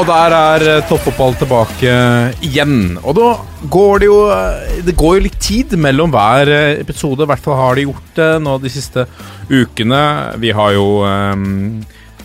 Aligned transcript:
Og 0.00 0.06
der 0.08 0.34
er 0.34 0.62
eh, 0.66 0.84
toppfotball 0.88 1.34
tilbake 1.38 1.92
igjen. 2.42 2.96
Og 3.04 3.14
da 3.18 3.26
går 3.70 4.02
det 4.02 4.08
jo 4.08 4.18
eh, 4.32 4.78
Det 4.86 4.94
går 4.98 5.18
jo 5.18 5.24
litt 5.26 5.40
tid 5.42 5.74
mellom 5.78 6.10
hver 6.14 6.50
eh, 6.50 6.80
episode. 6.80 7.22
I 7.22 7.30
hvert 7.30 7.44
fall 7.44 7.58
har 7.60 7.76
de 7.76 7.84
gjort 7.86 8.14
det 8.16 8.30
nå 8.42 8.56
de 8.62 8.72
siste 8.72 9.04
ukene. 9.52 10.02
Vi 10.42 10.54
har 10.56 10.72
jo 10.74 10.86
eh, 11.06 11.36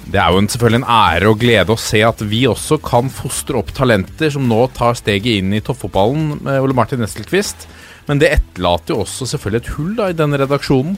Det 0.07 0.21
er 0.23 0.31
jo 0.31 0.45
selvfølgelig 0.47 0.79
en 0.79 0.89
ære 0.95 1.33
og 1.33 1.41
glede 1.43 1.75
å 1.75 1.81
se 1.81 2.01
at 2.07 2.23
vi 2.23 2.45
også 2.47 2.79
kan 2.81 3.11
fostre 3.13 3.59
opp 3.59 3.73
talenter 3.75 4.31
som 4.33 4.47
nå 4.47 4.63
tar 4.73 4.95
steget 4.95 5.41
inn 5.43 5.53
i 5.53 5.61
toppfotballen 5.61 6.47
Ole 6.57 6.77
Martin 6.77 7.03
Nestelquist. 7.03 7.67
Men 8.07 8.23
det 8.23 8.31
etterlater 8.31 8.95
jo 8.95 9.03
også 9.03 9.27
selvfølgelig 9.33 9.65
et 9.65 9.73
hull 9.75 9.95
da 9.99 10.07
i 10.09 10.15
denne 10.15 10.39
redaksjonen. 10.39 10.95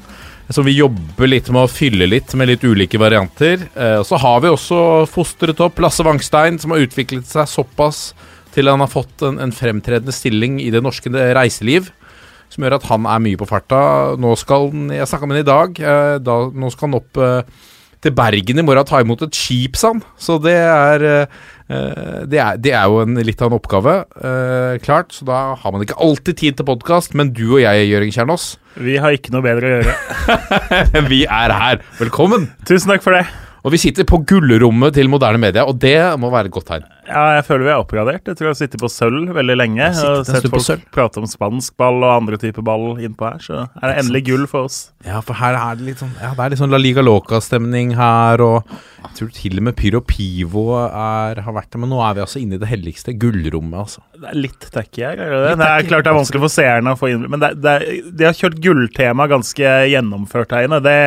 Så 0.50 0.64
vi 0.66 0.74
jobber 0.80 1.30
litt 1.30 1.50
med 1.54 1.68
å 1.68 1.70
fylle 1.70 2.08
litt 2.10 2.34
med 2.34 2.50
litt 2.50 2.64
ulike 2.66 2.98
varianter. 2.98 3.68
Eh, 3.78 4.00
så 4.02 4.18
har 4.18 4.42
vi 4.42 4.50
også 4.50 5.06
fostret 5.10 5.62
opp 5.62 5.78
Lasse 5.84 6.02
Wangstein, 6.06 6.58
som 6.58 6.74
har 6.74 6.82
utviklet 6.82 7.30
seg 7.30 7.46
såpass 7.52 8.10
til 8.56 8.66
han 8.66 8.82
har 8.82 8.90
fått 8.90 9.22
en, 9.28 9.38
en 9.38 9.54
fremtredende 9.54 10.14
stilling 10.16 10.58
i 10.64 10.72
det 10.74 10.82
norske 10.82 11.12
reiseliv. 11.14 11.92
Som 12.50 12.66
gjør 12.66 12.80
at 12.80 12.88
han 12.90 13.06
er 13.06 13.22
mye 13.22 13.38
på 13.38 13.46
farta. 13.46 13.82
Nå 14.18 14.34
skal 14.42 14.72
han, 14.72 14.88
Jeg 14.96 15.06
snakka 15.12 15.30
med 15.30 15.38
han 15.38 15.44
i 15.44 15.50
dag. 15.52 15.84
Eh, 15.86 16.16
da, 16.26 16.40
nå 16.50 16.72
skal 16.74 16.90
han 16.90 16.98
opp 16.98 17.22
eh, 17.22 17.60
til 18.04 18.16
Bergen 18.16 18.62
i 18.62 18.66
morgen 18.66 18.84
og 18.84 18.90
ta 18.90 19.02
imot 19.04 19.24
et 19.26 19.36
skip, 19.36 19.76
sa 19.80 19.94
han. 19.94 20.04
Så 20.20 20.38
det 20.44 20.56
er, 20.56 21.06
eh, 21.70 22.24
det 22.30 22.40
er 22.40 22.58
Det 22.58 22.74
er 22.74 22.86
jo 22.88 23.02
en, 23.04 23.16
litt 23.16 23.42
av 23.42 23.52
en 23.52 23.60
oppgave, 23.60 24.06
eh, 24.16 24.80
klart. 24.80 25.12
Så 25.12 25.26
da 25.26 25.56
har 25.56 25.72
man 25.72 25.82
ikke 25.82 26.00
alltid 26.00 26.38
tid 26.38 26.58
til 26.58 26.66
podkast. 26.66 27.14
Men 27.14 27.34
du 27.34 27.56
og 27.56 27.62
jeg, 27.62 27.90
Jørgen 27.90 28.12
Kjernås, 28.12 28.58
Vi 28.80 28.96
har 28.96 29.12
ikke 29.12 29.32
noe 29.32 29.44
bedre 29.44 29.68
å 29.68 29.76
gjøre. 29.82 29.96
vi 31.12 31.26
er 31.26 31.52
her. 31.52 31.84
Velkommen! 32.00 32.54
Tusen 32.66 32.90
takk 32.90 33.04
for 33.04 33.12
det. 33.12 33.28
Og 33.66 33.74
vi 33.74 33.80
sitter 33.82 34.08
på 34.08 34.22
gullrommet 34.28 34.96
til 34.96 35.10
moderne 35.12 35.40
media, 35.42 35.66
og 35.68 35.80
det 35.82 35.98
må 36.22 36.30
være 36.32 36.48
et 36.48 36.56
godt 36.56 36.70
tegn. 36.70 36.86
Ja, 37.10 37.24
jeg 37.40 37.46
føler 37.48 37.66
vi 37.66 37.72
er 37.74 37.82
oppgradert. 37.82 38.28
Jeg 38.30 38.38
tror 38.38 38.50
jeg 38.50 38.54
har 38.54 38.60
sittet 38.60 38.84
på 38.84 38.90
sølv 38.94 39.34
veldig 39.36 39.56
lenge. 39.58 39.90
har 39.98 40.20
Og 40.22 40.28
sett 40.28 40.48
folk 40.54 40.86
prate 40.94 41.20
om 41.20 41.28
spansk 41.28 41.76
ball 41.80 42.00
og 42.04 42.12
andre 42.14 42.40
typer 42.40 42.64
ball 42.66 43.02
innpå 43.02 43.28
her, 43.28 43.42
så 43.44 43.64
er 43.82 43.92
det 43.92 44.04
endelig 44.04 44.24
gull 44.30 44.46
for 44.52 44.70
oss. 44.70 44.80
Ja, 45.06 45.20
for 45.26 45.40
her 45.40 45.58
er 45.58 45.80
det 45.80 45.88
litt 45.88 46.04
sånn 46.04 46.14
Ja, 46.22 46.32
det 46.38 46.46
er 46.46 46.54
litt 46.54 46.62
sånn 46.62 46.74
La 46.74 46.80
Liga 46.80 47.04
Loca-stemning 47.04 47.96
her, 47.98 48.44
og 48.46 48.72
jeg 49.00 49.14
tror 49.18 49.32
til 49.36 49.60
og 49.60 49.68
med 49.70 49.78
Pyro 49.80 50.04
Pivo 50.06 50.66
er, 50.86 51.42
har 51.44 51.56
vært 51.56 51.72
der, 51.74 51.84
men 51.84 51.92
nå 51.92 52.00
er 52.06 52.18
vi 52.18 52.24
altså 52.26 52.42
inne 52.42 52.60
i 52.60 52.62
det 52.62 52.70
helligste 52.70 53.16
gullrommet, 53.20 53.80
altså. 53.80 54.04
Det 54.20 54.30
er 54.32 54.40
litt 54.40 54.70
tacky 54.74 55.06
her, 55.08 55.20
er 55.20 55.34
det 55.34 55.42
det? 55.46 55.56
Det 55.60 55.70
er 55.72 55.90
klart 55.90 56.08
det 56.08 56.14
er 56.14 56.20
vanskelig 56.20 56.44
for 56.46 56.54
seerne 56.54 56.94
å 56.94 57.00
få 57.00 57.12
inn 57.14 57.24
Men 57.32 57.42
det, 57.42 57.54
det, 57.64 57.76
de 58.20 58.28
har 58.28 58.36
kjørt 58.38 58.60
gulltema 58.64 59.28
ganske 59.32 59.74
gjennomført 59.92 60.56
her 60.56 60.68
inne. 60.68 60.82
Det 60.84 60.98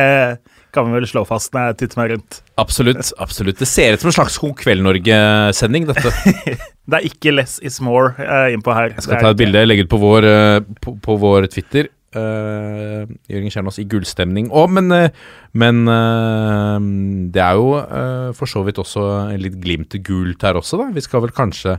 kan 0.73 0.87
vi 0.89 0.97
vel 0.97 1.07
slå 1.09 1.23
fast 1.29 1.53
når 1.53 1.71
jeg 1.71 1.79
titter 1.83 2.01
meg 2.01 2.13
rundt. 2.13 2.39
Absolutt. 2.61 3.11
absolutt 3.21 3.59
Det 3.61 3.67
ser 3.69 3.95
ut 3.95 4.03
som 4.03 4.11
en 4.11 4.17
slags 4.17 4.37
God 4.41 4.55
kveld-Norge-sending, 4.61 5.89
dette. 5.89 6.13
Det 6.89 6.99
er 6.99 7.05
ikke 7.07 7.31
less 7.31 7.59
is 7.63 7.79
more 7.83 8.11
uh, 8.19 8.49
innpå 8.51 8.73
her. 8.75 8.91
Jeg 8.97 9.05
skal 9.05 9.21
ta 9.23 9.31
et 9.31 9.39
bilde, 9.39 9.61
legge 9.63 9.85
ut 9.85 9.91
på 9.93 10.01
vår, 10.01 10.27
uh, 10.27 10.73
på, 10.83 10.97
på 11.05 11.15
vår 11.21 11.47
Twitter. 11.53 11.87
Uh, 12.13 13.09
Jørgen 13.31 13.51
Kjernås 13.53 13.79
i 13.81 13.87
gullstemning. 13.89 14.49
òg, 14.53 14.69
men, 14.69 14.91
eh, 14.91 15.09
men 15.53 15.87
eh, 15.89 16.79
det 17.33 17.41
er 17.41 17.57
jo 17.57 17.71
eh, 17.79 18.29
for 18.37 18.49
så 18.49 18.63
vidt 18.65 18.81
også 18.81 19.05
litt 19.39 19.57
glimt 19.63 19.89
til 19.93 20.03
gult 20.05 20.45
her 20.45 20.59
også, 20.59 20.79
da. 20.81 20.89
Vi 20.93 21.01
skal 21.01 21.23
vel 21.25 21.33
kanskje 21.35 21.77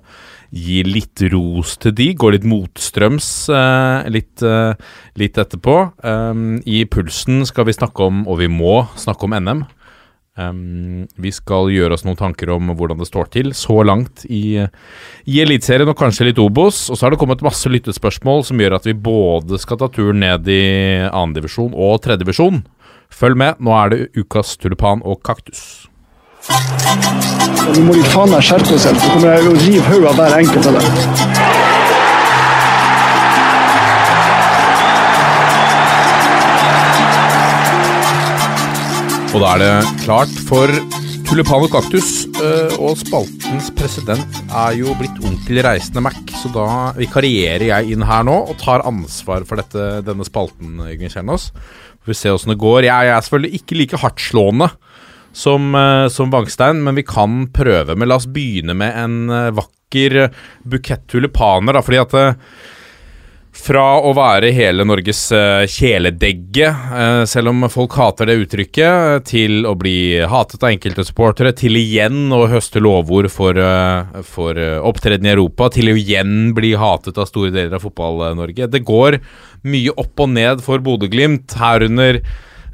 gi 0.55 0.83
litt 0.87 1.23
ros 1.33 1.77
til 1.83 1.95
de. 1.97 2.11
Gå 2.19 2.31
litt 2.35 2.47
motstrøms 2.49 3.31
eh, 3.51 4.11
litt, 4.11 4.43
eh, 4.43 4.75
litt 5.21 5.39
etterpå. 5.39 5.77
I 6.65 6.85
Pulsen 6.91 7.45
skal 7.49 7.69
vi 7.69 7.77
snakke 7.77 8.07
om, 8.07 8.27
og 8.29 8.41
vi 8.43 8.51
må 8.51 8.85
snakke 9.01 9.29
om 9.29 9.37
NM. 9.39 9.65
Um, 10.35 11.05
vi 11.15 11.31
skal 11.31 11.69
gjøre 11.71 11.95
oss 11.95 12.03
noen 12.03 12.19
tanker 12.19 12.51
om 12.51 12.73
hvordan 12.75 12.99
det 12.99 13.07
står 13.07 13.29
til 13.31 13.53
så 13.55 13.77
langt 13.87 14.25
i, 14.27 14.59
i 15.31 15.37
Eliteserien 15.45 15.93
og 15.93 15.99
kanskje 16.01 16.27
litt 16.27 16.41
Obos. 16.43 16.89
Og 16.91 16.99
så 16.99 17.07
har 17.07 17.15
det 17.15 17.21
kommet 17.23 17.45
masse 17.47 17.71
lyttespørsmål 17.71 18.43
som 18.49 18.59
gjør 18.59 18.81
at 18.81 18.89
vi 18.89 18.97
både 18.99 19.61
skal 19.63 19.79
ta 19.79 19.91
turen 19.95 20.19
ned 20.25 20.51
i 20.51 20.65
annendivisjon 21.07 21.71
og 21.75 22.01
tredjedivisjon. 22.03 22.65
Følg 23.15 23.39
med, 23.39 23.63
nå 23.63 23.77
er 23.79 23.95
det 23.95 24.01
ukas 24.19 24.57
tulipan 24.59 25.05
og 25.07 25.23
kaktus. 25.23 25.87
Nå 26.49 27.85
må 27.87 27.95
de 27.95 28.03
faen 28.11 28.35
meg 28.35 28.43
skjerpe 28.45 28.75
seg, 28.75 28.99
så 28.99 29.13
kommer 29.15 29.37
jeg 29.37 29.47
å 29.47 29.55
rive 29.63 29.87
hodet 29.93 30.11
av 30.11 30.19
hver 30.19 30.41
enkelt 30.43 30.73
av 30.73 30.81
dem. 30.81 31.64
Og 39.35 39.41
da 39.43 39.49
er 39.57 39.63
det 39.65 40.03
klart 40.05 40.31
for 40.47 40.71
tulipan 41.27 41.65
og 41.67 41.73
kaktus. 41.73 42.23
øh, 42.39 42.77
Og 42.79 42.95
spaltens 43.01 43.73
president 43.75 44.37
er 44.47 44.77
jo 44.79 44.95
blitt 44.95 45.17
onkel 45.27 45.59
reisende 45.67 46.05
Mac, 46.05 46.21
så 46.39 46.53
da 46.55 46.67
vikarierer 46.95 47.67
jeg 47.67 47.97
inn 47.97 48.05
her 48.07 48.23
nå 48.23 48.37
og 48.53 48.55
tar 48.63 48.85
ansvar 48.87 49.43
for 49.49 49.59
dette, 49.59 50.05
denne 50.07 50.23
spalten, 50.29 50.79
Jørgen 50.87 51.11
Kjernås. 51.11 51.49
Vi 52.05 52.13
får 52.13 52.21
se 52.21 52.31
åssen 52.31 52.55
det 52.55 52.61
går. 52.63 52.87
Jeg 52.87 53.11
er 53.11 53.27
selvfølgelig 53.27 53.59
ikke 53.59 53.81
like 53.81 54.03
hardtslående 54.05 54.71
som, 55.35 55.75
eh, 55.75 56.07
som 56.15 56.31
Bangstein, 56.31 56.85
men 56.87 56.95
vi 56.95 57.03
kan 57.03 57.49
prøve. 57.51 57.99
Men 57.99 58.09
la 58.09 58.21
oss 58.21 58.31
begynne 58.31 58.79
med 58.79 58.95
en 58.95 59.31
eh, 59.35 59.51
vakker 59.51 60.31
bukett 60.63 61.09
tulipaner, 61.11 61.75
da, 61.75 61.83
fordi 61.83 62.03
at 62.05 62.15
eh, 62.15 62.39
fra 63.55 63.85
å 64.03 64.11
være 64.17 64.51
hele 64.55 64.85
Norges 64.87 65.21
eh, 65.35 65.65
kjæledegge, 65.71 66.69
eh, 66.69 67.23
selv 67.31 67.53
om 67.53 67.67
folk 67.73 67.95
hater 67.99 68.29
det 68.29 68.37
uttrykket, 68.43 69.27
til 69.31 69.69
å 69.71 69.77
bli 69.79 70.21
hatet 70.29 70.63
av 70.63 70.73
enkelte 70.73 71.07
supportere, 71.07 71.55
til 71.57 71.79
igjen 71.81 72.35
å 72.35 72.45
høste 72.51 72.83
lovord 72.83 73.31
for, 73.33 73.59
eh, 73.59 74.23
for 74.27 74.59
opptreden 74.91 75.29
i 75.31 75.35
Europa, 75.35 75.71
til 75.75 75.93
å 75.93 75.99
igjen 75.99 76.51
bli 76.57 76.75
hatet 76.79 77.21
av 77.21 77.31
store 77.31 77.55
deler 77.55 77.79
av 77.79 77.87
Fotball-Norge. 77.87 78.71
Det 78.71 78.83
går 78.85 79.21
mye 79.71 79.95
opp 79.97 80.27
og 80.27 80.35
ned 80.35 80.65
for 80.65 80.83
Bodø-Glimt, 80.85 81.55
herunder 81.61 82.21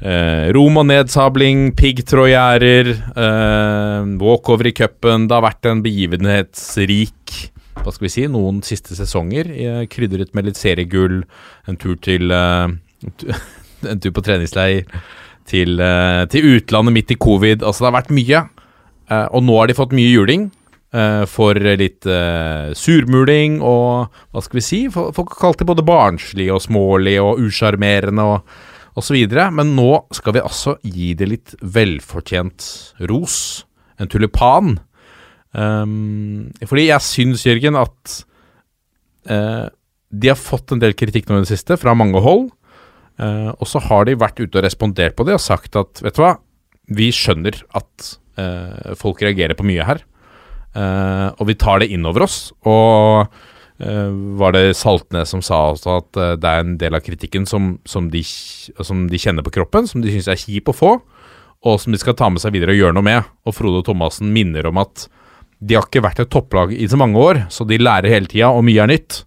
Eh, 0.01 0.49
Roma-nedsabling, 0.49 1.75
piggtrådgjerder, 1.77 2.87
eh, 2.89 4.05
walkover 4.17 4.65
i 4.67 4.71
cupen. 4.73 5.27
Det 5.27 5.35
har 5.37 5.45
vært 5.45 5.69
en 5.69 5.83
begivenhetsrik 5.85 7.51
hva 7.79 7.91
skal 7.93 8.05
vi 8.05 8.13
si, 8.13 8.27
noen 8.29 8.61
siste 8.65 8.95
sesonger. 8.97 9.49
eh, 9.51 9.83
Krydret 9.91 10.35
med 10.35 10.49
litt 10.49 10.59
seriegull, 10.59 11.23
en 11.67 11.77
tur 11.77 11.95
til 12.01 12.31
eh, 12.31 12.67
En 13.91 13.97
tur 13.97 14.11
på 14.13 14.21
treningsleir 14.21 14.83
til, 15.49 15.79
eh, 15.81 16.25
til 16.29 16.57
utlandet 16.57 16.93
midt 16.93 17.13
i 17.15 17.17
covid. 17.17 17.63
Altså, 17.63 17.81
det 17.81 17.89
har 17.89 18.01
vært 18.03 18.13
mye. 18.13 18.41
Og 19.33 19.41
nå 19.43 19.55
har 19.57 19.67
de 19.67 19.75
fått 19.75 19.95
mye 19.97 20.11
juling. 20.11 20.51
for 21.27 21.55
litt 21.55 22.03
surmuling 22.75 23.61
og 23.63 24.11
hva 24.31 24.41
skal 24.43 24.57
vi 24.57 24.63
si? 24.63 24.79
Folk 24.91 25.15
har 25.17 25.39
kalt 25.39 25.59
det 25.59 25.67
både 25.67 25.85
barnslig 25.87 26.49
og 26.51 26.61
smålig 26.61 27.15
og 27.23 27.39
usjarmerende 27.39 28.23
og 28.23 28.41
osv. 28.99 29.17
Men 29.55 29.75
nå 29.75 30.05
skal 30.11 30.35
vi 30.35 30.43
altså 30.43 30.77
gi 30.83 31.13
det 31.15 31.27
litt 31.27 31.55
velfortjent 31.63 32.67
ros. 33.09 33.65
En 33.99 34.07
tulipan. 34.11 34.77
Um, 35.51 36.47
fordi 36.63 36.87
jeg 36.87 37.03
syns, 37.03 37.43
Jørgen, 37.43 37.77
at 37.79 38.15
uh, 39.31 39.67
de 40.11 40.31
har 40.31 40.39
fått 40.39 40.71
en 40.71 40.81
del 40.81 40.95
kritikk 40.97 41.27
nå 41.27 41.39
i 41.39 41.45
det 41.45 41.51
siste, 41.51 41.77
fra 41.79 41.95
mange 41.97 42.21
hold. 42.23 42.49
Uh, 43.19 43.51
og 43.57 43.67
så 43.69 43.81
har 43.83 44.07
de 44.07 44.17
vært 44.19 44.39
ute 44.39 44.57
og 44.57 44.65
respondert 44.65 45.17
på 45.17 45.27
det 45.27 45.35
og 45.35 45.43
sagt 45.43 45.75
at 45.79 46.01
vet 46.01 46.15
du 46.15 46.23
hva, 46.23 46.35
vi 46.91 47.11
skjønner 47.13 47.59
at 47.77 48.11
uh, 48.39 48.95
folk 48.99 49.21
reagerer 49.23 49.57
på 49.57 49.67
mye 49.67 49.87
her. 49.87 50.05
Og 50.71 51.41
vi 51.49 51.53
tar 51.59 51.81
det 51.81 51.89
inn 51.91 52.05
over 52.07 52.23
oss. 52.23 52.53
Og 52.63 53.27
var 54.39 54.53
det 54.55 54.77
Saltnes 54.79 55.33
som 55.33 55.41
sa 55.43 55.57
også 55.73 55.97
at 55.97 56.19
det 56.39 56.47
er 56.47 56.61
en 56.63 56.77
del 56.79 56.95
av 56.95 57.03
kritikken 57.03 57.43
som, 57.43 57.73
som, 57.83 58.07
de, 58.13 58.21
som 58.23 59.01
de 59.11 59.19
kjenner 59.19 59.43
på 59.43 59.51
kroppen, 59.57 59.89
som 59.89 59.99
de 59.99 60.13
syns 60.13 60.29
er 60.31 60.39
kjip 60.39 60.71
å 60.71 60.77
få, 60.77 60.93
og 61.67 61.75
som 61.83 61.91
de 61.91 61.99
skal 61.99 62.15
ta 62.15 62.29
med 62.31 62.39
seg 62.39 62.55
videre 62.55 62.71
og 62.71 62.79
gjøre 62.79 62.95
noe 62.95 63.03
med. 63.03 63.27
Og 63.43 63.57
Frode 63.57 63.83
Thomassen 63.83 64.31
minner 64.31 64.69
om 64.71 64.79
at 64.79 65.09
de 65.61 65.75
har 65.77 65.85
ikke 65.85 66.01
vært 66.03 66.19
et 66.23 66.31
topplag 66.33 66.71
i 66.73 66.87
så 66.89 66.97
mange 66.97 67.21
år, 67.21 67.43
så 67.53 67.65
de 67.69 67.77
lærer 67.81 68.09
hele 68.09 68.25
tida, 68.29 68.47
og 68.49 68.63
mye 68.65 68.81
er 68.81 68.89
nytt. 68.89 69.25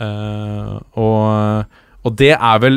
Uh, 0.00 0.78
og, 1.00 1.64
og 2.06 2.10
det 2.20 2.34
er 2.36 2.58
vel 2.62 2.76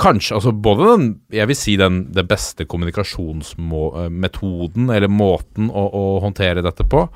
kanskje 0.00 0.34
altså 0.38 0.52
både 0.52 0.84
den 0.88 1.20
Jeg 1.34 1.48
vil 1.50 1.56
si 1.56 1.76
den 1.80 1.96
den 2.12 2.26
beste 2.28 2.64
kommunikasjonsmetoden, 2.68 4.90
eller 4.90 5.08
måten 5.12 5.70
å, 5.70 5.88
å 5.88 6.20
håndtere 6.24 6.62
dette 6.64 6.84
på, 6.88 7.08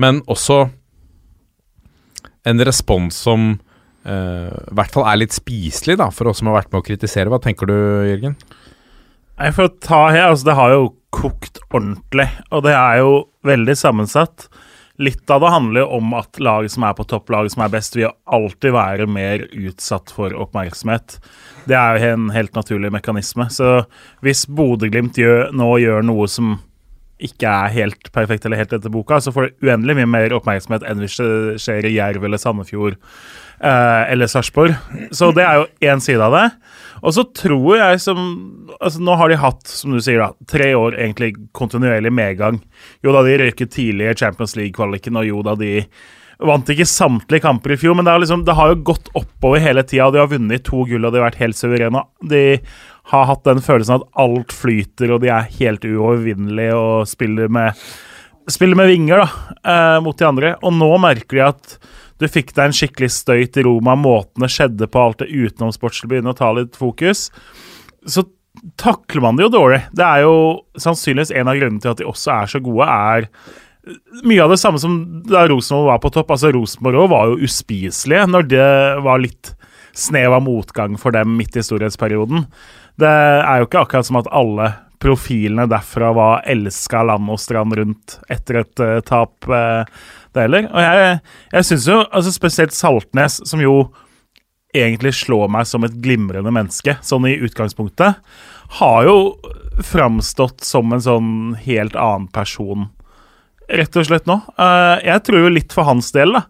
men 0.00 0.22
også 0.26 0.68
en 2.48 2.64
respons 2.64 3.16
som 3.16 3.60
uh, 4.08 4.48
i 4.48 4.74
hvert 4.78 4.92
fall 4.94 5.06
er 5.10 5.16
litt 5.20 5.34
spiselig, 5.36 5.96
da, 6.00 6.08
for 6.14 6.24
oss 6.30 6.38
som 6.40 6.48
har 6.50 6.58
vært 6.62 6.72
med 6.72 6.80
å 6.80 6.86
kritisere. 6.86 7.30
Hva 7.32 7.40
tenker 7.44 7.64
du, 7.68 7.76
Jørgen? 8.08 8.34
For 9.54 9.64
å 9.68 9.76
ta 9.78 10.10
her, 10.10 10.26
altså 10.32 10.46
Det 10.48 10.58
har 10.58 10.68
jo 10.74 10.82
kokt 11.14 11.60
ordentlig, 11.72 12.28
og 12.52 12.64
det 12.66 12.74
er 12.76 13.00
jo 13.02 13.12
veldig 13.46 13.76
sammensatt. 13.78 14.48
Litt 14.98 15.30
av 15.30 15.44
det 15.44 15.52
handler 15.54 15.84
jo 15.84 15.98
om 16.00 16.14
at 16.18 16.40
laget 16.42 16.74
som 16.74 16.84
er 16.88 16.94
på 16.98 17.06
topp, 17.06 17.30
laget 17.30 17.54
som 17.54 17.62
er 17.62 17.70
best, 17.70 17.94
vil 17.94 18.10
alltid 18.26 18.74
være 18.74 19.06
mer 19.06 19.44
utsatt 19.54 20.10
for 20.10 20.34
oppmerksomhet. 20.34 21.20
Det 21.70 21.76
er 21.78 21.98
jo 21.98 22.14
en 22.16 22.32
helt 22.34 22.56
naturlig 22.58 22.90
mekanisme. 22.90 23.46
Så 23.54 23.84
hvis 24.26 24.42
Bodø-Glimt 24.50 25.20
nå 25.54 25.70
gjør 25.84 26.02
noe 26.02 26.26
som 26.30 26.56
ikke 27.22 27.50
er 27.50 27.74
helt 27.74 28.10
perfekt 28.14 28.46
eller 28.46 28.60
helt 28.60 28.74
etter 28.74 28.92
boka, 28.94 29.20
så 29.22 29.30
får 29.34 29.48
det 29.48 29.68
uendelig 29.68 30.00
mye 30.00 30.10
mer 30.10 30.34
oppmerksomhet 30.36 30.86
enn 30.86 31.02
hvis 31.02 31.18
det 31.18 31.62
skjer 31.62 31.86
i 31.86 31.96
Jerv 31.96 32.26
eller 32.26 32.42
Sandefjord 32.42 32.98
eller 33.60 34.30
Sarpsborg. 34.30 34.74
Så 35.10 35.32
det 35.34 35.42
er 35.42 35.60
jo 35.60 35.90
én 35.90 36.02
side 36.02 36.22
av 36.22 36.34
det. 36.36 36.44
Og 37.02 37.14
så 37.14 37.24
tror 37.34 37.78
jeg 37.78 38.00
som 38.02 38.20
altså 38.78 39.00
Nå 39.02 39.16
har 39.18 39.30
de 39.30 39.38
hatt, 39.40 39.64
som 39.66 39.94
du 39.94 39.98
sier, 40.02 40.20
da, 40.20 40.46
tre 40.46 40.70
år 40.78 40.94
egentlig 40.98 41.32
kontinuerlig 41.56 42.12
medgang. 42.14 42.60
Jo 43.02 43.14
da 43.14 43.24
de 43.26 43.38
røyket 43.40 43.72
tidlig 43.74 44.12
i 44.12 44.16
Champions 44.20 44.54
League-kvaliken, 44.58 45.18
og 45.18 45.26
jo 45.26 45.42
da 45.46 45.56
de 45.58 45.72
vant 46.46 46.70
ikke 46.70 46.86
samtlige 46.86 47.42
kamper 47.42 47.74
i 47.74 47.78
fjor, 47.80 47.96
men 47.98 48.06
det, 48.06 48.14
liksom, 48.22 48.44
det 48.46 48.54
har 48.54 48.70
jo 48.70 48.82
gått 48.92 49.10
oppover 49.18 49.62
hele 49.64 49.82
tida. 49.82 50.10
De 50.14 50.20
har 50.22 50.30
vunnet 50.30 50.62
to 50.66 50.84
gull, 50.86 51.08
og 51.08 51.14
de 51.14 51.18
har 51.18 51.26
vært 51.30 51.40
helt 51.42 51.58
suverene. 51.58 52.04
De 52.30 52.44
har 53.10 53.26
hatt 53.32 53.42
den 53.48 53.64
følelsen 53.64 53.98
at 53.98 54.06
alt 54.22 54.54
flyter, 54.54 55.16
og 55.16 55.24
de 55.24 55.32
er 55.34 55.50
helt 55.58 55.88
uovervinnelige 55.88 56.78
og 56.78 57.08
spiller 57.10 57.50
med, 57.50 57.88
spiller 58.46 58.78
med 58.78 58.92
vinger 58.92 59.24
da, 59.24 59.28
eh, 59.64 59.98
mot 60.04 60.18
de 60.18 60.28
andre. 60.28 60.54
Og 60.62 60.76
nå 60.76 60.92
merker 61.02 61.40
de 61.40 61.46
at 61.48 61.78
du 62.18 62.26
fikk 62.30 62.50
deg 62.56 62.68
en 62.68 62.74
skikkelig 62.76 63.10
støyt 63.14 63.58
i 63.60 63.64
Roma, 63.66 63.94
måten 63.98 64.44
det 64.44 64.50
skjedde 64.54 64.88
på, 64.90 65.04
alt 65.04 65.22
det 65.22 65.30
utenomsportslige 65.30 66.14
begynner 66.14 66.34
å 66.34 66.38
ta 66.38 66.50
litt 66.56 66.78
fokus. 66.78 67.28
Så 68.06 68.26
takler 68.80 69.22
man 69.22 69.38
det 69.38 69.46
jo 69.46 69.54
dårlig. 69.54 69.84
Det 69.94 70.04
er 70.04 70.24
jo 70.26 70.36
sannsynligvis 70.80 71.32
en 71.38 71.50
av 71.50 71.58
grunnene 71.60 71.84
til 71.84 71.92
at 71.92 72.02
de 72.02 72.08
også 72.10 72.34
er 72.34 72.52
så 72.54 72.62
gode, 72.64 72.88
er 72.88 73.28
mye 74.26 74.42
av 74.44 74.52
det 74.52 74.58
samme 74.60 74.80
som 74.82 74.98
da 75.28 75.46
Rosenborg 75.48 75.92
var 75.92 76.02
på 76.02 76.10
topp. 76.12 76.34
Altså 76.34 76.50
Rosenborg 76.54 77.08
var 77.12 77.30
jo 77.30 77.46
uspiselige 77.48 78.26
når 78.28 78.50
det 78.50 78.66
var 79.06 79.22
litt 79.22 79.54
snev 79.98 80.34
av 80.36 80.44
motgang 80.46 80.98
for 81.00 81.14
dem 81.14 81.36
midt 81.38 81.56
i 81.58 81.64
storhetsperioden. 81.64 82.44
Det 82.98 83.08
er 83.08 83.60
jo 83.60 83.68
ikke 83.68 83.82
akkurat 83.84 84.08
som 84.08 84.20
at 84.20 84.30
alle 84.34 84.72
profilene 85.02 85.68
derfra 85.70 86.10
var 86.14 86.46
elska 86.50 87.04
land 87.06 87.30
og 87.30 87.40
strand 87.40 87.76
rundt 87.78 88.16
etter 88.30 88.62
et 88.62 88.82
uh, 88.82 88.98
tap, 89.06 89.46
uh, 89.46 89.86
det 90.36 90.44
heller. 90.46 90.68
Og 90.72 90.84
jeg, 90.84 91.16
jeg 91.54 91.68
syns 91.70 91.88
jo, 91.90 91.98
altså 92.04 92.34
spesielt 92.34 92.76
Saltnes, 92.76 93.40
som 93.48 93.62
jo 93.62 93.78
egentlig 94.76 95.14
slår 95.16 95.48
meg 95.52 95.68
som 95.68 95.86
et 95.86 95.96
glimrende 96.04 96.52
menneske, 96.54 96.98
sånn 97.04 97.26
i 97.28 97.38
utgangspunktet, 97.44 98.20
har 98.78 99.06
jo 99.06 99.18
framstått 99.84 100.64
som 100.66 100.92
en 100.92 101.02
sånn 101.04 101.30
helt 101.64 101.96
annen 101.96 102.28
person, 102.34 102.88
rett 103.68 103.96
og 103.96 104.08
slett 104.08 104.28
nå. 104.28 104.40
Uh, 104.60 104.98
jeg 105.04 105.24
tror 105.24 105.44
jo 105.44 105.54
litt 105.54 105.74
for 105.76 105.88
hans 105.88 106.10
del, 106.16 106.36
da, 106.36 106.44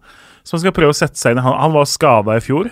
som 0.47 0.59
skal 0.59 0.75
prøve 0.75 0.95
å 0.95 0.97
sette 0.97 1.19
seg 1.19 1.35
inn 1.35 1.43
Han, 1.43 1.55
han 1.59 1.75
var 1.75 1.87
skada 1.87 2.37
i 2.39 2.43
fjor. 2.43 2.71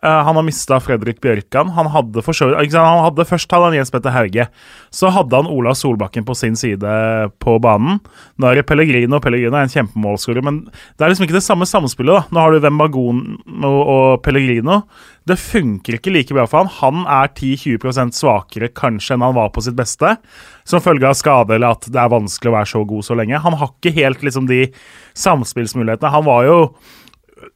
Uh, 0.00 0.22
han 0.24 0.36
har 0.38 0.44
mista 0.46 0.78
Fredrik 0.80 1.20
Bjørkan. 1.20 1.72
Han 1.76 1.90
hadde, 1.92 2.22
for, 2.24 2.36
han 2.56 3.04
hadde 3.04 3.26
Først 3.28 3.52
hadde 3.52 3.68
han 3.68 3.76
Jens 3.76 3.92
Petter 3.92 4.14
Hauge. 4.14 4.46
Så 4.94 5.10
hadde 5.12 5.36
han 5.36 5.50
Ola 5.50 5.74
Solbakken 5.76 6.24
på 6.24 6.36
sin 6.38 6.56
side 6.56 6.94
på 7.42 7.58
banen. 7.60 8.00
Nå 8.40 8.48
er 8.48 8.60
det 8.60 8.66
Pellegrino. 8.70 9.20
Pellegrino 9.20 9.58
er 9.58 9.68
en 9.68 9.74
kjempemålskårer, 9.74 10.44
men 10.46 10.62
det 10.70 11.04
er 11.04 11.12
liksom 11.12 11.28
ikke 11.28 11.36
det 11.36 11.44
samme 11.44 11.68
samspillet. 11.68 12.16
da. 12.16 12.32
Nå 12.32 12.44
har 12.44 12.54
du 12.54 12.64
Wembagon 12.64 13.24
og, 13.60 13.80
og 13.80 14.06
Pellegrino. 14.24 14.80
Det 15.28 15.36
funker 15.38 15.98
ikke 15.98 16.12
like 16.14 16.34
bra 16.34 16.46
for 16.48 16.64
han. 16.64 16.72
Han 16.80 17.04
er 17.04 17.28
10-20% 17.34 18.16
svakere 18.16 18.70
kanskje 18.72 19.14
enn 19.14 19.26
han 19.26 19.36
var 19.36 19.52
på 19.52 19.62
sitt 19.64 19.76
beste, 19.78 20.16
som 20.64 20.82
følge 20.82 21.06
av 21.10 21.18
skade 21.18 21.58
eller 21.58 21.76
at 21.76 21.90
det 21.92 22.00
er 22.00 22.12
vanskelig 22.12 22.50
å 22.50 22.56
være 22.56 22.70
så 22.72 22.82
god 22.88 23.06
så 23.06 23.18
lenge. 23.20 23.42
Han 23.44 23.58
har 23.60 23.74
ikke 23.74 23.94
helt 24.00 24.24
liksom 24.24 24.48
de 24.48 24.64
samspillsmulighetene. 25.18 26.14
Han 26.16 26.26
var 26.26 26.48
jo 26.48 26.58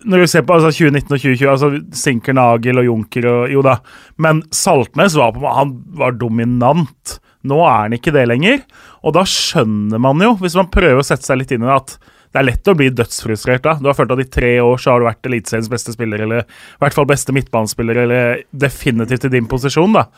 når 0.08 0.24
du 0.24 0.30
ser 0.30 0.44
på 0.46 0.56
altså, 0.56 0.72
2019 0.72 1.12
og 1.12 1.20
2020, 1.20 1.50
altså 1.50 2.00
Sinker, 2.04 2.36
Nagel 2.36 2.80
og 2.80 2.88
Junker 2.88 3.28
og 3.30 3.52
Jo 3.52 3.64
da, 3.64 3.78
men 4.22 4.42
Saltnes 4.54 5.16
var, 5.20 5.34
på, 5.36 5.44
han 5.48 5.76
var 5.98 6.16
dominant. 6.20 7.18
Nå 7.44 7.60
er 7.66 7.78
han 7.82 7.96
ikke 7.96 8.14
det 8.14 8.24
lenger. 8.30 8.64
Og 9.04 9.16
da 9.16 9.26
skjønner 9.28 10.00
man 10.00 10.22
jo, 10.24 10.32
hvis 10.40 10.56
man 10.56 10.72
prøver 10.72 11.02
å 11.02 11.06
sette 11.06 11.28
seg 11.28 11.42
litt 11.42 11.52
inn 11.54 11.66
i 11.66 11.68
det, 11.68 11.76
at 11.76 12.12
det 12.34 12.40
er 12.40 12.46
lett 12.48 12.66
å 12.66 12.74
bli 12.74 12.88
dødsfrustrert 12.90 13.62
da. 13.62 13.76
Du 13.78 13.86
har 13.86 13.94
følt 13.94 14.10
at 14.10 14.24
i 14.24 14.30
tre 14.32 14.56
år 14.58 14.80
så 14.82 14.90
har 14.90 15.02
du 15.02 15.06
vært 15.06 15.28
Eliteseriens 15.28 15.70
beste 15.70 15.92
spiller, 15.94 16.24
eller 16.24 16.42
i 16.42 16.80
hvert 16.82 16.96
fall 16.96 17.06
beste 17.06 17.34
midtbanespiller, 17.36 18.00
eller 18.02 18.40
definitivt 18.50 19.28
i 19.28 19.34
din 19.36 19.46
posisjon, 19.50 19.94
da. 19.94 20.08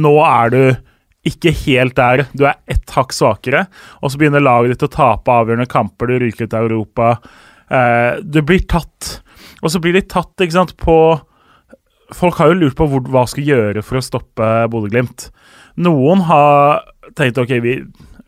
Nå 0.00 0.14
er 0.24 0.54
du 0.54 0.62
ikke 1.26 1.52
helt 1.66 1.96
der. 1.98 2.24
Du 2.32 2.46
er 2.48 2.56
ett 2.70 2.94
hakk 2.96 3.12
svakere, 3.12 3.66
og 4.00 4.08
så 4.08 4.20
begynner 4.20 4.44
laget 4.44 4.72
ditt 4.76 4.86
å 4.86 4.92
tape 4.94 5.36
avgjørende 5.42 5.68
kamper, 5.68 6.08
du 6.08 6.24
ryker 6.24 6.48
ut 6.48 6.56
av 6.56 6.70
Europa. 6.70 7.10
Eh, 7.70 8.18
du 8.22 8.42
blir 8.46 8.66
tatt. 8.68 9.20
Og 9.62 9.72
så 9.72 9.80
blir 9.82 9.96
de 9.96 10.04
tatt 10.06 10.44
ikke 10.44 10.58
sant, 10.58 10.76
på 10.80 10.98
Folk 12.14 12.36
har 12.38 12.52
jo 12.52 12.60
lurt 12.60 12.76
på 12.78 12.86
hvor, 12.86 13.02
hva 13.10 13.24
skal 13.26 13.42
gjøre 13.42 13.82
for 13.82 13.98
å 13.98 14.04
stoppe 14.04 14.46
Bodø-Glimt. 14.70 15.24
Noen 15.82 16.20
har 16.28 16.84
tenkt 17.18 17.40
ok, 17.42 17.56
vi, 17.64 17.72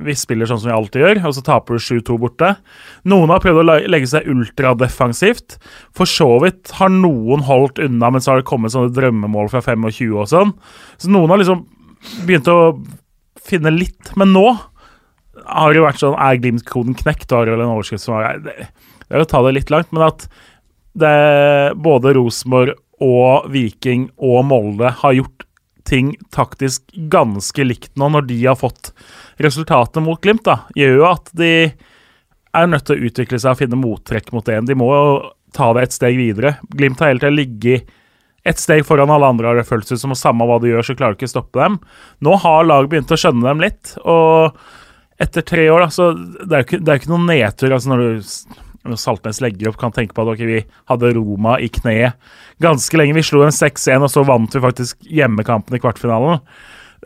vi, 0.03 0.17
spiller 0.19 0.51
sånn 0.51 0.59
som 0.59 0.73
vi 0.73 0.75
alltid 0.75 1.05
gjør, 1.05 1.21
og 1.29 1.37
så 1.37 1.45
taper 1.47 1.79
du 1.79 1.85
7-2 1.87 2.17
borte. 2.19 2.49
Noen 3.07 3.31
har 3.31 3.45
prøvd 3.45 3.63
å 3.63 3.77
legge 3.87 4.11
seg 4.11 4.27
ultradefensivt. 4.35 5.61
For 5.95 6.11
så 6.11 6.27
vidt 6.43 6.75
har 6.81 6.91
noen 6.91 7.47
holdt 7.47 7.79
unna, 7.87 8.11
men 8.11 8.25
så 8.25 8.33
har 8.33 8.43
det 8.43 8.49
kommet 8.51 8.75
sånne 8.75 8.91
drømmemål 8.99 9.53
fra 9.55 9.63
25 9.63 10.11
og 10.11 10.27
sånn. 10.35 10.57
Så 10.99 11.15
noen 11.15 11.31
har 11.31 11.39
liksom 11.39 11.63
begynt 12.27 12.51
å 12.51 12.59
finne 13.47 13.73
litt. 13.79 14.11
Men 14.19 14.35
nå 14.35 14.47
har 15.47 15.71
det 15.71 15.79
jo 15.79 15.87
vært 15.87 16.03
sånn 16.03 16.19
Er 16.19 16.39
Glimt-koden 16.43 16.99
knekt? 16.99 17.29
Da 17.31 17.41
har 17.41 17.55
en 17.55 17.69
overskrift 17.71 18.05
som 18.05 18.19
var 18.19 18.43
det 19.09 19.17
er 19.17 19.25
å 19.25 19.29
ta 19.29 19.43
det 19.47 19.57
litt 19.57 19.73
langt, 19.73 19.91
men 19.95 20.07
at 20.09 20.29
det, 20.99 21.13
både 21.79 22.15
Rosenborg 22.17 22.77
og 23.05 23.51
Viking 23.53 24.09
og 24.17 24.43
Molde 24.49 24.91
har 25.03 25.15
gjort 25.15 25.45
ting 25.89 26.13
taktisk 26.35 26.85
ganske 27.09 27.65
likt 27.65 27.95
nå, 27.97 28.11
når 28.13 28.27
de 28.29 28.39
har 28.45 28.59
fått 28.61 28.93
resultatet 29.41 30.03
mot 30.05 30.21
Glimt, 30.21 30.45
da, 30.45 30.67
gjør 30.77 30.99
jo 30.99 31.07
at 31.09 31.31
de 31.39 31.53
er 32.59 32.69
nødt 32.69 32.89
til 32.89 32.99
å 32.99 33.09
utvikle 33.09 33.41
seg 33.41 33.55
og 33.55 33.61
finne 33.63 33.79
mottrekk 33.79 34.33
mot 34.35 34.45
det. 34.45 34.59
De 34.69 34.77
må 34.77 34.89
jo 34.93 35.07
ta 35.57 35.71
det 35.77 35.87
et 35.87 35.97
steg 35.97 36.19
videre. 36.19 36.57
Glimt 36.75 37.01
har 37.01 37.13
hele 37.13 37.23
tida 37.23 37.33
ligget 37.33 37.95
et 38.49 38.61
steg 38.61 38.85
foran 38.87 39.11
alle 39.13 39.29
andre, 39.29 39.51
har 39.51 39.59
det 39.59 39.69
føltes 39.69 39.97
ut 39.97 40.03
som, 40.03 40.15
og 40.15 40.21
samme 40.21 40.47
hva 40.49 40.59
de 40.63 40.71
gjør, 40.73 40.87
så 40.87 40.97
klarer 40.97 41.15
du 41.17 41.21
ikke 41.21 41.29
å 41.29 41.35
stoppe 41.35 41.61
dem. 41.61 41.79
Nå 42.25 42.37
har 42.45 42.69
laget 42.69 42.93
begynt 42.93 43.13
å 43.13 43.19
skjønne 43.21 43.45
dem 43.45 43.65
litt, 43.65 43.93
og 44.09 44.57
etter 45.21 45.45
tre 45.45 45.67
år, 45.73 45.85
da, 45.85 45.91
så 45.93 46.13
det 46.15 46.49
er 46.55 46.63
jo 46.63 46.69
ikke, 46.69 46.81
ikke 47.01 47.13
noen 47.13 47.29
nedtur. 47.29 47.75
altså 47.75 47.93
når 47.93 48.05
du 48.05 48.33
Saltnes 48.97 49.43
legger 49.45 49.69
opp, 49.69 49.77
kan 49.81 49.93
tenke 49.93 50.17
på 50.17 50.25
at 50.25 50.33
okay, 50.33 50.49
vi 50.49 50.63
hadde 50.89 51.13
Roma 51.19 51.59
i 51.61 51.69
kneet 51.69 52.17
ganske 52.63 52.99
lenge. 52.99 53.19
Vi 53.19 53.27
slo 53.27 53.45
en 53.45 53.55
6-1, 53.55 54.07
og 54.07 54.11
så 54.13 54.25
vant 54.27 54.57
vi 54.57 54.65
faktisk 54.65 55.05
hjemmekampen 55.05 55.77
i 55.77 55.83
kvartfinalen. 55.83 56.41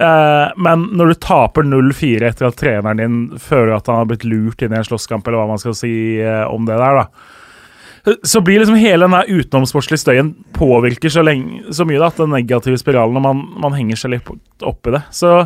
Eh, 0.00 0.46
men 0.62 0.86
når 0.96 1.12
du 1.12 1.20
taper 1.26 1.66
0-4 1.68 2.30
etter 2.30 2.48
at 2.48 2.58
treneren 2.60 3.02
din 3.02 3.20
føler 3.42 3.74
at 3.76 3.90
han 3.90 4.04
har 4.04 4.10
blitt 4.12 4.28
lurt 4.28 4.62
inn 4.62 4.72
i 4.72 4.80
en 4.80 4.86
slåsskamp, 4.88 5.26
eller 5.26 5.42
hva 5.42 5.50
man 5.50 5.60
skal 5.60 5.76
si 5.76 5.94
eh, 6.22 6.44
om 6.46 6.68
det 6.68 6.78
der, 6.80 7.02
da 7.02 7.40
så 8.22 8.40
blir 8.40 8.58
liksom 8.58 8.74
hele 8.82 9.06
den 9.06 9.38
utenomsportslige 9.38 10.02
støyen 10.02 10.32
påvirker 10.56 11.12
så, 11.12 11.22
lenge, 11.22 11.62
så 11.70 11.86
mye 11.86 12.00
da, 12.00 12.08
at 12.10 12.18
den 12.18 12.34
negative 12.34 12.80
spiralen, 12.80 13.18
og 13.18 13.22
man, 13.22 13.42
man 13.62 13.76
henger 13.78 14.00
seg 14.00 14.16
litt 14.16 14.32
opp 14.66 14.90
i 14.90 14.96
det. 14.96 15.04
Så 15.14 15.36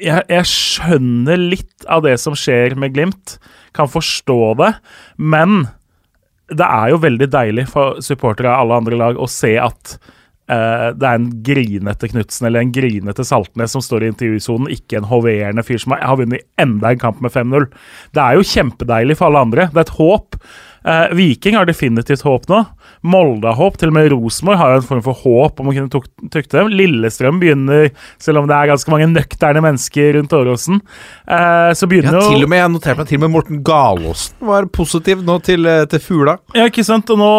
jeg, 0.00 0.22
jeg, 0.30 0.46
skjønner 0.46 1.40
litt 1.40 1.88
av 1.90 2.04
det 2.06 2.14
som 2.22 2.38
skjer 2.38 2.76
med 2.78 2.94
Glimt 2.94 3.36
kan 3.76 3.90
forstå 3.90 4.40
det, 4.60 4.72
men 5.16 5.64
det 6.50 6.66
er 6.66 6.90
jo 6.92 7.02
veldig 7.02 7.28
deilig 7.30 7.66
for 7.70 8.00
supportere 8.04 8.50
av 8.50 8.64
alle 8.64 8.80
andre 8.82 8.98
lag 8.98 9.20
å 9.20 9.28
se 9.30 9.52
at 9.62 9.94
uh, 10.50 10.90
det 10.96 11.06
er 11.06 11.18
en 11.18 11.28
grinete 11.46 12.10
Knutsen 12.10 12.48
eller 12.48 12.64
en 12.64 12.72
grinete 12.74 13.26
Saltnes 13.26 13.76
som 13.76 13.84
står 13.84 14.04
i 14.04 14.10
intervjusonen, 14.10 14.70
ikke 14.74 14.98
en 14.98 15.10
hoverende 15.10 15.64
fyr 15.66 15.78
som 15.82 15.94
har, 15.94 16.18
vunnet 16.18 16.48
enda 16.60 16.90
en 16.90 17.02
kamp 17.02 17.22
med 17.22 17.34
5-0. 17.34 17.68
Det 18.16 18.24
er 18.24 18.38
jo 18.38 18.48
kjempedeilig 18.50 19.18
for 19.20 19.30
alle 19.30 19.44
andre. 19.46 19.68
Det 19.70 19.84
er 19.84 19.86
et 19.86 19.96
håp. 20.00 20.40
Uh, 20.82 21.06
Viking 21.18 21.58
har 21.60 21.70
definitivt 21.70 22.26
håp 22.26 22.50
nå. 22.50 22.64
Molde 23.02 23.48
har 23.48 23.56
håp. 23.56 23.78
Til 23.80 23.88
og 23.88 23.94
med 23.96 24.10
Rosenborg 24.12 24.58
har 24.60 24.74
en 24.76 24.84
form 24.84 25.02
for 25.04 25.16
håp 25.22 25.60
om 25.62 25.70
å 25.70 25.74
kunne 25.74 25.88
tuk- 25.92 26.30
tukte 26.30 26.58
dem. 26.58 26.68
Lillestrøm 26.68 27.40
begynner, 27.40 27.90
selv 28.20 28.42
om 28.42 28.48
det 28.50 28.56
er 28.56 28.70
ganske 28.72 28.92
mange 28.92 29.08
nøkterne 29.08 29.62
mennesker 29.64 30.18
rundt 30.18 30.34
Åråsen, 30.36 30.80
eh, 31.26 31.70
så 31.72 31.88
Ja, 31.90 32.10
til 32.20 32.44
og 32.44 32.48
med, 32.48 32.58
jeg 32.60 32.70
noterte 32.70 32.98
meg 32.98 33.08
til 33.08 33.16
og 33.18 33.24
med 33.24 33.30
Morten 33.30 33.62
Galåsen 33.64 34.34
var 34.46 34.66
positiv 34.66 35.24
nå 35.24 35.42
til, 35.42 35.66
eh, 35.66 35.84
til 35.86 35.98
Fula. 35.98 36.38
Ja, 36.54 36.66
ikke 36.68 36.84
sant? 36.84 37.08
Og 37.10 37.18
nå, 37.18 37.30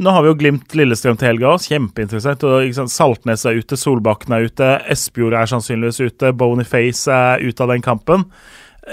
nå 0.00 0.10
har 0.12 0.22
vi 0.22 0.28
jo 0.28 0.34
Glimt 0.34 0.68
Lillestrøm 0.74 1.18
til 1.18 1.28
helga 1.28 1.54
også. 1.54 1.72
Kjempeinteressant. 1.74 2.44
Og? 2.44 2.88
Saltnes 2.90 3.44
er 3.46 3.58
ute, 3.58 3.76
Solbakken 3.76 4.32
er 4.36 4.44
ute, 4.48 4.68
Espejord 4.90 5.34
er 5.34 5.46
sannsynligvis 5.46 6.00
ute, 6.04 6.32
Boniface 6.36 7.08
er 7.08 7.40
ute 7.40 7.60
av 7.64 7.68
den 7.68 7.82
kampen. 7.82 8.26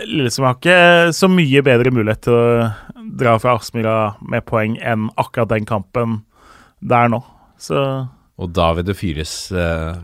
Lillestrøm 0.07 0.47
har 0.47 0.57
ikke 0.57 1.13
så 1.15 1.27
mye 1.31 1.63
bedre 1.65 1.91
mulighet 1.93 2.23
til 2.27 2.37
å 2.37 2.69
dra 3.19 3.35
fra 3.41 3.57
Aspmyra 3.59 3.95
med 4.31 4.45
poeng 4.47 4.77
enn 4.79 5.09
akkurat 5.19 5.51
den 5.51 5.67
kampen 5.67 6.21
der 6.79 7.11
nå. 7.11 7.21
Så 7.61 7.77
Og 8.41 8.53
David 8.55 8.87
det 8.89 8.95
fyres 8.97 9.33
eh, 9.51 9.99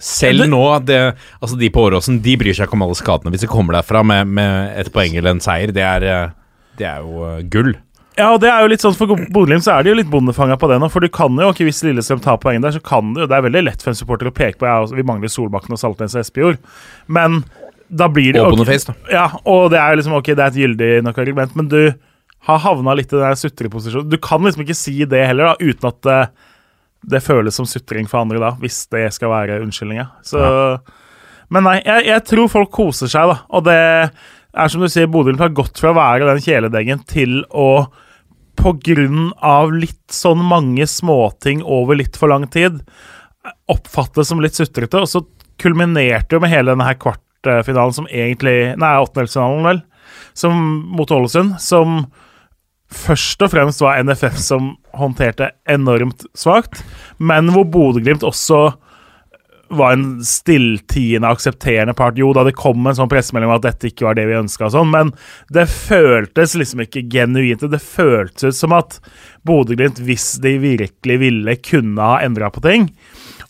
selv 0.00 0.46
nå 0.48 0.62
det, 0.86 1.00
Altså 1.40 1.58
De 1.58 1.70
på 1.72 1.82
Åråsen 1.88 2.20
de 2.22 2.36
bryr 2.40 2.54
seg 2.54 2.68
ikke 2.68 2.78
om 2.78 2.86
alle 2.86 2.98
skadene. 2.98 3.34
Hvis 3.34 3.44
de 3.44 3.50
kommer 3.50 3.76
derfra 3.76 4.04
med, 4.06 4.30
med 4.38 4.78
et 4.78 4.92
poeng 4.94 5.16
eller 5.18 5.34
en 5.34 5.42
seier, 5.44 5.74
det 5.74 5.82
er, 5.82 6.06
eh, 6.08 6.62
det 6.78 6.88
er 6.88 7.02
jo 7.02 7.26
eh, 7.28 7.42
gull. 7.50 7.74
Ja, 8.14 8.28
og 8.30 8.38
det 8.44 8.46
er 8.46 8.62
jo 8.62 8.70
litt 8.70 8.82
sånn 8.84 8.94
For 8.94 9.10
Bodø-Glimt 9.10 9.64
så 9.66 9.72
er 9.74 9.82
de 9.82 9.90
jo 9.90 9.96
litt 9.98 10.10
bondefanga 10.10 10.54
på 10.60 10.68
det 10.70 10.78
nå. 10.78 10.86
For 10.92 11.02
du 11.02 11.10
kan 11.10 11.34
jo 11.34 11.50
ikke, 11.50 11.66
hvis 11.66 11.82
Lillestrøm 11.82 12.22
tar 12.22 12.38
poeng 12.42 12.62
der, 12.62 12.76
så 12.76 12.82
kan 12.84 13.10
du 13.10 13.24
jo 13.24 13.28
Det 13.30 13.34
er 13.34 13.46
veldig 13.48 13.64
lett 13.66 13.82
for 13.82 13.90
en 13.90 13.98
supporter 13.98 14.30
å 14.30 14.34
peke 14.34 14.60
på 14.60 14.68
ja, 14.70 14.78
altså, 14.84 14.94
Vi 14.94 15.06
mangler 15.06 15.32
Solbakken 15.32 15.74
og 15.74 15.80
Saltnes 15.82 16.14
og 16.14 16.22
Espejord, 16.22 16.60
men 17.10 17.42
da 17.94 18.08
blir 18.10 18.34
det 18.34 18.42
Open 18.42 18.62
okay, 18.62 18.74
face, 18.74 18.90
da. 18.90 19.12
Ja, 19.12 19.26
og 19.50 19.68
det 19.72 19.78
er 19.80 19.98
liksom 19.98 20.16
ok, 20.18 20.32
det 20.32 20.42
er 20.42 20.50
et 20.50 20.60
gyldig 20.64 20.90
nok 21.06 21.20
argument, 21.22 21.54
men 21.58 21.70
du 21.70 21.80
har 22.44 22.60
havna 22.60 22.96
litt 22.98 23.12
i 23.14 23.20
den 23.20 23.38
sutreposisjonen. 23.40 24.10
Du 24.10 24.18
kan 24.20 24.42
liksom 24.44 24.64
ikke 24.64 24.76
si 24.76 24.96
det 25.08 25.22
heller, 25.30 25.52
da, 25.52 25.70
uten 25.72 25.88
at 25.88 26.00
det, 26.04 26.18
det 27.14 27.22
føles 27.24 27.56
som 27.56 27.68
sutring 27.68 28.08
for 28.10 28.24
andre, 28.24 28.42
da, 28.42 28.52
hvis 28.60 28.82
det 28.92 29.06
skal 29.16 29.32
være 29.32 29.62
unnskyldninga. 29.64 30.08
Ja. 30.34 30.52
Men 31.54 31.68
nei, 31.68 31.78
jeg, 31.84 32.08
jeg 32.10 32.24
tror 32.28 32.50
folk 32.52 32.72
koser 32.74 33.10
seg, 33.10 33.30
da. 33.30 33.38
Og 33.54 33.64
det 33.68 33.78
er 33.78 34.72
som 34.72 34.84
du 34.84 34.90
sier, 34.90 35.10
Bodø 35.10 35.34
har 35.40 35.54
gått 35.56 35.80
fra 35.80 35.92
å 35.92 35.98
være 35.98 36.28
den 36.28 36.42
kjæledeggen 36.44 37.04
til 37.10 37.42
å 37.50 37.86
på 38.54 38.70
grunn 38.86 39.32
av 39.42 39.72
litt 39.74 40.14
sånn 40.14 40.44
mange 40.46 40.86
småting 40.86 41.64
over 41.66 41.98
litt 41.98 42.14
for 42.18 42.30
lang 42.30 42.46
tid 42.54 42.78
oppfattes 43.70 44.30
som 44.30 44.40
litt 44.40 44.56
sutrete, 44.56 45.00
og 45.02 45.10
så 45.10 45.24
kulminerte 45.60 46.36
jo 46.36 46.42
med 46.42 46.52
hele 46.52 46.72
denne 46.72 46.86
her 46.86 46.98
kvartfinalen 47.44 47.96
som 47.96 48.08
egentlig 48.10 48.74
Nei, 48.80 48.94
åttendelsfinalen, 49.04 49.66
vel, 49.68 49.82
som 50.34 50.62
mot 50.96 51.10
Ålesund, 51.14 51.58
som 51.62 52.04
først 52.94 53.42
og 53.42 53.50
fremst 53.54 53.82
var 53.82 54.02
NFF 54.06 54.38
som 54.38 54.74
håndterte 54.94 55.50
enormt 55.70 56.26
svakt, 56.38 56.82
men 57.18 57.50
hvor 57.54 57.66
Bodø-Glimt 57.66 58.26
også 58.26 58.68
var 59.74 59.92
en 59.92 60.24
stilltiende 60.24 61.28
aksepterende 61.28 61.94
part. 61.96 62.18
Jo 62.18 62.32
da, 62.36 62.44
det 62.46 62.56
kom 62.58 62.84
en 62.86 62.96
sånn 62.96 63.10
pressemelding 63.10 63.50
om 63.50 63.56
at 63.56 63.64
dette 63.64 63.88
ikke 63.90 64.06
var 64.06 64.18
det 64.18 64.26
vi 64.28 64.36
ønska, 64.38 64.68
sånn, 64.70 64.90
men 64.92 65.12
det 65.54 65.66
føltes 65.70 66.54
liksom 66.58 66.84
ikke 66.84 67.06
genuint. 67.10 67.64
Det 67.70 67.82
føltes 67.82 68.52
ut 68.52 68.58
som 68.58 68.76
at 68.76 69.00
Bodø-Glimt, 69.46 70.02
hvis 70.04 70.34
de 70.44 70.56
virkelig 70.62 71.18
ville, 71.22 71.56
kunne 71.64 72.10
ha 72.12 72.20
endra 72.24 72.52
på 72.54 72.62
ting. 72.64 72.90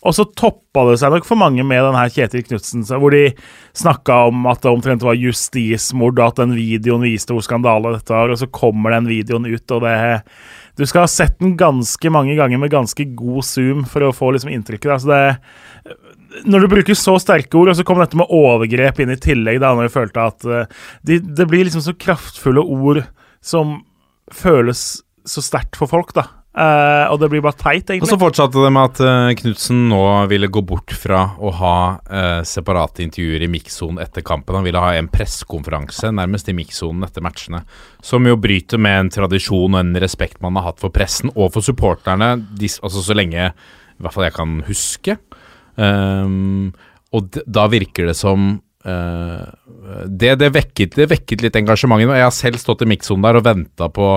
Og 0.05 0.13
så 0.13 0.27
toppa 0.37 0.85
det 0.89 0.99
seg 1.01 1.13
nok 1.13 1.25
for 1.25 1.39
mange 1.39 1.65
med 1.65 1.81
den 1.81 1.97
her 1.97 2.11
Kjetil 2.13 2.45
Knutsen, 2.45 2.85
hvor 2.85 3.13
de 3.13 3.31
snakka 3.77 4.25
om 4.29 4.45
at 4.51 4.61
det 4.61 4.71
omtrent 4.71 5.05
var 5.05 5.17
justismord, 5.17 6.19
og 6.19 6.27
at 6.27 6.43
den 6.43 6.53
videoen 6.57 7.05
viste 7.05 7.33
hvor 7.33 7.45
skandale 7.45 7.95
dette 7.95 8.13
var, 8.13 8.29
og 8.29 8.39
så 8.39 8.49
kommer 8.53 8.93
den 8.93 9.09
videoen 9.09 9.49
ut, 9.49 9.65
og 9.75 9.85
det 9.87 9.97
Du 10.75 10.83
skal 10.85 11.05
ha 11.05 11.07
sett 11.07 11.39
den 11.39 11.55
ganske 11.57 12.09
mange 12.11 12.35
ganger 12.35 12.59
med 12.59 12.73
ganske 12.73 13.05
god 13.15 13.45
zoom 13.47 13.85
for 13.87 14.03
å 14.03 14.13
få 14.13 14.33
liksom 14.35 14.51
inntrykket. 14.51 14.91
Altså 14.91 15.07
det 15.13 15.21
når 16.43 16.65
du 16.65 16.71
bruker 16.71 16.97
så 16.97 17.15
sterke 17.21 17.55
ord, 17.55 17.71
og 17.71 17.77
så 17.77 17.85
kom 17.87 18.01
dette 18.01 18.17
med 18.19 18.31
overgrep 18.33 18.99
inn 18.99 19.13
i 19.13 19.19
tillegg, 19.21 19.61
da 19.63 19.71
når 19.71 19.87
jeg 19.87 19.93
følte 19.93 20.25
at 20.31 20.47
eh, 20.49 20.71
de, 21.07 21.19
det 21.23 21.47
blir 21.47 21.63
liksom 21.67 21.83
så 21.85 21.95
kraftfulle 21.95 22.59
ord 22.59 23.05
som 23.45 23.77
føles 24.33 24.81
så 25.25 25.43
sterkt 25.45 25.77
for 25.79 25.89
folk, 25.89 26.11
da. 26.17 26.27
Eh, 26.55 27.05
og 27.11 27.19
det 27.19 27.27
blir 27.33 27.41
bare 27.43 27.57
teit, 27.59 27.83
egentlig. 27.83 28.05
Og 28.05 28.11
så 28.13 28.19
fortsatte 28.19 28.61
det 28.63 28.69
med 28.71 28.93
at 28.93 28.99
uh, 29.03 29.31
Knutsen 29.41 29.89
nå 29.91 29.99
ville 30.31 30.47
gå 30.47 30.61
bort 30.63 30.93
fra 30.95 31.25
å 31.35 31.51
ha 31.59 31.79
uh, 31.99 32.45
separate 32.47 33.03
intervjuer 33.03 33.43
i 33.43 33.49
mikssonen 33.51 33.99
etter 33.99 34.23
kampen. 34.23 34.55
Han 34.55 34.67
ville 34.67 34.79
ha 34.79 34.93
en 34.95 35.09
pressekonferanse 35.11 36.13
nærmest 36.15 36.47
i 36.51 36.55
mikssonen 36.55 37.03
etter 37.03 37.25
matchene. 37.25 37.65
Som 37.99 38.29
jo 38.29 38.37
bryter 38.39 38.79
med 38.79 39.01
en 39.01 39.11
tradisjon 39.17 39.75
og 39.75 39.81
en 39.81 39.99
respekt 39.99 40.39
man 40.45 40.55
har 40.55 40.69
hatt 40.69 40.79
for 40.83 40.95
pressen 40.95 41.33
og 41.33 41.51
for 41.57 41.65
supporterne, 41.65 42.37
dis, 42.55 42.79
altså 42.79 43.03
så 43.03 43.19
lenge 43.19 43.51
i 43.51 44.03
hvert 44.03 44.15
fall 44.15 44.29
jeg 44.29 44.37
kan 44.39 44.57
huske. 44.69 45.19
Um, 45.75 46.71
og 47.15 47.35
da 47.43 47.67
virker 47.71 48.07
det 48.11 48.15
som 48.19 48.53
det, 48.85 50.35
det, 50.37 50.47
vekket, 50.53 50.93
det 50.93 51.07
vekket 51.09 51.41
litt 51.41 51.55
engasjement. 51.57 52.03
Jeg 52.05 52.21
har 52.21 52.33
selv 52.35 52.61
stått 52.61 52.83
i 52.85 52.87
mikssonen 52.91 53.23
der 53.25 53.39
og 53.39 53.47
venta 53.47 53.87
på, 53.89 54.11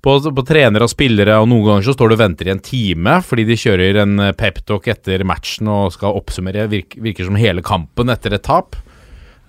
på, 0.00 0.16
på 0.36 0.46
trenere 0.48 0.86
og 0.86 0.92
spillere, 0.92 1.38
og 1.40 1.48
noen 1.50 1.66
ganger 1.66 1.88
så 1.88 1.96
står 1.96 2.10
du 2.10 2.16
og 2.16 2.22
venter 2.22 2.48
i 2.48 2.54
en 2.54 2.62
time 2.64 3.18
fordi 3.26 3.46
de 3.48 3.58
kjører 3.60 4.02
en 4.04 4.28
peptalk 4.38 4.88
etter 4.92 5.24
matchen 5.28 5.68
og 5.70 5.92
skal 5.96 6.16
oppsummere, 6.20 6.68
virker, 6.72 7.02
virker 7.04 7.28
som 7.28 7.40
hele 7.40 7.64
kampen 7.66 8.12
etter 8.12 8.36
et 8.36 8.46
tap. 8.46 8.78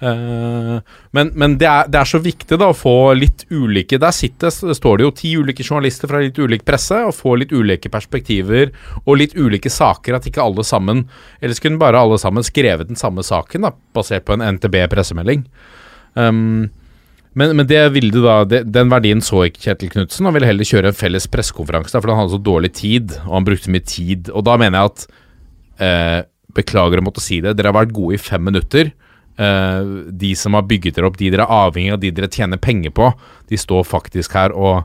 Eh, 0.02 0.78
men 1.14 1.30
men 1.38 1.56
det, 1.62 1.68
er, 1.70 1.90
det 1.92 2.00
er 2.00 2.10
så 2.10 2.18
viktig 2.22 2.58
da 2.58 2.72
å 2.72 2.74
få 2.74 3.14
litt 3.14 3.44
ulike 3.54 4.00
Der 4.02 4.14
sitter, 4.16 4.50
står 4.50 4.98
det 4.98 5.06
jo 5.06 5.12
ti 5.20 5.34
ulike 5.38 5.62
journalister 5.62 6.10
fra 6.10 6.24
litt 6.24 6.40
ulik 6.42 6.66
presse 6.66 6.98
og 7.06 7.14
får 7.14 7.38
litt 7.44 7.54
ulike 7.54 7.92
perspektiver 7.94 8.72
og 9.04 9.20
litt 9.22 9.38
ulike 9.38 9.70
saker. 9.70 10.18
At 10.18 10.26
ikke 10.30 10.42
alle 10.42 10.66
sammen 10.66 11.06
Ellers 11.40 11.62
kunne 11.62 11.82
bare 11.82 12.02
alle 12.02 12.18
sammen 12.22 12.46
skrevet 12.46 12.90
den 12.90 13.00
samme 13.00 13.22
saken, 13.26 13.68
da 13.68 13.76
basert 13.94 14.26
på 14.26 14.34
en 14.38 14.46
NTB-pressemelding. 14.56 15.46
Um, 16.18 16.72
men, 17.38 17.54
men 17.56 17.68
det 17.68 17.82
ville 17.96 18.12
du 18.12 18.20
da 18.26 18.42
det, 18.44 18.66
Den 18.74 18.90
verdien 18.92 19.22
så 19.24 19.46
ikke 19.48 19.64
Kjetil 19.64 19.92
Knutsen. 19.94 20.28
Han 20.28 20.36
ville 20.36 20.50
heller 20.50 20.68
kjøre 20.68 20.92
en 20.92 20.98
felles 20.98 21.30
pressekonferanse, 21.32 21.96
for 21.96 22.12
han 22.12 22.24
hadde 22.24 22.36
så 22.36 22.42
dårlig 22.44 22.74
tid, 22.80 23.16
og 23.24 23.38
han 23.38 23.48
brukte 23.48 23.72
mye 23.72 23.86
tid. 23.88 24.32
Og 24.36 24.44
da 24.48 24.58
mener 24.60 24.80
jeg 24.82 24.92
at 24.92 25.06
eh, 25.88 26.20
Beklager 26.52 27.00
å 27.00 27.06
måtte 27.06 27.24
si 27.24 27.38
det, 27.40 27.54
dere 27.56 27.72
har 27.72 27.78
vært 27.78 27.94
gode 27.96 28.18
i 28.18 28.20
fem 28.20 28.44
minutter. 28.44 28.90
Eh, 29.40 29.92
de 30.12 30.34
som 30.36 30.58
har 30.58 30.68
bygget 30.68 30.98
dere 30.98 31.08
opp, 31.08 31.16
de 31.22 31.30
dere 31.32 31.46
er 31.48 31.64
avhengig 31.70 31.94
av, 31.96 32.02
de 32.02 32.12
dere 32.18 32.28
tjener 32.28 32.60
penger 32.60 32.92
på, 32.98 33.08
de 33.48 33.60
står 33.60 33.88
faktisk 33.88 34.36
her 34.36 34.52
og 34.52 34.84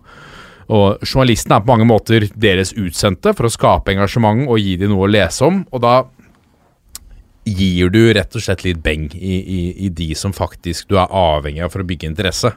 og 0.66 1.02
journalisten 1.06 1.52
er 1.54 1.62
på 1.62 1.70
mange 1.70 1.86
måter 1.86 2.24
deres 2.34 2.72
utsendte 2.74 3.30
for 3.38 3.46
å 3.46 3.52
skape 3.52 3.92
engasjement 3.92 4.48
og 4.50 4.58
gi 4.58 4.74
dem 4.80 4.90
noe 4.90 5.06
å 5.06 5.10
lese 5.10 5.46
om. 5.46 5.60
Og 5.70 5.82
da 5.84 6.00
gir 7.46 7.90
du 7.94 8.00
rett 8.16 8.36
og 8.36 8.42
slett 8.42 8.64
litt 8.66 8.82
beng 8.82 9.08
i, 9.14 9.38
i, 9.38 9.60
i 9.86 9.90
de 9.94 10.10
som 10.18 10.34
faktisk 10.34 10.90
du 10.90 10.98
er 10.98 11.12
avhengig 11.14 11.62
av 11.64 11.72
for 11.72 11.84
å 11.84 11.88
bygge 11.88 12.10
interesse. 12.10 12.52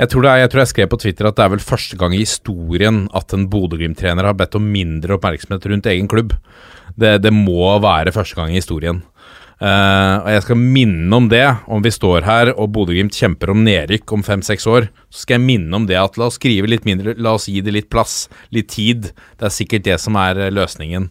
Jeg 0.00 0.08
tror, 0.12 0.24
er, 0.24 0.42
jeg 0.42 0.50
tror 0.52 0.62
jeg 0.62 0.70
skrev 0.70 0.90
på 0.92 0.98
Twitter 1.02 1.28
at 1.28 1.36
det 1.36 1.44
er 1.44 1.52
vel 1.54 1.64
første 1.64 1.96
gang 2.00 2.14
i 2.16 2.22
historien 2.22 3.02
at 3.16 3.34
en 3.36 3.48
Bodø-Glimt-trener 3.52 4.28
har 4.28 4.36
bedt 4.38 4.56
om 4.56 4.68
mindre 4.72 5.18
oppmerksomhet 5.18 5.66
rundt 5.68 5.88
egen 5.92 6.08
klubb. 6.08 6.32
Det, 6.96 7.18
det 7.24 7.32
må 7.34 7.74
være 7.82 8.14
første 8.14 8.38
gang 8.38 8.52
i 8.52 8.60
historien. 8.60 9.02
Uh, 9.60 10.24
og 10.24 10.28
jeg 10.32 10.44
skal 10.46 10.56
minne 10.56 11.12
om 11.12 11.26
det, 11.28 11.44
om 11.68 11.82
vi 11.84 11.92
står 11.92 12.24
her 12.24 12.54
og 12.54 12.70
Bodø-Glimt 12.72 13.12
kjemper 13.12 13.52
om 13.52 13.60
nedrykk 13.66 14.14
om 14.16 14.24
fem-seks 14.24 14.64
år. 14.72 14.88
Så 15.12 15.26
skal 15.26 15.36
jeg 15.36 15.48
minne 15.50 15.76
om 15.76 15.84
det 15.88 15.98
at 16.00 16.16
la 16.16 16.30
oss 16.30 16.38
skrive 16.40 16.70
litt 16.70 16.88
mindre, 16.88 17.12
la 17.20 17.34
oss 17.36 17.50
gi 17.50 17.60
det 17.64 17.74
litt 17.76 17.90
plass, 17.92 18.22
litt 18.56 18.70
tid. 18.72 19.10
Det 19.36 19.50
er 19.50 19.52
sikkert 19.52 19.84
det 19.84 19.98
som 20.00 20.16
er 20.16 20.46
eh, 20.46 20.54
løsningen. 20.54 21.10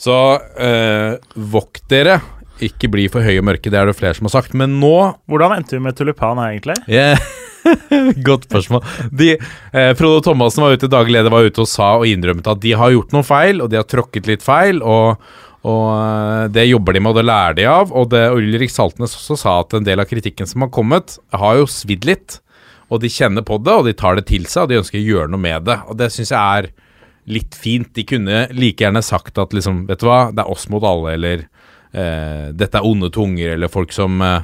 Så 0.00 0.16
eh, 0.56 1.18
vokt 1.52 1.84
dere. 1.92 2.20
Ikke 2.64 2.90
bli 2.92 3.06
for 3.12 3.24
høy 3.24 3.38
og 3.40 3.46
mørke, 3.48 3.72
det 3.72 3.78
er 3.80 3.88
det 3.88 3.96
flere 3.98 4.16
som 4.16 4.28
har 4.28 4.38
sagt. 4.38 4.56
Men 4.56 4.78
nå 4.80 4.94
Hvordan 5.30 5.58
endte 5.58 5.76
vi 5.76 5.84
med 5.84 5.96
tulipan 5.96 6.40
her, 6.40 6.54
egentlig? 6.54 6.76
Yeah. 6.88 7.20
Godt 8.28 8.48
spørsmål. 8.48 8.84
De, 9.12 9.34
eh, 9.36 9.92
Frode 9.98 10.24
Thomassen 10.24 10.64
var 10.64 10.76
ute, 10.76 10.88
daglig 10.90 11.18
leder 11.18 11.32
var 11.32 11.44
ute 11.44 11.64
og 11.64 11.68
sa 11.68 11.92
og 11.98 12.08
innrømmet 12.08 12.48
at 12.48 12.60
de 12.62 12.74
har 12.76 12.92
gjort 12.94 13.14
noen 13.16 13.28
feil, 13.28 13.60
og 13.60 13.70
de 13.72 13.80
har 13.80 13.88
tråkket 13.88 14.28
litt 14.30 14.44
feil. 14.44 14.80
og 14.80 15.20
og 15.68 15.88
eh, 15.92 16.44
Det 16.56 16.68
jobber 16.70 16.96
de 16.96 17.02
med, 17.04 17.12
og 17.12 17.20
det 17.20 17.26
lærer 17.28 17.56
de 17.58 17.66
av. 17.68 17.92
Og 17.92 18.08
det 18.12 18.24
Ulrik 18.32 18.72
Saltnes 18.72 19.16
også 19.18 19.36
sa 19.36 19.58
at 19.60 19.76
en 19.76 19.84
del 19.86 20.00
av 20.00 20.08
kritikken 20.08 20.48
som 20.48 20.64
har 20.64 20.72
kommet, 20.72 21.18
har 21.36 21.60
jo 21.60 21.68
svidd 21.68 22.08
litt. 22.08 22.40
Og 22.90 23.02
de 23.02 23.12
kjenner 23.12 23.44
på 23.46 23.60
det, 23.62 23.74
og 23.76 23.86
de 23.86 23.94
tar 23.94 24.16
det 24.18 24.26
til 24.30 24.48
seg, 24.48 24.64
og 24.64 24.72
de 24.72 24.80
ønsker 24.80 24.98
å 24.98 25.08
gjøre 25.12 25.32
noe 25.32 25.44
med 25.44 25.68
det. 25.68 25.76
Og 25.92 26.00
det 26.00 26.08
syns 26.14 26.32
jeg 26.32 26.40
er 26.40 26.72
litt 27.24 27.54
fint. 27.54 27.90
De 27.94 28.04
kunne 28.06 28.46
like 28.56 28.84
gjerne 28.84 29.02
sagt 29.04 29.38
at 29.40 29.54
liksom, 29.56 29.84
vet 29.90 30.00
du 30.02 30.08
hva, 30.08 30.28
det 30.34 30.44
er 30.44 30.52
oss 30.52 30.68
mot 30.72 30.84
alle, 30.86 31.14
eller 31.16 31.44
eh, 31.92 32.50
dette 32.56 32.80
er 32.80 32.86
onde 32.86 33.10
tunger, 33.14 33.54
eller 33.54 33.72
folk 33.72 33.92
som 33.94 34.20
eh, 34.24 34.42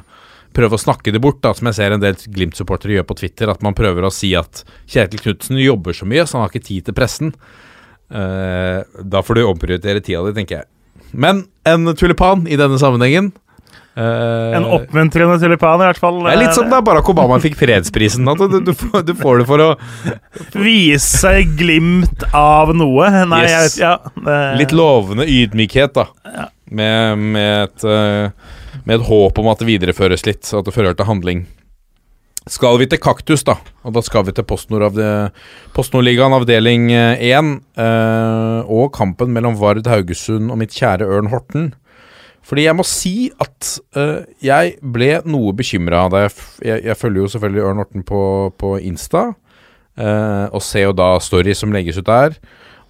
prøver 0.57 0.77
å 0.77 0.81
snakke 0.81 1.13
det 1.13 1.21
bort, 1.23 1.41
da, 1.45 1.53
som 1.57 1.69
jeg 1.69 1.79
ser 1.79 1.95
en 1.95 2.03
del 2.03 2.17
Glimt-supportere 2.17 2.97
gjør 2.97 3.09
på 3.09 3.19
Twitter. 3.21 3.51
At 3.51 3.65
man 3.65 3.77
prøver 3.77 4.07
å 4.07 4.13
si 4.13 4.33
at 4.37 4.63
Kjetil 4.89 5.23
Knutsen 5.25 5.59
jobber 5.61 5.97
så 5.97 6.07
mye, 6.09 6.25
så 6.25 6.37
han 6.37 6.47
har 6.47 6.53
ikke 6.53 6.69
tid 6.69 6.87
til 6.87 6.97
pressen. 6.97 7.33
Eh, 8.07 8.79
da 8.83 9.23
får 9.25 9.37
du 9.37 9.45
omprioritere 9.47 10.03
tida 10.03 10.23
di, 10.25 10.35
tenker 10.37 10.61
jeg. 10.61 10.69
Men 11.11 11.45
en 11.67 11.93
tulipan 11.95 12.47
i 12.51 12.57
denne 12.59 12.79
sammenhengen 12.81 13.31
En 13.97 14.65
oppmuntrende 14.77 15.39
tulipan, 15.41 15.81
i 15.81 15.87
hvert 15.89 15.97
fall. 16.01 16.19
det 16.27 16.33
er 16.35 16.41
litt 16.43 16.53
som 16.57 16.69
da 16.69 16.81
Barack 16.85 17.07
Obama 17.09 17.39
fikk 17.41 17.55
fredsprisen. 17.57 18.27
Du, 18.37 18.59
du, 18.61 18.73
får, 18.77 19.01
du 19.07 19.13
får 19.17 19.41
det 19.41 19.47
for 19.49 19.63
å 19.63 19.69
Vise 20.53 21.33
glimt 21.57 22.23
av 22.37 22.75
noe. 22.77 23.09
Nei, 23.25 23.41
Yes. 23.47 23.49
jeg 23.49 23.63
vet 23.63 23.77
ja, 23.81 23.95
det- 24.27 24.57
Litt 24.61 24.75
lovende 24.77 25.25
ydmykhet, 25.25 25.93
da. 25.97 26.07
Med, 26.69 27.17
med, 27.17 27.69
et, 27.69 27.83
eh, 27.87 28.29
med 28.85 28.99
et 28.99 29.05
håp 29.07 29.39
om 29.39 29.47
at 29.49 29.59
det 29.63 29.67
videreføres 29.71 30.25
litt, 30.27 30.45
at 30.53 30.65
det 30.67 30.73
fører 30.75 30.93
til 30.97 31.05
handling. 31.09 31.45
Skal 32.47 32.77
vi 32.79 32.85
til 32.87 32.99
Kaktus, 33.03 33.43
da, 33.43 33.57
og 33.83 33.93
da 33.97 34.01
skal 34.05 34.23
vi 34.23 34.31
til 34.31 34.45
PostNord 34.47 34.85
avde- 34.91 35.31
avdeling 35.75 36.91
1, 36.91 37.61
eh, 37.75 38.61
og 38.67 38.93
kampen 38.93 39.33
mellom 39.33 39.57
Vard 39.59 39.85
Haugesund 39.87 40.51
og 40.51 40.57
mitt 40.57 40.71
kjære 40.71 41.03
Ørn 41.07 41.27
Horten. 41.33 41.73
Fordi 42.47 42.63
jeg 42.63 42.77
må 42.77 42.85
si 42.87 43.15
at 43.43 43.73
uh, 43.97 44.23
jeg 44.43 44.77
ble 44.79 45.09
noe 45.27 45.51
bekymra 45.57 46.05
da 46.11 46.23
jeg, 46.25 46.35
jeg 46.63 46.85
Jeg 46.87 46.99
følger 46.99 47.25
jo 47.25 47.31
selvfølgelig 47.33 47.65
Ørn 47.67 47.81
Horten 47.81 48.05
på, 48.07 48.21
på 48.55 48.77
Insta, 48.87 49.23
uh, 49.99 50.45
og 50.55 50.63
ser 50.63 50.87
jo 50.87 50.95
da 50.95 51.09
stories 51.23 51.63
som 51.63 51.75
legges 51.75 51.99
ut 51.99 52.07
der. 52.07 52.37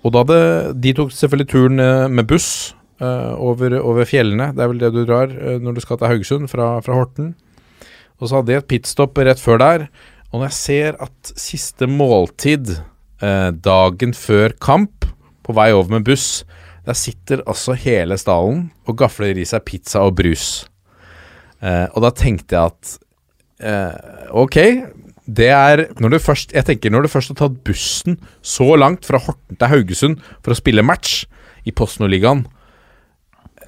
Og 0.06 0.14
da 0.14 0.24
det, 0.30 0.42
de 0.84 0.94
tok 0.94 1.10
selvfølgelig 1.12 1.50
turen 1.50 1.82
eh, 1.82 2.06
med 2.08 2.28
buss 2.30 2.76
uh, 3.02 3.34
over, 3.42 3.74
over 3.82 4.06
fjellene. 4.08 4.52
Det 4.56 4.62
er 4.64 4.70
vel 4.70 4.84
det 4.84 4.92
du 4.94 5.02
drar 5.10 5.34
når 5.60 5.74
du 5.74 5.82
skal 5.84 5.98
til 5.98 6.12
Haugesund 6.12 6.48
fra, 6.52 6.68
fra 6.86 6.96
Horten. 6.96 7.34
Og 8.22 8.30
så 8.30 8.38
hadde 8.38 8.54
jeg 8.54 8.62
et 8.62 8.70
pitstop 8.70 9.18
rett 9.18 9.42
før 9.42 9.60
der. 9.60 9.88
Og 10.30 10.38
når 10.38 10.46
jeg 10.52 10.58
ser 10.60 11.02
at 11.04 11.34
siste 11.34 11.90
måltid 11.90 12.78
dagen 13.66 14.14
før 14.16 14.54
kamp, 14.62 15.10
på 15.44 15.58
vei 15.58 15.72
over 15.74 15.98
med 15.98 16.06
buss, 16.08 16.46
der 16.88 16.98
sitter 16.98 17.44
altså 17.46 17.75
hele 17.77 18.17
stallen 18.20 18.70
og 18.88 18.98
gafler 19.01 19.38
i 19.38 19.46
seg 19.48 19.65
pizza 19.67 20.06
og 20.08 20.15
brus. 20.20 20.65
Eh, 21.62 21.86
og 21.91 22.06
da 22.06 22.13
tenkte 22.15 22.56
jeg 22.56 22.72
at 22.72 22.94
eh, 23.67 24.32
ok, 24.32 24.58
det 25.27 25.50
er 25.51 25.89
når 26.00 26.13
du 26.13 26.17
først 26.24 26.53
Jeg 26.56 26.63
tenker 26.63 26.94
når 26.94 27.03
du 27.03 27.10
først 27.12 27.34
har 27.34 27.39
tatt 27.41 27.58
bussen 27.67 28.15
så 28.39 28.77
langt 28.79 29.03
fra 29.03 29.20
Horten 29.20 29.58
til 29.60 29.72
Haugesund 29.74 30.22
for 30.39 30.53
å 30.53 30.60
spille 30.60 30.86
match 30.86 31.25
i 31.67 31.74
PostNordligaen 31.75 32.46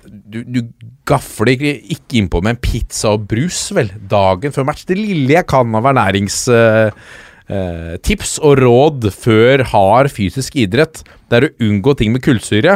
du, 0.09 0.41
du 0.45 0.61
gafler 1.07 1.53
ikke, 1.55 1.71
ikke 1.95 2.17
innpå 2.21 2.41
med 2.43 2.51
en 2.55 2.61
pizza 2.63 3.07
og 3.15 3.21
brus, 3.29 3.59
vel, 3.75 3.89
dagen 4.09 4.51
før 4.55 4.65
match. 4.69 4.83
Det 4.88 4.97
lille 4.97 5.33
jeg 5.35 5.45
kan 5.49 5.75
av 5.77 5.85
ernæringstips 5.91 8.31
og 8.45 8.53
råd 8.61 8.99
før 9.13 9.55
hard 9.73 10.07
fysisk 10.13 10.51
idrett, 10.61 10.95
det 11.29 11.35
er 11.38 11.45
å 11.49 11.55
unngå 11.67 11.91
ting 11.99 12.09
med 12.15 12.23
kullsyre, 12.25 12.73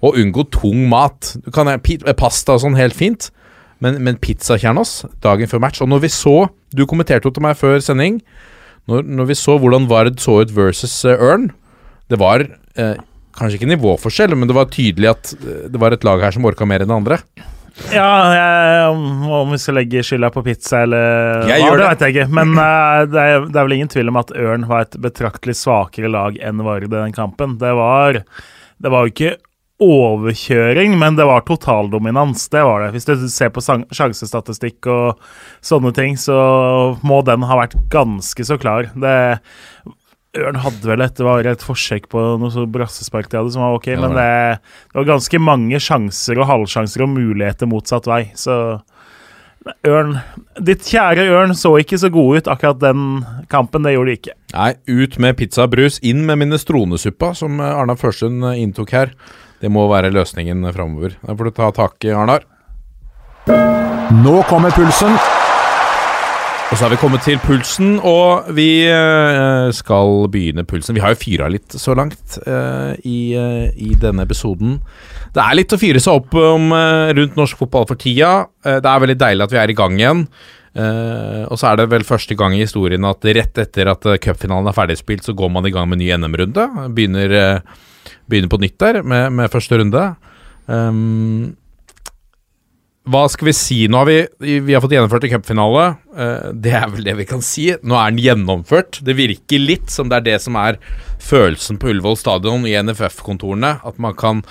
og 0.00 0.16
unngå 0.16 0.46
tung 0.54 0.86
mat. 0.88 1.34
Du 1.44 1.50
kan 1.52 1.68
ha 1.68 1.76
Pasta 2.16 2.54
og 2.56 2.62
sånn 2.64 2.78
helt 2.78 2.96
fint, 2.96 3.28
men, 3.84 3.98
men 4.04 4.16
pizzakjernos 4.20 5.04
dagen 5.24 5.48
før 5.50 5.60
match. 5.64 5.80
Og 5.84 5.88
når 5.92 6.02
vi 6.06 6.10
så 6.12 6.36
Du 6.70 6.84
kommenterte 6.86 7.26
jo 7.26 7.32
til 7.34 7.42
meg 7.42 7.56
før 7.58 7.80
sending. 7.82 8.20
Når, 8.88 9.02
når 9.04 9.26
vi 9.32 9.34
så 9.36 9.56
hvordan 9.60 9.88
Vard 9.90 10.18
så 10.22 10.38
ut 10.44 10.52
versus 10.56 10.92
uh, 11.04 11.12
Ørn 11.18 11.50
Det 12.08 12.18
var 12.20 12.44
eh, 12.78 12.96
kanskje 13.36 13.58
ikke 13.60 13.68
nivåforskjell, 13.74 14.34
men 14.38 14.48
det 14.50 14.56
var 14.56 14.68
tydelig 14.72 15.10
at 15.10 15.32
eh, 15.36 15.66
det 15.70 15.80
var 15.82 15.92
et 15.94 16.04
lag 16.06 16.22
her 16.24 16.32
som 16.34 16.46
orka 16.48 16.66
mer 16.66 16.82
enn 16.84 16.90
det 16.90 16.96
andre. 16.96 17.18
Ja, 17.94 18.08
jeg, 18.34 18.88
om- 18.92 19.28
om 19.40 19.52
vi 19.54 19.58
skal 19.62 19.76
legge 19.78 20.02
skylda 20.04 20.28
på 20.34 20.42
pizza 20.44 20.82
eller 20.84 21.46
Jeg 21.48 21.62
hva, 21.62 21.70
det 21.70 21.78
det. 21.80 21.90
vet 21.90 22.00
jeg 22.06 22.14
ikke. 22.16 22.26
Men 22.40 22.50
uh, 22.58 23.04
det, 23.08 23.20
er, 23.34 23.46
det 23.46 23.56
er 23.60 23.68
vel 23.68 23.76
ingen 23.78 23.92
tvil 23.92 24.10
om 24.12 24.18
at 24.20 24.32
Ørn 24.36 24.66
var 24.68 24.84
et 24.88 24.98
betraktelig 25.00 25.54
svakere 25.60 26.10
lag 26.12 26.36
enn 26.44 26.60
Vard 26.66 26.84
i 26.88 26.90
den 26.92 27.14
kampen. 27.16 27.54
Det 27.62 27.70
var, 27.78 28.20
det 28.80 28.92
var 28.92 29.06
jo 29.06 29.14
ikke 29.14 29.36
overkjøring, 29.80 30.98
men 31.00 31.16
det 31.16 31.24
var 31.28 31.46
totaldominans. 31.48 32.48
Det 32.52 32.64
var 32.66 32.84
det. 32.84 32.90
Hvis 32.94 33.08
du 33.08 33.28
ser 33.32 33.52
på 33.54 33.62
sjansestatistikk 33.64 34.88
og 34.92 35.22
sånne 35.64 35.94
ting, 35.96 36.18
så 36.20 36.36
må 37.06 37.22
den 37.26 37.46
ha 37.48 37.62
vært 37.62 37.78
ganske 37.92 38.44
så 38.46 38.60
klar. 38.60 38.92
Det 38.92 39.16
Ørn 40.38 40.60
hadde 40.62 40.86
vel 40.86 41.02
et, 41.02 41.16
det 41.18 41.26
var 41.26 41.46
et 41.48 41.62
forsøk 41.64 42.04
på 42.12 42.20
noe 42.38 42.52
så 42.54 42.62
brassespark 42.70 43.26
de 43.32 43.40
hadde 43.40 43.50
som 43.50 43.64
var 43.64 43.80
ok, 43.80 43.88
Ja, 43.90 43.98
men 43.98 44.14
det 44.14 44.28
det, 44.60 44.94
var 44.94 45.08
ganske 45.08 45.40
mange 45.42 45.80
sjanser 45.82 46.38
og 46.38 46.46
halvsjanser 46.46 47.02
og 47.02 47.10
muligheter 47.16 47.66
motsatt 47.66 48.06
vei, 48.06 48.28
så 48.38 48.78
Ørn 49.84 50.14
Ditt 50.62 50.86
kjære 50.86 51.26
Ørn 51.34 51.52
så 51.58 51.74
ikke 51.82 51.98
så 52.00 52.08
god 52.14 52.38
ut 52.38 52.52
akkurat 52.52 52.78
den 52.80 53.24
kampen, 53.50 53.82
det 53.84 53.96
gjorde 53.96 54.12
de 54.12 54.18
ikke. 54.20 54.36
Nei, 54.54 54.70
ut 54.88 55.18
med 55.20 55.36
pizza 55.40 55.66
og 55.66 55.74
brus, 55.74 55.98
inn 56.06 56.22
med 56.28 56.40
minestronesuppa, 56.44 57.34
som 57.36 57.58
Arna 57.64 57.98
Førsund 57.98 58.46
eh, 58.52 58.62
inntok 58.62 58.94
her. 58.96 59.12
Det 59.60 59.68
må 59.72 59.84
være 59.90 60.12
løsningen 60.14 60.64
framover. 60.72 61.18
Da 61.20 61.36
får 61.36 61.50
du 61.50 61.56
ta 61.56 61.68
tak 61.76 62.08
i, 62.08 62.14
Arnar. 62.16 62.46
Nå 64.20 64.40
kommer 64.48 64.72
pulsen. 64.74 65.14
Og 66.70 66.78
så 66.78 66.84
har 66.84 66.92
vi 66.92 67.00
kommet 67.02 67.24
til 67.26 67.38
pulsen, 67.42 67.96
og 68.06 68.46
vi 68.54 68.84
eh, 68.86 69.72
skal 69.74 70.28
begynne 70.30 70.62
pulsen. 70.62 70.94
Vi 70.94 71.02
har 71.02 71.16
jo 71.16 71.18
fyra 71.18 71.48
litt 71.50 71.74
så 71.74 71.96
langt 71.98 72.36
uh, 72.46 72.94
i, 73.02 73.34
uh, 73.34 73.66
i 73.74 73.96
denne 73.98 74.22
episoden. 74.22 74.76
Det 75.34 75.42
er 75.42 75.58
litt 75.58 75.74
å 75.74 75.80
fyre 75.82 75.98
seg 75.98 76.20
opp 76.20 76.38
om 76.38 76.70
uh, 76.70 77.10
rundt 77.18 77.34
norsk 77.34 77.58
fotball 77.58 77.88
for 77.90 77.98
tida. 77.98 78.46
Det 78.62 78.86
er 78.86 79.02
veldig 79.02 79.18
deilig 79.18 79.48
at 79.48 79.56
vi 79.56 79.60
er 79.64 79.74
i 79.74 79.78
gang 79.82 79.98
igjen. 79.98 80.24
Og 81.50 81.58
så 81.58 81.72
er 81.72 81.80
det 81.80 81.88
vel 81.90 82.06
første 82.06 82.36
gang 82.38 82.54
i 82.54 82.62
historien 82.62 83.02
at 83.08 83.26
rett 83.26 83.58
etter 83.58 83.90
at 83.90 84.06
cupfinalen 84.22 84.70
er 84.70 84.76
ferdigspilt, 84.76 85.26
så 85.26 85.34
går 85.34 85.50
man 85.50 85.66
i 85.66 85.72
gang 85.74 85.90
med 85.90 85.98
ny 85.98 86.12
NM-runde. 86.14 86.68
Begynner, 86.94 87.34
begynner 88.30 88.52
på 88.52 88.60
nytt 88.62 88.78
der 88.82 89.02
med, 89.02 89.32
med 89.36 89.52
første 89.52 89.80
runde. 89.80 90.04
Um, 90.70 91.56
hva 93.10 93.24
skal 93.32 93.48
vi 93.48 93.54
si? 93.56 93.78
Nå 93.88 94.02
har 94.02 94.08
vi, 94.08 94.18
vi 94.60 94.74
har 94.74 94.82
fått 94.82 94.92
gjennomført 94.94 95.24
en 95.26 95.32
cupfinale. 95.32 95.86
Eh, 96.14 96.50
det 96.52 96.74
er 96.76 96.90
vel 96.92 97.06
det 97.06 97.14
vi 97.18 97.26
kan 97.26 97.40
si. 97.44 97.70
Nå 97.82 97.96
er 97.96 98.12
den 98.12 98.20
gjennomført. 98.22 99.00
Det 99.06 99.16
virker 99.18 99.62
litt 99.62 99.90
som 99.92 100.10
det 100.10 100.20
er 100.20 100.26
det 100.28 100.36
som 100.44 100.58
er 100.60 100.78
følelsen 101.22 101.80
på 101.80 101.90
Ullevål 101.90 102.18
stadion 102.20 102.68
i 102.68 102.76
NFF-kontorene. 102.76 103.72
At 103.88 103.98
man 104.02 104.14
kan 104.20 104.44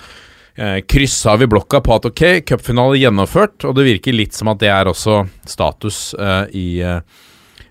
eh, 0.57 0.79
krysse 0.81 1.29
av 1.31 1.45
i 1.45 1.49
blokka 1.51 1.83
på 1.85 1.95
at 1.99 2.09
ok, 2.09 2.23
cupfinale 2.49 2.99
gjennomført. 2.99 3.67
Og 3.69 3.77
det 3.77 3.87
virker 3.91 4.17
litt 4.17 4.35
som 4.35 4.51
at 4.51 4.63
det 4.63 4.73
er 4.73 4.91
også 4.91 5.21
status 5.47 6.15
eh, 6.17 6.43
i, 6.57 6.67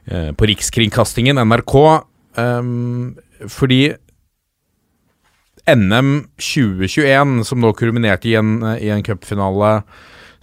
på 0.08 0.48
Rikskringkastingen, 0.48 1.42
NRK. 1.42 1.74
Ehm, 2.40 3.18
fordi 3.50 3.82
NM 5.68 6.28
2021, 6.40 7.42
som 7.44 7.60
nå 7.60 7.74
kulminerte 7.76 8.30
i 8.30 8.36
en, 8.40 8.62
i 8.80 8.88
en 8.92 9.04
cupfinale 9.04 9.82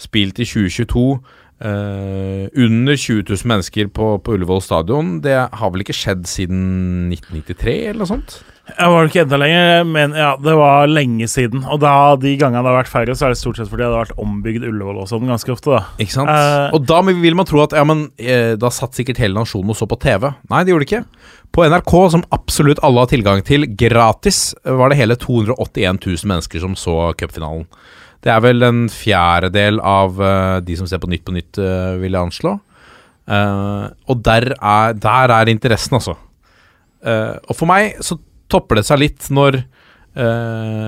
spilt 0.02 0.40
i 0.40 0.46
2022 0.46 1.08
eh, 1.62 2.48
under 2.54 2.98
20 2.98 3.24
000 3.30 3.52
mennesker 3.52 3.88
på, 3.94 4.16
på 4.20 4.36
Ullevål 4.36 4.62
stadion. 4.66 5.20
Det 5.24 5.38
har 5.38 5.72
vel 5.72 5.86
ikke 5.86 5.96
skjedd 5.96 6.28
siden 6.30 7.14
1993, 7.14 7.78
eller 7.92 8.04
noe 8.04 8.14
sånt? 8.16 8.38
Jeg 8.66 8.90
var 8.90 9.04
det 9.04 9.12
ikke 9.12 9.22
enda 9.22 9.38
lenger, 9.38 9.84
men 9.86 10.14
ja, 10.18 10.32
det 10.42 10.54
var 10.58 10.88
lenge 10.90 11.28
siden. 11.30 11.62
Og 11.70 11.78
da 11.84 12.16
de 12.18 12.32
gangene 12.40 12.64
det 12.66 12.72
har 12.72 12.80
vært 12.80 12.90
færre, 12.90 13.14
så 13.14 13.28
er 13.28 13.36
det 13.36 13.38
stort 13.38 13.60
sett 13.60 13.70
fordi 13.70 13.84
det 13.84 13.92
har 13.92 14.08
vært 14.08 14.22
ombygd 14.24 14.66
Ullevål 14.66 15.04
og 15.04 15.10
sånn 15.12 15.30
ganske 15.30 15.54
ofte, 15.54 15.76
da. 15.76 15.84
Ikke 16.02 16.16
sant? 16.16 16.32
Uh, 16.32 16.74
og 16.74 16.88
da 16.90 17.04
vil 17.06 17.38
man 17.38 17.46
tro 17.46 17.62
at 17.62 17.76
ja, 17.78 17.84
men 17.86 18.08
eh, 18.18 18.56
da 18.58 18.72
satt 18.74 18.98
sikkert 18.98 19.22
hele 19.22 19.38
nasjonen 19.38 19.70
og 19.70 19.78
så 19.78 19.86
på 19.90 20.00
TV. 20.02 20.32
Nei, 20.50 20.64
det 20.66 20.74
gjorde 20.74 20.88
det 20.88 20.90
ikke. 20.90 21.36
På 21.54 21.68
NRK, 21.70 21.94
som 22.16 22.26
absolutt 22.36 22.82
alle 22.84 23.06
har 23.06 23.12
tilgang 23.14 23.46
til 23.46 23.70
gratis, 23.78 24.40
var 24.66 24.90
det 24.90 24.98
hele 24.98 25.20
281 25.22 26.02
000 26.02 26.34
mennesker 26.34 26.66
som 26.66 26.74
så 26.80 26.98
cupfinalen. 27.20 27.70
Det 28.26 28.34
er 28.34 28.42
vel 28.42 28.66
en 28.66 28.86
fjerdedel 28.90 29.78
av 29.86 30.18
uh, 30.18 30.58
de 30.66 30.78
som 30.80 30.90
ser 30.90 31.02
på 31.02 31.10
Nytt 31.12 31.26
på 31.28 31.36
Nytt, 31.36 31.60
uh, 31.62 31.94
vil 32.02 32.16
jeg 32.16 32.26
anslå. 32.26 32.56
Uh, 33.30 33.86
og 34.10 34.24
der 34.26 34.52
er, 34.56 34.96
der 34.98 35.34
er 35.34 35.52
interessen, 35.52 36.00
altså. 36.00 36.18
Og 37.06 37.54
for 37.54 37.70
meg 37.70 38.00
så 38.02 38.16
topper 38.50 38.80
det 38.80 38.88
seg 38.88 38.98
litt 38.98 39.28
når 39.30 39.60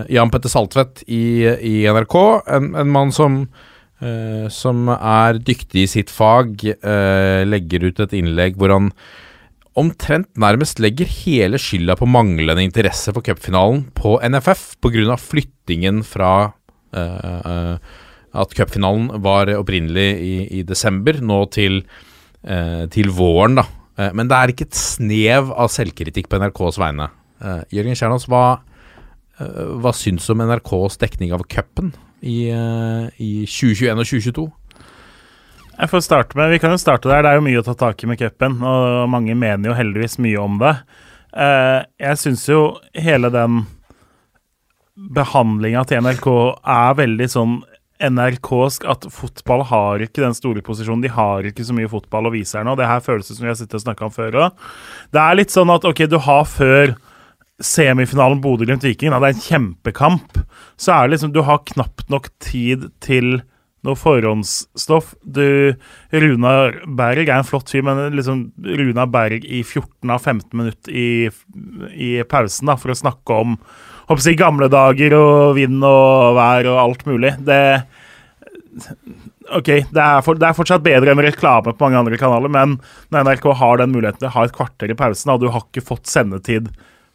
Jan 0.09 0.31
Petter 0.33 0.49
Saltvedt 0.49 1.03
i, 1.05 1.45
i 1.45 1.73
NRK, 1.93 2.15
en, 2.55 2.71
en 2.81 2.89
mann 2.89 3.13
som 3.13 3.43
som 4.49 4.89
er 4.93 5.37
dyktig 5.45 5.83
i 5.83 5.89
sitt 5.91 6.09
fag, 6.13 6.63
legger 7.45 7.85
ut 7.85 8.01
et 8.01 8.15
innlegg 8.17 8.57
hvor 8.57 8.73
han 8.73 8.89
omtrent 9.77 10.29
nærmest 10.41 10.81
legger 10.81 11.09
hele 11.09 11.61
skylda 11.61 11.99
på 11.99 12.09
manglende 12.09 12.65
interesse 12.65 13.13
for 13.13 13.25
cupfinalen 13.25 13.83
på 13.97 14.15
NFF 14.25 14.71
pga. 14.81 15.17
flyttingen 15.21 16.01
fra 16.05 16.56
at 18.37 18.53
cupfinalen 18.57 19.09
var 19.23 19.49
opprinnelig 19.57 20.07
i, 20.21 20.33
i 20.59 20.63
desember, 20.67 21.19
nå 21.23 21.39
til, 21.53 21.81
eh, 22.43 22.85
til 22.93 23.11
våren, 23.15 23.57
da. 23.61 23.65
Eh, 23.97 24.11
men 24.17 24.29
det 24.29 24.37
er 24.37 24.53
ikke 24.53 24.67
et 24.67 24.77
snev 24.77 25.53
av 25.53 25.71
selvkritikk 25.73 26.29
på 26.29 26.39
NRKs 26.41 26.79
vegne. 26.81 27.09
Eh, 27.41 27.63
Jørgen 27.77 27.97
Kjernås, 27.97 28.27
hva, 28.29 28.59
eh, 29.39 29.63
hva 29.81 29.93
syns 29.95 30.27
du 30.27 30.35
om 30.35 30.45
NRKs 30.45 30.99
dekning 31.01 31.33
av 31.33 31.45
cupen 31.49 31.93
i, 32.21 32.49
eh, 32.49 33.09
i 33.17 33.31
2021 33.45 33.99
og 33.99 34.05
2022? 34.05 34.47
Jeg 35.77 35.89
får 35.89 36.01
starte 36.01 36.35
med, 36.35 36.49
Vi 36.49 36.59
kan 36.59 36.71
jo 36.71 36.77
starte 36.77 37.03
der. 37.03 37.21
Det 37.21 37.29
er 37.29 37.35
jo 37.35 37.45
mye 37.45 37.61
å 37.61 37.65
ta 37.65 37.73
tak 37.73 38.03
i 38.03 38.07
med 38.07 38.17
cupen, 38.17 38.63
og 38.63 39.09
mange 39.09 39.35
mener 39.37 39.69
jo 39.69 39.75
heldigvis 39.77 40.17
mye 40.17 40.39
om 40.41 40.57
det. 40.57 40.75
Eh, 41.37 41.85
jeg 41.99 42.17
syns 42.17 42.47
jo 42.47 42.79
hele 42.95 43.29
den 43.29 43.67
behandlinga 44.97 45.83
til 45.87 46.01
NRK 46.03 46.29
er 46.65 46.95
veldig 46.97 47.27
sånn 47.31 47.57
NRK-sk 47.97 48.85
at 48.89 49.07
fotball 49.09 49.63
har 49.71 50.03
ikke 50.05 50.21
den 50.21 50.35
store 50.37 50.61
posisjonen. 50.65 51.01
De 51.05 51.11
har 51.13 51.45
ikke 51.49 51.65
så 51.65 51.73
mye 51.73 51.89
fotball 51.89 52.29
å 52.29 52.33
vise 52.33 52.57
her 52.57 52.65
nå. 52.67 52.75
Det 52.77 52.89
her 52.89 53.01
føles 53.05 53.29
som 53.29 53.41
vi 53.41 53.49
har 53.49 53.57
sittet 53.57 53.79
og 53.79 53.85
snakka 53.87 54.07
om 54.07 54.13
før 54.13 54.39
òg. 54.43 54.63
Det 55.13 55.21
er 55.23 55.39
litt 55.39 55.53
sånn 55.53 55.73
at 55.73 55.85
ok, 55.87 56.05
du 56.09 56.19
har 56.21 56.45
før 56.49 56.93
semifinalen 57.63 58.41
Bodø-Glimt-Viking, 58.43 59.09
det 59.09 59.17
er 59.17 59.33
en 59.33 59.45
kjempekamp, 59.47 60.41
så 60.77 60.93
er 60.93 61.07
det 61.07 61.15
liksom 61.15 61.31
Du 61.33 61.41
har 61.41 61.63
knapt 61.65 62.05
nok 62.13 62.29
tid 62.37 62.91
til 63.01 63.39
noe 63.85 63.97
forhåndsstoff. 63.97 65.15
Du, 65.23 65.73
Runar 66.13 66.77
Berg 66.85 67.25
er 67.25 67.39
en 67.39 67.47
flott 67.47 67.71
fyr, 67.73 67.85
men 67.87 68.17
liksom 68.17 68.51
Runar 68.61 69.09
Berg 69.09 69.45
i 69.45 69.63
14 69.63 70.13
av 70.13 70.21
15 70.21 70.53
minutter 70.57 70.93
i, 70.93 71.09
i 71.93 72.11
pausen 72.29 72.69
da, 72.69 72.77
for 72.77 72.93
å 72.93 72.99
snakke 72.99 73.41
om 73.41 73.57
håper 74.07 74.29
jeg, 74.29 74.39
gamle 74.39 74.69
dager 74.71 75.15
og 75.17 75.55
vind 75.57 75.83
og 75.83 76.37
vær 76.37 76.69
og 76.71 76.81
alt 76.83 77.07
mulig. 77.09 77.33
Det 77.47 77.61
OK, 79.47 79.69
det 79.95 80.01
er, 80.03 80.21
for, 80.25 80.35
det 80.35 80.47
er, 80.49 80.55
fortsatt 80.57 80.83
bedre 80.83 81.13
enn 81.13 81.23
reklame 81.23 81.71
på 81.71 81.85
mange 81.85 82.01
andre 82.01 82.19
kanaler, 82.19 82.51
men 82.51 82.75
når 83.13 83.29
NRK 83.29 83.45
har 83.61 83.79
den 83.79 83.93
muligheten 83.93 84.25
til 84.25 84.29
å 84.29 84.35
ha 84.35 84.43
et 84.47 84.55
kvarter 84.55 84.91
i 84.91 84.97
pausen, 84.97 85.31
og 85.31 85.39
du 85.41 85.47
har 85.53 85.63
ikke 85.63 85.85
fått 85.87 86.09
sendetid 86.11 86.67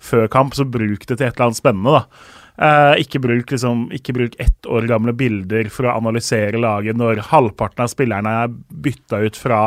før 0.02 0.30
kamp, 0.32 0.56
så 0.56 0.64
bruk 0.64 1.04
det 1.04 1.18
til 1.18 1.26
et 1.26 1.34
eller 1.34 1.50
annet 1.50 1.60
spennende, 1.60 2.00
da. 2.00 2.38
Eh, 2.62 3.00
ikke, 3.00 3.20
bruk, 3.22 3.48
liksom, 3.50 3.86
ikke 3.96 4.12
bruk 4.16 4.34
ett 4.42 4.66
år 4.68 4.84
gamle 4.90 5.14
bilder 5.16 5.70
for 5.72 5.88
å 5.88 5.94
analysere 5.96 6.60
laget 6.60 6.98
når 7.00 7.22
halvparten 7.30 7.86
av 7.86 7.88
spillerne 7.90 8.34
er 8.42 8.52
bytta 8.52 9.22
ut 9.24 9.38
fra 9.40 9.60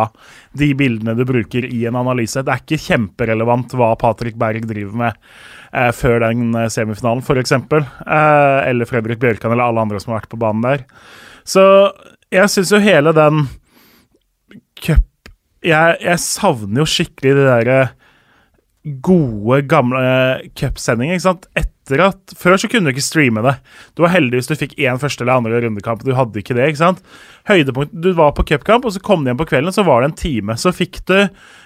de 0.53 0.69
bildene 0.77 1.15
du 1.17 1.25
bruker 1.25 1.65
i 1.65 1.81
en 1.89 1.97
analyse. 1.97 2.43
Det 2.45 2.53
er 2.53 2.61
ikke 2.61 2.83
kjemperelevant 2.85 3.73
hva 3.77 3.95
Patrick 3.99 4.37
Berg 4.39 4.67
driver 4.69 5.01
med 5.01 5.25
eh, 5.75 5.91
før 5.95 6.23
den 6.23 6.55
eh, 6.55 6.69
semifinalen, 6.71 7.23
f.eks. 7.25 7.55
Eh, 7.55 8.59
eller 8.69 8.89
Fredrik 8.89 9.21
Bjørkan 9.21 9.53
eller 9.53 9.67
alle 9.67 9.85
andre 9.85 10.01
som 10.01 10.13
har 10.13 10.23
vært 10.23 10.31
på 10.31 10.41
banen 10.41 10.63
der. 10.65 10.85
Så 11.45 11.65
jeg 12.33 12.49
syns 12.51 12.73
jo 12.73 12.81
hele 12.81 13.13
den 13.15 13.45
cup 14.81 15.05
jeg, 15.65 15.95
jeg 16.03 16.21
savner 16.21 16.83
jo 16.83 16.89
skikkelig 16.89 17.31
de 17.37 17.45
derre 17.47 17.77
gode, 18.85 19.63
gamle 19.65 20.01
cupsendinger. 20.57 21.17
ikke 21.17 21.25
sant? 21.25 21.47
Etter 21.57 22.03
at, 22.05 22.35
Før 22.37 22.57
så 22.61 22.69
kunne 22.69 22.89
du 22.89 22.93
ikke 22.93 23.05
streame 23.05 23.41
det. 23.45 23.55
Du 23.97 24.03
var 24.05 24.13
heldig 24.13 24.39
hvis 24.39 24.49
du 24.51 24.55
fikk 24.59 24.75
én 24.77 25.01
første 25.01 25.25
eller 25.25 25.39
andre 25.39 25.63
rundekamp. 25.63 26.05
Du 26.05 26.13
hadde 26.17 26.41
ikke 26.41 26.57
det. 26.57 26.69
ikke 26.69 26.83
sant? 26.83 27.01
Høydepunkt, 27.49 27.93
Du 27.97 28.11
var 28.13 28.35
på 28.37 28.45
cupkamp, 28.45 28.85
og 28.85 28.93
så 28.93 29.01
kom 29.01 29.25
du 29.25 29.31
hjem 29.31 29.41
på 29.41 29.49
kvelden, 29.49 29.73
så 29.73 29.85
var 29.85 30.01
det 30.01 30.11
en 30.11 30.19
time. 30.21 30.57
Så 30.61 30.73
fikk 30.75 31.01
du 31.09 31.17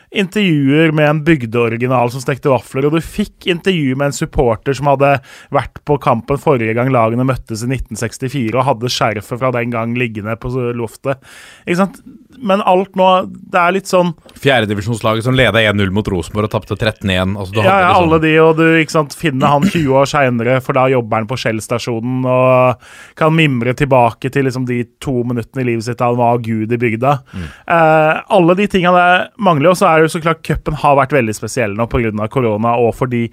intervjuer 0.10 0.92
med 0.92 1.10
en 1.10 1.24
bygdeoriginal 1.24 2.10
som 2.12 2.24
stekte 2.24 2.50
vafler, 2.50 2.88
og 2.88 2.96
du 2.98 3.04
fikk 3.04 3.46
intervju 3.52 3.94
med 4.00 4.10
en 4.10 4.16
supporter 4.16 4.74
som 4.78 4.90
hadde 4.90 5.12
vært 5.54 5.82
på 5.86 6.00
kampen 6.02 6.40
forrige 6.42 6.74
gang 6.78 6.90
lagene 6.94 7.28
møttes 7.28 7.62
i 7.66 7.70
1964 7.70 8.56
og 8.56 8.66
hadde 8.66 8.94
skjerfet 8.94 9.42
fra 9.42 9.54
den 9.54 9.74
gang 9.74 9.94
liggende 9.98 10.34
på 10.42 10.52
loftet. 10.78 11.22
Ikke 11.68 11.82
sant? 11.84 12.02
Men 12.40 12.62
alt 12.62 12.94
nå 12.96 13.06
Det 13.52 13.58
er 13.58 13.74
litt 13.74 13.90
sånn 13.90 14.12
Fjerdedivisjonslaget 14.40 15.26
som 15.26 15.36
leda 15.36 15.60
1-0 15.66 15.90
mot 15.92 16.08
Rosenborg 16.08 16.48
og 16.48 16.54
tapte 16.54 16.78
13-1. 16.78 17.34
Altså, 17.42 17.56
ja, 17.58 17.64
ja, 17.66 17.90
liksom... 17.90 18.04
alle 18.04 18.20
de, 18.24 18.34
og 18.44 18.52
du 18.60 18.66
ikke 18.80 18.96
sant, 18.96 19.16
finner 19.18 19.54
han 19.56 19.66
20 19.66 19.98
år 20.00 20.10
seinere, 20.10 20.60
for 20.64 20.78
da 20.78 20.86
jobber 20.94 21.20
han 21.20 21.30
på 21.30 21.38
Shell-stasjonen 21.42 22.28
og 22.30 22.90
kan 23.20 23.36
mimre 23.36 23.74
tilbake 23.78 24.32
til 24.34 24.48
liksom 24.48 24.68
de 24.70 24.82
to 25.04 25.20
minuttene 25.28 25.66
i 25.66 25.70
livet 25.72 25.88
sitt 25.88 26.00
da 26.00 26.12
han 26.12 26.20
var 26.20 26.40
gud 26.46 26.72
i 26.72 26.80
bygda. 26.80 27.16
Mm. 27.34 27.48
Eh, 27.76 28.22
alle 28.38 28.56
de 28.60 28.70
tinga 28.72 28.94
der 28.96 29.26
mangler, 29.42 29.74
og 29.74 29.80
så 29.80 29.90
er 29.90 29.99
det 30.04 30.10
jo 30.10 30.16
så 30.18 30.22
klart 30.24 30.44
cupen 30.46 30.78
har 30.82 30.98
vært 31.00 31.16
veldig 31.16 31.36
spesiell 31.36 31.76
nå 31.78 31.88
pga. 31.92 32.28
korona, 32.32 32.76
og 32.78 32.96
fordi 32.96 33.26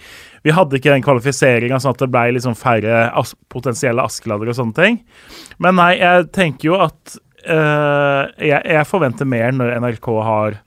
vi 0.44 0.55
hadde 0.55 0.79
ikke 0.79 0.92
den 0.92 1.05
kvalifiseringa, 1.05 1.81
sånn 1.81 1.94
at 1.96 2.05
det 2.05 2.11
ble 2.12 2.37
liksom 2.37 2.57
færre 2.59 3.07
as 3.11 3.35
potensielle 3.52 4.02
Askeladder 4.02 4.52
og 4.52 4.59
sånne 4.59 4.76
ting. 4.76 5.00
Men 5.59 5.79
nei, 5.81 5.96
jeg 5.98 6.31
tenker 6.37 6.70
jo 6.70 6.81
at 6.87 7.18
uh, 7.48 8.26
jeg, 8.38 8.61
jeg, 8.62 8.87
forventer 8.88 9.29
mer 9.29 9.55
når 9.55 9.76
NRK 9.83 10.11
har 10.26 10.59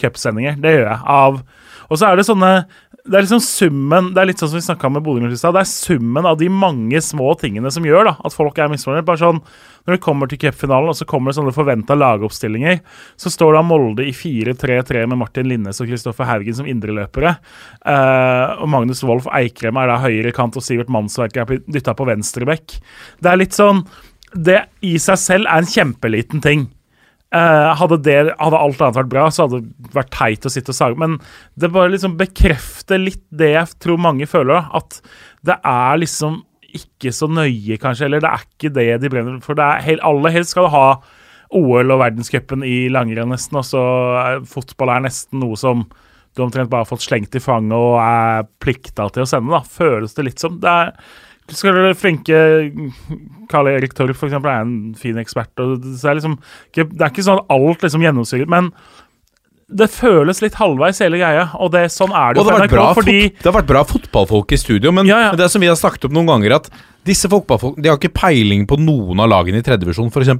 cupsendinger. 0.00 0.60
Det 0.60 0.76
gjør 0.78 0.86
jeg. 0.88 1.00
Av 1.04 1.42
Og 1.90 1.98
så 1.98 2.08
er 2.08 2.16
det 2.16 2.28
sånne 2.28 2.54
det 3.00 3.16
er 3.16 3.24
liksom 3.24 3.40
summen 3.40 4.10
Det 4.12 4.20
er 4.20 4.28
litt 4.28 4.40
sånn 4.42 4.50
som 4.52 4.58
vi 4.58 4.66
snakka 4.66 4.90
med 4.92 5.02
Bodø 5.04 5.22
Glimt 5.22 5.40
Det 5.40 5.62
er 5.62 5.68
summen 5.68 6.26
av 6.28 6.36
de 6.40 6.50
mange 6.52 7.00
små 7.00 7.32
tingene 7.40 7.72
som 7.72 7.86
gjør 7.86 8.10
da 8.10 8.14
at 8.20 8.34
folk 8.34 8.58
er 8.60 8.68
misfornøyd. 8.72 9.06
Bare 9.08 9.22
sånn 9.22 9.40
Når 9.86 9.96
det 9.96 10.02
kommer 10.04 10.30
til 10.30 10.40
cupfinalen, 10.42 10.92
og 10.92 10.98
så 10.98 11.06
kommer 11.08 11.30
det 11.30 11.38
sånne 11.38 11.54
forventa 11.56 11.96
lagoppstillinger, 11.98 12.82
så 13.20 13.32
står 13.32 13.56
da 13.56 13.64
Molde 13.66 14.06
i 14.06 14.14
4-3-3 14.16 15.06
med 15.10 15.20
Martin 15.20 15.48
Linnes 15.50 15.80
og 15.82 15.90
Kristoffer 15.90 16.28
Haugen 16.28 16.58
som 16.60 16.68
indreløpere. 16.70 17.36
Uh, 17.84 18.60
og 18.60 18.68
Magnus 18.72 19.04
Wolff 19.06 19.30
Eikrem 19.36 19.80
er 19.80 19.90
da 19.90 20.00
høyre 20.04 20.34
kant, 20.36 20.58
og 20.58 20.66
Sivert 20.66 20.92
Mannsverk 20.92 21.40
er 21.40 21.58
dytta 21.70 21.96
på 21.96 22.08
venstre 22.08 22.48
bekk. 22.48 22.76
Det 23.20 23.32
er 23.32 23.40
litt 23.40 23.56
sånn 23.56 23.84
det 24.34 24.60
i 24.86 24.94
seg 25.02 25.18
selv 25.18 25.50
er 25.50 25.62
en 25.62 25.70
kjempeliten 25.70 26.42
ting. 26.44 26.68
Uh, 27.30 27.70
hadde, 27.78 28.00
det, 28.02 28.14
hadde, 28.40 28.58
alt 28.58 28.80
annet 28.82 28.98
vært 28.98 29.10
bra, 29.12 29.24
så 29.30 29.46
hadde 29.46 29.60
det 29.62 29.94
vært 29.94 30.12
teit 30.14 30.46
å 30.46 30.50
sitte 30.50 30.72
og 30.72 30.78
sage. 30.78 30.98
Men 30.98 31.18
det 31.54 31.70
bare 31.74 31.92
liksom 31.92 32.16
bekrefter 32.18 32.98
litt 33.02 33.22
det 33.30 33.52
jeg 33.54 33.82
tror 33.82 34.00
mange 34.02 34.26
føler, 34.30 34.66
at 34.74 34.98
det 35.46 35.56
er 35.66 36.00
liksom 36.02 36.40
ikke 36.78 37.12
så 37.14 37.28
nøye, 37.30 37.78
kanskje. 37.80 38.06
Eller 38.08 38.22
det 38.22 38.30
er 38.30 38.44
ikke 38.46 38.74
det 38.76 38.86
de 39.02 39.10
brenner 39.12 39.40
for. 39.44 39.58
Det 39.58 39.66
er 39.66 39.86
helt, 39.88 40.04
aller 40.06 40.36
helst 40.36 40.54
skal 40.54 40.68
du 40.68 40.74
ha 40.74 40.84
OL 41.60 41.90
og 41.90 42.02
verdenscupen 42.02 42.62
i 42.66 42.84
langrenn, 42.92 43.32
nesten. 43.34 43.58
Og 43.60 43.66
så 43.66 43.82
fotball 44.50 44.94
er 44.94 45.08
nesten 45.08 45.42
noe 45.42 45.58
som 45.60 45.86
du 46.36 46.44
omtrent 46.44 46.70
bare 46.70 46.84
har 46.84 46.90
fått 46.90 47.02
slengt 47.02 47.34
i 47.34 47.42
fanget 47.42 47.74
og 47.74 47.96
er 48.04 48.46
plikta 48.62 49.08
til 49.10 49.26
å 49.26 49.28
sende. 49.28 49.50
da, 49.50 49.64
Føles 49.66 50.14
det 50.14 50.28
litt 50.28 50.42
som. 50.42 50.60
Det 50.62 50.70
er 50.70 50.94
skal 51.50 51.74
du 51.74 51.98
flinke 51.98 52.36
Karl 53.50 53.70
Erik 53.72 53.94
Torp 53.98 54.14
eksempel, 54.14 54.50
er 54.52 54.64
en 54.64 54.94
fin 54.98 55.18
ekspert. 55.18 55.50
og 55.58 55.80
Det 55.82 55.98
er, 56.04 56.18
liksom, 56.18 56.36
det 56.76 56.86
er 56.86 57.10
ikke 57.10 57.26
sånn 57.26 57.40
at 57.42 57.54
alt 57.54 57.82
liksom 57.82 58.04
gjennomsyrer, 58.04 58.50
men 58.50 58.70
det 59.70 59.86
føles 59.94 60.40
litt 60.42 60.56
halvveis, 60.58 60.98
hele 61.04 61.20
greia. 61.20 61.46
Og 61.62 61.70
det, 61.74 61.86
sånn 61.94 62.14
er 62.16 62.34
det 62.34 62.42
jo 62.42 62.46
for 62.48 62.64
NRK. 62.64 62.78
Fordi 62.98 63.18
det 63.36 63.46
har 63.46 63.56
vært 63.60 63.70
bra 63.70 63.84
fotballfolk 63.86 64.54
i 64.56 64.60
studio, 64.60 64.92
men 64.94 65.08
ja, 65.08 65.20
ja. 65.28 65.36
det 65.38 65.50
som 65.52 65.62
vi 65.62 65.70
har 65.70 65.78
snakket 65.78 66.08
om 66.08 66.16
noen 66.16 66.32
ganger, 66.32 66.58
at 66.58 66.70
disse 67.06 67.30
fotballfolkene 67.32 67.88
har 67.88 68.00
ikke 68.00 68.12
peiling 68.18 68.66
på 68.68 68.78
noen 68.80 69.22
av 69.22 69.30
lagene 69.32 69.62
i 69.62 69.66
tredjevisjon, 69.66 70.10
f.eks. 70.12 70.34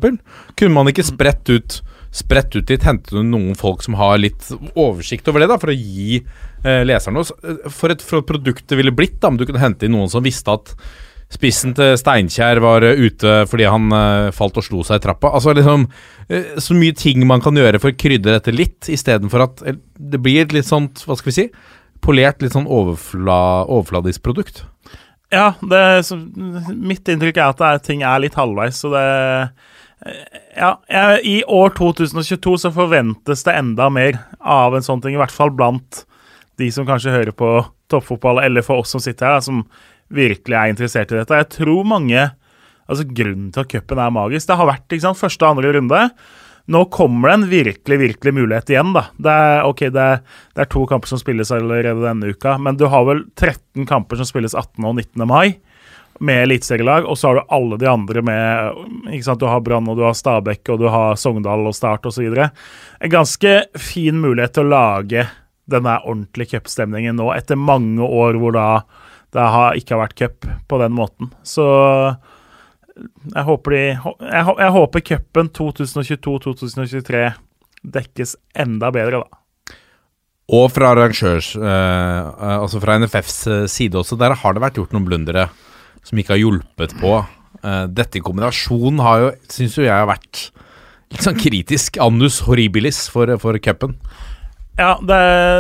Kunne 0.59 0.77
man 0.77 0.91
ikke 0.93 1.07
spredt 1.07 1.53
ut 1.53 1.81
spredt 2.11 2.57
ut 2.57 2.67
dit, 2.67 2.83
hente 2.83 3.23
noen 3.23 3.55
folk 3.59 3.85
som 3.87 3.95
har 3.95 4.17
litt 4.19 4.49
oversikt 4.75 5.29
over 5.31 5.45
det, 5.45 5.51
da, 5.53 5.61
for 5.63 5.71
å 5.71 5.77
gi 5.77 6.19
eh, 6.19 6.83
leserne 6.83 7.23
oss 7.23 7.31
eh, 7.39 7.69
for 7.71 7.95
for 8.03 8.19
et 8.19 8.27
produkt 8.27 8.67
det 8.67 8.79
ville 8.81 8.95
blitt, 8.95 9.21
da, 9.23 9.31
om 9.31 9.39
du 9.39 9.47
kunne 9.47 9.63
hente 9.63 9.87
inn 9.87 9.95
noen 9.95 10.11
som 10.11 10.25
visste 10.25 10.57
at 10.59 10.75
spissen 11.31 11.75
til 11.79 11.95
Steinkjer 11.99 12.61
var 12.63 12.85
uh, 12.85 12.99
ute 12.99 13.45
fordi 13.51 13.69
han 13.71 13.91
uh, 13.95 14.31
falt 14.35 14.59
og 14.59 14.67
slo 14.67 14.83
seg 14.87 15.01
i 15.01 15.05
trappa. 15.05 15.33
Altså 15.37 15.55
liksom 15.57 15.87
uh, 15.87 16.57
Så 16.59 16.77
mye 16.79 16.97
ting 16.97 17.23
man 17.29 17.43
kan 17.45 17.57
gjøre 17.57 17.81
for 17.83 17.93
å 17.93 17.99
krydre 17.99 18.39
dette 18.39 18.55
litt, 18.55 18.91
istedenfor 18.91 19.47
at 19.47 19.63
det 19.65 20.23
blir 20.23 20.45
et 20.45 20.57
litt 20.57 20.69
sånt, 20.69 21.05
hva 21.07 21.19
skal 21.19 21.31
vi 21.31 21.39
si, 21.39 21.47
polert, 22.03 22.43
litt 22.43 22.57
sånn 22.57 22.69
overfla, 22.71 23.41
overfladisk 23.69 24.25
produkt. 24.27 24.65
Ja, 25.31 25.53
det, 25.63 26.03
så, 26.09 26.17
mitt 26.75 27.07
inntrykk 27.07 27.39
er 27.39 27.53
at 27.53 27.61
er, 27.63 27.83
ting 27.85 28.03
er 28.03 28.23
litt 28.23 28.39
halvveis, 28.39 28.81
så 28.83 28.91
det 28.97 29.05
ja, 30.57 30.71
I 31.21 31.43
år 31.45 31.75
2022 31.77 32.55
så 32.63 32.71
forventes 32.73 33.45
det 33.45 33.53
enda 33.53 33.91
mer 33.93 34.17
av 34.41 34.73
en 34.73 34.87
sånn 34.87 35.03
ting, 35.05 35.13
i 35.13 35.21
hvert 35.21 35.35
fall 35.35 35.53
blant 35.53 36.07
de 36.59 36.71
som 36.73 36.89
kanskje 36.89 37.13
hører 37.13 37.37
på 37.37 37.51
toppfotball, 37.93 38.41
eller 38.43 38.65
for 38.65 38.83
oss 38.83 38.95
som 38.97 39.03
sitter 39.05 39.29
her, 39.29 39.45
som 39.45 39.61
virkelig 40.15 40.59
er 40.59 40.73
interessert 40.73 41.15
i 41.15 41.21
dette. 41.21 41.41
Jeg 41.43 41.51
tror 41.61 41.89
mange 41.89 42.29
Altså 42.91 43.05
Grunnen 43.07 43.53
til 43.55 43.63
at 43.63 43.71
cupen 43.71 44.01
er 44.03 44.11
magisk 44.11 44.49
Det 44.51 44.57
har 44.59 44.67
vært 44.67 44.91
ikke 44.91 45.05
sant, 45.05 45.19
første 45.21 45.47
og 45.47 45.53
andre 45.55 45.71
runde. 45.77 46.01
Nå 46.71 46.85
kommer 46.91 47.31
det 47.31 47.35
en 47.37 47.45
virkelig 47.51 47.99
virkelig 48.01 48.33
mulighet 48.35 48.71
igjen. 48.71 48.93
da. 48.95 49.05
Det 49.15 49.31
er, 49.31 49.63
ok, 49.67 49.85
det 49.95 50.07
er, 50.15 50.21
det 50.55 50.65
er 50.65 50.71
to 50.71 50.83
kamper 50.91 51.11
som 51.11 51.21
spilles 51.21 51.51
allerede 51.55 52.03
denne 52.03 52.31
uka, 52.35 52.57
men 52.63 52.79
du 52.79 52.89
har 52.91 53.07
vel 53.09 53.25
13 53.39 53.87
kamper 53.91 54.21
som 54.21 54.29
spilles 54.29 54.55
18. 54.55 54.85
og 54.85 54.99
19. 54.99 55.27
mai 55.27 55.61
med 56.21 56.43
eliteserielag, 56.45 57.07
og 57.09 57.17
så 57.17 57.31
har 57.31 57.39
du 57.39 57.55
alle 57.57 57.79
de 57.81 57.89
andre 57.89 58.23
med 58.23 59.13
ikke 59.15 59.25
sant, 59.25 59.41
Du 59.41 59.49
har 59.49 59.63
Brann, 59.65 59.89
og 59.89 59.97
du 59.97 60.05
har 60.05 60.15
Stabæk, 60.15 60.69
og 60.69 60.83
du 60.83 60.89
har 60.93 61.17
Sogndal 61.17 61.65
og 61.67 61.75
Start 61.75 62.05
osv. 62.07 62.27
En 62.37 63.13
ganske 63.15 63.55
fin 63.81 64.21
mulighet 64.21 64.59
til 64.59 64.69
å 64.69 64.75
lage 64.75 65.25
denne 65.71 65.97
ordentlige 66.05 66.59
cupstemningen 66.59 67.17
nå, 67.17 67.31
etter 67.33 67.57
mange 67.57 68.05
år 68.05 68.37
hvor 68.43 68.53
da 68.53 68.67
det 69.35 69.47
har, 69.55 69.79
ikke 69.79 69.99
vært 70.01 70.17
cup 70.19 70.49
på 70.69 70.79
den 70.83 70.95
måten. 70.97 71.31
Så 71.47 71.65
jeg 73.31 73.45
håper 73.47 73.73
de 73.73 73.83
Jeg, 73.87 74.45
jeg 74.59 74.73
håper 74.75 75.05
cupen 75.07 75.51
2022-2023 75.57 77.23
dekkes 77.81 78.35
enda 78.61 78.91
bedre, 78.93 79.23
da. 79.23 79.39
Og 80.51 80.67
fra 80.75 80.91
arrangørs, 80.91 81.55
eh, 81.55 82.31
altså 82.59 82.81
fra 82.83 82.99
NFFs 82.99 83.37
side 83.71 83.97
også, 83.97 84.19
der 84.19 84.35
har 84.35 84.57
det 84.57 84.63
vært 84.65 84.81
gjort 84.81 84.97
noen 84.97 85.07
blundere 85.07 85.47
som 86.07 86.19
ikke 86.19 86.35
har 86.35 86.43
hjulpet 86.43 86.97
på. 87.01 87.13
Eh, 87.61 87.85
dette 87.93 88.19
i 88.19 88.25
kombinasjon 88.25 89.01
har 89.05 89.23
jo, 89.25 89.31
syns 89.53 89.79
jo 89.79 89.87
jeg 89.87 89.95
har 89.95 90.09
vært 90.11 90.49
litt 91.11 91.25
sånn 91.27 91.39
kritisk. 91.39 92.01
Annus 92.03 92.41
horribilis 92.47 93.05
for, 93.13 93.31
for 93.43 93.59
cupen. 93.63 93.97
Ja, 94.79 94.95
det, 95.03 95.17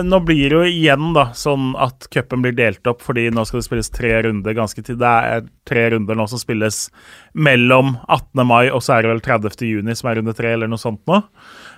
nå 0.08 0.20
blir 0.24 0.48
det 0.48 0.56
jo 0.56 0.68
igjen 0.68 1.10
da 1.12 1.26
sånn 1.36 1.74
at 1.80 2.06
cupen 2.14 2.44
blir 2.44 2.54
delt 2.56 2.86
opp, 2.88 3.02
fordi 3.04 3.26
nå 3.34 3.44
skal 3.44 3.60
det 3.60 3.66
spilles 3.66 3.92
tre 3.92 4.14
runder 4.24 4.56
ganske 4.56 4.80
tid. 4.80 5.00
Det 5.02 5.10
er 5.32 5.44
tre 5.68 5.88
runder 5.92 6.16
nå 6.16 6.24
som 6.30 6.40
spilles 6.40 6.86
mellom 7.34 7.96
18. 8.06 8.44
mai 8.48 8.70
og 8.70 8.80
så 8.86 8.96
er 8.96 9.04
det 9.04 9.12
vel 9.12 9.24
30. 9.26 9.66
juni 9.68 9.96
som 9.98 10.08
er 10.08 10.20
runde 10.20 10.36
tre, 10.38 10.54
eller 10.56 10.70
noe 10.70 10.80
sånt 10.80 11.02
nå. 11.10 11.20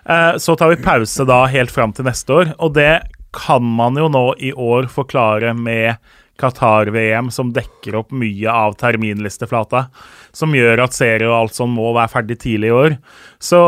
Eh, 0.06 0.38
så 0.38 0.54
tar 0.58 0.70
vi 0.70 0.84
pause 0.84 1.26
da 1.26 1.42
helt 1.50 1.74
fram 1.74 1.96
til 1.96 2.06
neste 2.06 2.36
år, 2.36 2.54
og 2.62 2.76
det 2.78 2.92
kan 3.34 3.64
man 3.64 3.96
jo 3.96 4.10
nå 4.12 4.26
i 4.38 4.52
år 4.52 4.90
forklare 4.92 5.54
med 5.56 5.96
Qatar-VM, 6.40 7.30
som 7.30 7.52
dekker 7.54 7.96
opp 7.98 8.12
mye 8.16 8.50
av 8.50 8.76
terminlisteflata, 8.80 9.86
som 10.34 10.54
gjør 10.56 10.84
at 10.84 10.96
serie 10.96 11.28
og 11.28 11.36
alt 11.36 11.58
sånn 11.58 11.72
må 11.74 11.92
være 11.96 12.12
ferdig 12.12 12.38
tidlig 12.42 12.70
i 12.70 12.76
år. 12.76 12.96
Så 13.42 13.62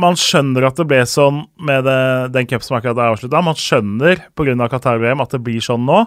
man 0.00 0.16
skjønner 0.18 0.66
at 0.68 0.78
det 0.80 0.86
ble 0.90 1.00
sånn 1.08 1.44
med 1.66 1.84
det, 1.86 2.00
den 2.34 2.48
cup 2.50 2.64
som 2.64 2.78
akkurat 2.78 2.98
er 2.98 3.12
avslutta. 3.12 3.42
Man 3.44 3.58
skjønner 3.58 4.24
pga. 4.38 4.68
Qatar-VM 4.70 5.22
at 5.22 5.34
det 5.34 5.42
blir 5.44 5.62
sånn 5.64 5.86
nå, 5.88 6.02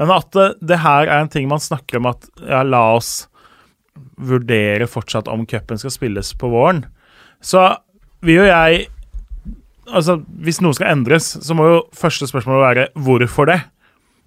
men 0.00 0.12
at 0.12 0.30
det, 0.36 0.48
det, 0.64 0.80
her 0.84 1.08
er 1.08 1.22
en 1.22 1.30
ting 1.32 1.46
man 1.50 1.62
snakker 1.62 2.00
om 2.00 2.10
at 2.10 2.26
ja, 2.42 2.62
la 2.66 2.82
oss 2.96 3.28
vurdere 4.18 4.88
fortsatt 4.90 5.30
om 5.30 5.46
cupen 5.48 5.80
skal 5.80 5.94
spilles 5.94 6.32
på 6.38 6.50
våren. 6.52 6.84
Så 7.44 7.68
vil 8.24 8.42
jo 8.44 8.50
jeg 8.50 8.90
Altså, 9.84 10.14
hvis 10.40 10.62
noe 10.64 10.72
skal 10.72 10.94
endres, 10.94 11.26
så 11.44 11.52
må 11.52 11.66
jo 11.68 11.80
første 11.92 12.24
spørsmål 12.24 12.62
være 12.62 12.84
hvorfor 13.04 13.50
det? 13.50 13.58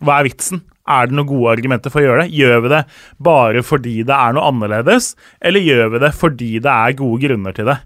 Hva 0.05 0.19
er 0.19 0.27
vitsen? 0.27 0.59
Er 0.85 1.09
det 1.09 1.17
noen 1.17 1.31
gode 1.31 1.55
argumenter 1.55 1.89
for 1.89 1.99
å 1.99 2.05
gjøre 2.05 2.27
det? 2.27 2.35
Gjør 2.37 2.61
vi 2.61 2.71
det 2.75 2.83
bare 3.25 3.63
fordi 3.65 3.95
det 4.05 4.13
er 4.13 4.35
noe 4.37 4.51
annerledes, 4.51 5.15
eller 5.41 5.65
gjør 5.65 5.95
vi 5.95 6.03
det 6.05 6.11
fordi 6.13 6.51
det 6.61 6.75
er 6.75 6.99
gode 6.99 7.23
grunner 7.25 7.57
til 7.57 7.71
det? 7.71 7.79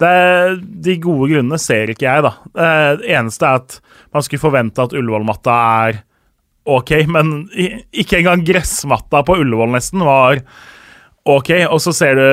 Det 0.00 0.60
de 0.84 0.96
gode 1.02 1.28
grunnene 1.32 1.58
ser 1.60 1.92
ikke 1.92 2.06
jeg, 2.08 2.24
da. 2.26 2.32
Det 3.00 3.08
eneste 3.12 3.46
er 3.46 3.60
at 3.60 3.76
man 4.10 4.24
skulle 4.26 4.42
forvente 4.42 4.82
at 4.82 4.96
Ullevål-matta 4.96 5.56
er 5.86 6.00
OK, 6.70 6.92
men 7.10 7.48
ikke 7.52 8.18
engang 8.20 8.42
gressmatta 8.46 9.22
på 9.26 9.38
Ullevål 9.40 9.72
nesten 9.76 10.04
var 10.06 10.42
OK. 11.28 11.52
Og 11.68 11.78
så 11.84 11.92
ser 11.96 12.18
du 12.18 12.26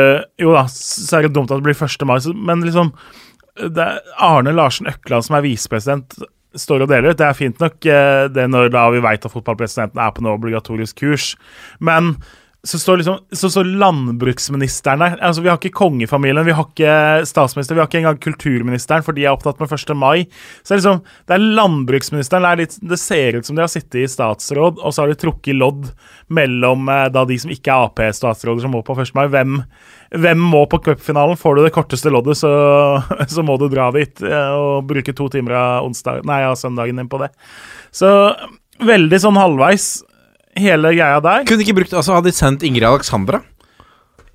Jo 0.44 0.56
da, 0.56 0.66
så 0.72 1.20
er 1.20 1.28
det 1.28 1.36
dumt 1.36 1.52
at 1.52 1.60
det 1.62 1.68
blir 1.68 1.78
1. 1.78 2.08
mai, 2.08 2.20
men 2.36 2.66
liksom 2.66 2.92
Arne 4.22 4.52
Larsen 4.54 4.90
Økland, 4.92 5.26
som 5.26 5.38
er 5.40 5.46
visepresident, 5.48 6.18
står 6.58 6.84
og 6.86 6.92
deler 6.92 7.12
ut. 7.12 7.20
Det 7.20 7.26
er 7.28 7.38
fint 7.38 7.60
nok 7.62 7.80
det 8.34 8.46
når 8.50 8.70
da 8.74 8.84
vi 8.94 9.02
veit 9.04 9.26
at 9.26 9.34
fotballpresidenten 9.34 10.02
er 10.02 10.12
på 10.14 10.24
noe 10.26 10.38
obligatorisk 10.38 11.02
kurs, 11.02 11.32
men 11.80 12.16
så 12.68 12.80
står, 12.80 12.98
liksom, 12.98 13.20
så 13.32 13.50
så 13.50 13.64
landbruksministeren 13.64 15.00
der. 15.00 15.14
Altså, 15.24 15.42
vi 15.44 15.50
har 15.50 15.60
ikke 15.60 15.78
kongefamilien, 15.78 16.46
vi 16.46 16.56
har 16.56 16.66
ikke 16.68 17.26
statsminister, 17.30 17.78
vi 17.78 17.80
har 17.80 17.88
ikke 17.88 18.02
engang 18.02 18.20
kulturministeren, 18.20 19.06
for 19.06 19.16
de 19.16 19.24
er 19.24 19.32
opptatt 19.32 19.62
med 19.62 19.72
1. 19.72 19.94
mai. 19.96 20.26
Så 20.62 20.74
det 20.74 20.76
er 20.76 20.82
liksom, 20.82 21.00
det 21.30 21.38
er 21.38 21.46
landbruksministeren. 21.62 22.44
Det, 22.44 22.52
er 22.52 22.62
litt, 22.64 22.76
det 22.92 23.00
ser 23.00 23.38
ut 23.38 23.48
som 23.48 23.56
de 23.56 23.64
har 23.64 23.72
sittet 23.72 24.02
i 24.02 24.10
statsråd, 24.12 24.82
og 24.82 24.92
så 24.92 25.04
har 25.06 25.14
de 25.14 25.20
trukket 25.22 25.56
lodd 25.56 25.88
mellom 26.28 26.92
eh, 26.92 27.06
da 27.16 27.24
de 27.30 27.40
som 27.40 27.54
ikke 27.56 27.72
er 27.72 27.88
Ap-statsråder, 27.88 28.66
som 28.66 28.76
må 28.76 28.84
på 28.84 28.98
1. 29.00 29.14
mai. 29.16 29.26
Hvem, 29.32 29.62
hvem 30.28 30.44
må 30.52 30.66
på 30.68 30.82
cupfinalen? 30.90 31.40
Får 31.40 31.56
du 31.56 31.64
det 31.64 31.74
korteste 31.78 32.12
loddet, 32.12 32.36
så, 32.42 32.52
så, 33.38 33.48
må 33.48 33.56
du 33.62 33.70
dra 33.72 33.94
dit 33.96 34.28
eh, 34.28 34.52
og 34.60 34.92
bruke 34.92 35.16
to 35.16 35.32
timer 35.32 35.56
av, 35.56 35.88
onsdag, 35.88 36.26
nei, 36.28 36.44
av 36.50 36.60
søndagen 36.60 37.00
din 37.00 37.12
på 37.12 37.24
det. 37.24 37.32
Så 37.96 38.12
veldig 38.84 39.24
sånn 39.24 39.40
halvveis 39.40 39.88
hele 40.62 40.92
greia 40.96 41.20
der. 41.24 41.46
Kunne 41.50 41.64
ikke 41.66 41.78
brukt, 41.82 41.94
altså 41.94 42.18
Hadde 42.18 42.32
de 42.32 42.38
sendt 42.38 42.66
Ingrid 42.68 42.88
Alexandra? 42.88 43.42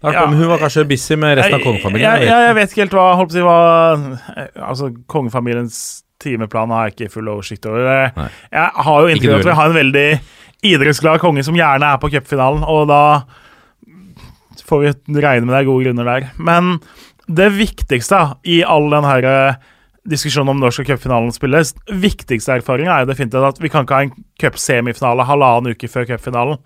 Da 0.02 0.10
Ja. 0.12 0.24
hun 0.26 0.48
var 0.50 0.58
kanskje 0.58 0.82
busy 0.88 1.14
med 1.14 1.36
resten 1.38 1.54
av 1.54 1.60
kongefamilien. 1.62 2.02
jeg, 2.02 2.26
jeg 2.26 2.46
jeg, 2.46 2.54
vet 2.54 2.62
vet 2.62 2.72
ikke 2.72 2.82
helt 2.82 2.96
hva, 2.98 3.04
holdt 3.20 3.30
på 3.30 3.36
å 3.36 3.38
si, 3.38 3.44
hva 3.46 4.66
Altså, 4.68 4.88
kongefamiliens 5.06 5.76
timeplan 6.22 6.70
har 6.74 6.88
jeg 6.88 6.94
ikke 6.96 7.12
full 7.12 7.28
oversikt 7.30 7.66
over. 7.66 8.10
Nei. 8.16 8.28
Jeg 8.52 8.70
har 8.86 9.00
jo 9.02 9.12
inntrykk 9.12 9.32
av 9.32 9.38
at 9.40 9.46
vi 9.50 9.56
har 9.60 9.70
en 9.70 9.78
veldig 9.78 10.08
idrettsglad 10.72 11.22
konge 11.22 11.42
som 11.46 11.56
gjerne 11.58 11.86
er 11.94 11.98
på 12.02 12.10
cupfinalen, 12.12 12.62
og 12.66 12.86
da 12.90 13.02
får 14.66 14.82
vi 14.84 14.92
regne 15.22 15.46
med 15.46 15.54
det 15.54 15.60
er 15.62 15.68
gode 15.70 15.86
grunner 15.86 16.06
der. 16.08 16.28
Men 16.38 16.76
det 17.26 17.48
viktigste 17.56 18.20
i 18.46 18.60
all 18.66 18.90
den 18.92 19.06
her 19.06 19.26
eh, 19.26 19.54
diskusjonen 20.08 20.54
om 20.54 20.62
når 20.62 20.74
skal 20.74 20.88
cupfinalen 20.92 21.34
spilles, 21.34 21.74
viktigste 21.86 22.56
erfaringa 22.58 22.94
er 22.94 23.04
jo 23.04 23.12
definitivt 23.12 23.48
at 23.52 23.62
vi 23.62 23.70
kan 23.72 23.86
ikke 23.86 23.98
ha 23.98 24.06
en 24.08 24.16
cupsemifinale 24.42 25.26
halvannen 25.28 25.76
uke 25.76 25.90
før 25.90 26.08
cupfinalen. 26.10 26.58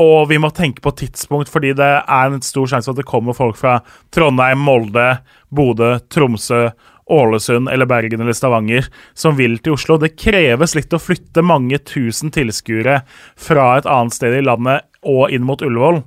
Og 0.00 0.30
vi 0.30 0.38
må 0.40 0.48
tenke 0.56 0.80
på 0.80 0.94
tidspunkt, 0.96 1.50
fordi 1.52 1.74
det 1.76 1.90
er 2.00 2.30
en 2.30 2.40
stor 2.44 2.70
sjanse 2.70 2.88
for 2.88 2.96
at 2.96 3.02
det 3.02 3.10
kommer 3.10 3.36
folk 3.36 3.58
fra 3.60 3.82
Trondheim, 4.14 4.62
Molde, 4.64 5.18
Bodø, 5.52 5.98
Tromsø, 6.08 6.70
Ålesund 7.12 7.68
eller 7.68 7.88
Bergen 7.90 8.22
eller 8.22 8.32
Stavanger 8.32 8.86
som 9.12 9.36
vil 9.36 9.58
til 9.60 9.76
Oslo. 9.76 9.98
Det 10.00 10.14
kreves 10.16 10.76
litt 10.78 10.94
å 10.94 11.02
flytte 11.02 11.44
mange 11.44 11.76
tusen 11.84 12.32
tilskuere 12.32 13.02
fra 13.36 13.66
et 13.76 13.88
annet 13.90 14.16
sted 14.16 14.38
i 14.38 14.44
landet 14.44 14.86
og 15.04 15.34
inn 15.34 15.44
mot 15.44 15.60
Ullevål. 15.60 16.00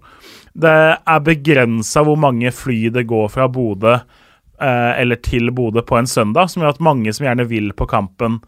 Det 0.55 0.77
er 0.97 1.25
begrensa 1.27 2.01
hvor 2.07 2.17
mange 2.17 2.49
fly 2.55 2.87
det 2.95 3.05
går 3.11 3.27
fra 3.35 3.49
Bodø 3.51 3.99
eller 4.59 5.19
til 5.25 5.51
Bodø 5.55 5.81
på 5.85 5.97
en 5.99 6.07
søndag, 6.07 6.51
som 6.51 6.63
gjør 6.63 6.75
at 6.75 6.83
mange 6.83 7.13
som 7.13 7.27
gjerne 7.27 7.47
vil 7.49 7.73
på 7.75 7.87
kampen, 7.91 8.39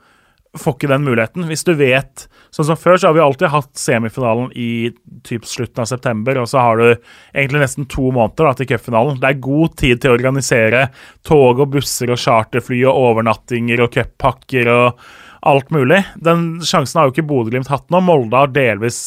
får 0.58 0.78
ikke 0.78 0.90
den 0.90 1.06
muligheten. 1.06 1.48
Hvis 1.50 1.66
du 1.68 1.74
vet 1.78 2.28
Sånn 2.58 2.66
som 2.70 2.78
før, 2.80 2.96
så 2.98 3.10
har 3.10 3.16
vi 3.18 3.22
alltid 3.22 3.52
hatt 3.52 3.78
semifinalen 3.78 4.48
i 4.58 4.90
typ 5.28 5.46
slutten 5.46 5.84
av 5.84 5.90
september, 5.90 6.40
og 6.42 6.48
så 6.50 6.64
har 6.64 6.80
du 6.80 6.88
egentlig 7.36 7.62
nesten 7.62 7.88
to 7.92 8.08
måneder 8.16 8.48
da, 8.48 8.54
til 8.58 8.70
cupfinalen. 8.72 9.20
Det 9.22 9.30
er 9.30 9.44
god 9.44 9.76
tid 9.78 10.02
til 10.02 10.14
å 10.14 10.16
organisere 10.18 10.88
tog 11.28 11.62
og 11.62 11.74
busser 11.76 12.14
og 12.14 12.22
charterfly 12.24 12.80
og 12.88 13.02
overnattinger 13.12 13.84
og 13.84 13.92
cuppakker 13.94 14.72
og 14.74 15.04
alt 15.48 15.70
mulig. 15.76 16.02
Den 16.24 16.48
sjansen 16.66 17.02
har 17.02 17.10
jo 17.10 17.14
ikke 17.14 17.28
Bodø-Glimt 17.30 17.70
hatt 17.72 17.92
nå. 17.94 18.02
Molde 18.08 18.42
har 18.42 18.56
delvis 18.56 19.02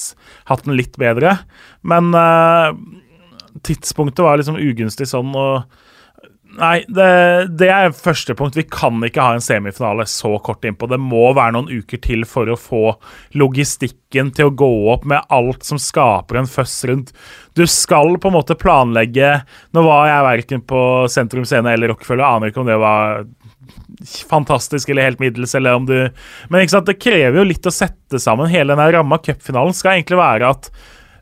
hatt 0.52 0.66
den 0.68 0.76
litt 0.78 1.00
bedre, 1.00 1.38
men 1.80 2.12
uh, 2.14 2.70
tidspunktet 3.66 4.22
var 4.26 4.38
liksom 4.38 4.60
ugunstig 4.60 5.08
sånn, 5.10 5.32
og 5.34 5.64
Nei, 6.58 6.82
det, 6.88 7.10
det 7.60 7.68
er 7.70 7.92
første 7.94 8.34
punkt. 8.34 8.56
Vi 8.58 8.64
kan 8.66 8.98
ikke 9.06 9.22
ha 9.22 9.36
en 9.36 9.44
semifinale 9.44 10.06
så 10.10 10.32
kort 10.42 10.64
innpå. 10.66 10.88
Det 10.90 10.98
må 10.98 11.28
være 11.36 11.54
noen 11.54 11.70
uker 11.70 12.00
til 12.02 12.24
for 12.28 12.50
å 12.50 12.58
få 12.58 12.82
logistikken 13.38 14.32
til 14.34 14.50
å 14.50 14.54
gå 14.58 14.70
opp 14.92 15.06
med 15.08 15.30
alt 15.30 15.66
som 15.66 15.78
skaper 15.80 16.40
en 16.40 16.50
føss 16.50 16.80
rundt. 16.90 17.12
Du 17.54 17.62
skal 17.70 18.16
på 18.18 18.30
en 18.30 18.36
måte 18.36 18.54
planlegge 18.58 19.30
Nå 19.74 19.82
var 19.82 20.06
jeg 20.06 20.26
verken 20.26 20.62
på 20.66 20.82
Sentrum 21.10 21.46
Scene 21.46 21.72
eller 21.74 21.90
Rockefeller, 21.92 22.26
aner 22.26 22.50
ikke 22.50 22.62
om 22.62 22.68
det 22.70 22.78
var 22.80 23.24
fantastisk 24.30 24.88
eller 24.90 25.10
helt 25.10 25.20
middels, 25.22 25.54
eller 25.54 25.78
om 25.78 25.86
du 25.86 25.96
Men 26.48 26.66
det 26.86 26.98
krever 27.02 27.38
jo 27.38 27.46
litt 27.46 27.66
å 27.66 27.74
sette 27.74 28.18
sammen 28.18 28.50
hele 28.50 28.74
den 28.74 28.92
ramma. 28.96 29.20
Cupfinalen 29.22 29.76
skal 29.76 29.98
egentlig 29.98 30.18
være 30.18 30.50
at 30.50 30.70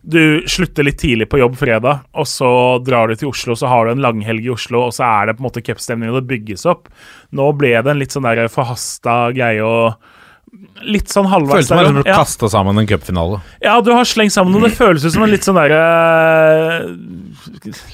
du 0.09 0.21
slutter 0.49 0.87
litt 0.87 1.01
tidlig 1.03 1.29
på 1.29 1.41
jobb 1.43 1.57
fredag, 1.61 2.05
og 2.17 2.29
så 2.29 2.51
drar 2.81 3.11
du 3.11 3.19
til 3.19 3.29
Oslo, 3.29 3.57
så 3.59 3.69
har 3.69 3.85
du 3.85 3.93
en 3.93 4.05
langhelg 4.05 4.47
i 4.47 4.53
Oslo, 4.55 4.87
og 4.87 4.95
så 4.97 5.05
er 5.05 5.29
det 5.29 5.37
på 5.37 5.45
en 5.45 5.49
måte 5.51 5.65
cupstemning, 5.65 6.13
og 6.13 6.23
det 6.23 6.31
bygges 6.31 6.65
opp. 6.71 6.89
Nå 7.37 7.51
ble 7.61 7.75
det 7.77 7.93
en 7.93 8.01
litt 8.01 8.17
sånn 8.17 8.25
der 8.29 8.49
forhasta 8.53 9.27
greie 9.37 9.65
og 9.65 10.15
Litt 10.89 11.11
sånn 11.13 11.27
halvveis 11.29 11.67
Føles 11.67 11.69
som 11.69 11.81
om 11.91 11.97
du 11.99 12.07
ja. 12.09 12.15
kasta 12.17 12.49
sammen 12.49 12.81
en 12.81 12.87
cupfinale. 12.89 13.41
Ja, 13.61 13.75
du 13.85 13.91
har 13.93 14.07
slengt 14.09 14.33
sammen 14.33 14.55
noe. 14.55 14.65
Det 14.65 14.79
føles 14.79 15.05
ut 15.05 15.13
som 15.13 15.27
en 15.27 15.29
litt 15.29 15.45
sånn 15.45 15.59
derre 15.59 16.87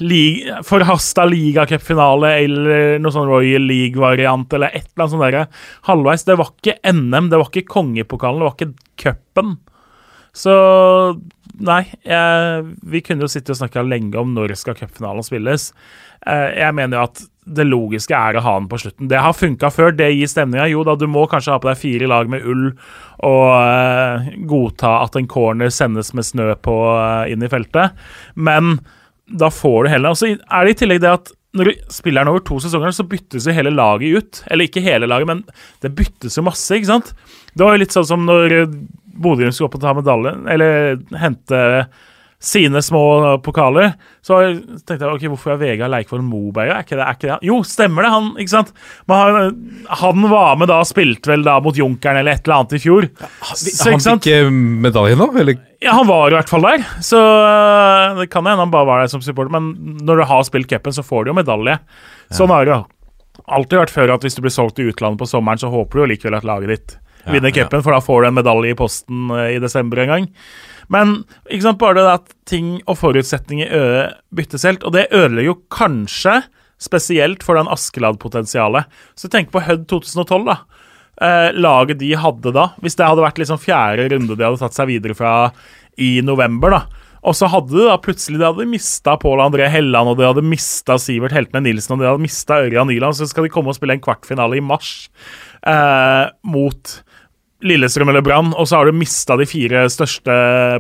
li, 0.05 0.44
Forhasta 0.62 1.24
ligacupfinale 1.27 2.31
eller 2.44 3.03
noe 3.03 3.14
sånn 3.14 3.27
Royal 3.27 3.66
League-variant 3.66 4.55
eller 4.55 4.70
et 4.70 4.87
eller 4.87 5.03
annet 5.03 5.14
sånt 5.16 5.27
derre 5.27 5.44
halvveis. 5.90 6.27
Det 6.29 6.38
var 6.38 6.53
ikke 6.55 6.79
NM, 6.94 7.33
det 7.33 7.42
var 7.42 7.50
ikke 7.50 7.72
kongepokalen, 7.74 8.44
det 8.44 8.46
var 8.46 8.55
ikke 8.61 8.70
cupen. 9.03 9.57
Så 10.35 10.55
nei, 11.62 11.85
jeg, 12.03 12.64
vi 12.83 13.03
kunne 13.07 13.27
jo 13.27 13.31
sitte 13.31 13.55
og 13.55 13.61
snakke 13.61 13.85
lenge 13.87 14.18
om 14.18 14.35
når 14.35 14.57
skal 14.59 14.77
cupfinalen 14.79 15.27
spilles. 15.27 15.70
Eh, 16.27 16.51
jeg 16.59 16.75
mener 16.77 16.99
jo 16.99 17.07
at 17.07 17.23
det 17.44 17.66
logiske 17.68 18.16
er 18.16 18.38
å 18.38 18.42
ha 18.44 18.55
den 18.57 18.68
på 18.70 18.81
slutten. 18.81 19.09
Det 19.11 19.20
har 19.20 19.37
funka 19.37 19.68
før, 19.73 19.92
det 19.94 20.09
gir 20.14 20.31
stemninga. 20.31 20.66
Jo 20.73 20.85
da, 20.87 20.97
du 20.97 21.07
må 21.11 21.27
kanskje 21.31 21.53
ha 21.53 21.61
på 21.61 21.68
deg 21.68 21.81
fire 21.81 22.09
lag 22.11 22.31
med 22.33 22.44
ull 22.49 22.70
og 23.25 23.47
uh, 23.53 24.31
godta 24.49 24.97
at 25.05 25.18
en 25.20 25.29
corner 25.31 25.73
sendes 25.73 26.14
med 26.16 26.27
snø 26.27 26.51
på 26.64 26.75
uh, 26.97 27.29
inn 27.31 27.44
i 27.44 27.51
feltet, 27.53 27.92
men 28.35 28.79
da 29.25 29.49
får 29.53 29.87
du 29.87 29.88
heller 29.88 30.12
Og 30.12 30.18
så 30.20 30.29
er 30.35 30.66
det 30.66 30.75
i 30.75 30.79
tillegg 30.83 31.01
det 31.05 31.12
at 31.12 31.31
når 31.57 31.68
du 31.70 31.85
spiller 31.92 32.25
den 32.25 32.33
over 32.33 32.42
to 32.44 32.59
sesonger, 32.61 32.92
så 32.97 33.07
byttes 33.07 33.47
jo 33.47 33.55
hele 33.55 33.70
laget 33.70 34.18
ut. 34.18 34.40
Eller 34.51 34.66
ikke 34.66 34.83
hele 34.83 35.07
laget, 35.07 35.29
men 35.31 35.44
det 35.85 35.92
byttes 35.94 36.35
jo 36.40 36.42
masse, 36.49 36.66
ikke 36.75 36.90
sant? 36.90 37.12
Det 37.55 37.62
var 37.62 37.77
jo 37.77 37.85
litt 37.85 37.94
sånn 37.94 38.09
som 38.09 38.25
når 38.27 38.57
Bodø 39.20 39.50
skulle 39.53 39.70
opp 39.70 39.79
og 39.79 39.85
ta 39.85 39.94
medalje, 39.96 40.35
eller 40.55 40.98
hente 41.20 41.61
sine 42.44 42.83
små 42.85 43.00
pokaler. 43.40 43.94
Så 44.20 44.37
tenkte 44.85 44.98
jeg 45.07 45.14
ok, 45.14 45.22
hvorfor 45.33 45.55
er 45.55 45.61
Vegard 45.62 45.88
Leikvoll 45.94 46.20
Moberg 46.27 46.74
er 46.74 46.83
ikke 46.85 46.98
det, 46.98 47.05
er 47.07 47.16
ikke 47.16 47.29
det? 47.31 47.37
Jo, 47.48 47.61
stemmer 47.64 48.05
det, 48.05 48.11
han, 48.12 48.27
ikke 48.42 48.53
sant? 48.53 48.72
Han, 49.09 49.55
han 50.03 50.27
var 50.29 50.59
med 50.61 50.68
da, 50.68 50.83
spilte 50.85 51.33
vel 51.33 51.46
da 51.46 51.55
mot 51.64 51.79
Junkeren 51.79 52.20
eller 52.20 52.37
et 52.37 52.44
eller 52.44 52.59
annet 52.59 52.74
i 52.77 52.83
fjor. 52.85 53.07
Så, 53.55 53.87
Han 53.87 53.96
ikke 53.96 54.05
sant? 54.05 54.27
fikk 54.29 54.35
eh, 54.37 54.50
medalje 54.85 55.16
nå, 55.16 55.31
eller? 55.40 55.57
Ja, 55.85 55.94
han 55.96 56.09
var 56.11 56.33
i 56.33 56.37
hvert 56.37 56.53
fall 56.53 56.66
der. 56.68 56.85
Så 57.05 57.20
øh, 57.20 58.20
det 58.20 58.29
kan 58.33 58.44
hende 58.44 58.66
han 58.66 58.74
bare 58.74 58.90
var 58.92 59.00
der 59.07 59.12
som 59.14 59.24
supporter, 59.24 59.53
men 59.55 59.96
når 60.05 60.20
du 60.20 60.27
har 60.35 60.44
spilt 60.44 60.68
cupen, 60.68 60.96
så 60.96 61.05
får 61.07 61.24
du 61.24 61.33
jo 61.33 61.38
medalje. 61.40 61.79
Sånn 62.35 62.53
er 62.53 62.68
det 62.68 62.74
jo. 62.77 62.83
alltid 63.57 63.81
vært 63.87 63.94
før 63.96 64.14
at 64.18 64.24
hvis 64.24 64.37
du 64.37 64.44
blir 64.44 64.53
solgt 64.53 64.85
i 64.85 64.90
utlandet 64.92 65.20
på 65.20 65.29
sommeren, 65.33 65.61
så 65.61 65.72
håper 65.72 65.96
du 65.96 66.05
jo 66.05 66.12
likevel 66.12 66.38
at 66.42 66.44
laget 66.48 66.74
ditt 66.77 66.94
Ja, 66.98 67.04
vinner 67.31 67.55
cupen, 67.55 67.83
for 67.85 67.95
da 67.95 68.03
får 68.05 68.23
du 68.23 68.29
en 68.29 68.39
medalje 68.39 68.75
i 68.75 68.79
posten 68.79 69.31
eh, 69.35 69.55
i 69.57 69.63
desember 69.63 70.03
en 70.03 70.13
gang. 70.15 70.29
Men 70.93 71.15
ikke 71.49 71.65
sant, 71.65 71.81
bare 71.81 71.97
det 71.97 72.09
at 72.11 72.35
ting 72.49 72.77
og 72.85 72.99
forutsetninger 73.01 74.13
byttes 74.37 74.67
helt, 74.69 74.85
og 74.85 74.93
det 74.93 75.09
ødelegger 75.11 75.55
jo 75.55 75.61
kanskje 75.73 76.43
spesielt 76.83 77.45
for 77.47 77.59
den 77.59 77.71
Askeladd-potensialet. 77.73 78.91
Så 79.17 79.31
tenk 79.33 79.53
på 79.55 79.63
Hødd 79.65 79.87
2012, 79.89 80.45
da. 80.51 80.59
Eh, 81.23 81.55
laget 81.55 82.01
de 82.01 82.11
hadde 82.19 82.51
da, 82.55 82.73
hvis 82.83 82.99
det 82.99 83.07
hadde 83.07 83.23
vært 83.23 83.39
liksom 83.39 83.61
fjerde 83.63 84.09
runde 84.11 84.35
de 84.35 84.43
hadde 84.43 84.59
tatt 84.59 84.75
seg 84.75 84.91
videre 84.91 85.15
fra 85.15 85.35
i 86.01 86.19
november, 86.27 86.75
da. 86.75 87.03
Og 87.25 87.37
så 87.39 87.49
hadde 87.49 87.73
de 87.73 87.87
da 87.87 87.95
plutselig 88.03 88.41
de 88.41 88.45
hadde 88.45 88.67
mista 88.69 89.15
Pål 89.21 89.41
André 89.47 89.71
Helland, 89.73 90.11
og 90.11 90.19
de 90.19 90.27
hadde 90.27 90.45
mista 90.45 90.99
Sivert 91.01 91.33
Heltene 91.33 91.63
Nilsen, 91.65 91.95
og 91.95 92.03
de 92.03 92.11
hadde 92.11 92.25
mista 92.25 92.59
Ørjan 92.67 92.91
Nyland, 92.91 93.17
så 93.17 93.29
skal 93.31 93.47
de 93.47 93.53
komme 93.55 93.73
og 93.73 93.79
spille 93.79 93.97
en 93.97 94.03
kvartfinale 94.05 94.59
i 94.59 94.65
mars 94.65 95.07
eh, 95.65 96.27
mot 96.45 96.99
Lillestrøm 97.64 98.11
eller 98.12 98.24
Brann, 98.24 98.53
og 98.53 98.68
så 98.68 98.79
har 98.79 98.88
du 98.88 98.96
mista 98.96 99.38
de 99.40 99.46
fire 99.48 99.87
største 99.92 100.35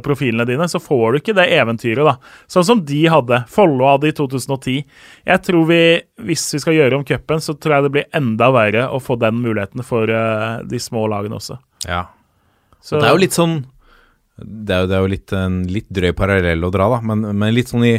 profilene 0.04 0.46
dine, 0.48 0.66
så 0.68 0.80
får 0.82 1.04
du 1.14 1.20
ikke 1.20 1.36
det 1.38 1.46
eventyret, 1.56 2.04
da. 2.04 2.16
Sånn 2.50 2.66
som 2.68 2.82
de 2.84 3.00
hadde. 3.10 3.40
Follo 3.52 3.88
hadde 3.88 4.10
i 4.10 4.16
2010. 4.16 4.82
Jeg 5.24 5.44
tror 5.46 5.68
vi, 5.70 5.80
hvis 6.28 6.44
vi 6.56 6.60
skal 6.60 6.76
gjøre 6.76 6.98
om 7.00 7.06
cupen, 7.08 7.40
så 7.44 7.56
tror 7.56 7.78
jeg 7.78 7.86
det 7.86 7.94
blir 7.96 8.10
enda 8.20 8.50
verre 8.54 8.88
å 8.92 9.00
få 9.02 9.16
den 9.20 9.40
muligheten 9.40 9.84
for 9.86 10.12
uh, 10.12 10.60
de 10.68 10.82
små 10.82 11.06
lagene 11.12 11.40
også. 11.40 11.56
Ja. 11.88 12.04
Så 12.84 13.00
Det 13.00 13.08
er 13.08 13.16
jo 13.16 13.22
litt 13.22 13.36
sånn 13.36 13.54
Det 14.36 14.74
er 14.74 14.84
jo, 14.84 14.88
det 14.90 14.96
er 14.96 15.02
jo 15.02 15.08
litt, 15.08 15.32
en 15.32 15.58
litt 15.72 15.86
drøy 15.88 16.12
parallell 16.16 16.66
å 16.66 16.72
dra, 16.74 16.90
da, 16.92 17.00
men, 17.06 17.24
men 17.32 17.54
litt 17.56 17.72
sånn 17.72 17.86
i 17.88 17.96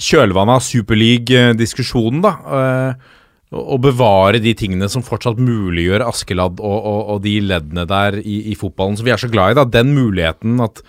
kjølvannet 0.00 0.60
av 0.60 0.64
Superleague-diskusjonen, 0.64 2.22
da. 2.24 2.32
eh, 2.56 3.16
å 3.50 3.76
bevare 3.82 4.38
de 4.42 4.52
tingene 4.54 4.86
som 4.90 5.02
fortsatt 5.02 5.40
muliggjør 5.42 6.04
Askeladd 6.06 6.60
og, 6.62 6.76
og, 6.86 7.00
og 7.14 7.22
de 7.24 7.34
leddene 7.42 7.82
der 7.90 8.20
i, 8.22 8.36
i 8.52 8.56
fotballen 8.58 8.98
som 8.98 9.08
vi 9.08 9.14
er 9.14 9.18
så 9.18 9.30
glad 9.30 9.52
i. 9.52 9.58
da, 9.58 9.64
Den 9.66 9.90
muligheten 9.96 10.60
at 10.62 10.82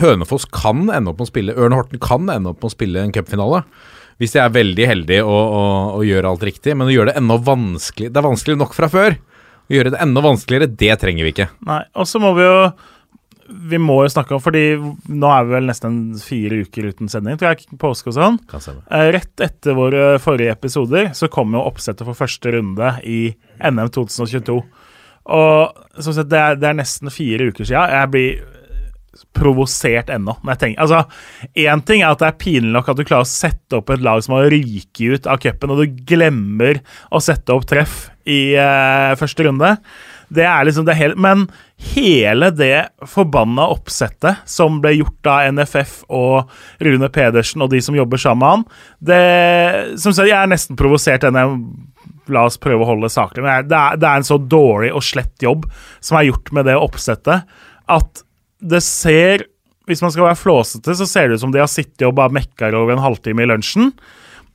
Hønefoss 0.00 0.48
kan 0.50 0.88
ende 0.88 1.12
opp 1.12 1.20
med 1.20 1.28
å 1.28 1.30
spille 1.30 1.56
Ørn 1.60 1.76
Horten 1.76 2.00
kan 2.02 2.24
ende 2.32 2.54
opp 2.54 2.62
med 2.62 2.70
å 2.70 2.72
spille 2.72 3.04
en 3.04 3.12
cupfinale. 3.14 3.62
Hvis 4.20 4.34
de 4.34 4.40
er 4.42 4.52
veldig 4.52 4.86
heldige 4.88 5.26
og, 5.28 5.52
og 5.96 6.06
gjør 6.08 6.30
alt 6.32 6.46
riktig. 6.48 6.74
Men 6.76 6.88
å 6.88 6.94
gjøre 6.94 7.12
det 7.12 7.20
enda 7.20 7.38
vanskelig 7.40 8.10
Det 8.10 8.20
er 8.20 8.26
vanskelig 8.26 8.56
nok 8.60 8.74
fra 8.76 8.88
før. 8.92 9.16
Å 9.70 9.76
gjøre 9.76 9.92
det 9.94 10.00
enda 10.02 10.24
vanskeligere, 10.24 10.72
det 10.80 10.96
trenger 11.00 11.24
vi 11.24 11.32
ikke. 11.36 11.46
Nei, 11.68 11.84
og 11.94 12.08
så 12.10 12.20
må 12.20 12.32
vi 12.36 12.42
jo 12.48 12.56
Vi 13.50 13.78
må 13.82 13.96
jo 14.04 14.10
snakke 14.12 14.36
om 14.36 14.42
Fordi 14.42 14.62
nå 14.78 15.30
er 15.34 15.46
vi 15.46 15.54
vel 15.56 15.66
nesten 15.70 15.96
fire 16.22 16.60
uker 16.64 16.90
uten 16.92 17.10
sending, 17.10 17.38
tror 17.40 17.54
jeg. 17.54 17.66
Påske 17.80 18.12
og 18.12 18.16
sånn. 18.18 18.38
Eh, 18.90 19.08
Rett 19.16 19.44
etter 19.46 19.78
våre 19.78 20.04
forrige 20.22 20.54
episoder 20.54 21.10
så 21.18 21.30
kom 21.32 21.56
jo 21.56 21.64
oppsettet 21.66 22.06
for 22.06 22.18
første 22.18 22.54
runde 22.54 22.94
i 23.08 23.20
NM 23.58 23.90
2022. 23.96 24.60
Og 25.30 26.00
som 26.00 26.16
sagt, 26.16 26.30
det 26.30 26.40
er, 26.40 26.56
det 26.58 26.70
er 26.70 26.78
nesten 26.78 27.12
fire 27.12 27.50
uker 27.50 27.66
siden. 27.66 27.92
Jeg 27.94 28.12
blir 28.14 28.40
provosert 29.36 30.10
ennå. 30.10 30.36
altså, 30.78 31.04
Én 31.54 31.82
ting 31.86 32.02
er 32.02 32.10
at 32.12 32.20
det 32.22 32.28
er 32.28 32.38
pinlig 32.40 32.72
nok 32.72 32.88
at 32.88 32.96
du 32.98 33.04
klarer 33.04 33.26
å 33.26 33.28
sette 33.28 33.78
opp 33.78 33.90
et 33.90 34.02
lag 34.02 34.22
som 34.24 34.36
har 34.36 34.50
ryket 34.52 35.00
ut 35.00 35.26
av 35.26 35.40
cupen, 35.42 35.70
og 35.70 35.82
du 35.82 36.02
glemmer 36.06 36.80
å 37.10 37.20
sette 37.22 37.52
opp 37.54 37.66
treff 37.68 38.10
i 38.26 38.54
uh, 38.56 39.16
første 39.18 39.46
runde. 39.46 39.74
Det 40.30 40.46
er 40.46 40.66
liksom 40.66 40.86
det 40.86 40.94
hele 40.94 41.18
Men 41.18 41.44
hele 41.94 42.50
det 42.54 42.90
forbanna 43.08 43.66
oppsettet 43.72 44.44
som 44.48 44.78
ble 44.82 44.94
gjort 44.98 45.30
av 45.30 45.54
NFF 45.56 45.94
og 46.06 46.50
Rune 46.84 47.10
Pedersen 47.12 47.64
og 47.64 47.72
de 47.72 47.80
som 47.82 47.96
jobber 47.96 48.20
sammen 48.20 48.40
med 48.40 48.50
han, 48.50 48.64
det 49.10 49.98
Som 50.00 50.14
sagt, 50.14 50.28
jeg 50.28 50.38
er 50.38 50.50
nesten 50.50 50.78
provosert 50.78 51.26
denne 51.26 51.46
La 52.30 52.44
oss 52.46 52.60
prøve 52.62 52.84
å 52.84 52.86
holde 52.92 53.08
saklig. 53.10 53.42
Men 53.42 53.66
det 53.66 53.74
er, 53.74 53.96
det 53.98 54.06
er 54.06 54.20
en 54.20 54.26
så 54.26 54.36
dårlig 54.38 54.92
og 54.94 55.02
slett 55.02 55.42
jobb 55.42 55.64
som 55.98 56.18
er 56.18 56.28
gjort 56.28 56.52
med 56.54 56.68
det 56.68 56.76
oppsettet, 56.78 57.48
at 57.90 58.22
det 58.60 58.82
ser 58.86 59.48
Hvis 59.88 60.02
man 60.04 60.12
skal 60.14 60.28
være 60.28 60.38
flåsete, 60.38 60.94
så 60.94 61.06
ser 61.08 61.26
det 61.26 61.40
ut 61.40 61.42
som 61.42 61.50
de 61.50 61.58
har 61.58 61.66
sittet 61.66 62.04
og 62.06 62.14
bare 62.14 62.30
mekka 62.30 62.68
over 62.78 62.92
en 62.94 63.02
halvtime 63.02 63.42
i 63.42 63.48
lunsjen. 63.50 63.88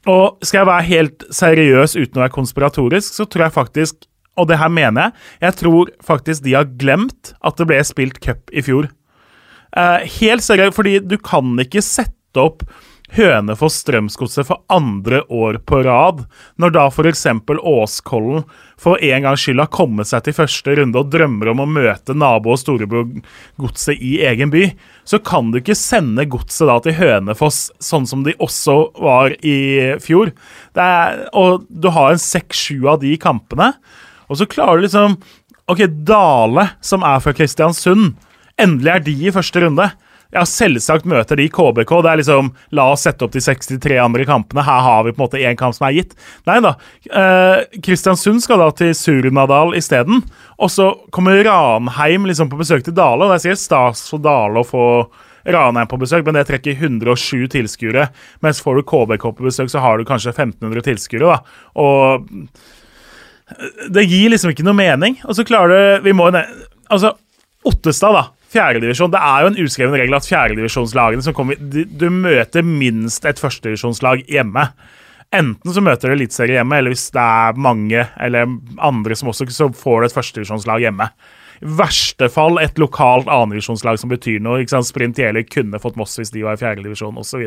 Og 0.08 0.38
skal 0.46 0.62
jeg 0.62 0.70
være 0.70 0.86
helt 0.88 1.26
seriøs 1.34 1.98
uten 1.98 2.22
å 2.22 2.24
være 2.24 2.36
konspiratorisk, 2.38 3.18
så 3.18 3.26
tror 3.28 3.44
jeg 3.44 3.56
faktisk 3.58 4.06
og 4.36 4.50
det 4.50 4.60
her 4.60 4.72
mener 4.72 5.08
jeg. 5.08 5.26
Jeg 5.48 5.58
tror 5.62 5.92
faktisk 6.04 6.44
de 6.46 6.58
har 6.58 6.72
glemt 6.80 7.34
at 7.46 7.60
det 7.60 7.70
ble 7.70 7.80
spilt 7.88 8.20
cup 8.24 8.52
i 8.52 8.64
fjor. 8.66 8.90
Uh, 9.76 10.04
helt 10.20 10.44
seriøst, 10.44 10.76
fordi 10.76 11.00
du 11.04 11.18
kan 11.20 11.56
ikke 11.60 11.84
sette 11.84 12.40
opp 12.40 12.64
Hønefoss 13.14 13.78
Strømsgodset 13.84 14.48
for 14.48 14.64
andre 14.72 15.22
år 15.32 15.60
på 15.68 15.82
rad, 15.86 16.24
når 16.60 16.74
da 16.74 16.86
f.eks. 16.90 17.26
Åskollen 17.56 18.46
for 18.82 19.02
en 19.04 19.28
gangs 19.28 19.44
skyld 19.46 19.62
har 19.62 19.72
kommet 19.74 20.10
seg 20.10 20.26
til 20.26 20.36
første 20.36 20.76
runde 20.80 21.00
og 21.00 21.12
drømmer 21.14 21.52
om 21.54 21.64
å 21.64 21.70
møte 21.70 22.16
nabo- 22.18 22.56
og 22.56 22.60
storebror-godset 22.60 24.02
i 24.02 24.18
egen 24.28 24.52
by, 24.54 24.66
så 25.08 25.22
kan 25.24 25.54
du 25.54 25.62
ikke 25.62 25.78
sende 25.78 26.28
godset 26.28 26.68
da 26.72 26.80
til 26.84 26.98
Hønefoss, 26.98 27.70
sånn 27.80 28.10
som 28.10 28.26
de 28.26 28.36
også 28.42 28.80
var 28.98 29.38
i 29.46 29.58
fjor. 30.04 30.34
Er, 30.76 31.28
og 31.38 31.70
du 31.70 31.92
har 31.94 32.16
en 32.16 32.22
seks-sju 32.22 32.90
av 32.90 33.00
de 33.06 33.16
kampene. 33.22 33.74
Og 34.30 34.40
så 34.40 34.48
klarer 34.50 34.82
du 34.82 34.88
liksom 34.88 35.20
Ok, 35.72 35.82
Dale, 36.06 36.68
som 36.86 37.02
er 37.02 37.22
fra 37.24 37.34
Kristiansund. 37.34 38.12
Endelig 38.62 38.92
er 38.92 39.06
de 39.08 39.16
i 39.26 39.32
første 39.34 39.64
runde. 39.64 39.88
Ja, 40.36 40.44
selvsagt 40.46 41.08
møter 41.08 41.40
de 41.40 41.48
KBK. 41.50 41.92
Det 42.04 42.12
er 42.12 42.20
liksom 42.20 42.50
La 42.76 42.90
oss 42.92 43.06
sette 43.08 43.26
opp 43.26 43.34
de 43.34 43.42
63 43.42 43.98
andre 44.04 44.26
kampene. 44.28 44.66
Her 44.68 44.82
har 44.86 45.06
vi 45.06 45.14
på 45.14 45.22
en 45.22 45.26
måte 45.26 45.42
én 45.42 45.58
kamp 45.60 45.74
som 45.78 45.88
er 45.88 45.96
gitt. 45.98 46.16
Nei 46.46 46.60
da. 46.66 46.76
Eh, 47.08 47.80
Kristiansund 47.86 48.44
skal 48.44 48.62
da 48.62 48.70
til 48.76 48.94
Surnadal 48.98 49.74
isteden. 49.80 50.22
Og 50.60 50.74
så 50.74 50.92
kommer 51.16 51.42
Ranheim 51.46 52.28
liksom 52.30 52.52
på 52.52 52.60
besøk 52.60 52.86
til 52.86 52.98
Dale, 52.98 53.24
og 53.26 53.32
det 53.32 53.40
er 53.40 53.46
sikkert 53.48 53.64
stas 53.64 54.06
for 54.12 54.24
Dale 54.24 54.62
å 54.62 54.68
få 54.68 54.86
Ranheim 55.56 55.88
på 55.88 56.00
besøk, 56.02 56.26
men 56.26 56.40
det 56.40 56.48
trekker 56.50 56.78
107 56.78 57.48
tilskuere. 57.54 58.10
Mens 58.44 58.62
får 58.66 58.80
du 58.82 58.88
KBK 58.92 59.30
på 59.30 59.46
besøk, 59.46 59.70
så 59.72 59.84
har 59.84 59.98
du 59.98 60.08
kanskje 60.10 60.34
1500 60.34 60.88
tilskuere. 60.90 61.38
Og 61.80 62.28
det 63.94 64.08
gir 64.10 64.32
liksom 64.34 64.54
ikke 64.54 64.66
noe 64.66 64.78
mening. 64.78 65.20
Og 65.26 65.38
så 65.38 65.46
klarer 65.46 66.00
du 66.00 66.10
Vi 66.10 66.16
må 66.18 66.32
ned 66.34 66.50
Altså, 66.90 67.16
Ottestad, 67.66 68.14
da. 68.14 68.28
Fjerdedivisjon. 68.54 69.12
Det 69.14 69.22
er 69.22 69.42
jo 69.42 69.50
en 69.50 69.58
uskreven 69.66 69.98
regel 69.98 70.18
at 70.18 70.28
fjerdedivisjonslagene 70.30 71.26
som 71.26 71.34
kommer 71.36 71.58
du, 71.58 71.82
Du 71.86 72.12
møter 72.14 72.66
minst 72.66 73.26
et 73.26 73.42
førstedivisjonslag 73.42 74.28
hjemme. 74.30 74.68
Enten 75.34 75.74
så 75.74 75.82
møter 75.84 76.12
du 76.12 76.16
eliteserie 76.16 76.60
hjemme, 76.60 76.78
eller 76.78 76.94
hvis 76.94 77.10
det 77.12 77.24
er 77.24 77.58
mange 77.60 78.06
eller 78.22 78.54
andre 78.78 79.18
som 79.18 79.32
også, 79.34 79.48
så 79.52 79.72
får 79.74 79.98
du 79.98 80.08
et 80.08 80.16
førstedivisjonslag 80.16 80.86
hjemme. 80.86 81.10
I 81.64 81.72
verste 81.80 82.28
fall 82.32 82.60
et 82.62 82.80
lokalt 82.82 83.30
annendivisjonslag 83.32 84.00
som 84.00 84.12
betyr 84.12 84.42
noe. 84.44 84.62
ikke 84.62 84.76
sant? 84.76 84.90
Sprint 84.90 85.20
Jeløy 85.20 85.46
kunne 85.48 85.80
fått 85.82 85.98
Moss 86.00 86.18
hvis 86.20 86.34
de 86.36 86.44
var 86.46 86.58
i 86.58 86.62
fjerdedivisjon 86.62 87.18
osv. 87.22 87.46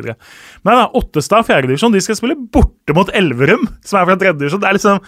Men 0.64 0.80
da, 0.80 0.87
Ottestad 0.98 1.46
fjerdedivisjon 1.48 1.94
de 1.94 2.02
skal 2.04 2.18
spille 2.18 2.38
borte 2.52 2.96
mot 2.96 3.12
Elverum, 3.14 3.68
som 3.84 4.00
er 4.00 4.08
fra 4.08 4.16
tredjedivisjon. 4.18 4.64
Det 4.64 4.70
er 4.70 4.78
liksom 4.78 5.04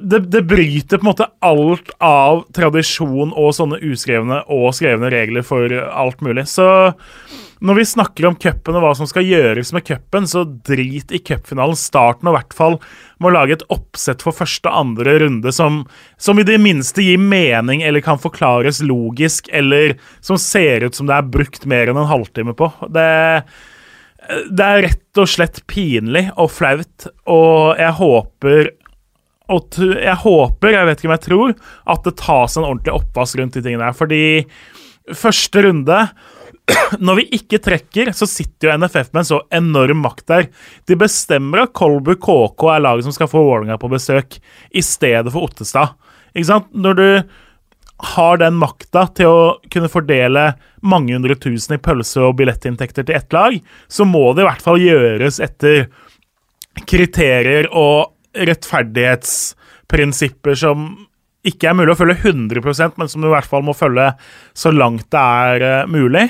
det, 0.00 0.18
det 0.30 0.42
bryter 0.42 0.98
på 0.98 1.04
en 1.04 1.10
måte 1.10 1.26
alt 1.44 1.90
av 2.02 2.44
tradisjon 2.56 3.32
og 3.32 3.54
sånne 3.56 3.80
uskrevne 3.84 4.42
og 4.52 4.70
skrevne 4.76 5.10
regler 5.12 5.44
for 5.46 5.72
alt 5.72 6.22
mulig. 6.24 6.46
Så 6.50 6.66
når 7.64 7.78
vi 7.78 7.86
snakker 7.88 8.26
om 8.28 8.36
cupen 8.36 8.76
og 8.76 8.84
hva 8.84 8.92
som 8.98 9.08
skal 9.08 9.24
gjøres 9.24 9.72
med 9.72 9.86
cupen, 9.86 10.26
så 10.28 10.44
drit 10.44 11.12
i 11.14 11.20
cupfinalen. 11.24 11.78
Starten 11.78 12.28
og 12.28 12.34
i 12.34 12.38
hvert 12.38 12.56
fall 12.56 12.78
må 13.22 13.32
lage 13.32 13.56
et 13.56 13.64
oppsett 13.72 14.24
for 14.24 14.36
første 14.36 14.68
og 14.68 14.82
andre 14.82 15.16
runde 15.24 15.52
som, 15.54 15.84
som 16.20 16.40
i 16.40 16.46
det 16.46 16.58
minste 16.62 17.04
gir 17.04 17.22
mening 17.22 17.84
eller 17.86 18.04
kan 18.04 18.20
forklares 18.20 18.82
logisk, 18.84 19.48
eller 19.52 19.96
som 20.20 20.40
ser 20.40 20.84
ut 20.84 20.98
som 20.98 21.08
det 21.08 21.16
er 21.16 21.32
brukt 21.38 21.64
mer 21.68 21.88
enn 21.88 22.02
en 22.02 22.12
halvtime 22.12 22.56
på. 22.56 22.70
Det 22.92 23.08
det 24.26 24.64
er 24.64 24.82
rett 24.88 25.20
og 25.20 25.28
slett 25.30 25.60
pinlig 25.70 26.24
og 26.34 26.50
flaut, 26.50 27.06
og 27.30 27.78
jeg 27.78 27.94
håper 28.00 28.70
og 29.52 29.76
jeg 29.78 30.16
håper, 30.22 30.74
jeg 30.74 30.88
vet 30.88 31.02
ikke 31.02 31.10
om 31.10 31.14
jeg 31.16 31.26
tror, 31.26 31.52
at 31.94 32.06
det 32.06 32.16
tas 32.18 32.56
en 32.56 32.66
ordentlig 32.66 32.96
oppvask 32.96 33.38
rundt 33.38 33.58
de 33.58 33.62
tingene 33.62 33.86
der. 33.86 33.96
Fordi 33.96 34.22
første 35.14 35.62
runde 35.68 36.00
Når 37.06 37.20
vi 37.20 37.24
ikke 37.38 37.60
trekker, 37.62 38.10
så 38.16 38.26
sitter 38.26 38.72
jo 38.72 38.76
NFF 38.80 39.12
med 39.12 39.20
en 39.22 39.28
så 39.28 39.36
enorm 39.54 40.00
makt 40.02 40.24
der. 40.32 40.48
De 40.90 40.96
bestemmer 40.98 41.62
at 41.62 41.74
Kolbu 41.78 42.16
KK 42.18 42.64
er 42.74 42.82
laget 42.82 43.06
som 43.06 43.14
skal 43.14 43.30
få 43.30 43.44
Vålerenga 43.46 43.78
på 43.78 43.90
besøk, 43.92 44.38
i 44.74 44.82
stedet 44.82 45.30
for 45.30 45.46
Ottestad. 45.46 45.94
Ikke 46.34 46.48
sant? 46.50 46.72
Når 46.74 46.98
du 46.98 47.06
har 48.16 48.40
den 48.42 48.58
makta 48.60 49.06
til 49.16 49.30
å 49.30 49.44
kunne 49.72 49.88
fordele 49.88 50.50
mange 50.84 51.14
hundre 51.14 51.38
tusen 51.40 51.78
i 51.78 51.80
pølse- 51.82 52.26
og 52.26 52.34
billettinntekter 52.40 53.06
til 53.06 53.16
ett 53.16 53.32
lag, 53.32 53.56
så 53.88 54.04
må 54.04 54.28
det 54.34 54.44
i 54.44 54.48
hvert 54.50 54.66
fall 54.66 54.82
gjøres 54.82 55.40
etter 55.40 55.86
kriterier 56.84 57.70
og 57.70 58.15
rettferdighetsprinsipper 58.48 60.54
som 60.58 60.88
ikke 61.46 61.68
er 61.70 61.76
mulig 61.78 61.94
å 61.94 62.00
følge 62.00 62.18
100 62.26 62.58
men 62.98 63.08
som 63.10 63.22
du 63.22 63.26
i 63.28 63.34
hvert 63.34 63.48
fall 63.48 63.64
må 63.66 63.74
følge 63.76 64.06
så 64.56 64.70
langt 64.74 65.06
det 65.14 65.22
er 65.22 65.56
eh, 65.62 65.88
mulig. 65.90 66.26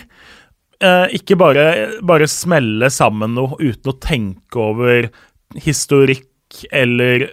Eh, 0.85 1.07
ikke 1.17 1.38
bare, 1.40 1.65
bare 2.04 2.29
smelle 2.29 2.90
sammen 2.92 3.35
noe 3.37 3.57
uten 3.57 3.92
å 3.92 4.00
tenke 4.02 4.61
over 4.61 5.09
historikk 5.65 6.67
eller 6.75 7.29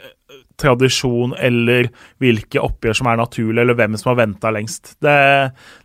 tradisjon 0.59 1.33
eller 1.41 1.89
hvilke 2.21 2.61
oppgjør 2.61 2.99
som 2.99 3.09
er 3.09 3.19
naturlig, 3.19 3.63
eller 3.63 3.77
hvem 3.77 3.97
som 3.99 4.13
har 4.13 4.21
venta 4.21 4.51
lengst. 4.53 4.95
Det, 5.03 5.17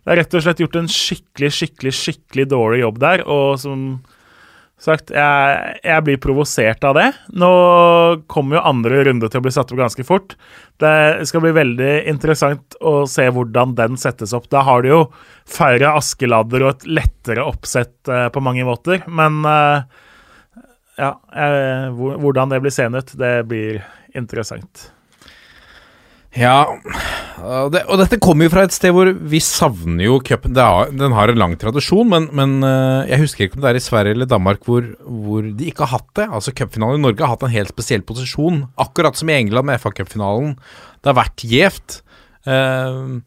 det 0.05 0.13
er 0.13 0.21
rett 0.21 0.37
og 0.37 0.45
slett 0.45 0.61
gjort 0.63 0.79
en 0.79 0.91
skikkelig, 0.93 1.51
skikkelig, 1.57 1.95
skikkelig 1.97 2.47
dårlig 2.53 2.83
jobb 2.83 3.01
der, 3.01 3.25
og 3.27 3.59
som 3.61 3.89
sagt, 4.79 5.11
jeg, 5.11 5.75
jeg 5.83 6.05
blir 6.07 6.19
provosert 6.23 6.83
av 6.87 6.95
det. 6.97 7.07
Nå 7.35 7.51
kommer 8.31 8.57
jo 8.57 8.65
andre 8.71 9.03
runde 9.07 9.29
til 9.29 9.41
å 9.41 9.45
bli 9.45 9.53
satt 9.53 9.73
opp 9.73 9.81
ganske 9.81 10.05
fort. 10.07 10.35
Det 10.79 11.27
skal 11.27 11.43
bli 11.43 11.53
veldig 11.57 11.93
interessant 12.11 12.77
å 12.79 13.03
se 13.09 13.27
hvordan 13.35 13.75
den 13.77 13.99
settes 13.99 14.33
opp. 14.35 14.47
Da 14.51 14.63
har 14.67 14.83
du 14.83 14.91
jo 14.91 15.01
færre 15.49 15.91
askeladder 15.99 16.65
og 16.65 16.77
et 16.77 16.87
lettere 16.99 17.47
oppsett 17.47 18.11
eh, 18.11 18.29
på 18.31 18.43
mange 18.43 18.67
måter, 18.67 19.03
men 19.11 19.41
eh, 19.49 20.05
ja, 20.99 21.11
eh, 21.35 21.89
hvordan 21.91 22.55
det 22.55 22.61
blir 22.63 22.75
seende 22.75 23.03
ut, 23.03 23.13
det 23.19 23.35
blir 23.51 23.83
interessant. 24.15 24.89
Ja, 26.37 26.61
og, 27.41 27.71
det, 27.73 27.81
og 27.89 27.97
dette 27.97 28.19
kommer 28.21 28.45
jo 28.45 28.51
fra 28.53 28.67
et 28.67 28.73
sted 28.75 28.93
hvor 28.93 29.09
vi 29.09 29.39
savner 29.41 30.05
jo 30.05 30.19
cupen. 30.21 30.53
Den 30.53 31.15
har 31.15 31.31
en 31.31 31.39
lang 31.41 31.55
tradisjon, 31.57 32.05
men, 32.11 32.27
men 32.37 32.59
eh, 32.65 33.09
jeg 33.09 33.23
husker 33.23 33.45
ikke 33.45 33.57
om 33.57 33.63
det 33.63 33.71
er 33.71 33.79
i 33.79 33.81
Sverige 33.81 34.13
eller 34.13 34.29
Danmark 34.29 34.61
hvor, 34.67 34.85
hvor 35.01 35.47
de 35.47 35.71
ikke 35.71 35.87
har 35.87 35.97
hatt 35.97 36.11
det. 36.19 36.27
Altså 36.27 36.53
Cupfinalen 36.53 37.01
i 37.01 37.05
Norge 37.07 37.25
har 37.25 37.33
hatt 37.33 37.47
en 37.47 37.55
helt 37.55 37.73
spesiell 37.73 38.05
posisjon, 38.05 38.67
akkurat 38.77 39.17
som 39.17 39.31
i 39.31 39.39
England 39.39 39.71
med 39.71 39.81
FA-cupfinalen. 39.81 40.53
Det 41.01 41.09
har 41.09 41.17
vært 41.17 41.45
gjevt. 41.49 41.97
Uh, 42.45 43.17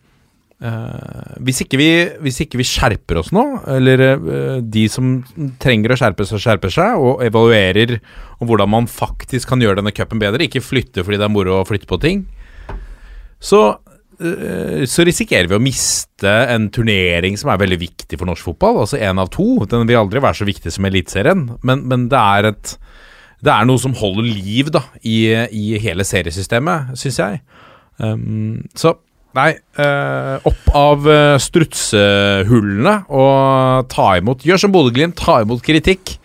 uh, 0.62 1.32
hvis, 1.42 1.64
hvis 1.66 2.38
ikke 2.44 2.60
vi 2.60 2.66
skjerper 2.68 3.18
oss 3.18 3.32
nå, 3.34 3.44
eller 3.74 4.04
uh, 4.14 4.60
de 4.62 4.84
som 4.92 5.16
trenger 5.62 5.94
å 5.94 5.98
skjerpe 5.98 6.28
seg, 6.28 6.44
skjerper 6.44 6.72
seg, 6.74 7.02
og 7.02 7.24
evaluerer 7.26 7.98
om 8.38 8.46
hvordan 8.46 8.70
man 8.76 8.88
faktisk 8.90 9.50
kan 9.50 9.64
gjøre 9.64 9.80
denne 9.82 9.94
cupen 9.96 10.22
bedre, 10.22 10.46
ikke 10.46 10.62
flytte 10.62 11.02
fordi 11.02 11.18
det 11.18 11.26
er 11.26 11.34
moro 11.34 11.58
å 11.58 11.66
flytte 11.68 11.90
på 11.90 11.98
ting, 12.02 12.22
så, 13.42 13.62
øh, 14.22 14.82
så 14.86 15.06
risikerer 15.06 15.50
vi 15.50 15.58
å 15.58 15.62
miste 15.62 16.32
en 16.54 16.68
turnering 16.72 17.36
som 17.40 17.50
er 17.52 17.60
veldig 17.64 17.80
viktig 17.82 18.18
for 18.18 18.30
norsk 18.30 18.52
fotball. 18.52 18.82
Altså 18.84 19.00
én 19.02 19.20
av 19.20 19.32
to. 19.34 19.64
Den 19.66 19.88
vil 19.88 20.00
aldri 20.00 20.22
være 20.22 20.42
så 20.42 20.48
viktig 20.48 20.72
som 20.72 20.86
Eliteserien, 20.88 21.48
men, 21.66 21.86
men 21.90 22.08
det 22.12 22.20
er 22.20 22.52
et 22.52 22.76
Det 23.42 23.50
er 23.50 23.64
noe 23.66 23.80
som 23.82 23.94
holder 23.98 24.22
liv 24.22 24.68
da 24.70 24.84
i, 25.02 25.26
i 25.50 25.78
hele 25.82 26.04
seriesystemet, 26.06 26.92
syns 26.94 27.18
jeg. 27.18 27.40
Um, 27.98 28.62
så 28.78 28.94
Nei, 29.32 29.54
uh, 29.80 30.44
opp 30.44 30.66
av 30.76 31.06
øh, 31.08 31.38
strutsehullene 31.40 32.92
og 33.08 33.86
ta 33.92 34.10
imot 34.20 34.44
Gjør 34.44 34.60
som 34.60 34.74
Bodø-Glimt, 34.74 35.16
ta 35.16 35.38
imot 35.40 35.64
kritikk. 35.64 36.18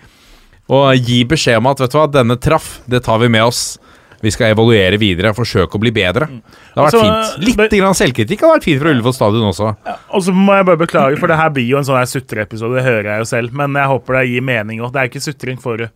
Og 0.68 0.91
gi 0.99 1.22
beskjed 1.24 1.61
om 1.61 1.70
at 1.72 1.80
vet 1.80 1.93
du 1.93 1.95
hva, 1.95 2.09
denne 2.11 2.36
traff, 2.43 2.82
det 2.91 3.05
tar 3.05 3.22
vi 3.22 3.30
med 3.32 3.45
oss. 3.47 3.78
Vi 4.22 4.32
skal 4.34 4.53
evaluere 4.55 4.97
videre, 4.97 5.34
forsøke 5.38 5.78
å 5.78 5.82
bli 5.84 5.91
bedre. 5.93 6.26
Det 6.28 6.74
har 6.76 6.88
vært 6.88 6.93
Altså, 6.97 7.01
fint. 7.05 7.45
Litt 7.45 7.57
men- 7.57 7.70
grann 7.70 7.93
selvkritikk 7.99 8.41
har 8.41 8.55
vært 8.57 8.63
fint 8.65 8.82
fra 8.82 8.89
Ullevål 8.89 9.13
stadion 9.13 9.49
også. 9.51 9.76
Og 10.13 10.22
så 10.26 10.34
må 10.34 10.55
jeg 10.57 10.65
bare 10.65 10.82
beklage, 10.86 11.20
for 11.20 11.28
det 11.28 11.38
her 11.38 11.49
blir 11.53 11.68
jo 11.68 11.78
en 11.78 11.84
sånn 11.86 12.01
sutreepisode, 12.09 12.76
det 12.80 12.86
hører 12.86 13.03
jeg 13.13 13.20
jo 13.20 13.30
selv, 13.36 13.53
men 13.53 13.74
jeg 13.74 13.88
håper 13.93 14.20
det 14.22 14.30
gir 14.32 14.41
mening 14.41 14.80
òg. 14.82 14.91
Det 14.93 15.01
er 15.03 15.09
ikke 15.11 15.22
sutring 15.28 15.61
for 15.61 15.89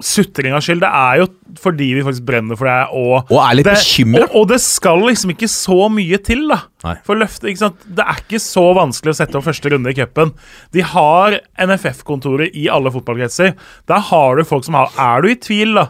sutringas 0.00 0.62
skyld, 0.62 0.78
det 0.84 0.90
er 0.94 1.16
jo 1.18 1.26
fordi 1.58 1.88
vi 1.96 2.02
faktisk 2.06 2.24
brenner 2.28 2.54
for 2.56 2.68
det, 2.70 2.76
og 2.94 3.32
Og 3.34 3.40
er 3.42 3.56
litt 3.58 3.66
bekymra. 3.66 4.28
Og, 4.28 4.36
og 4.42 4.48
det 4.52 4.60
skal 4.62 5.00
liksom 5.02 5.32
ikke 5.34 5.48
så 5.50 5.88
mye 5.90 6.20
til, 6.22 6.44
da. 6.52 6.60
Nei. 6.84 6.94
For 7.02 7.18
løftet, 7.18 7.48
ikke 7.50 7.64
sant? 7.64 7.80
Det 7.82 8.04
er 8.06 8.20
ikke 8.22 8.38
så 8.44 8.62
vanskelig 8.78 9.10
å 9.10 9.18
sette 9.18 9.34
opp 9.40 9.48
første 9.48 9.72
runde 9.74 9.90
i 9.90 9.96
cupen. 9.98 10.30
De 10.76 10.84
har 10.86 11.40
NFF-kontoret 11.58 12.54
i 12.54 12.68
alle 12.70 12.92
fotballkretser. 12.94 13.56
Der 13.90 14.06
har 14.12 14.36
du 14.38 14.44
folk 14.46 14.68
som 14.68 14.74
har 14.78 14.92
Er 14.96 15.22
du 15.22 15.32
i 15.32 15.34
tvil, 15.34 15.74
da? 15.80 15.88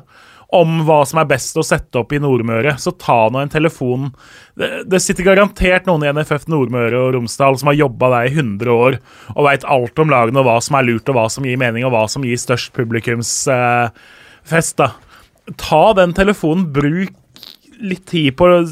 Om 0.48 0.78
hva 0.88 1.02
som 1.04 1.18
er 1.20 1.26
best 1.28 1.58
å 1.60 1.66
sette 1.66 2.00
opp 2.00 2.12
i 2.16 2.20
Nordmøre, 2.24 2.78
så 2.80 2.94
ta 2.96 3.26
nå 3.28 3.42
en 3.42 3.50
telefon. 3.52 4.06
Det, 4.56 4.96
sitter 5.04 5.26
garantert 5.26 5.84
noen 5.84 6.06
i 6.06 6.12
NFF 6.16 6.46
Nordmøre 6.48 7.02
og 7.02 7.10
Romsdal 7.18 7.58
som 7.60 7.68
har 7.68 7.76
jobba 7.76 8.08
der 8.14 8.30
i 8.30 8.32
100 8.32 8.72
år 8.72 8.96
og 9.34 9.44
veit 9.44 9.66
alt 9.68 10.00
om 10.00 10.12
lagene 10.12 10.40
og 10.40 10.48
hva 10.48 10.56
som 10.64 10.78
er 10.78 10.88
lurt 10.88 11.10
og 11.12 11.18
hva 11.18 11.26
som 11.32 11.44
gir 11.44 11.60
mening 11.60 11.84
og 11.84 11.92
hva 11.92 12.06
som 12.08 12.24
gir 12.24 12.40
størst 12.40 12.72
publikumsfest. 12.78 14.80
Eh, 14.80 14.96
Ta 15.58 15.82
den 15.96 16.12
telefonen, 16.12 16.66
bruk 16.72 17.14
litt 17.80 18.04
tid 18.10 18.36
på 18.36 18.48
å 18.48 18.64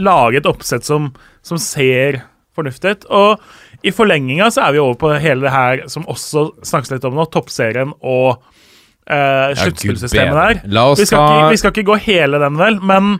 lage 0.00 0.40
et 0.40 0.48
oppsett 0.48 0.86
som, 0.86 1.10
som 1.44 1.60
ser 1.60 2.22
fornuftig 2.56 2.94
ut. 2.94 3.06
Og 3.10 3.86
i 3.86 3.92
forlenginga 3.94 4.50
så 4.52 4.66
er 4.66 4.76
vi 4.76 4.82
over 4.82 4.98
på 5.00 5.12
hele 5.22 5.46
det 5.46 5.54
her 5.54 5.84
som 5.92 6.06
også 6.10 6.48
snakkes 6.64 6.94
litt 6.94 7.08
om 7.08 7.16
nå, 7.18 7.26
toppserien 7.32 7.94
og 7.98 8.42
uh, 9.10 9.54
sluttspillsystemet 9.58 10.32
Gud 10.32 10.68
der. 10.72 10.92
Vi 10.98 11.06
skal, 11.06 11.18
ta- 11.18 11.38
ikke, 11.40 11.50
vi 11.50 11.56
skal 11.62 11.72
ikke 11.74 11.88
gå 11.92 11.96
hele 12.06 12.38
den, 12.42 12.56
vel, 12.60 12.78
men 12.82 13.18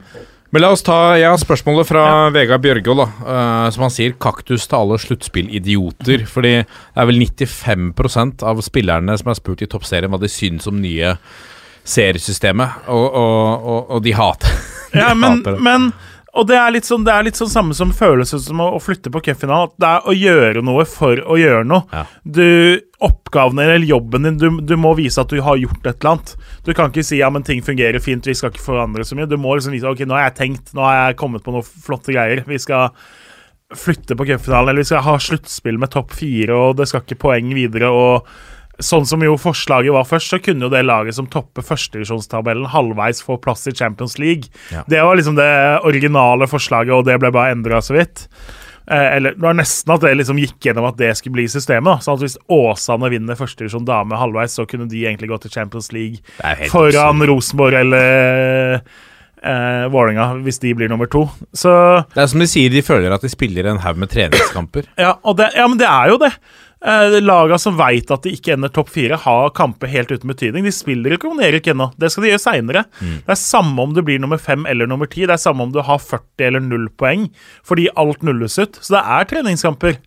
Men 0.53 0.61
la 0.61 0.69
oss 0.75 0.83
ta 0.85 1.15
Jeg 1.17 1.31
har 1.31 1.39
spørsmålet 1.41 1.87
fra 1.89 2.29
Vegard 2.35 2.61
Bjørgaard, 2.61 2.99
da. 2.99 3.07
uh, 3.25 3.71
som 3.73 3.87
han 3.87 3.91
sier 3.95 4.13
'kaktus 4.13 4.67
til 4.69 4.77
alle 4.77 4.99
sluttspillidioter'. 5.01 6.27
Fordi 6.35 6.53
det 6.61 6.67
er 6.97 7.07
vel 7.09 7.23
95% 7.25 8.43
av 8.45 8.61
spillerne 8.61 9.17
som 9.19 9.31
er 9.33 9.35
spurt 9.41 9.63
i 9.63 9.67
toppserien 9.67 10.11
hva 10.13 10.21
de 10.21 10.29
syns 10.29 10.67
om 10.69 10.77
nye 10.81 11.17
seriesystemet, 11.85 12.85
og, 12.89 13.07
og, 13.15 13.65
og, 13.67 13.91
og 13.97 14.03
de 14.05 14.13
hater 14.15 14.49
de 14.93 14.99
Ja, 15.01 15.15
men, 15.15 15.41
hater 15.41 15.57
det. 15.57 15.63
men 15.65 15.89
Og 16.33 16.47
det 16.49 16.57
er 16.57 16.71
litt 16.73 16.87
sånn 16.89 17.05
Det 17.05 17.13
er 17.13 17.27
litt 17.27 17.37
sånn 17.37 17.51
samme 17.53 17.75
som 17.77 17.93
følelsen 17.93 18.41
som 18.41 18.61
å, 18.65 18.71
å 18.77 18.81
flytte 18.81 19.13
på 19.13 19.21
cupfinalen. 19.27 19.69
at 19.69 19.83
Det 19.83 19.91
er 19.91 20.09
å 20.09 20.15
gjøre 20.17 20.63
noe 20.65 20.87
for 20.89 21.21
å 21.21 21.37
gjøre 21.41 21.67
noe. 21.69 21.85
Ja. 21.93 22.05
Du, 22.25 22.47
din 23.03 23.75
eller 23.75 23.87
jobben 23.87 24.29
din, 24.29 24.39
du, 24.41 24.63
du 24.63 24.77
må 24.81 24.95
vise 24.99 25.21
at 25.21 25.33
du 25.33 25.43
har 25.45 25.61
gjort 25.61 25.85
et 25.85 25.99
eller 25.99 26.15
annet. 26.15 26.35
Du 26.65 26.73
kan 26.77 26.93
ikke 26.93 27.05
si 27.05 27.21
ja, 27.21 27.29
men 27.33 27.45
ting 27.47 27.61
fungerer 27.65 28.01
fint, 28.01 28.27
vi 28.27 28.37
skal 28.39 28.53
ikke 28.53 28.65
forandre 28.65 29.05
så 29.05 29.19
mye. 29.19 29.29
Du 29.29 29.37
må 29.41 29.57
liksom 29.59 29.75
vise 29.77 29.91
ok, 29.91 30.07
nå 30.09 30.17
har 30.17 30.31
jeg 30.31 30.39
tenkt, 30.41 30.73
nå 30.77 30.87
har 30.87 30.99
jeg 31.01 31.19
kommet 31.21 31.45
på 31.45 31.55
noen 31.55 31.67
flotte 31.67 32.15
greier. 32.15 32.45
Vi 32.49 32.61
skal 32.63 32.95
flytte 33.77 34.17
på 34.17 34.27
cupfinalen, 34.29 34.71
eller 34.71 34.85
vi 34.85 34.91
skal 34.93 35.05
ha 35.05 35.19
sluttspill 35.21 35.81
med 35.81 35.93
topp 35.93 36.13
fire, 36.17 36.57
og 36.57 36.81
det 36.81 36.89
skal 36.89 37.05
ikke 37.05 37.21
poeng 37.27 37.53
videre. 37.57 37.93
og 37.93 38.29
Sånn 38.83 39.07
som 39.09 39.23
jo 39.25 39.37
forslaget 39.41 39.95
var 39.95 40.09
først, 40.09 40.33
så 40.35 40.41
kunne 40.43 40.67
jo 40.67 40.73
det 40.73 40.83
laget 40.87 41.17
som 41.17 41.29
topper 41.31 41.65
førstedivisjonstabellen 41.67 42.67
halvveis 42.73 43.23
få 43.25 43.39
plass 43.43 43.67
i 43.71 43.75
Champions 43.77 44.19
League. 44.19 44.51
Ja. 44.75 44.83
Det 44.89 45.01
var 45.03 45.17
liksom 45.19 45.39
det 45.39 45.51
originale 45.89 46.49
forslaget, 46.51 46.95
og 46.97 47.07
det 47.09 47.19
ble 47.23 47.33
bare 47.35 47.55
endra 47.55 47.81
så 47.85 47.97
vidt. 47.97 48.27
Eh, 48.91 49.17
eller 49.17 49.37
Det 49.39 49.45
var 49.45 49.55
nesten 49.55 49.95
at 49.95 50.03
det 50.03 50.17
liksom 50.19 50.41
gikk 50.43 50.59
gjennom 50.67 50.89
at 50.89 50.99
det 50.99 51.13
skulle 51.19 51.39
bli 51.39 51.47
systemet. 51.51 51.87
da 51.87 52.03
Sånn 52.03 52.19
at 52.19 52.25
Hvis 52.27 52.39
Åsane 52.51 53.11
vinner 53.13 53.39
førstedivisjon 53.39 53.87
dame 53.87 54.19
halvveis, 54.19 54.59
så 54.59 54.67
kunne 54.67 54.89
de 54.91 55.05
egentlig 55.07 55.31
gå 55.31 55.39
til 55.43 55.55
Champions 55.55 55.93
League 55.95 56.19
foran 56.73 57.23
Rosenborg 57.31 57.79
eller 57.79 58.83
eh, 59.43 59.87
Vålerenga, 59.93 60.43
hvis 60.43 60.59
de 60.63 60.75
blir 60.75 60.91
nummer 60.91 61.07
to. 61.11 61.29
Så 61.55 61.71
Det 62.15 62.25
er 62.25 62.27
som 62.31 62.43
de 62.43 62.51
sier, 62.51 62.71
de 62.71 62.83
føler 62.83 63.15
at 63.15 63.23
de 63.23 63.31
spiller 63.31 63.71
en 63.71 63.81
haug 63.83 64.03
med 64.03 64.11
treningskamper. 64.11 64.91
ja, 64.99 65.15
det, 65.39 65.51
ja, 65.57 65.69
men 65.69 65.79
det 65.79 65.89
er 65.89 66.13
jo 66.15 66.19
det. 66.23 66.33
Eh, 66.83 67.21
laga 67.23 67.59
som 67.63 67.77
veit 67.79 68.11
at 68.11 68.25
de 68.25 68.33
ikke 68.35 68.57
ender 68.57 68.71
topp 68.75 68.89
fire, 68.91 69.15
har 69.23 69.53
kamper 69.55 69.91
helt 69.93 70.11
uten 70.11 70.27
betydning. 70.27 70.65
De 70.67 70.73
spiller 70.75 71.15
ikke 71.15 71.29
om 71.31 71.41
Erik 71.45 71.69
ennå. 71.71 71.93
Det 71.95 72.11
skal 72.11 72.27
de 72.27 72.33
gjøre 72.33 72.43
seinere. 72.43 72.83
Det 72.99 73.31
er 73.31 73.39
samme 73.39 73.85
om 73.85 73.93
du 73.95 74.01
blir 74.03 74.19
nummer 74.23 74.41
fem 74.43 74.67
eller 74.67 74.91
nummer 74.91 75.07
ti. 75.11 75.23
Det 75.23 75.37
er 75.37 75.43
samme 75.43 75.63
om 75.63 75.71
du 75.75 75.79
har 75.87 76.01
40 76.03 76.49
eller 76.49 76.65
0 76.65 76.89
poeng, 76.99 77.29
fordi 77.67 77.87
alt 78.03 78.27
nulles 78.27 78.59
ut. 78.59 78.81
Så 78.83 78.97
det 78.97 79.05
er 79.15 79.31
treningskamper. 79.31 80.01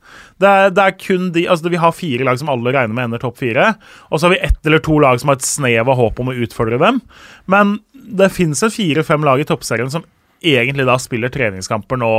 Det 0.44 0.52
er, 0.52 0.74
det 0.76 0.84
er 0.84 0.98
kun 1.00 1.32
de 1.32 1.46
Altså, 1.48 1.72
vi 1.72 1.80
har 1.80 1.96
fire 1.96 2.26
lag 2.28 2.40
som 2.42 2.52
alle 2.52 2.74
regner 2.76 2.96
med 2.98 3.08
ender 3.08 3.24
topp 3.24 3.40
fire. 3.40 3.72
Og 4.12 4.20
så 4.20 4.28
har 4.28 4.36
vi 4.36 4.44
ett 4.44 4.68
eller 4.68 4.84
to 4.84 5.00
lag 5.00 5.22
som 5.22 5.32
har 5.32 5.40
et 5.40 5.48
snev 5.48 5.88
av 5.88 5.96
håp 5.96 6.20
om 6.20 6.34
å 6.34 6.36
utfordre 6.44 6.82
dem. 6.82 7.00
Men 7.48 7.78
det 7.94 8.34
fins 8.36 8.66
fire-fem 8.76 9.24
lag 9.24 9.40
i 9.40 9.48
toppserien 9.48 9.92
som 9.94 10.04
egentlig 10.46 10.86
da 10.86 10.98
spiller 11.02 11.32
treningskamper 11.34 12.00
nå 12.02 12.12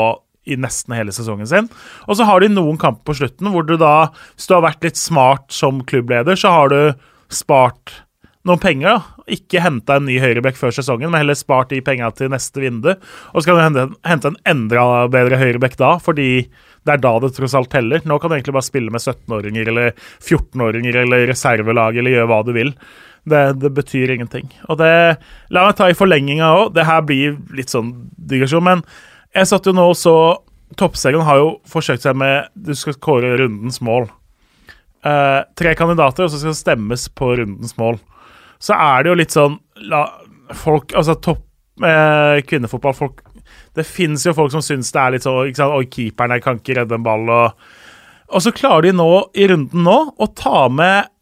i 0.47 0.59
nesten 0.61 0.95
hele 0.97 1.15
sesongen 1.15 1.49
sin. 1.51 1.69
Og 2.07 2.19
så 2.19 2.27
har 2.29 2.43
de 2.43 2.53
noen 2.53 2.79
kamper 2.81 3.05
på 3.11 3.19
slutten 3.21 3.53
hvor 3.53 3.67
du 3.67 3.77
da, 3.81 4.11
hvis 4.35 4.49
du 4.49 4.57
har 4.57 4.67
vært 4.69 4.87
litt 4.87 5.01
smart 5.01 5.51
som 5.55 5.83
klubbleder, 5.87 6.39
så 6.39 6.55
har 6.55 6.73
du 6.73 6.81
spart 7.33 8.03
noen 8.47 8.63
penger. 8.63 8.95
da. 8.95 9.25
Ikke 9.37 9.63
henta 9.63 9.97
en 9.99 10.07
ny 10.07 10.21
høyreback 10.23 10.59
før 10.59 10.75
sesongen, 10.75 11.11
men 11.11 11.25
heller 11.25 11.39
spart 11.39 11.73
de 11.73 11.83
penga 11.85 12.13
til 12.15 12.31
neste 12.31 12.63
vindu. 12.63 12.93
Og 13.33 13.43
så 13.43 13.51
kan 13.51 13.75
du 13.75 13.97
hente, 14.07 14.31
en 14.31 14.39
enda 14.47 14.87
bedre 15.13 15.41
høyreback 15.41 15.75
da, 15.81 15.97
fordi 16.03 16.47
det 16.87 16.95
er 16.95 17.03
da 17.03 17.17
det 17.23 17.33
tross 17.35 17.57
alt 17.59 17.73
teller. 17.73 18.05
Nå 18.07 18.21
kan 18.23 18.31
du 18.31 18.37
egentlig 18.37 18.55
bare 18.55 18.69
spille 18.69 18.95
med 18.95 19.03
17-åringer 19.03 19.73
eller 19.73 19.91
14-åringer 20.23 21.03
eller 21.03 21.27
reservelag 21.33 21.99
eller 21.99 22.15
gjøre 22.15 22.31
hva 22.31 22.41
du 22.47 22.53
vil. 22.55 22.73
Det, 23.27 23.43
det 23.59 23.73
betyr 23.75 24.15
ingenting. 24.15 24.47
Og 24.71 24.79
det 24.79 24.93
La 25.51 25.67
meg 25.67 25.75
ta 25.79 25.91
i 25.91 25.99
forlenginga 25.99 26.53
òg. 26.61 26.71
Det 26.77 26.87
her 26.87 27.03
blir 27.07 27.35
litt 27.59 27.75
sånn 27.75 27.91
digresjon, 28.15 28.63
men 28.69 28.87
jeg 29.37 29.49
satt 29.51 29.69
jo 29.69 29.75
nå 29.77 29.91
og 29.93 29.99
så 29.99 30.17
Toppserien 30.77 31.23
har 31.23 31.39
jo 31.39 31.51
forsøkt 31.71 32.03
seg 32.03 32.17
med 32.19 32.49
Du 32.59 32.73
skal 32.75 32.97
kåre 32.99 33.37
rundens 33.39 33.79
mål. 33.85 34.09
Eh, 35.07 35.41
tre 35.55 35.75
kandidater, 35.79 36.27
og 36.27 36.33
så 36.33 36.41
skal 36.41 36.55
det 36.55 36.59
stemmes 36.59 37.07
på 37.15 37.29
rundens 37.39 37.77
mål. 37.79 38.01
Så 38.59 38.75
er 38.75 39.05
det 39.05 39.13
jo 39.13 39.19
litt 39.21 39.35
sånn 39.35 39.59
la, 39.91 40.07
Folk 40.57 40.95
Altså 40.97 41.17
topp 41.23 41.45
eh, 41.85 42.41
kvinnefotball 42.49 42.95
folk, 42.97 43.21
Det 43.77 43.85
fins 43.87 44.25
jo 44.27 44.35
folk 44.35 44.55
som 44.55 44.65
syns 44.65 44.91
det 44.95 45.03
er 45.03 45.15
litt 45.15 45.27
sånn 45.27 45.51
ikke 45.51 45.61
sant, 45.61 45.77
Oi, 45.77 45.87
keeperen 45.93 46.35
jeg 46.35 46.45
kan 46.47 46.59
ikke 46.59 46.79
redde 46.81 46.99
en 46.99 47.07
ball. 47.07 47.31
Og, 47.31 47.69
og 48.33 48.43
så 48.43 48.55
klarer 48.57 48.89
de 48.89 48.97
nå, 48.99 49.11
i 49.39 49.47
runden 49.53 49.87
nå, 49.87 49.99
å 50.19 50.29
ta 50.35 50.67
med 50.73 51.13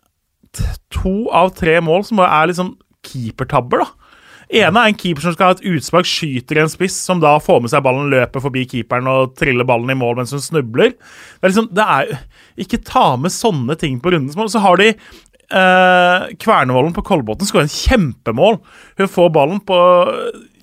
to 0.94 1.26
av 1.34 1.52
tre 1.58 1.80
mål 1.82 2.06
som 2.06 2.22
er 2.24 2.48
liksom 2.48 2.76
keepertabber, 3.04 3.82
da. 3.82 4.03
Ene 4.48 4.80
er 4.80 4.92
en 4.92 4.98
keeper 4.98 5.24
som 5.24 5.34
skal 5.34 5.50
ha 5.50 5.56
et 5.56 5.66
utspark, 5.74 6.08
skyter 6.08 6.58
i 6.58 6.64
en 6.64 6.72
spiss, 6.72 6.96
som 7.06 7.20
da 7.22 7.36
får 7.42 7.64
med 7.64 7.72
seg 7.72 7.84
ballen, 7.86 8.12
løper 8.12 8.44
forbi 8.44 8.66
keeperen 8.70 9.10
og 9.10 9.36
triller 9.40 9.68
ballen 9.68 9.94
i 9.94 9.98
mål 9.98 10.18
mens 10.20 10.34
hun 10.34 10.44
snubler. 10.44 10.94
Det 10.94 11.46
er 11.46 11.54
liksom, 11.54 11.70
det 11.74 11.90
er 11.98 12.16
Ikke 12.60 12.82
ta 12.86 13.16
med 13.18 13.34
sånne 13.34 13.74
ting 13.74 13.96
på 13.98 14.12
rundens 14.14 14.36
mål. 14.38 14.50
Så 14.52 14.60
har 14.62 14.78
de 14.78 14.92
eh, 14.94 16.26
Kvernevollen 16.38 16.94
på 16.94 17.02
Kolbotn 17.06 17.48
skårer 17.48 17.66
en 17.66 17.72
kjempemål. 17.72 18.60
Hun 19.00 19.10
får 19.10 19.32
ballen 19.34 19.58
på 19.66 19.78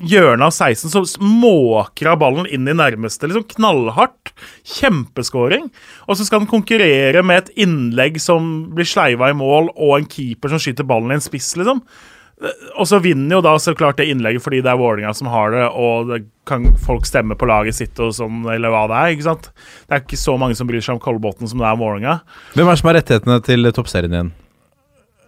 hjørnet 0.01 0.47
av 0.47 0.53
16, 0.55 0.93
så 0.93 1.03
måker 1.21 2.11
hun 2.11 2.21
ballen 2.21 2.47
inn 2.49 2.69
i 2.69 2.77
nærmeste. 2.77 3.27
liksom 3.27 3.47
Knallhardt. 3.55 4.33
Kjempeskåring. 4.77 5.69
Og 6.07 6.17
så 6.17 6.27
skal 6.27 6.43
den 6.43 6.51
konkurrere 6.51 7.23
med 7.25 7.43
et 7.43 7.53
innlegg 7.67 8.21
som 8.21 8.71
blir 8.75 8.87
sleiva 8.87 9.31
i 9.31 9.37
mål, 9.37 9.71
og 9.75 9.97
en 9.99 10.09
keeper 10.09 10.53
som 10.53 10.61
skyter 10.61 10.87
ballen 10.87 11.13
i 11.13 11.19
en 11.19 11.27
spiss, 11.27 11.53
liksom. 11.59 11.83
Og 12.79 12.87
så 12.89 12.97
vinner 13.03 13.35
jo 13.37 13.41
da 13.45 13.51
så 13.61 13.75
klart 13.77 13.99
det 14.01 14.07
innlegget 14.09 14.41
fordi 14.41 14.63
det 14.65 14.71
er 14.71 14.79
Vålerenga 14.79 15.11
som 15.13 15.27
har 15.29 15.51
det, 15.53 15.65
og 15.77 16.07
det 16.09 16.19
kan 16.49 16.71
folk 16.81 17.05
stemme 17.05 17.35
på 17.37 17.45
laget 17.45 17.77
sitt 17.77 17.99
og 18.01 18.15
sånn, 18.17 18.39
eller 18.49 18.73
hva 18.73 18.87
det 18.89 18.97
er. 18.97 19.11
ikke 19.13 19.27
sant? 19.27 19.49
Det 19.85 19.93
er 19.97 20.01
ikke 20.01 20.17
så 20.17 20.37
mange 20.41 20.57
som 20.57 20.65
bryr 20.69 20.81
seg 20.81 20.95
om 20.97 21.01
Kolbotn 21.03 21.45
som 21.51 21.61
det 21.61 21.67
er 21.69 21.77
Vålerenga. 21.77 22.15
Hvem 22.55 22.65
er 22.65 22.71
det 22.73 22.81
som 22.81 22.89
har 22.89 22.97
rettighetene 22.97 23.37
til 23.45 23.69
toppserien 23.77 24.15
igjen? 24.17 24.31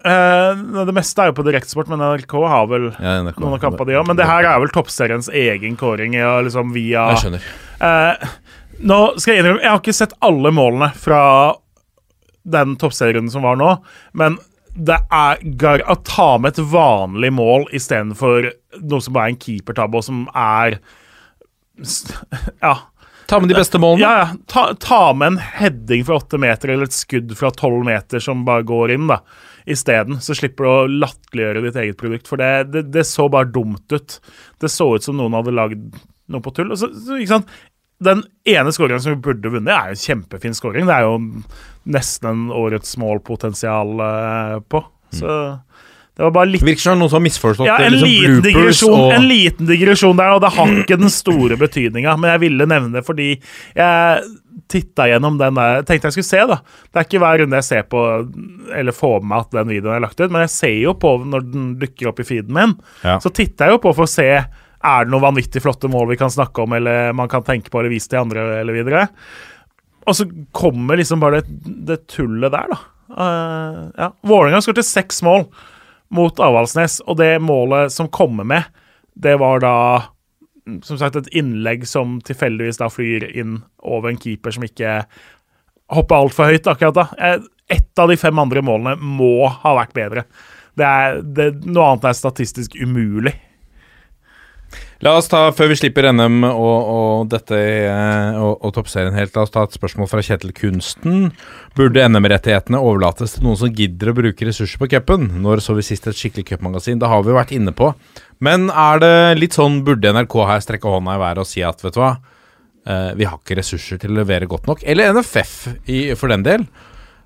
Eh, 0.04 0.64
det 0.90 0.96
meste 0.98 1.22
er 1.24 1.30
jo 1.30 1.36
på 1.38 1.46
direktesport, 1.48 1.88
men 1.94 2.02
NRK 2.04 2.34
har 2.52 2.66
vel 2.68 2.90
Ja, 2.98 3.20
NRK. 3.24 3.38
noen 3.40 3.54
av 3.56 3.62
kampene, 3.62 3.88
de 3.94 4.00
òg. 4.02 4.08
Men 4.10 4.18
det 4.20 4.26
her 4.28 4.44
er 4.50 4.60
vel 4.60 4.74
toppseriens 4.74 5.30
egen 5.32 5.78
kåring 5.80 6.18
ja, 6.18 6.34
liksom 6.44 6.74
via 6.76 7.06
Jeg 7.14 7.22
skjønner. 7.28 7.46
Eh, 7.88 8.26
nå 8.90 8.98
skal 9.22 9.36
jeg 9.36 9.44
innrømme, 9.46 9.62
jeg 9.64 9.70
har 9.72 9.80
ikke 9.80 9.96
sett 10.02 10.18
alle 10.26 10.52
målene 10.52 10.90
fra 10.98 11.22
den 12.44 12.74
toppserien 12.76 13.30
som 13.32 13.46
var 13.46 13.56
nå, 13.56 13.70
men 14.20 14.36
det 14.74 14.98
er 15.14 15.44
gar 15.62 15.84
å 15.90 15.96
ta 16.06 16.34
med 16.42 16.54
et 16.54 16.64
vanlig 16.72 17.30
mål 17.36 17.68
istedenfor 17.76 18.50
noe 18.82 19.04
som 19.06 19.14
bare 19.16 19.30
er 19.30 19.36
en 19.36 19.44
keepertabbe, 19.44 20.00
og 20.00 20.08
som 20.08 20.26
er 20.34 20.80
Ja. 22.62 22.76
Ta 23.26 23.40
med 23.40 23.50
de 23.50 23.56
beste 23.56 23.80
målene. 23.80 24.04
Ja, 24.04 24.14
ja. 24.20 24.28
Ta, 24.52 24.64
ta 24.78 25.14
med 25.16 25.34
en 25.34 25.38
heading 25.38 26.04
fra 26.06 26.18
åtte 26.20 26.38
meter 26.42 26.74
eller 26.74 26.90
et 26.90 26.96
skudd 26.96 27.32
fra 27.40 27.54
tolv 27.56 27.86
meter 27.88 28.22
som 28.22 28.44
bare 28.46 28.66
går 28.68 28.94
inn, 28.98 29.08
da. 29.10 29.22
Isteden. 29.64 30.20
Så 30.22 30.36
slipper 30.36 30.68
du 30.68 30.70
å 30.70 30.90
latterliggjøre 31.06 31.64
ditt 31.64 31.80
eget 31.80 32.00
produkt. 32.02 32.28
For 32.28 32.42
det, 32.42 32.52
det, 32.74 32.84
det 32.92 33.06
så 33.08 33.30
bare 33.32 33.48
dumt 33.50 33.96
ut. 33.96 34.18
Det 34.60 34.70
så 34.70 34.90
ut 34.98 35.08
som 35.08 35.16
noen 35.18 35.38
hadde 35.40 35.56
lagd 35.56 35.96
noe 36.34 36.44
på 36.44 36.52
tull. 36.58 36.76
Så, 36.78 36.92
så? 36.92 37.40
Den 38.04 38.24
ene 38.50 38.74
skåringen 38.76 39.04
som 39.04 39.16
vi 39.16 39.24
burde 39.30 39.52
vunnet, 39.54 39.74
er 39.74 39.92
jo 39.92 39.98
en 39.98 40.04
kjempefin 40.04 40.58
skåring. 40.58 40.90
Det 40.90 40.96
er 40.96 41.08
jo 41.08 41.18
nesten 41.94 42.30
en 42.30 42.44
årets 42.56 42.98
målpotensial 43.02 44.04
eh, 44.08 44.58
på. 44.72 44.84
Så 45.14 45.38
det 46.14 46.22
var 46.22 46.34
bare 46.36 46.52
litt 46.52 46.62
Virker 46.62 46.84
som 46.84 47.00
noen 47.02 47.10
som 47.10 47.18
har 47.18 47.26
misforstått 47.26 47.66
ja, 47.66 47.80
en, 47.82 47.96
liksom 47.96 48.44
liten 48.46 48.90
og 48.94 49.16
en 49.16 49.26
liten 49.26 49.70
digresjon 49.70 50.20
der, 50.20 50.36
og 50.36 50.44
det 50.44 50.52
har 50.54 50.74
ikke 50.84 51.00
den 51.02 51.10
store 51.14 51.58
betydninga, 51.58 52.14
men 52.22 52.36
jeg 52.36 52.42
ville 52.44 52.68
nevne 52.70 52.94
det 52.94 53.02
fordi 53.08 53.32
jeg 53.34 54.28
titta 54.70 55.08
gjennom 55.10 55.40
den 55.40 55.58
der 55.58 55.82
Tenkte 55.88 56.10
jeg 56.10 56.18
skulle 56.18 56.30
se, 56.30 56.44
da. 56.50 56.60
Det 56.90 57.02
er 57.02 57.08
ikke 57.08 57.22
hver 57.24 57.42
runde 57.42 57.60
jeg 57.60 57.68
ser 57.68 57.88
på 57.90 58.04
eller 58.78 58.96
får 58.96 59.26
med 59.26 59.40
at 59.40 59.58
den 59.58 59.72
videoen 59.74 59.98
er 59.98 60.06
lagt 60.06 60.22
ut, 60.22 60.30
men 60.30 60.46
jeg 60.46 60.54
ser 60.54 60.76
jo 60.84 60.94
på 61.02 61.16
når 61.26 61.48
den 61.50 61.72
dukker 61.82 62.12
opp 62.12 62.22
i 62.22 62.28
feeden 62.28 62.54
min. 62.56 62.78
Ja. 63.02 63.18
Så 63.24 63.34
titter 63.34 63.72
jeg 63.72 63.78
jo 63.78 63.84
på 63.88 63.96
for 63.98 64.06
å 64.06 64.14
se 64.14 64.30
er 64.84 65.06
det 65.06 65.14
noen 65.14 65.24
vanvittig 65.24 65.64
flotte 65.64 65.90
mål 65.92 66.10
vi 66.12 66.20
kan 66.20 66.32
snakke 66.34 66.66
om, 66.66 66.76
eller 66.78 67.14
man 67.16 67.32
kan 67.32 67.46
tenke 67.48 67.72
på 67.72 67.80
eller 67.80 67.94
vise 67.94 68.12
til 68.12 68.22
andre, 68.24 68.46
eller 68.62 68.76
videre. 68.76 69.06
Og 70.04 70.18
så 70.18 70.28
kommer 70.52 71.00
liksom 71.00 71.22
bare 71.24 71.42
det, 71.42 71.76
det 71.88 72.02
tullet 72.12 72.52
der, 72.52 72.74
da. 72.74 72.80
Uh, 73.14 73.80
ja. 74.00 74.10
Vålerenga 74.26 74.64
skåret 74.66 74.88
seks 74.88 75.22
mål 75.24 75.46
mot 76.14 76.40
Avaldsnes, 76.44 77.00
og 77.08 77.18
det 77.22 77.38
målet 77.42 77.94
som 77.94 78.10
kommer 78.12 78.48
med, 78.48 78.68
det 79.14 79.38
var 79.42 79.62
da 79.64 79.78
som 80.84 80.98
sagt 81.00 81.18
et 81.20 81.32
innlegg 81.36 81.88
som 81.88 82.20
tilfeldigvis 82.24 82.80
da 82.80 82.90
flyr 82.92 83.26
inn 83.36 83.58
over 83.84 84.12
en 84.12 84.20
keeper 84.20 84.54
som 84.56 84.64
ikke 84.66 85.02
hopper 85.94 86.24
altfor 86.24 86.52
høyt 86.52 86.70
akkurat 86.72 87.02
da. 87.02 87.08
Eh, 87.20 87.42
Ett 87.72 88.00
av 88.00 88.10
de 88.12 88.18
fem 88.20 88.40
andre 88.42 88.60
målene 88.62 88.98
må 89.00 89.48
ha 89.48 89.72
vært 89.78 89.94
bedre. 89.96 90.26
Det 90.76 90.84
er, 90.84 91.22
det, 91.24 91.46
noe 91.64 91.94
annet 91.94 92.10
er 92.10 92.18
statistisk 92.18 92.76
umulig. 92.76 93.32
La 95.04 95.18
oss 95.20 95.26
ta, 95.28 95.50
før 95.52 95.68
vi 95.68 95.76
slipper 95.76 96.06
NM 96.16 96.46
og, 96.48 96.90
og 96.94 97.32
dette 97.34 97.58
eh, 97.60 98.38
og, 98.40 98.54
og 98.64 98.72
toppserien 98.78 99.16
helt, 99.18 99.34
la 99.36 99.44
oss 99.44 99.52
ta 99.52 99.66
et 99.66 99.74
spørsmål 99.76 100.08
fra 100.08 100.22
Kjetil 100.24 100.54
Kunsten. 100.56 101.26
Burde 101.76 102.06
NM-rettighetene 102.08 102.80
overlates 102.80 103.34
til 103.36 103.44
noen 103.44 103.58
som 103.60 103.74
gidder 103.76 104.14
å 104.14 104.16
bruke 104.16 104.48
ressurser 104.48 104.80
på 104.80 104.88
cupen? 104.94 105.26
Når 105.44 105.60
så 105.66 105.76
vi 105.76 105.84
sist 105.84 106.08
et 106.08 106.16
skikkelig 106.16 106.46
cupmagasin? 106.54 107.02
Det 107.02 107.10
har 107.12 107.26
vi 107.26 107.34
jo 107.34 107.36
vært 107.36 107.52
inne 107.52 107.74
på. 107.76 107.90
Men 108.48 108.70
er 108.72 109.04
det 109.04 109.12
litt 109.42 109.58
sånn, 109.58 109.82
burde 109.84 110.14
NRK 110.16 110.38
her 110.48 110.64
strekke 110.64 110.94
hånda 110.96 111.18
i 111.18 111.22
været 111.26 111.44
og 111.44 111.50
si 111.52 111.66
at, 111.68 111.84
vet 111.84 111.98
du 111.98 112.00
hva, 112.00 112.14
eh, 112.88 113.10
vi 113.20 113.28
har 113.28 113.42
ikke 113.42 113.58
ressurser 113.60 114.00
til 114.00 114.16
å 114.16 114.22
levere 114.22 114.48
godt 114.48 114.72
nok? 114.72 114.86
Eller 114.88 115.12
NFF, 115.18 115.58
i, 115.84 116.06
for 116.16 116.32
den 116.32 116.48
del. 116.48 116.64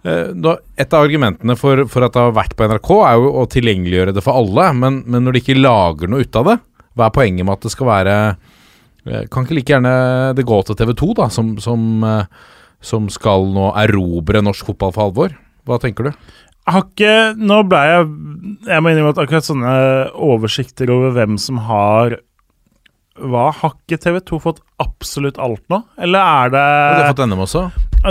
Eh, 0.01 0.33
et 0.81 0.97
av 0.97 1.05
argumentene 1.05 1.53
for, 1.61 1.85
for 1.93 2.09
at 2.09 2.17
det 2.17 2.25
har 2.25 2.33
vært 2.41 2.57
på 2.57 2.71
NRK, 2.73 2.91
er 3.11 3.21
jo 3.21 3.35
å 3.37 3.45
tilgjengeliggjøre 3.53 4.17
det 4.17 4.25
for 4.25 4.41
alle. 4.41 4.71
Men, 4.81 5.03
men 5.05 5.29
når 5.29 5.37
de 5.37 5.45
ikke 5.45 5.59
lager 5.61 6.09
noe 6.09 6.25
ut 6.25 6.41
av 6.41 6.49
det, 6.49 6.57
hva 6.97 7.07
er 7.07 7.15
poenget 7.15 7.47
med 7.47 7.57
at 7.57 7.67
det 7.67 7.73
skal 7.73 7.89
være 7.89 8.15
eh, 9.05 9.25
Kan 9.31 9.45
ikke 9.45 9.57
like 9.59 9.73
gjerne 9.75 9.95
det 10.37 10.45
gå 10.47 10.59
til 10.67 10.77
TV 10.79 10.93
2, 10.97 11.13
da, 11.21 11.29
som, 11.33 11.55
som, 11.63 11.87
eh, 12.03 12.51
som 12.81 13.07
skal 13.13 13.49
nå 13.55 13.71
erobre 13.85 14.43
norsk 14.45 14.71
fotball 14.71 14.93
for 14.95 15.09
alvor? 15.09 15.37
Hva 15.67 15.79
tenker 15.83 16.09
du? 16.09 16.29
Har 16.67 16.83
ikke 16.89 17.33
Nå 17.39 17.61
ble 17.69 17.81
jeg 17.87 18.07
Jeg 18.67 18.83
må 18.83 18.91
innrømme 18.91 19.15
at 19.15 19.21
akkurat 19.23 19.47
sånne 19.47 19.73
oversikter 20.27 20.91
over 20.91 21.15
hvem 21.15 21.37
som 21.41 21.61
har 21.67 22.19
hva? 23.17 23.47
Har 23.49 23.73
ikke 23.73 23.97
TV 23.97 24.19
2 24.21 24.37
fått 24.43 24.59
absolutt 24.77 25.39
alt 25.41 25.63
nå? 25.73 25.81
Eller 25.97 26.21
er 26.21 26.51
det 26.53 26.65
Har 26.67 26.99
du 26.99 27.07
fått 27.15 27.29
NM 27.31 27.45
også? 27.47 27.63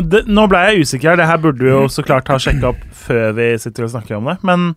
det, 0.03 0.25
Nå 0.27 0.47
ble 0.51 0.63
jeg 0.67 0.87
usikker. 0.87 1.19
Det 1.19 1.29
her 1.29 1.41
burde 1.43 1.63
vi 1.63 1.71
jo 1.71 1.85
så 1.93 2.03
klart 2.07 2.29
ha 2.33 2.39
sjekka 2.43 2.73
opp 2.73 2.83
før 3.07 3.37
vi 3.37 3.53
sitter 3.63 3.87
og 3.87 3.93
snakker 3.95 4.19
om 4.19 4.31
det, 4.33 4.37
men 4.47 4.73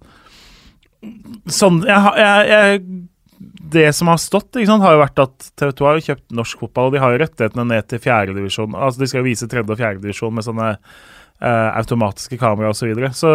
sånn 1.49 1.80
jeg, 1.88 2.12
jeg, 2.20 2.49
jeg, 2.51 2.82
Det 3.40 3.88
som 3.96 4.10
har 4.12 4.20
stått, 4.20 4.58
sant, 4.68 4.84
har 4.84 4.98
jo 4.98 5.04
vært 5.04 5.22
at 5.24 5.50
TV 5.60 5.72
2 5.80 5.88
har 5.88 6.00
jo 6.00 6.06
kjøpt 6.10 6.36
norsk 6.36 6.64
fotball, 6.66 6.90
og 6.90 6.96
de 6.96 7.04
har 7.04 7.14
jo 7.14 7.22
rettighetene 7.22 7.68
ned 7.70 7.88
til 7.88 8.02
fjerdedivisjon. 8.04 8.76
Altså, 8.76 9.00
de 9.00 9.08
skal 9.08 9.22
jo 9.22 9.30
vise 9.30 9.48
tredje- 9.48 9.76
og 9.76 9.80
fjerdedivisjon 9.80 10.36
med 10.36 10.48
sånne 10.48 10.72
eh, 10.74 11.70
automatiske 11.80 12.40
kameraer 12.42 12.74
osv. 12.74 12.82
Så, 12.82 12.90
videre. 12.90 13.14
så 13.16 13.32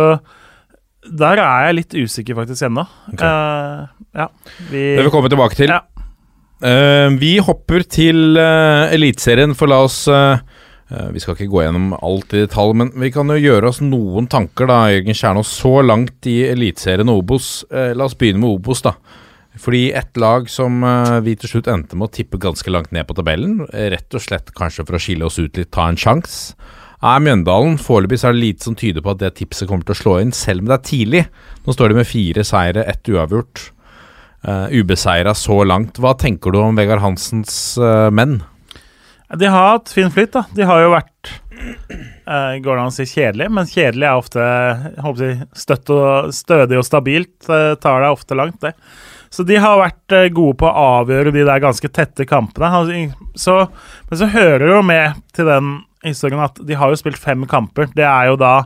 der 1.05 1.41
er 1.41 1.69
jeg 1.69 1.79
litt 1.81 1.97
usikker 2.05 2.37
faktisk 2.37 2.69
ennå. 2.69 2.85
Eh, 3.17 3.81
ja. 4.21 4.29
Vi, 4.71 4.83
Det 4.83 5.01
vil 5.01 5.09
vi 5.09 5.15
komme 5.15 5.33
tilbake 5.33 5.59
til. 5.59 5.73
Ja. 5.73 5.83
Eh, 6.65 7.09
vi 7.21 7.37
hopper 7.45 7.83
til 7.89 8.39
uh, 8.39 8.93
Eliteserien, 8.95 9.53
for 9.59 9.69
la 9.69 9.83
oss 9.85 10.05
eh, 10.09 10.39
eh, 10.89 11.09
Vi 11.13 11.21
skal 11.21 11.35
ikke 11.35 11.51
gå 11.51 11.65
gjennom 11.65 11.91
alt 11.99 12.33
i 12.33 12.45
detalj, 12.45 12.73
men 12.81 12.93
vi 13.03 13.11
kan 13.13 13.29
jo 13.29 13.37
gjøre 13.37 13.69
oss 13.69 13.83
noen 13.85 14.31
tanker, 14.33 14.71
da, 14.71 14.79
Jørgen 14.95 15.19
Kjernås. 15.19 15.53
Så 15.61 15.75
langt 15.85 16.31
i 16.31 16.39
Eliteserien 16.49 17.11
og 17.13 17.25
Obos. 17.25 17.53
La 17.71 18.09
oss 18.09 18.17
begynne 18.17 18.41
med 18.45 18.57
Obos, 18.57 18.85
da. 18.87 18.95
Fordi 19.61 19.85
et 19.95 20.19
lag 20.19 20.49
som 20.51 20.83
eh, 20.83 21.19
vi 21.27 21.37
til 21.39 21.53
slutt 21.53 21.69
endte 21.71 21.99
med 21.99 22.09
å 22.09 22.15
tippe 22.15 22.41
ganske 22.43 22.73
langt 22.75 22.95
ned 22.95 23.07
på 23.07 23.17
tabellen, 23.19 23.61
rett 23.71 24.17
og 24.17 24.25
slett 24.25 24.51
kanskje 24.57 24.87
for 24.87 24.99
å 24.99 25.03
skille 25.03 25.29
oss 25.29 25.39
ut 25.39 25.61
litt, 25.61 25.71
ta 25.75 25.87
en 25.91 26.01
sjanse, 26.01 26.57
er 27.05 27.21
Mjøndalen. 27.23 27.77
Foreløpig 27.81 28.23
er 28.25 28.35
det 28.35 28.41
lite 28.41 28.67
som 28.67 28.77
tyder 28.79 29.05
på 29.05 29.13
at 29.13 29.21
det 29.23 29.35
tipset 29.39 29.69
kommer 29.69 29.87
til 29.87 29.95
å 29.95 30.01
slå 30.01 30.17
inn, 30.23 30.33
selv 30.35 30.65
om 30.65 30.71
det 30.71 30.79
er 30.79 30.89
tidlig. 30.89 31.23
Nå 31.67 31.77
står 31.77 31.93
de 31.93 32.01
med 32.01 32.09
fire 32.09 32.45
seire, 32.47 32.87
ett 32.89 33.13
uavgjort. 33.13 33.71
Uh, 34.45 34.69
ubeseira 34.77 35.33
så 35.37 35.63
langt. 35.65 35.97
Hva 36.01 36.13
tenker 36.21 36.53
du 36.53 36.59
om 36.61 36.77
Vegard 36.77 37.01
Hansens 37.01 37.79
uh, 37.81 38.11
menn? 38.13 38.43
De 39.33 39.49
har 39.49 39.71
hatt 39.71 39.89
fin 39.93 40.13
flyt, 40.13 40.35
da. 40.35 40.43
De 40.53 40.67
har 40.69 40.83
jo 40.83 40.91
vært 40.93 41.31
uh, 42.29 42.53
Går 42.61 42.69
det 42.69 42.83
an 42.83 42.91
å 42.91 42.93
si 42.93 43.07
kjedelig? 43.09 43.49
Men 43.57 43.71
kjedelig 43.71 44.09
er 44.09 44.21
ofte 44.21 44.45
jeg 44.45 44.93
håper 45.07 45.23
si, 45.23 45.49
støtt 45.65 45.93
og, 45.97 46.29
stødig 46.37 46.81
og 46.81 46.85
stabilt. 46.87 47.39
Uh, 47.49 47.73
tar 47.81 48.05
deg 48.05 48.19
ofte 48.19 48.37
langt, 48.37 48.61
det. 48.65 48.75
Så 49.35 49.43
de 49.47 49.59
har 49.59 49.81
vært 49.81 50.15
eh, 50.15 50.31
gode 50.35 50.59
på 50.63 50.69
å 50.69 50.87
avgjøre 51.01 51.33
de 51.35 51.43
der 51.47 51.63
ganske 51.63 51.91
tette 51.91 52.27
kampene. 52.29 52.71
Så, 53.39 53.57
men 54.11 54.21
så 54.21 54.31
hører 54.31 54.63
det 54.63 54.75
jo 54.77 54.83
med 54.87 55.23
til 55.35 55.51
den 55.51 55.73
historien 56.05 56.45
at 56.45 56.61
de 56.63 56.77
har 56.79 56.93
jo 56.93 57.01
spilt 57.01 57.19
fem 57.19 57.43
kamper. 57.51 57.91
Det 57.97 58.07
er 58.07 58.31
jo 58.31 58.39
da 58.41 58.57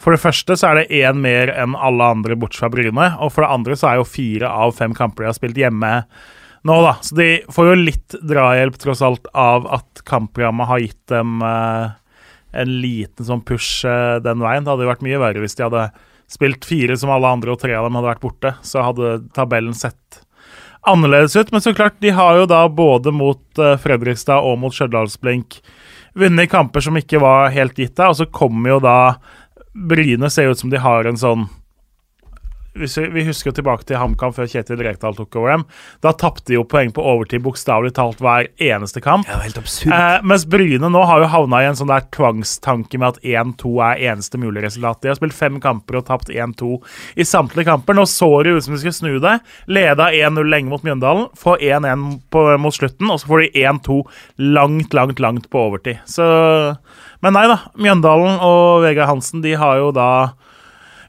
For 0.00 0.12
det 0.12 0.20
første 0.20 0.56
så 0.60 0.70
er 0.70 0.78
det 0.78 0.98
én 1.02 1.20
mer 1.24 1.48
enn 1.56 1.72
alle 1.72 2.04
andre 2.16 2.36
bortsett 2.36 2.66
fra 2.66 2.72
Bryne. 2.72 3.06
Og 3.24 3.30
for 3.32 3.44
det 3.44 3.52
andre 3.52 3.76
så 3.76 3.90
er 3.90 4.00
jo 4.00 4.08
fire 4.08 4.48
av 4.48 4.74
fem 4.76 4.96
kamper 4.96 5.24
de 5.24 5.30
har 5.30 5.38
spilt 5.38 5.60
hjemme 5.60 5.92
nå, 6.66 6.76
da. 6.82 6.96
Så 7.00 7.14
de 7.16 7.28
får 7.52 7.68
jo 7.70 7.78
litt 7.78 8.16
drahjelp, 8.26 8.76
tross 8.82 9.02
alt, 9.04 9.28
av 9.38 9.68
at 9.78 10.02
kampprogrammet 10.08 10.68
har 10.68 10.82
gitt 10.82 11.12
dem 11.12 11.38
eh, 11.46 11.94
en 12.56 12.72
liten 12.82 13.28
sånn 13.28 13.44
push 13.46 13.86
eh, 13.86 14.18
den 14.24 14.42
veien. 14.42 14.66
Det 14.66 14.72
hadde 14.72 14.86
jo 14.86 14.90
vært 14.90 15.04
mye 15.06 15.20
verre 15.22 15.44
hvis 15.44 15.56
de 15.58 15.66
hadde 15.66 15.84
spilt 16.30 16.64
fire 16.66 16.96
som 16.98 17.12
alle 17.14 17.30
andre, 17.36 17.54
og 17.54 17.60
tre 17.62 17.74
av 17.76 17.86
dem 17.86 17.98
hadde 17.98 18.10
vært 18.10 18.24
borte. 18.24 18.54
Så 18.66 18.84
hadde 18.84 19.18
tabellen 19.36 19.76
sett 19.76 20.22
annerledes 20.86 21.36
ut. 21.36 21.52
Men 21.52 21.64
så 21.64 21.74
klart, 21.74 22.00
de 22.02 22.14
har 22.14 22.40
jo 22.40 22.46
da 22.50 22.64
både 22.68 23.12
mot 23.14 23.58
eh, 23.58 23.76
Fredrikstad 23.82 24.46
og 24.46 24.58
mot 24.62 24.74
Stjørdalsblink 24.74 25.60
vunnet 26.16 26.50
kamper 26.50 26.80
som 26.80 26.96
ikke 26.96 27.20
var 27.20 27.52
helt 27.52 27.76
gitt 27.78 27.96
der, 27.98 28.12
og 28.12 28.18
så 28.18 28.28
kommer 28.32 28.76
jo 28.76 28.80
da 28.80 28.98
Bryne 29.76 30.30
ser 30.32 30.48
ut 30.48 30.60
som 30.60 30.72
de 30.72 30.80
har 30.80 31.04
en 31.04 31.18
sånn 31.20 31.44
hvis 32.80 32.96
vi, 32.98 33.06
vi 33.14 33.24
husker 33.28 33.54
tilbake 33.56 33.86
til 33.88 33.98
HamKam 34.00 34.34
før 34.36 34.48
Kjetil 34.50 34.82
Rekdal 34.84 35.16
tok 35.16 35.36
over 35.40 35.54
dem. 35.54 35.64
Da 36.04 36.12
tapte 36.16 36.50
de 36.50 36.58
jo 36.58 36.64
poeng 36.68 36.92
på 36.94 37.04
overtid 37.04 37.44
bokstavelig 37.44 37.94
talt 37.96 38.20
hver 38.24 38.48
eneste 38.62 39.02
kamp. 39.04 39.28
Ja, 39.30 39.40
helt 39.42 39.58
absurd. 39.60 39.92
Eh, 39.94 40.18
mens 40.26 40.46
Bryne 40.50 40.90
nå 40.92 41.04
har 41.08 41.22
jo 41.22 41.30
havna 41.32 41.62
i 41.62 41.68
en 41.70 41.78
sånn 41.78 41.90
der 41.90 42.06
tvangstanke 42.14 43.00
med 43.00 43.16
at 43.16 43.20
1-2 43.24 43.74
er 43.88 44.04
eneste 44.12 44.40
mulige 44.40 44.66
resultat. 44.68 45.02
De 45.02 45.12
har 45.12 45.18
spilt 45.18 45.36
fem 45.36 45.60
kamper 45.62 46.00
og 46.00 46.06
tapt 46.10 46.32
1-2 46.32 46.76
i 47.16 47.26
samtlige 47.26 47.70
kamper. 47.70 47.96
Nå 47.96 48.06
så 48.10 48.30
det 48.46 48.56
ut 48.56 48.66
som 48.66 48.76
de 48.76 48.82
skulle 48.82 48.96
snu 48.96 49.18
det. 49.22 49.38
Leda 49.70 50.10
1-0 50.14 50.52
lenge 50.52 50.72
mot 50.72 50.84
Mjøndalen, 50.86 51.28
får 51.38 51.62
1-1 51.64 52.58
mot 52.62 52.74
slutten, 52.74 53.10
og 53.10 53.20
så 53.20 53.30
får 53.30 53.46
de 53.46 53.66
1-2 53.66 54.00
langt, 54.56 54.94
langt, 54.96 55.22
langt 55.22 55.50
på 55.50 55.66
overtid. 55.68 56.02
Så 56.08 56.26
Men 57.24 57.32
nei 57.32 57.46
da. 57.48 57.60
Mjøndalen 57.80 58.40
og 58.44 58.84
Vegard 58.84 59.08
Hansen 59.08 59.42
de 59.44 59.54
har 59.58 59.80
jo 59.80 59.88
da 59.94 60.08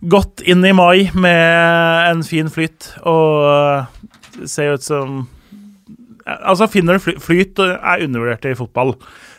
gått 0.02 0.44
inn 0.46 0.66
i 0.66 0.74
mai 0.76 1.10
med 1.18 2.12
en 2.12 2.24
fin 2.26 2.50
flyt, 2.52 2.92
og 3.08 3.48
eh, 3.50 4.46
ser 4.46 4.78
ut 4.78 4.86
som 4.86 5.26
Altså, 6.28 6.66
finner 6.68 6.98
du 6.98 7.00
fly, 7.00 7.14
Flyt 7.24 7.60
er 7.64 8.02
undervurdert 8.04 8.44
i 8.50 8.58
fotball. 8.60 8.90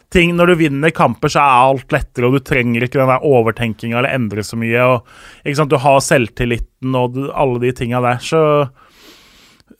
Ting, 0.08 0.30
Når 0.38 0.48
du 0.48 0.54
vinner 0.62 0.92
kamper, 0.96 1.28
så 1.28 1.42
er 1.42 1.66
alt 1.66 1.92
lettere, 1.92 2.24
og 2.24 2.38
du 2.38 2.40
trenger 2.40 2.86
ikke 2.86 2.96
den 2.96 3.10
der 3.12 3.26
overtenkinga 3.28 3.98
eller 3.98 4.14
endre 4.16 4.40
så 4.40 4.56
mye. 4.56 4.80
og 4.80 5.68
Du 5.68 5.76
har 5.76 5.98
selvtilliten 6.00 6.96
og 6.96 7.18
alle 7.28 7.60
de 7.60 7.72
tinga 7.76 8.00
der. 8.00 8.16
Så 8.24 8.40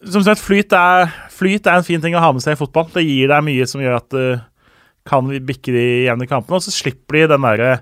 som 0.04 0.22
sagt, 0.22 0.44
flyt 0.44 0.72
er, 0.76 1.08
flyt 1.32 1.66
er 1.66 1.80
en 1.80 1.86
fin 1.86 2.00
ting 2.02 2.14
å 2.14 2.20
ha 2.20 2.30
med 2.32 2.44
seg 2.44 2.54
i 2.54 2.60
fotball. 2.60 2.90
Det 2.92 3.06
gir 3.06 3.32
deg 3.32 3.46
mye 3.46 3.66
som 3.66 3.80
gjør 3.80 3.96
at 3.98 4.10
du 4.12 4.40
kan 5.08 5.32
bikke 5.48 5.72
de 5.72 5.86
jevne 6.04 6.28
kampene, 6.28 6.60
og 6.60 6.66
så 6.66 6.74
slipper 6.74 7.22
de 7.22 7.30
den 7.32 7.46
derre 7.48 7.78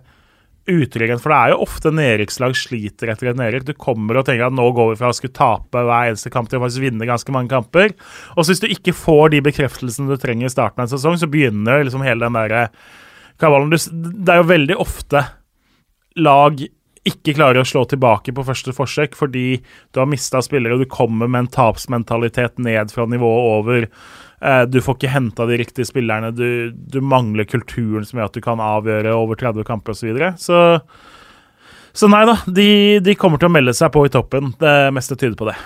utryggheten. 0.66 1.22
For 1.22 1.32
det 1.32 1.38
er 1.38 1.52
jo 1.52 1.62
ofte 1.64 1.92
nedrykkslag 1.94 2.56
sliter 2.58 3.12
etter 3.12 3.30
et 3.30 3.40
nedrykk. 3.40 3.66
Du 3.68 3.74
kommer 3.78 4.20
og 4.20 4.26
tenker 4.28 4.48
at 4.48 4.56
nå 4.56 4.66
går 4.76 4.92
vi 4.92 5.00
fra 5.00 5.10
å 5.12 5.16
skulle 5.16 5.36
tape 5.36 5.82
hver 5.86 6.10
eneste 6.10 6.32
kamp 6.34 6.50
til 6.50 6.60
å 6.60 6.64
faktisk 6.66 6.84
vinne 6.84 7.08
ganske 7.08 7.34
mange 7.34 7.52
kamper. 7.54 7.94
Og 8.34 8.42
så 8.42 8.52
hvis 8.52 8.64
du 8.64 8.68
ikke 8.70 8.96
får 8.96 9.34
de 9.34 9.42
bekreftelsene 9.46 10.10
du 10.10 10.20
trenger 10.20 10.50
i 10.50 10.52
starten 10.52 10.82
av 10.82 10.88
en 10.88 10.94
sesong, 10.96 11.18
så 11.20 11.30
begynner 11.30 11.86
liksom 11.86 12.04
hele 12.06 12.26
den 12.26 12.38
derre 12.38 12.68
kabalen. 13.42 13.72
Det 13.72 14.32
er 14.32 14.42
jo 14.42 14.50
veldig 14.52 14.80
ofte 14.82 15.26
lag 16.16 16.62
ikke 17.06 17.36
klarer 17.36 17.62
å 17.62 17.68
slå 17.68 17.84
tilbake 17.86 18.34
på 18.34 18.44
første 18.46 18.74
forsøk 18.74 19.14
fordi 19.18 19.60
du 19.94 20.00
har 20.00 20.08
mista 20.10 20.40
spillere, 20.42 20.74
og 20.74 20.82
du 20.82 20.90
kommer 20.90 21.30
med 21.30 21.44
en 21.44 21.52
tapsmentalitet 21.54 22.58
ned 22.62 22.90
fra 22.94 23.06
nivået 23.06 23.50
over. 23.52 23.88
Eh, 24.42 24.62
Du 24.68 24.80
får 24.84 24.98
ikke 24.98 25.12
henta 25.12 25.46
de 25.48 25.58
riktige 25.60 25.88
spillerne. 25.88 26.32
Du, 26.36 26.72
du 26.72 27.00
mangler 27.00 27.48
kulturen 27.48 28.04
som 28.06 28.20
gjør 28.20 28.30
at 28.30 28.36
du 28.36 28.44
kan 28.44 28.62
avgjøre 28.62 29.14
over 29.16 29.38
30 29.40 29.66
kamper 29.68 29.94
osv. 29.94 30.02
Så, 30.02 30.10
videre. 30.10 30.34
så 30.38 30.60
Så 31.96 32.10
nei 32.12 32.26
da, 32.28 32.36
de, 32.46 32.68
de 33.00 33.16
kommer 33.16 33.40
til 33.40 33.48
å 33.48 33.54
melde 33.54 33.74
seg 33.76 33.92
på 33.94 34.04
i 34.06 34.12
toppen. 34.12 34.52
Det 34.60 34.76
meste 34.94 35.16
tyder 35.16 35.36
på 35.38 35.48
det. 35.48 35.56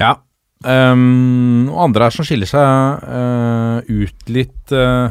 Ja. 0.00 0.16
Um, 0.64 1.70
og 1.72 1.86
andre 1.86 2.06
her 2.06 2.12
som 2.12 2.26
skiller 2.28 2.48
seg 2.48 3.04
uh, 3.08 3.80
ut 3.88 4.26
litt 4.28 4.74
uh, 4.76 5.08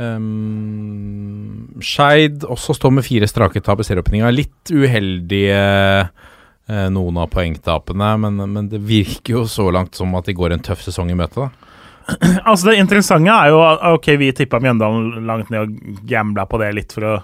um, 0.00 1.66
Skeid 1.84 2.46
også 2.48 2.72
står 2.72 2.94
med 2.96 3.04
fire 3.04 3.28
strake 3.28 3.60
tap 3.64 3.82
i 3.82 3.84
serieåpninga. 3.84 4.32
Litt 4.32 4.72
uheldige 4.72 5.60
uh, 6.08 6.88
noen 6.92 7.20
av 7.20 7.28
poengtapene, 7.32 8.14
men, 8.24 8.40
men 8.52 8.72
det 8.72 8.80
virker 8.88 9.38
jo 9.38 9.44
så 9.48 9.68
langt 9.76 9.96
som 9.96 10.16
at 10.16 10.28
de 10.28 10.36
går 10.36 10.56
en 10.56 10.64
tøff 10.64 10.84
sesong 10.84 11.12
i 11.12 11.18
møte. 11.20 11.48
da 11.48 11.67
Altså 12.48 12.70
Det 12.70 12.78
interessante 12.80 13.32
er 13.34 13.52
jo 13.52 13.58
ok, 13.94 14.12
vi 14.20 14.30
tippa 14.36 14.60
Mjøndalen 14.64 15.26
langt 15.28 15.52
ned 15.52 15.66
og 15.66 16.06
gambla 16.08 16.46
på 16.48 16.60
det 16.62 16.72
litt 16.78 16.94
for 16.96 17.08
å 17.08 17.18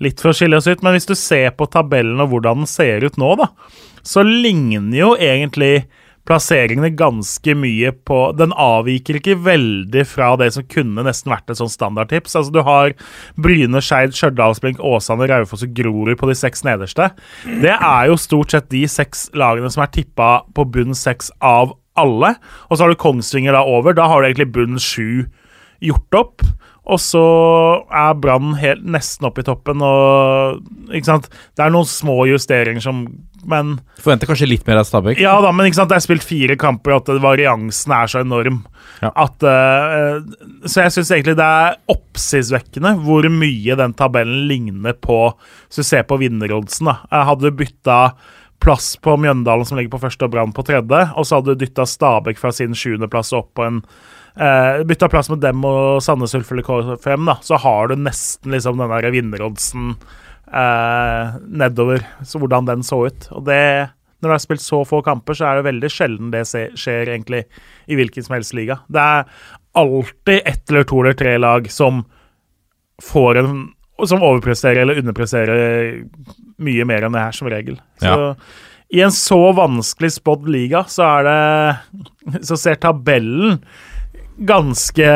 Litt 0.00 0.16
for 0.16 0.30
å 0.30 0.32
skille 0.32 0.56
oss 0.56 0.64
ut, 0.64 0.80
men 0.80 0.94
hvis 0.96 1.04
du 1.04 1.12
ser 1.12 1.50
på 1.52 1.66
tabellen 1.68 2.22
og 2.24 2.30
hvordan 2.32 2.62
den 2.62 2.68
ser 2.70 3.04
ut 3.04 3.18
nå, 3.20 3.34
da, 3.36 3.50
så 4.00 4.22
ligner 4.24 4.96
jo 4.96 5.10
egentlig 5.20 5.82
plasseringene 6.28 6.92
ganske 6.94 7.54
mye 7.58 7.92
på 8.06 8.18
Den 8.38 8.52
avviker 8.52 9.18
ikke 9.18 9.38
veldig 9.44 10.04
fra 10.08 10.30
det 10.40 10.50
som 10.54 10.66
kunne 10.70 11.04
nesten 11.06 11.32
vært 11.32 11.50
et 11.50 11.60
sånn 11.60 11.72
standardtips. 11.72 12.36
Altså 12.38 12.54
Du 12.54 12.60
har 12.66 12.94
Bryne, 13.40 13.82
Skeid, 13.82 14.14
Stjørdalsblink, 14.16 14.80
Åsane, 14.84 15.28
Raufoss 15.30 15.64
og 15.66 15.74
Grorud 15.76 16.18
på 16.20 16.30
de 16.30 16.36
seks 16.38 16.64
nederste. 16.66 17.10
Det 17.64 17.74
er 17.74 18.10
jo 18.10 18.18
stort 18.20 18.54
sett 18.54 18.70
de 18.72 18.84
seks 18.90 19.28
lagene 19.36 19.70
som 19.72 19.84
er 19.84 19.92
tippa 19.94 20.32
på 20.54 20.66
bunn 20.70 20.96
seks 20.96 21.32
av 21.44 21.74
alle. 21.98 22.34
Og 22.68 22.76
så 22.76 22.84
har 22.84 22.92
du 22.92 23.00
Kongsvinger 23.00 23.56
da 23.56 23.64
over. 23.66 23.96
Da 23.96 24.08
har 24.10 24.20
du 24.20 24.30
egentlig 24.30 24.52
bunn 24.54 24.80
sju 24.82 25.26
gjort 25.80 26.20
opp. 26.20 26.44
Og 26.90 26.98
så 26.98 27.22
er 27.92 28.16
Brann 28.18 28.54
nesten 28.88 29.26
oppe 29.28 29.44
i 29.44 29.46
toppen, 29.46 29.82
og 29.84 30.94
ikke 30.96 31.06
sant? 31.06 31.28
Det 31.54 31.62
er 31.62 31.74
noen 31.74 31.88
små 31.88 32.24
justeringer 32.30 32.82
som 32.82 33.04
Men 33.48 33.78
Forventer 34.00 34.28
kanskje 34.28 34.48
litt 34.50 34.66
mer 34.68 34.82
av 34.82 34.84
Stabæk. 34.84 35.20
ja 35.22 35.32
da, 35.40 35.48
men 35.52 35.64
ikke 35.64 35.78
sant, 35.78 35.88
det 35.88 35.96
er 35.96 36.04
spilt 36.04 36.26
fire 36.26 36.56
kamper, 36.60 36.92
og 36.92 37.08
at 37.08 37.22
variansen 37.24 37.94
er 37.96 38.10
så 38.12 38.20
enorm. 38.20 38.58
Ja. 39.00 39.12
At, 39.16 39.40
uh, 39.40 40.20
så 40.68 40.84
jeg 40.84 40.92
syns 40.92 41.12
egentlig 41.14 41.38
det 41.38 41.46
er 41.46 41.78
oppsiktsvekkende 41.88 42.98
hvor 43.06 43.24
mye 43.32 43.78
den 43.80 43.96
tabellen 43.96 44.44
ligner 44.50 44.92
på 44.92 45.22
Hvis 45.70 45.80
du 45.80 45.88
ser 45.88 46.04
på 46.04 46.20
vinneroddsen, 46.20 46.90
da. 46.90 47.24
Hadde 47.30 47.48
du 47.48 47.56
bytta 47.62 48.00
plass 48.60 48.94
på 49.00 49.16
Mjøndalen, 49.16 49.66
som 49.66 49.78
ligger 49.78 49.94
på 49.94 50.02
første, 50.04 50.26
og 50.26 50.34
Brann 50.34 50.54
på 50.56 50.64
tredje, 50.68 51.02
og 51.16 51.26
så 51.26 51.38
hadde 51.38 51.54
du 51.54 51.62
dytta 51.64 51.86
Stabæk 51.88 52.40
fra 52.40 52.52
sin 52.54 52.76
sjuendeplass 52.76 53.32
opp 53.36 53.54
på 53.58 53.66
en 53.66 53.78
eh, 54.36 54.82
Bytta 54.86 55.08
plass 55.12 55.30
med 55.32 55.42
dem 55.44 55.64
og 55.66 56.02
Sandnes 56.04 56.36
Ulf 56.36 56.52
eller 56.52 56.66
K5, 56.66 57.24
da, 57.30 57.38
så 57.44 57.60
har 57.62 57.90
du 57.90 57.96
nesten 58.00 58.52
liksom 58.54 58.80
den 58.80 58.92
der 58.92 59.14
vinneroddsen 59.14 59.94
eh, 59.94 61.40
nedover, 61.46 62.04
så 62.26 62.42
hvordan 62.42 62.68
den 62.68 62.84
så 62.86 63.06
ut. 63.08 63.30
Og 63.32 63.48
det 63.48 63.62
når 64.20 64.28
du 64.28 64.34
har 64.34 64.42
spilt 64.42 64.60
så 64.60 64.82
få 64.84 65.00
kamper, 65.04 65.36
så 65.36 65.48
er 65.48 65.58
det 65.58 65.68
veldig 65.70 65.88
sjelden 65.92 66.32
det 66.34 66.44
skjer 66.44 67.08
egentlig 67.08 67.46
i 67.88 67.96
hvilken 67.96 68.26
som 68.26 68.36
helst 68.36 68.52
liga. 68.56 68.76
Det 68.92 69.00
er 69.00 69.28
alltid 69.80 70.42
ett 70.44 70.70
eller 70.70 70.84
to 70.84 71.00
eller 71.00 71.16
tre 71.16 71.36
lag 71.40 71.70
som 71.72 72.02
får 73.00 73.40
en 73.40 73.54
som 74.08 74.22
overpresterer 74.22 74.82
eller 74.82 75.00
underpresterer 75.02 76.04
mye 76.60 76.84
mer 76.88 77.06
enn 77.06 77.16
det 77.16 77.24
her, 77.24 77.32
som 77.36 77.48
regel. 77.50 77.78
Så 78.00 78.12
Ja. 78.12 78.34
i 78.92 79.00
en 79.04 79.10
så 79.14 79.52
vanskelig 79.54 80.12
spådd 80.18 80.48
liga, 80.48 80.84
så 80.88 81.02
er 81.20 81.22
det 81.28 82.44
Så 82.46 82.56
ser 82.58 82.76
tabellen 82.76 83.60
ganske 84.40 85.10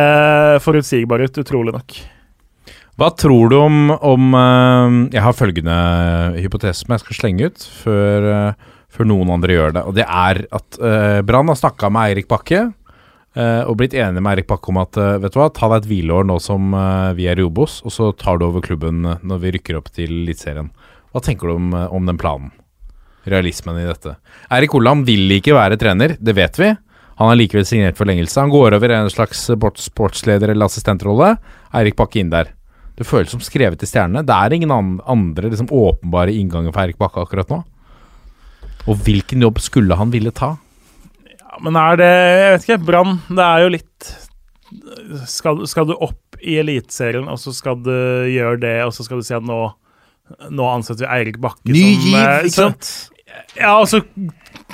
forutsigbar 0.60 1.22
ut, 1.24 1.38
utrolig 1.38 1.72
nok. 1.72 1.96
Hva 3.00 3.08
tror 3.18 3.50
du 3.50 3.56
om, 3.58 3.90
om 3.90 4.34
eh, 4.38 5.14
Jeg 5.16 5.22
har 5.24 5.34
følgende 5.34 5.78
hypotese 6.38 6.84
som 6.84 6.94
jeg 6.94 7.02
skal 7.02 7.18
slenge 7.18 7.48
ut 7.50 7.66
før, 7.82 8.28
eh, 8.30 8.70
før 8.94 9.08
noen 9.10 9.32
andre 9.34 9.56
gjør 9.56 9.74
det. 9.74 9.82
Og 9.88 9.96
det 9.96 10.04
er 10.06 10.44
at 10.54 10.78
uh, 10.78 11.18
Brann 11.26 11.48
har 11.50 11.58
snakka 11.58 11.88
med 11.90 12.12
Eirik 12.12 12.28
Bakke 12.30 12.68
og 13.66 13.78
blitt 13.80 13.96
enig 13.98 14.22
med 14.22 14.36
Erik 14.36 14.46
Bakke 14.50 14.70
om 14.70 14.78
at 14.78 14.98
eh, 15.00 15.16
vet 15.22 15.34
du 15.34 15.40
hva, 15.40 15.48
ta 15.50 15.66
deg 15.72 15.82
et 15.82 15.88
hvileår 15.90 16.26
nå 16.28 16.36
som 16.42 16.74
eh, 16.78 17.14
vi 17.18 17.26
er 17.30 17.40
i 17.40 17.46
Obos, 17.46 17.80
og 17.82 17.94
så 17.94 18.12
tar 18.14 18.38
du 18.38 18.46
over 18.46 18.62
klubben 18.62 19.02
eh, 19.10 19.22
når 19.26 19.40
vi 19.42 19.54
rykker 19.56 19.78
opp 19.80 19.90
til 19.94 20.12
Eliteserien. 20.22 20.70
Hva 21.10 21.22
tenker 21.24 21.50
du 21.50 21.56
om, 21.56 21.72
eh, 21.74 21.90
om 21.90 22.06
den 22.06 22.20
planen? 22.20 22.52
Realismen 23.26 23.80
i 23.80 23.86
dette. 23.88 24.16
Erik 24.52 24.74
Ollam 24.78 25.02
vil 25.08 25.38
ikke 25.38 25.56
være 25.56 25.78
trener, 25.80 26.14
det 26.20 26.36
vet 26.36 26.60
vi. 26.60 26.70
Han 27.18 27.30
har 27.30 27.38
likevel 27.38 27.66
signert 27.66 27.98
forlengelse. 27.98 28.40
Han 28.42 28.52
går 28.52 28.74
over 28.76 28.90
en 28.90 29.10
slags 29.10 29.46
sportsleder- 29.48 30.50
eller 30.50 30.66
assistentrolle. 30.66 31.36
Eirik 31.74 31.96
Bakke 31.96 32.20
inn 32.20 32.32
der. 32.32 32.50
Det 32.94 33.06
føles 33.06 33.30
som 33.30 33.42
skrevet 33.42 33.82
i 33.82 33.86
stjernene. 33.86 34.24
Det 34.26 34.34
er 34.34 34.54
ingen 34.54 34.70
andre 34.74 35.50
liksom, 35.50 35.70
åpenbare 35.70 36.34
innganger 36.34 36.74
for 36.74 36.82
Eirik 36.82 36.98
Bakke 36.98 37.22
akkurat 37.22 37.50
nå. 37.50 37.62
Og 38.90 38.98
hvilken 39.06 39.42
jobb 39.46 39.62
skulle 39.62 39.96
han 39.98 40.12
ville 40.12 40.34
ta? 40.34 40.56
Ja, 41.54 41.60
men 41.62 41.78
er 41.78 41.98
det 42.00 42.10
Jeg 42.10 42.52
vet 42.52 42.66
ikke. 42.66 42.80
Brann, 42.90 43.18
det 43.30 43.46
er 43.46 43.64
jo 43.64 43.72
litt 43.76 44.12
skal, 45.30 45.60
skal 45.70 45.86
du 45.86 45.94
opp 46.02 46.38
i 46.42 46.56
Eliteserien, 46.58 47.28
og 47.30 47.38
så 47.38 47.52
skal 47.54 47.78
du 47.84 47.94
gjøre 48.26 48.58
det, 48.64 48.76
og 48.82 48.90
så 48.96 49.06
skal 49.06 49.20
du 49.20 49.26
si 49.26 49.36
at 49.36 49.44
nå 49.46 49.60
nå 50.50 50.64
ansetter 50.66 51.04
vi 51.04 51.10
Eirik 51.12 51.36
Bakke 51.36 51.68
Ny 51.68 51.82
som 51.84 52.04
giv, 52.06 52.14
eh, 52.16 52.46
ikke 52.48 52.56
sant? 52.56 52.92
Ja, 53.58 53.74
og 53.76 53.86
så 53.90 54.00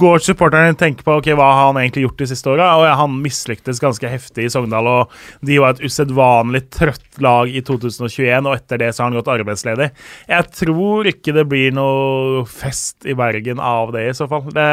går 0.00 0.22
supporterne 0.24 0.76
tenker 0.78 1.06
på 1.06 1.18
ok, 1.20 1.30
hva 1.38 1.48
har 1.52 1.68
han 1.70 1.80
egentlig 1.82 2.06
gjort 2.06 2.22
de 2.22 2.28
siste 2.30 2.50
åra. 2.52 2.68
Ja, 2.86 2.94
han 3.00 3.18
mislyktes 3.22 3.80
ganske 3.82 4.10
heftig 4.10 4.46
i 4.46 4.52
Sogndal, 4.52 4.88
og 4.88 5.14
de 5.46 5.58
var 5.62 5.76
et 5.76 5.84
usedvanlig 5.84 6.64
trøtt 6.74 7.20
lag 7.22 7.50
i 7.52 7.62
2021, 7.66 8.48
og 8.48 8.54
etter 8.56 8.80
det 8.82 8.92
så 8.94 9.04
har 9.04 9.10
han 9.10 9.18
gått 9.20 9.32
arbeidsledig. 9.32 9.90
Jeg 10.30 10.48
tror 10.62 11.10
ikke 11.10 11.34
det 11.36 11.46
blir 11.50 11.74
noe 11.76 12.46
fest 12.48 13.08
i 13.08 13.16
Bergen 13.18 13.60
av 13.62 13.92
det, 13.96 14.06
i 14.10 14.16
så 14.16 14.28
fall. 14.30 14.48
Det, 14.54 14.68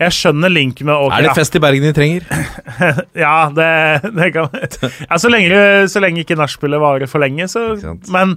jeg 0.00 0.16
skjønner 0.16 0.52
linken 0.52 0.90
med 0.90 0.96
ok, 0.96 1.16
Er 1.18 1.28
det 1.28 1.36
fest 1.38 1.60
i 1.60 1.62
Bergen 1.62 1.88
de 1.88 1.94
trenger? 1.96 2.26
Ja, 3.20 3.50
det, 3.54 3.70
det 4.16 4.30
kan 4.34 4.48
ja, 5.10 5.18
Så 5.20 5.30
lenge, 5.32 5.60
så 5.90 6.02
lenge 6.02 6.24
ikke 6.24 6.38
nachspielet 6.38 6.80
varer 6.82 7.10
for 7.10 7.22
lenge, 7.22 7.48
så 7.50 7.72
Ikke. 7.76 7.96
Men 8.12 8.36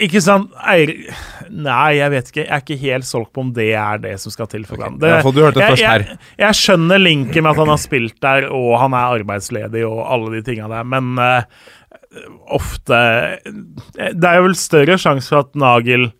ikke 0.00 0.22
sant 0.24 0.52
Eirik 0.70 1.10
Nei, 1.50 1.96
jeg 1.98 2.12
vet 2.12 2.28
ikke. 2.30 2.44
Jeg 2.44 2.52
er 2.54 2.62
ikke 2.64 2.78
helt 2.84 3.08
solgt 3.08 3.32
på 3.34 3.42
om 3.42 3.50
det 3.56 3.68
er 3.74 3.98
det 4.02 4.12
som 4.22 4.30
skal 4.34 4.46
til 4.52 4.64
for 4.68 4.78
okay. 4.78 4.96
Det- 5.02 5.10
ja, 5.10 5.20
du 5.34 5.40
hørte 5.42 5.58
det 5.58 5.64
jeg, 5.66 5.74
først 5.74 5.86
her. 5.88 6.04
Jeg, 6.06 6.18
jeg 6.44 6.58
skjønner 6.60 7.02
linken 7.02 7.42
med 7.42 7.50
at 7.50 7.60
han 7.64 7.72
har 7.74 7.82
spilt 7.82 8.16
der, 8.22 8.46
og 8.54 8.70
han 8.84 8.94
er 8.94 9.18
arbeidsledig 9.18 9.84
og 9.88 10.00
alle 10.06 10.36
de 10.36 10.42
tinga 10.46 10.68
der, 10.70 10.84
men 10.86 11.12
uh, 11.18 11.42
ofte 12.50 13.00
Det 13.44 14.26
er 14.26 14.40
jo 14.40 14.46
vel 14.48 14.56
større 14.58 14.98
sjanse 15.00 15.30
for 15.30 15.44
at 15.44 15.54
Nagel 15.58 16.10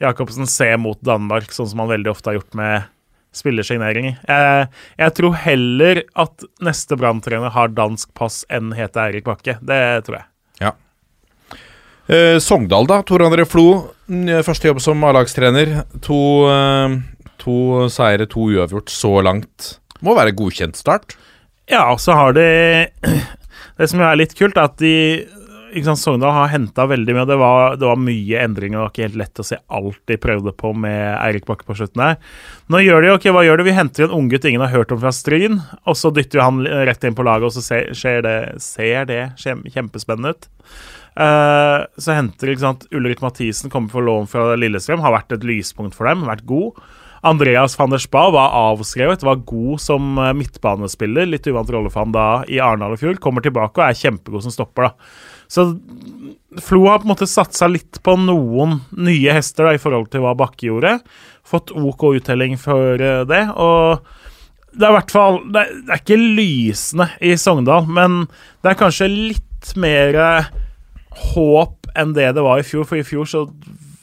Jacobsen 0.00 0.48
ser 0.48 0.78
mot 0.80 0.96
Danmark, 1.04 1.50
sånn 1.52 1.68
som 1.68 1.82
han 1.82 1.90
veldig 1.92 2.10
ofte 2.14 2.30
har 2.30 2.38
gjort 2.38 2.54
med 2.56 2.86
spillersigneringer. 3.36 4.16
Jeg, 4.26 4.68
jeg 4.98 5.14
tror 5.18 5.36
heller 5.44 6.00
at 6.18 6.46
neste 6.64 6.96
Brann-trener 6.98 7.52
har 7.54 7.70
dansk 7.76 8.08
pass 8.16 8.40
enn 8.50 8.72
heter 8.74 9.04
Eirik 9.10 9.28
Bakke. 9.28 9.58
Det 9.60 9.80
tror 10.06 10.16
jeg. 10.22 10.26
Eh, 12.10 12.38
Sogndal, 12.42 12.86
da. 12.90 13.02
Tor 13.06 13.22
André 13.22 13.44
Flo. 13.46 13.66
Første 14.44 14.70
jobb 14.70 14.80
som 14.82 15.02
A-lagstrener. 15.06 15.84
To, 16.02 16.20
eh, 16.50 16.96
to 17.38 17.88
seire, 17.92 18.26
to 18.26 18.48
uavgjort 18.50 18.90
så 18.90 19.20
langt. 19.22 19.76
Må 20.02 20.16
være 20.18 20.34
godkjent 20.34 20.76
start. 20.80 21.14
Ja, 21.70 21.84
og 21.92 22.00
så 22.02 22.16
har 22.18 22.32
de 22.34 22.48
Det 23.80 23.86
som 23.88 24.00
er 24.04 24.16
litt 24.18 24.34
kult, 24.36 24.58
er 24.58 24.66
at 24.68 24.76
de 24.82 24.92
sant, 25.86 26.00
Sogndal 26.02 26.34
har 26.34 26.50
henta 26.52 26.84
veldig 26.90 27.14
mye. 27.16 27.28
Det 27.30 27.36
var, 27.40 27.76
det 27.80 27.86
var 27.88 27.96
mye 28.02 28.42
endringer. 28.42 28.76
Det 28.76 28.82
var 28.82 28.90
ikke 28.90 29.06
helt 29.06 29.20
lett 29.22 29.40
å 29.40 29.46
se 29.46 29.56
alt 29.78 30.00
de 30.10 30.18
prøvde 30.20 30.52
på 30.58 30.72
med 30.76 31.14
Eirik 31.22 31.46
Bakke 31.48 31.64
på 31.68 31.76
slutten 31.78 32.02
her. 32.02 32.18
Nå 32.68 32.82
gjør 32.82 33.06
de 33.06 33.12
ok, 33.14 33.28
hva 33.32 33.44
gjør 33.46 33.62
de? 33.62 33.68
Vi 33.70 33.76
henter 33.78 34.08
en 34.08 34.16
unggutt 34.18 34.44
ingen 34.50 34.64
har 34.66 34.74
hørt 34.74 34.92
om 34.92 35.00
fra 35.00 35.14
Stryn, 35.14 35.60
og 35.86 35.96
så 35.96 36.10
dytter 36.12 36.40
vi 36.42 36.44
han 36.48 36.60
rett 36.90 37.06
inn 37.08 37.16
på 37.16 37.24
laget, 37.24 37.46
og 37.48 37.54
så 37.56 37.62
ser, 37.94 38.20
det, 38.26 38.36
ser 38.66 39.06
det 39.08 39.20
kjem- 39.40 39.62
kjempespennende 39.72 40.34
ut. 40.34 40.50
Eh, 41.20 41.82
så 42.00 42.16
henter 42.16 42.52
ikke 42.52 42.64
sant, 42.64 42.88
Ulrik 42.96 43.20
Mathisen, 43.24 43.72
kommer 43.72 43.92
for 43.92 44.06
lån 44.06 44.28
fra 44.30 44.54
Lillestrøm, 44.56 45.02
har 45.04 45.18
vært 45.18 45.36
et 45.36 45.46
lyspunkt 45.46 45.96
for 45.98 46.08
dem, 46.08 46.24
vært 46.28 46.46
god. 46.48 46.78
Andreas 47.26 47.74
van 47.76 47.92
der 47.92 48.00
Spa 48.00 48.22
var 48.32 48.54
avskrevet, 48.56 49.24
var 49.26 49.42
god 49.48 49.82
som 49.84 50.14
eh, 50.16 50.32
midtbanespiller. 50.36 51.28
Litt 51.28 51.48
uvant 51.50 51.68
rolle 51.74 51.92
for 51.92 52.06
han 52.06 52.14
da 52.16 52.28
i 52.48 52.60
Arendal 52.64 52.96
i 52.96 53.00
fjor. 53.00 53.18
Kommer 53.20 53.44
tilbake 53.44 53.82
og 53.82 53.90
er 53.90 53.98
kjempegod 53.98 54.46
som 54.46 54.54
stopper, 54.54 54.88
da. 54.88 55.18
Så 55.50 55.66
Flo 56.62 56.84
har 56.86 57.02
på 57.02 57.06
en 57.06 57.12
måte 57.12 57.28
satsa 57.30 57.68
litt 57.70 58.00
på 58.06 58.14
noen 58.18 58.80
nye 58.96 59.34
hester 59.36 59.68
da, 59.68 59.74
i 59.76 59.82
forhold 59.82 60.08
til 60.10 60.24
hva 60.24 60.32
Bakke 60.38 60.70
gjorde. 60.70 60.96
Fått 61.46 61.74
OK 61.74 62.06
uttelling 62.14 62.56
for 62.60 62.96
eh, 62.96 63.26
det. 63.28 63.42
Og 63.52 64.00
det 64.70 64.86
er 64.86 64.92
i 64.92 64.96
hvert 65.00 65.10
fall 65.12 65.40
Det 65.50 65.60
er, 65.60 65.70
det 65.82 65.92
er 65.92 66.02
ikke 66.04 66.18
lysende 66.40 67.10
i 67.26 67.34
Sogndal, 67.36 67.88
men 67.90 68.22
det 68.62 68.72
er 68.72 68.80
kanskje 68.80 69.10
litt 69.10 69.72
mer 69.76 70.16
håp 71.10 71.90
enn 71.98 72.14
det 72.16 72.28
det 72.36 72.44
var 72.44 72.60
i 72.60 72.66
fjor. 72.66 72.86
For 72.88 73.00
i 73.00 73.06
fjor 73.06 73.28
så 73.28 73.44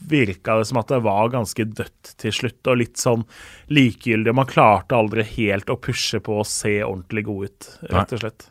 virka 0.07 0.55
det 0.57 0.67
som 0.69 0.79
at 0.79 0.91
det 0.91 1.01
var 1.03 1.31
ganske 1.33 1.65
dødt 1.65 2.13
til 2.21 2.35
slutt, 2.35 2.61
og 2.67 2.79
litt 2.79 2.99
sånn 3.01 3.25
likegyldig. 3.73 4.35
Man 4.35 4.47
klarte 4.49 4.95
aldri 4.95 5.25
helt 5.35 5.71
å 5.71 5.79
pushe 5.79 6.21
på 6.23 6.39
å 6.39 6.47
se 6.47 6.79
ordentlig 6.85 7.25
god 7.27 7.49
ut, 7.49 7.67
rett 7.91 8.15
og 8.15 8.23
slett. 8.23 8.47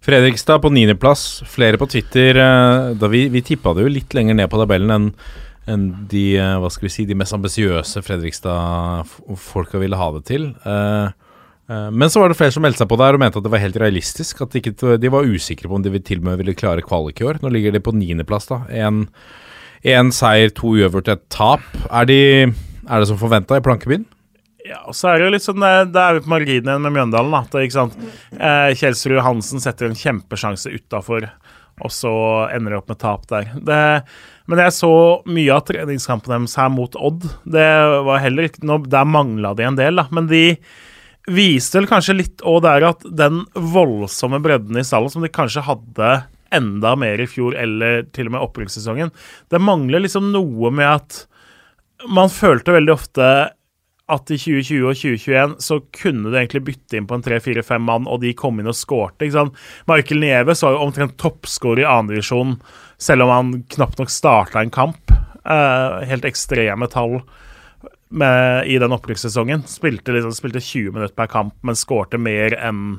Fredrikstad 0.00 0.62
på 0.64 0.70
niendeplass. 0.72 1.42
Flere 1.48 1.76
på 1.76 1.88
Twitter 1.92 2.38
eh, 2.40 2.90
da 2.96 3.08
Vi, 3.12 3.26
vi 3.28 3.42
tippa 3.44 3.74
det 3.76 3.84
jo 3.84 3.92
litt 3.92 4.16
lenger 4.16 4.38
ned 4.38 4.48
på 4.48 4.60
tabellen 4.60 4.94
enn 4.96 5.08
enn 5.68 5.90
de 6.10 6.24
eh, 6.40 6.58
hva 6.60 6.70
skal 6.72 6.88
vi 6.88 6.92
si, 6.94 7.06
de 7.08 7.16
mest 7.18 7.36
ambisiøse 7.36 8.02
Fredrikstad-folka 8.06 9.80
ville 9.82 9.98
ha 10.00 10.08
det 10.16 10.24
til. 10.30 10.50
Eh, 10.64 11.10
eh, 11.10 11.29
men 11.70 12.10
så 12.10 12.22
var 12.22 12.32
det 12.32 12.38
flere 12.38 12.54
som 12.54 12.64
meldte 12.64 12.82
seg 12.82 12.88
på 12.90 12.98
der 12.98 13.14
og 13.14 13.20
mente 13.22 13.38
at 13.38 13.44
det 13.46 13.52
var 13.52 13.62
helt 13.62 13.76
realistisk. 13.78 14.40
At 14.42 14.54
de, 14.54 14.62
ikke, 14.62 14.96
de 14.98 15.12
var 15.12 15.28
usikre 15.28 15.70
på 15.70 15.76
om 15.78 15.84
de 15.84 15.92
til 16.02 16.18
og 16.22 16.26
med 16.26 16.40
ville 16.40 16.56
klare 16.58 16.82
kvalik 16.82 17.22
i 17.22 17.28
år. 17.30 17.38
Nå 17.42 17.52
ligger 17.54 17.76
de 17.76 17.82
på 17.84 17.94
niendeplass, 17.94 18.50
da. 18.50 18.64
Én 19.80 20.10
seier, 20.12 20.50
to 20.52 20.74
uavgjort, 20.76 21.08
et 21.08 21.22
tap. 21.32 21.62
Er, 21.88 22.08
de, 22.10 22.18
er 22.84 23.00
det 23.00 23.08
som 23.08 23.20
forventa 23.20 23.56
i 23.56 23.64
plankebyen? 23.64 24.04
Ja, 24.66 24.82
og 24.90 24.96
så 24.96 25.08
er 25.10 25.18
det 25.18 25.24
jo 25.24 25.32
litt 25.34 25.44
sånn 25.46 25.64
eh, 25.64 25.86
Da 25.88 26.02
er 26.08 26.18
vi 26.18 26.24
på 26.26 26.32
marginen 26.34 26.68
igjen 26.68 26.84
med 26.84 26.94
Mjøndalen. 26.96 27.48
Da, 27.52 27.62
ikke 27.64 27.78
sant? 27.78 27.96
Eh, 28.36 28.72
Kjelsrud 28.76 29.22
Hansen 29.24 29.62
setter 29.62 29.88
en 29.88 29.96
kjempesjanse 29.96 30.72
utafor, 30.74 31.30
og 31.80 31.94
så 31.94 32.12
ender 32.52 32.74
det 32.74 32.82
opp 32.82 32.92
med 32.92 33.00
tap 33.00 33.24
der. 33.30 33.48
Det, 33.56 33.80
men 34.50 34.62
jeg 34.66 34.76
så 34.76 34.92
mye 35.30 35.56
av 35.56 35.64
treningskampen 35.68 36.34
deres 36.34 36.58
her 36.60 36.68
mot 36.74 36.98
Odd. 37.00 37.24
Det 37.48 37.66
var 38.10 38.20
heller 38.20 38.50
ikke 38.50 38.66
noe 38.68 38.84
Der 38.90 39.08
mangla 39.08 39.54
de 39.56 39.66
en 39.68 39.80
del, 39.80 39.96
da. 40.02 40.06
Men 40.12 40.28
de 40.30 40.44
viste 41.28 41.78
vel 41.78 41.88
kanskje 41.90 42.16
litt 42.16 42.44
òg 42.46 42.62
der 42.64 42.86
at 42.90 43.04
den 43.04 43.44
voldsomme 43.54 44.40
bredden 44.42 44.78
i 44.80 44.84
stallen 44.86 45.12
som 45.12 45.24
de 45.24 45.32
kanskje 45.32 45.64
hadde 45.66 46.12
enda 46.54 46.96
mer 46.98 47.20
i 47.22 47.28
fjor, 47.30 47.54
eller 47.54 48.04
til 48.14 48.26
og 48.26 48.34
med 48.34 48.42
opprykkssesongen, 48.42 49.12
det 49.52 49.62
mangler 49.62 50.02
liksom 50.02 50.32
noe 50.34 50.72
med 50.74 50.88
at 50.88 51.24
man 52.10 52.32
følte 52.32 52.74
veldig 52.74 52.94
ofte 52.94 53.26
at 54.10 54.32
i 54.34 54.38
2020 54.40 54.86
og 54.88 54.96
2021 54.98 55.52
så 55.62 55.76
kunne 55.94 56.30
du 56.32 56.36
egentlig 56.36 56.64
bytte 56.66 56.98
inn 56.98 57.06
på 57.06 57.14
en 57.14 57.22
3-4-5 57.22 57.84
mann, 57.86 58.08
og 58.10 58.22
de 58.24 58.32
kom 58.34 58.58
inn 58.58 58.70
og 58.70 58.74
skårte. 58.74 59.22
ikke 59.22 59.36
sant? 59.36 59.60
Michael 59.90 60.24
Nieves 60.24 60.64
var 60.66 60.74
jo 60.74 60.86
omtrent 60.88 61.14
toppskårer 61.20 61.84
i 61.84 61.90
andredivisjon, 61.90 62.56
selv 62.98 63.26
om 63.26 63.34
han 63.34 63.52
knapt 63.76 64.02
nok 64.02 64.10
starta 64.10 64.64
en 64.64 64.74
kamp. 64.74 65.14
Uh, 65.40 66.02
helt 66.10 66.26
ekstreme 66.28 66.90
tall 66.90 67.20
med, 68.10 68.66
i 68.66 68.78
den 68.82 68.92
opprykkssesongen. 68.96 69.64
Spilte, 69.70 70.14
liksom, 70.16 70.34
spilte 70.36 70.62
20 70.62 70.96
minutter 70.96 71.16
per 71.16 71.30
kamp, 71.30 71.56
men 71.66 71.78
skårte 71.78 72.20
mer 72.20 72.56
enn 72.58 72.98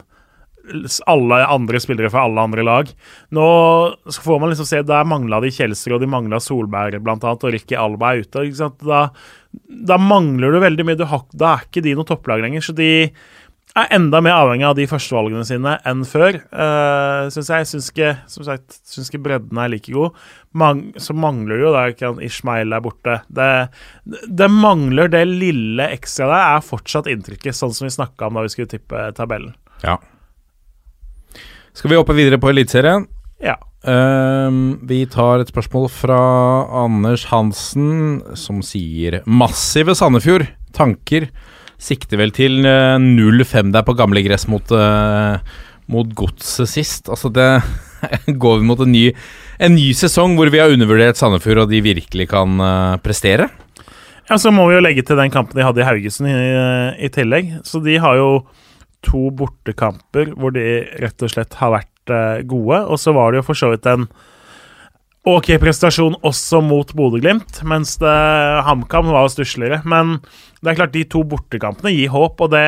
alle 1.10 1.40
andre 1.50 1.80
spillere 1.82 2.10
fra 2.14 2.26
alle 2.28 2.42
andre 2.42 2.64
lag. 2.64 2.90
Nå 3.34 3.46
får 4.14 4.40
man 4.40 4.52
liksom 4.52 4.68
se 4.70 4.82
Der 4.86 5.08
mangla 5.10 5.42
de 5.42 5.52
Kjelsrud, 5.52 5.96
og 5.98 6.04
de 6.04 6.10
mangla 6.12 6.40
Solberg 6.40 7.02
blant 7.04 7.24
annet, 7.26 7.44
og 7.44 7.54
Ricky 7.56 7.78
Alba 7.80 8.14
er 8.14 8.26
ute. 8.26 8.46
Da, 8.86 9.02
da 9.92 9.98
mangler 9.98 10.54
du 10.54 10.62
veldig 10.62 10.88
mye. 10.88 11.00
Du 11.00 11.08
har, 11.10 11.26
da 11.34 11.56
er 11.56 11.66
ikke 11.68 11.84
de 11.86 11.96
noe 11.98 12.08
topplag 12.08 12.44
lenger. 12.46 12.66
Så 12.66 12.78
de 12.78 12.92
er 13.78 13.94
enda 13.96 14.20
mer 14.24 14.36
avhengig 14.36 14.66
av 14.68 14.76
de 14.76 14.86
førstevalgene 14.90 15.46
sine 15.48 15.78
enn 15.88 16.04
før. 16.08 16.38
Uh, 16.52 17.30
synes 17.32 17.52
jeg. 17.54 17.68
Syns 17.70 17.90
ikke, 17.94 18.12
som 18.32 18.46
sagt, 18.48 18.80
syns 18.88 19.12
ikke 19.12 19.22
bredden 19.28 19.62
er 19.62 19.72
like 19.72 19.94
god. 19.94 20.18
Man, 20.58 20.84
så 21.00 21.16
mangler 21.16 21.64
jo 21.64 21.72
da 21.72 21.86
han 21.88 22.20
Ishmael 22.26 22.76
er 22.76 22.84
borte. 22.84 23.22
Det, 23.32 23.50
det 24.28 24.50
mangler 24.52 25.12
det 25.14 25.24
lille 25.30 25.88
ekstra 25.96 26.28
der, 26.28 26.58
er 26.58 26.68
fortsatt 26.68 27.08
inntrykket, 27.12 27.56
sånn 27.56 27.76
som 27.76 27.88
vi 27.88 27.96
snakka 27.96 28.28
om 28.28 28.40
da 28.40 28.46
vi 28.46 28.54
skulle 28.54 28.72
tippe 28.72 29.08
tabellen. 29.18 29.56
Ja. 29.86 29.98
Skal 31.72 31.94
vi 31.94 32.00
hoppe 32.00 32.18
videre 32.18 32.42
på 32.42 32.52
Eliteserien? 32.52 33.08
Ja. 33.42 33.56
Uh, 33.88 34.76
vi 34.86 35.06
tar 35.10 35.42
et 35.42 35.54
spørsmål 35.54 35.88
fra 35.96 36.20
Anders 36.84 37.24
Hansen, 37.32 38.20
som 38.36 38.60
sier 38.66 39.22
Massive 39.26 39.96
Sandefjord. 39.96 40.50
Tanker 40.76 41.32
sikter 41.82 42.20
vel 42.22 42.34
til 42.36 42.62
eh, 42.68 42.98
0-5 43.02 43.72
der 43.74 43.86
på 43.88 43.96
gamle 43.98 44.22
gress 44.26 44.48
mot, 44.52 44.74
uh, 44.76 45.42
mot 45.92 46.12
godset 46.18 46.70
sist. 46.70 47.10
Altså 47.10 47.32
det 47.34 47.50
Går 48.44 48.62
vi 48.62 48.66
mot 48.66 48.80
en 48.82 48.92
ny, 48.94 49.10
en 49.62 49.76
ny 49.78 49.92
sesong 49.98 50.34
hvor 50.38 50.50
vi 50.54 50.62
har 50.62 50.74
undervurdert 50.74 51.20
Sandefjord, 51.20 51.66
og 51.66 51.74
de 51.74 51.84
virkelig 51.86 52.32
kan 52.32 52.58
eh, 52.58 52.96
prestere? 53.04 53.50
Ja, 54.30 54.40
Så 54.42 54.50
må 54.54 54.68
vi 54.70 54.78
jo 54.78 54.82
legge 54.82 55.04
til 55.06 55.20
den 55.20 55.34
kampen 55.34 55.60
de 55.60 55.66
hadde 55.66 55.84
i 55.84 55.86
Haugesund 55.86 56.30
i, 56.32 56.34
i 57.06 57.12
tillegg. 57.14 57.52
Så 57.68 57.82
de 57.84 57.98
har 58.02 58.18
jo 58.18 58.30
to 59.06 59.30
bortekamper 59.36 60.34
hvor 60.38 60.54
de 60.56 60.66
rett 61.02 61.26
og 61.26 61.34
slett 61.34 61.58
har 61.60 61.76
vært 61.76 62.14
eh, 62.14 62.44
gode. 62.50 62.82
Og 62.88 63.02
så 63.02 63.14
var 63.18 63.32
det 63.32 63.42
jo 63.42 63.48
for 63.52 63.62
så 63.62 63.74
vidt 63.74 63.90
en 63.90 64.08
ok 65.28 65.52
prestasjon 65.62 66.16
også 66.26 66.64
mot 66.66 66.92
Bodø-Glimt, 66.98 67.62
mens 67.68 67.98
HamKam 68.02 69.12
var 69.14 69.30
stussligere. 69.30 69.82
Men 69.86 70.18
det 70.62 70.72
er 70.72 70.80
klart, 70.80 70.94
de 70.96 71.06
to 71.10 71.24
bortekampene 71.28 71.94
gir 71.94 72.14
håp, 72.14 72.42
og 72.42 72.54
det 72.56 72.66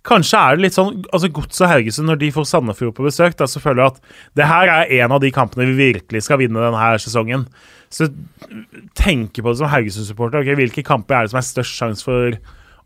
Kanskje 0.00 0.38
er 0.40 0.56
det 0.56 0.64
litt 0.64 0.76
sånn 0.76 1.02
altså 1.12 1.28
Godset 1.28 1.66
og 1.66 1.72
Haugesund, 1.74 2.08
når 2.08 2.20
de 2.22 2.30
får 2.32 2.46
Sandefjord 2.48 2.94
på 2.96 3.04
besøk, 3.04 3.34
da 3.36 3.44
så 3.44 3.60
føler 3.60 3.82
jeg 3.82 3.92
at 3.92 4.14
det 4.40 4.46
her 4.48 4.70
er 4.72 4.94
en 4.96 5.12
av 5.12 5.20
de 5.20 5.28
kampene 5.34 5.66
vi 5.68 5.90
virkelig 5.90 6.22
skal 6.24 6.40
vinne 6.40 6.56
denne 6.56 6.86
sesongen. 7.02 7.44
Så 7.92 8.08
tenke 8.96 9.44
på 9.44 9.52
det 9.52 9.60
som 9.60 9.68
Haugesund-supporter. 9.68 10.40
ok, 10.40 10.56
Hvilke 10.56 10.86
kamper 10.86 11.18
er 11.18 11.28
det 11.28 11.34
som 11.34 11.42
er 11.42 11.48
størst 11.50 11.76
sjanse 11.76 12.06
for 12.06 12.38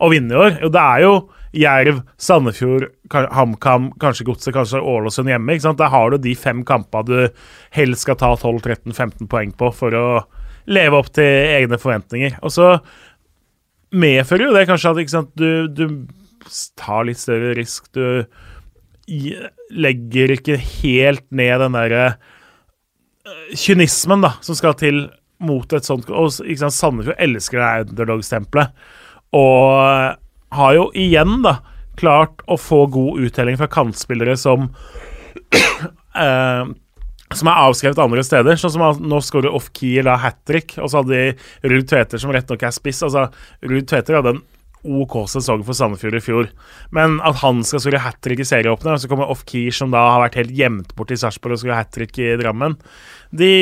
å 0.03 0.11
vinne 0.11 0.35
i 0.35 0.41
år? 0.43 0.59
Jo, 0.65 0.73
det 0.75 0.83
er 0.83 1.05
jo 1.05 1.15
Jerv, 1.55 2.03
Sandefjord, 2.19 2.89
HamKam, 3.13 3.91
kanskje 4.01 4.25
Godset, 4.25 4.55
kanskje 4.55 4.81
Ålesund 4.81 5.29
hjemme. 5.29 5.53
ikke 5.53 5.67
sant? 5.67 5.79
Der 5.79 5.93
har 5.93 6.11
du 6.11 6.19
de 6.19 6.35
fem 6.35 6.65
kampene 6.65 7.05
du 7.05 7.43
helst 7.77 8.07
skal 8.07 8.17
ta 8.17 8.33
12-13-15 8.35 9.29
poeng 9.29 9.53
på 9.53 9.71
for 9.77 9.97
å 9.99 10.07
leve 10.65 10.97
opp 10.97 11.11
til 11.13 11.29
egne 11.29 11.79
forventninger. 11.81 12.39
Og 12.43 12.55
så 12.55 12.69
medfører 13.95 14.49
jo 14.49 14.55
det 14.57 14.67
kanskje 14.71 14.95
at 14.95 15.13
sant, 15.13 15.35
du, 15.37 15.69
du 15.69 16.07
tar 16.81 17.05
litt 17.05 17.21
større 17.21 17.53
risk. 17.59 17.91
Du 17.93 18.25
legger 19.75 20.33
ikke 20.39 20.57
helt 20.57 21.27
ned 21.29 21.61
den 21.61 21.77
derre 21.77 22.07
eh, 22.15 23.53
kynismen 23.53 24.25
da, 24.25 24.35
som 24.41 24.57
skal 24.57 24.77
til 24.81 25.05
mot 25.45 25.73
et 25.77 25.85
sånt 25.85 26.09
Og 26.15 26.31
Sandefjord 26.33 27.19
elsker 27.21 27.61
det 27.61 27.93
underdog-stempelet. 27.93 28.73
Og 29.37 30.17
har 30.55 30.75
jo 30.77 30.89
igjen 30.97 31.43
da 31.45 31.59
klart 32.01 32.43
å 32.51 32.59
få 32.61 32.85
god 32.93 33.27
uttelling 33.27 33.59
fra 33.61 33.71
kantspillere 33.71 34.37
som 34.41 34.71
eh, 36.25 36.73
som 37.35 37.51
er 37.51 37.61
avskrevet 37.67 38.01
andre 38.03 38.25
steder. 38.27 38.59
Sånn 38.61 38.75
som 38.77 38.85
at 38.87 39.01
Nå 39.03 39.21
skårer 39.25 39.55
off-key 39.55 39.99
eller 40.03 40.21
hat 40.23 40.41
trick, 40.49 40.77
og 40.79 40.91
så 40.91 41.01
hadde 41.01 41.15
de 41.15 41.71
Ruud 41.73 41.89
Tveter 41.91 42.21
som 42.21 42.33
rett 42.35 42.51
nok 42.51 42.67
er 42.67 42.75
spiss. 42.75 43.03
Altså, 43.07 43.27
Ruud 43.65 43.89
Tveter 43.91 44.21
hadde 44.21 44.37
en 44.37 44.43
OK 44.85 45.17
sesong 45.33 45.63
for 45.65 45.77
Sandefjord 45.77 46.19
i 46.19 46.23
fjor, 46.23 46.49
men 46.95 47.17
at 47.25 47.39
han 47.41 47.63
skal 47.65 47.81
skåre 47.81 48.03
hat 48.05 48.19
trick 48.25 48.43
i 48.45 48.49
serieåpner, 48.49 48.97
og 48.97 49.01
så 49.01 49.09
kommer 49.09 49.31
off-key 49.33 49.73
som 49.73 49.95
da 49.95 50.03
har 50.13 50.25
vært 50.27 50.37
helt 50.43 50.53
gjemt 50.53 50.93
bort 50.99 51.15
i 51.15 51.17
Sarpsborg 51.21 51.57
og 51.57 51.63
skårer 51.63 51.81
hat 51.81 51.93
trick 51.95 52.19
i 52.21 52.35
Drammen 52.37 52.77
De 53.33 53.55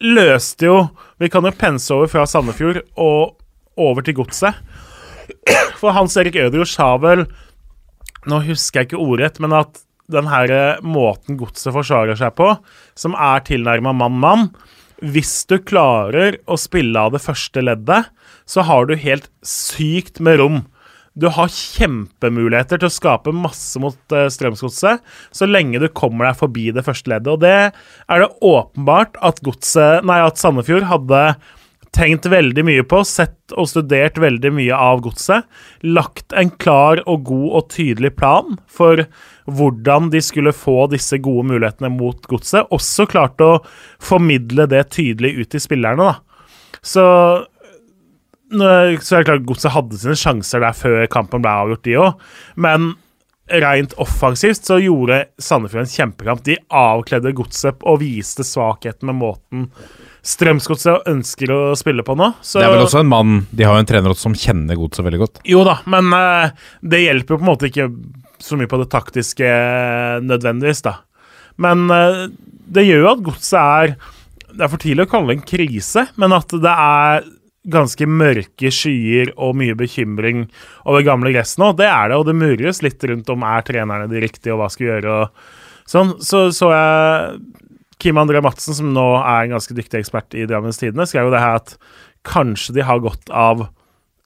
løste 0.00 0.68
jo 0.68 0.78
Vi 1.20 1.28
kan 1.32 1.44
jo 1.44 1.52
pense 1.56 1.92
over 1.92 2.08
fra 2.08 2.24
Sandefjord 2.28 2.80
og 2.96 3.36
over 3.76 4.00
til 4.00 4.16
Godset. 4.16 4.56
For 5.80 5.92
Hans 5.92 6.16
Erik 6.16 6.38
Ødegaard 6.40 6.70
sa 6.72 6.94
vel 7.02 7.26
Nå 8.26 8.42
husker 8.48 8.82
jeg 8.82 8.90
ikke 8.90 9.02
ordrett, 9.02 9.40
men 9.42 9.54
at 9.56 9.82
den 10.12 10.28
her 10.30 10.52
eh, 10.54 10.84
måten 10.86 11.38
Godset 11.40 11.74
forsvarer 11.74 12.18
seg 12.18 12.34
på, 12.38 12.52
som 12.98 13.16
er 13.18 13.42
tilnærma 13.46 13.94
mann-mann 13.96 14.48
Hvis 15.02 15.40
du 15.50 15.58
klarer 15.58 16.38
å 16.46 16.58
spille 16.60 17.00
av 17.00 17.14
det 17.14 17.22
første 17.24 17.62
leddet, 17.64 18.12
så 18.46 18.64
har 18.66 18.86
du 18.86 18.94
helt 18.96 19.28
sykt 19.44 20.22
med 20.24 20.40
rom. 20.40 20.62
Du 21.16 21.28
har 21.32 21.52
kjempemuligheter 21.52 22.80
til 22.80 22.88
å 22.88 22.92
skape 22.92 23.32
masse 23.32 23.80
mot 23.80 23.96
uh, 24.12 24.26
Strømsgodset, 24.32 25.02
så 25.32 25.48
lenge 25.48 25.80
du 25.80 25.88
kommer 25.88 26.28
deg 26.28 26.40
forbi 26.40 26.66
det 26.76 26.84
første 26.86 27.12
leddet. 27.12 27.32
Og 27.32 27.40
det 27.44 27.52
er 27.56 28.22
det 28.22 28.30
åpenbart 28.44 29.16
at, 29.24 29.40
godset, 29.44 30.04
nei, 30.08 30.20
at 30.24 30.40
Sandefjord 30.40 30.88
hadde 30.90 31.22
tenkt 31.94 32.26
veldig 32.30 32.64
mye 32.66 32.84
på, 32.88 33.02
sett 33.06 33.54
og 33.56 33.68
studert 33.70 34.18
veldig 34.20 34.52
mye 34.56 34.76
av 34.76 35.02
godset. 35.04 35.46
Lagt 35.86 36.34
en 36.36 36.50
klar 36.62 37.02
og 37.06 37.26
god 37.28 37.48
og 37.60 37.68
tydelig 37.74 38.14
plan 38.18 38.58
for 38.66 39.04
hvordan 39.46 40.10
de 40.12 40.22
skulle 40.24 40.54
få 40.56 40.86
disse 40.92 41.18
gode 41.22 41.46
mulighetene 41.52 41.92
mot 41.94 42.18
godset. 42.30 42.66
Også 42.74 43.06
klart 43.10 43.42
å 43.44 43.58
formidle 44.02 44.68
det 44.70 44.88
tydelig 44.96 45.36
ut 45.40 45.52
til 45.54 45.62
spillerne, 45.62 46.10
da. 46.12 46.80
Så 46.86 47.04
så 48.46 49.16
er 49.16 49.24
det 49.24 49.26
klart 49.26 49.46
Godset 49.48 49.74
hadde 49.74 49.98
sine 49.98 50.14
sjanser 50.14 50.62
der 50.62 50.76
før 50.76 51.00
kampen 51.10 51.42
ble 51.42 51.50
avgjort, 51.50 51.82
de 51.82 51.96
òg. 51.98 52.20
Men 52.62 52.92
rent 53.50 53.94
offensivt 54.02 54.66
så 54.66 54.78
gjorde 54.82 55.24
Sandefjord 55.42 55.84
en 55.84 55.90
kjempekamp. 55.90 56.44
De 56.46 56.54
avkledde 56.70 57.34
Godset 57.36 57.82
og 57.86 58.00
viste 58.02 58.46
svakheten 58.46 59.10
med 59.10 59.18
måten 59.18 59.66
Strømsgodset 60.26 61.06
ønsker 61.06 61.52
å 61.54 61.60
spille 61.78 62.02
på 62.06 62.16
nå. 62.18 62.32
Så, 62.42 62.58
Det 62.58 62.66
er 62.66 62.74
vel 62.74 62.82
også 62.82 63.02
en 63.04 63.10
mann 63.10 63.34
De 63.54 63.66
har 63.66 63.76
jo 63.76 63.84
en 63.84 63.88
trener 63.88 64.10
også 64.10 64.26
som 64.26 64.34
kjenner 64.38 64.78
godset 64.78 65.06
veldig 65.06 65.20
godt. 65.22 65.40
Jo 65.46 65.62
da, 65.66 65.78
men 65.92 66.10
uh, 66.10 66.50
det 66.82 67.04
hjelper 67.04 67.36
jo 67.36 67.38
på 67.38 67.46
en 67.46 67.52
måte 67.52 67.70
ikke 67.70 67.90
så 68.42 68.58
mye 68.58 68.68
på 68.68 68.80
det 68.82 68.90
taktiske 68.92 69.46
eh, 69.48 70.18
nødvendigvis, 70.20 70.82
da. 70.84 70.98
Men 71.62 71.86
uh, 71.88 72.26
det 72.68 72.84
gjør 72.84 73.04
jo 73.04 73.12
at 73.14 73.22
godset 73.24 73.56
er 73.56 73.94
Det 74.50 74.66
er 74.66 74.72
for 74.72 74.82
tidlig 74.82 75.06
å 75.06 75.10
kalle 75.14 75.30
det 75.30 75.38
en 75.38 75.46
krise, 75.48 76.04
men 76.20 76.34
at 76.36 76.52
det 76.52 76.74
er 76.74 77.30
ganske 77.66 78.06
mørke 78.06 78.70
skyer 78.70 79.32
og 79.42 79.56
mye 79.58 79.74
bekymring 79.78 80.44
over 80.86 81.06
gamle 81.06 81.32
gress 81.34 81.56
nå. 81.58 81.72
Det 81.78 81.86
er 81.88 82.10
det, 82.10 82.18
og 82.18 82.26
det 82.28 82.36
murres 82.38 82.82
litt 82.84 83.02
rundt 83.10 83.30
om 83.32 83.46
er 83.46 83.64
trenerne 83.66 84.10
de 84.10 84.22
riktige, 84.22 84.54
og 84.54 84.62
hva 84.62 84.68
skal 84.72 84.86
vi 84.86 84.92
gjøre. 84.92 85.16
og 85.22 85.90
sånn. 85.90 86.14
Så 86.22 86.48
så 86.54 86.70
jeg 86.72 87.40
Kim 88.02 88.18
André 88.20 88.42
Madsen, 88.44 88.76
som 88.76 88.92
nå 88.94 89.06
er 89.22 89.46
en 89.46 89.56
ganske 89.56 89.76
dyktig 89.76 90.02
ekspert 90.02 90.36
i 90.36 90.44
Drammens 90.48 90.80
Tidende, 90.80 91.06
skrev 91.08 91.28
jo 91.28 91.34
det 91.34 91.42
her 91.42 91.60
at 91.62 91.76
kanskje 92.26 92.76
de 92.76 92.84
har 92.86 93.02
godt 93.04 93.30
av 93.30 93.68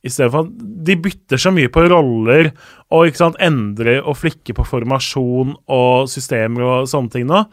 i 0.01 0.09
stedet 0.09 0.33
for 0.33 0.49
De 0.49 0.95
bytter 0.97 1.41
så 1.41 1.51
mye 1.53 1.69
på 1.73 1.83
roller 1.93 2.51
og 2.89 3.11
ikke 3.11 3.21
sant, 3.21 3.41
endrer 3.43 4.01
og 4.01 4.17
flikker 4.17 4.57
på 4.57 4.65
formasjon 4.65 5.53
og 5.71 6.09
systemer 6.11 6.65
og 6.65 6.89
sånne 6.91 7.13
ting 7.13 7.27
nå. 7.29 7.45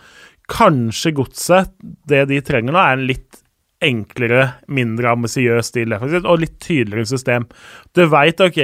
Kanskje 0.47 1.11
godset, 1.17 1.73
det 2.07 2.23
de 2.31 2.39
trenger 2.45 2.71
nå, 2.71 2.79
er 2.79 2.95
en 2.95 3.09
litt 3.09 3.43
enklere, 3.83 4.55
mindre 4.73 5.11
ambisiøs 5.11 5.67
stil 5.69 5.91
og 5.93 6.39
litt 6.41 6.55
tydeligere 6.63 7.11
system. 7.11 7.45
Du 7.93 8.07
veit, 8.09 8.41
OK 8.41 8.63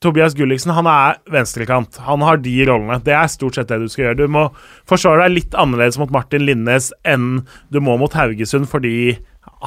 Tobias 0.00 0.32
Gulliksen 0.32 0.72
han 0.72 0.86
er 0.88 1.18
venstrekant. 1.28 1.98
Han 2.06 2.22
har 2.24 2.38
de 2.40 2.54
rollene. 2.64 3.02
Det 3.04 3.12
er 3.12 3.26
stort 3.28 3.58
sett 3.58 3.68
det 3.68 3.82
du 3.82 3.90
skal 3.92 4.06
gjøre. 4.06 4.22
Du 4.22 4.32
må 4.32 4.46
forsvare 4.88 5.26
deg 5.26 5.34
litt 5.34 5.56
annerledes 5.60 5.98
mot 6.00 6.12
Martin 6.14 6.46
Linnes 6.48 6.88
enn 7.04 7.42
du 7.68 7.82
må 7.84 7.98
mot 8.00 8.16
Haugesund, 8.16 8.64
fordi 8.70 9.18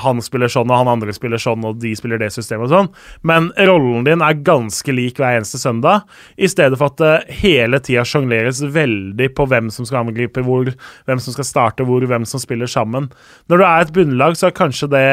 han 0.02 0.22
spiller 0.26 0.50
sånn, 0.50 0.72
og 0.74 0.80
han 0.80 0.90
andre 0.90 1.14
spiller 1.14 1.42
sånn, 1.42 1.62
og 1.70 1.78
de 1.82 1.92
spiller 1.98 2.18
det 2.22 2.32
systemet 2.34 2.66
og 2.66 2.74
sånn. 2.74 2.90
Men 3.30 3.52
rollen 3.70 4.08
din 4.08 4.26
er 4.26 4.42
ganske 4.46 4.96
lik 4.96 5.22
hver 5.22 5.38
eneste 5.38 5.62
søndag, 5.62 6.08
i 6.34 6.50
stedet 6.50 6.80
for 6.82 6.90
at 6.90 7.02
det 7.02 7.38
hele 7.44 7.78
tida 7.84 8.06
sjongleres 8.08 8.64
veldig 8.74 9.30
på 9.38 9.46
hvem 9.50 9.70
som 9.74 9.86
skal 9.86 10.02
angripe 10.02 10.42
hvor, 10.46 10.74
hvem 11.06 11.22
som 11.22 11.38
skal 11.38 11.50
starte 11.50 11.86
hvor, 11.86 12.06
hvem 12.10 12.26
som 12.30 12.42
spiller 12.42 12.70
sammen. 12.70 13.12
Når 13.54 13.62
du 13.62 13.68
er 13.70 13.86
et 13.86 13.94
bunnlag, 13.94 14.38
så 14.40 14.50
er 14.50 14.58
kanskje 14.58 14.90
det 14.94 15.08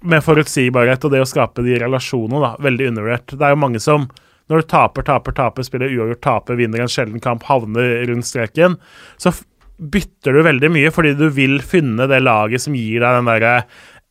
med 0.00 0.24
forutsigbarhet 0.24 1.04
og 1.04 1.12
det 1.12 1.22
å 1.22 1.28
skape 1.28 1.64
de 1.66 1.76
relasjonene, 1.82 2.40
da, 2.42 2.50
veldig 2.64 2.90
undervurdert. 2.92 3.36
Det 3.36 3.46
er 3.46 3.54
jo 3.54 3.62
mange 3.62 3.82
som 3.82 4.08
når 4.50 4.62
du 4.62 4.68
taper, 4.72 5.06
taper, 5.06 5.34
taper, 5.36 5.66
spiller 5.66 5.92
uavgjort, 5.92 6.22
taper, 6.24 6.58
vinner 6.58 6.82
en 6.82 6.90
sjelden 6.90 7.22
kamp, 7.22 7.44
havner 7.46 8.00
rundt 8.10 8.26
streken, 8.26 8.74
så 9.20 9.32
bytter 9.80 10.34
du 10.34 10.42
veldig 10.44 10.70
mye 10.74 10.90
fordi 10.92 11.14
du 11.16 11.28
vil 11.32 11.60
finne 11.64 12.08
det 12.10 12.18
laget 12.24 12.64
som 12.64 12.74
gir 12.76 13.00
deg 13.00 13.20
den 13.20 13.30
derre 13.30 13.54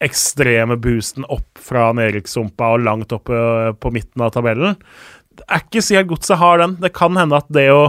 ekstreme 0.04 0.78
boosten 0.80 1.28
opp 1.28 1.60
fra 1.60 1.90
nedrykkssumpa 1.98 2.72
og 2.74 2.86
langt 2.86 3.12
opp 3.16 3.28
på, 3.28 3.42
på 3.76 3.92
midten 3.92 4.24
av 4.24 4.32
tabellen. 4.34 4.80
Det 5.36 5.44
er 5.46 5.66
ikke 5.66 5.84
sikkert 5.84 6.14
godset 6.14 6.40
har 6.40 6.64
den. 6.64 6.78
Det 6.80 6.94
kan 6.96 7.20
hende 7.20 7.40
at 7.40 7.52
det 7.52 7.68
å 7.74 7.84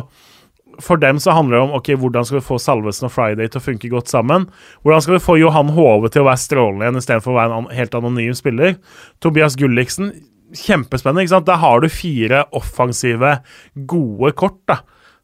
for 0.84 1.00
dem 1.00 1.20
så 1.22 1.34
handler 1.36 1.56
det 1.56 1.62
om 1.66 1.76
ok, 1.78 1.92
hvordan 2.02 2.26
skal 2.26 2.40
vi 2.40 2.46
få 2.46 2.58
Salvesen 2.62 3.08
og 3.08 3.14
Friday 3.14 3.50
til 3.50 3.60
å 3.60 3.64
funke 3.64 3.90
godt 3.92 4.10
sammen. 4.12 4.48
Hvordan 4.84 5.04
skal 5.04 5.16
vi 5.16 5.24
få 5.24 5.38
Johan 5.40 5.72
Hove 5.76 6.10
til 6.12 6.24
å 6.24 6.28
være 6.30 6.42
strålende 6.42 6.88
igjen 6.88 7.00
istedenfor 7.02 7.34
å 7.34 7.38
være 7.38 7.58
en 7.60 7.70
helt 7.78 7.96
anonym 7.98 8.36
spiller. 8.38 8.76
Tobias 9.22 9.58
Gulliksen, 9.60 10.12
kjempespennende. 10.56 11.26
ikke 11.26 11.36
sant? 11.36 11.50
Der 11.50 11.60
har 11.62 11.82
du 11.82 11.88
fire 11.92 12.44
offensive, 12.56 13.36
gode 13.74 14.32
kort. 14.38 14.60
da. 14.66 14.80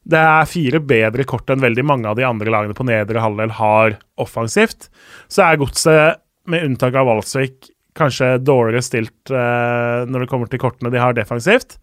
Det 0.07 0.18
er 0.22 0.50
fire 0.50 0.80
bedre 0.80 1.24
kort 1.26 1.50
enn 1.50 1.64
veldig 1.64 1.84
mange 1.86 2.11
av 2.11 2.18
de 2.18 2.26
andre 2.26 2.52
lagene 2.52 2.76
på 2.78 2.86
nedre 2.86 3.22
halvdel 3.22 3.57
har 3.59 3.96
offensivt. 4.22 4.86
Så 5.28 5.42
er 5.42 5.59
godset, 5.59 6.22
med 6.46 6.62
unntak 6.62 6.94
av 6.94 7.09
Valsvik, 7.09 7.72
kanskje 7.96 8.36
dårligere 8.38 8.84
stilt 8.84 9.32
eh, 9.34 10.04
når 10.07 10.22
det 10.22 10.28
kommer 10.30 10.50
til 10.50 10.61
kortene 10.62 10.92
de 10.94 11.00
har 11.02 11.16
defensivt. 11.16 11.74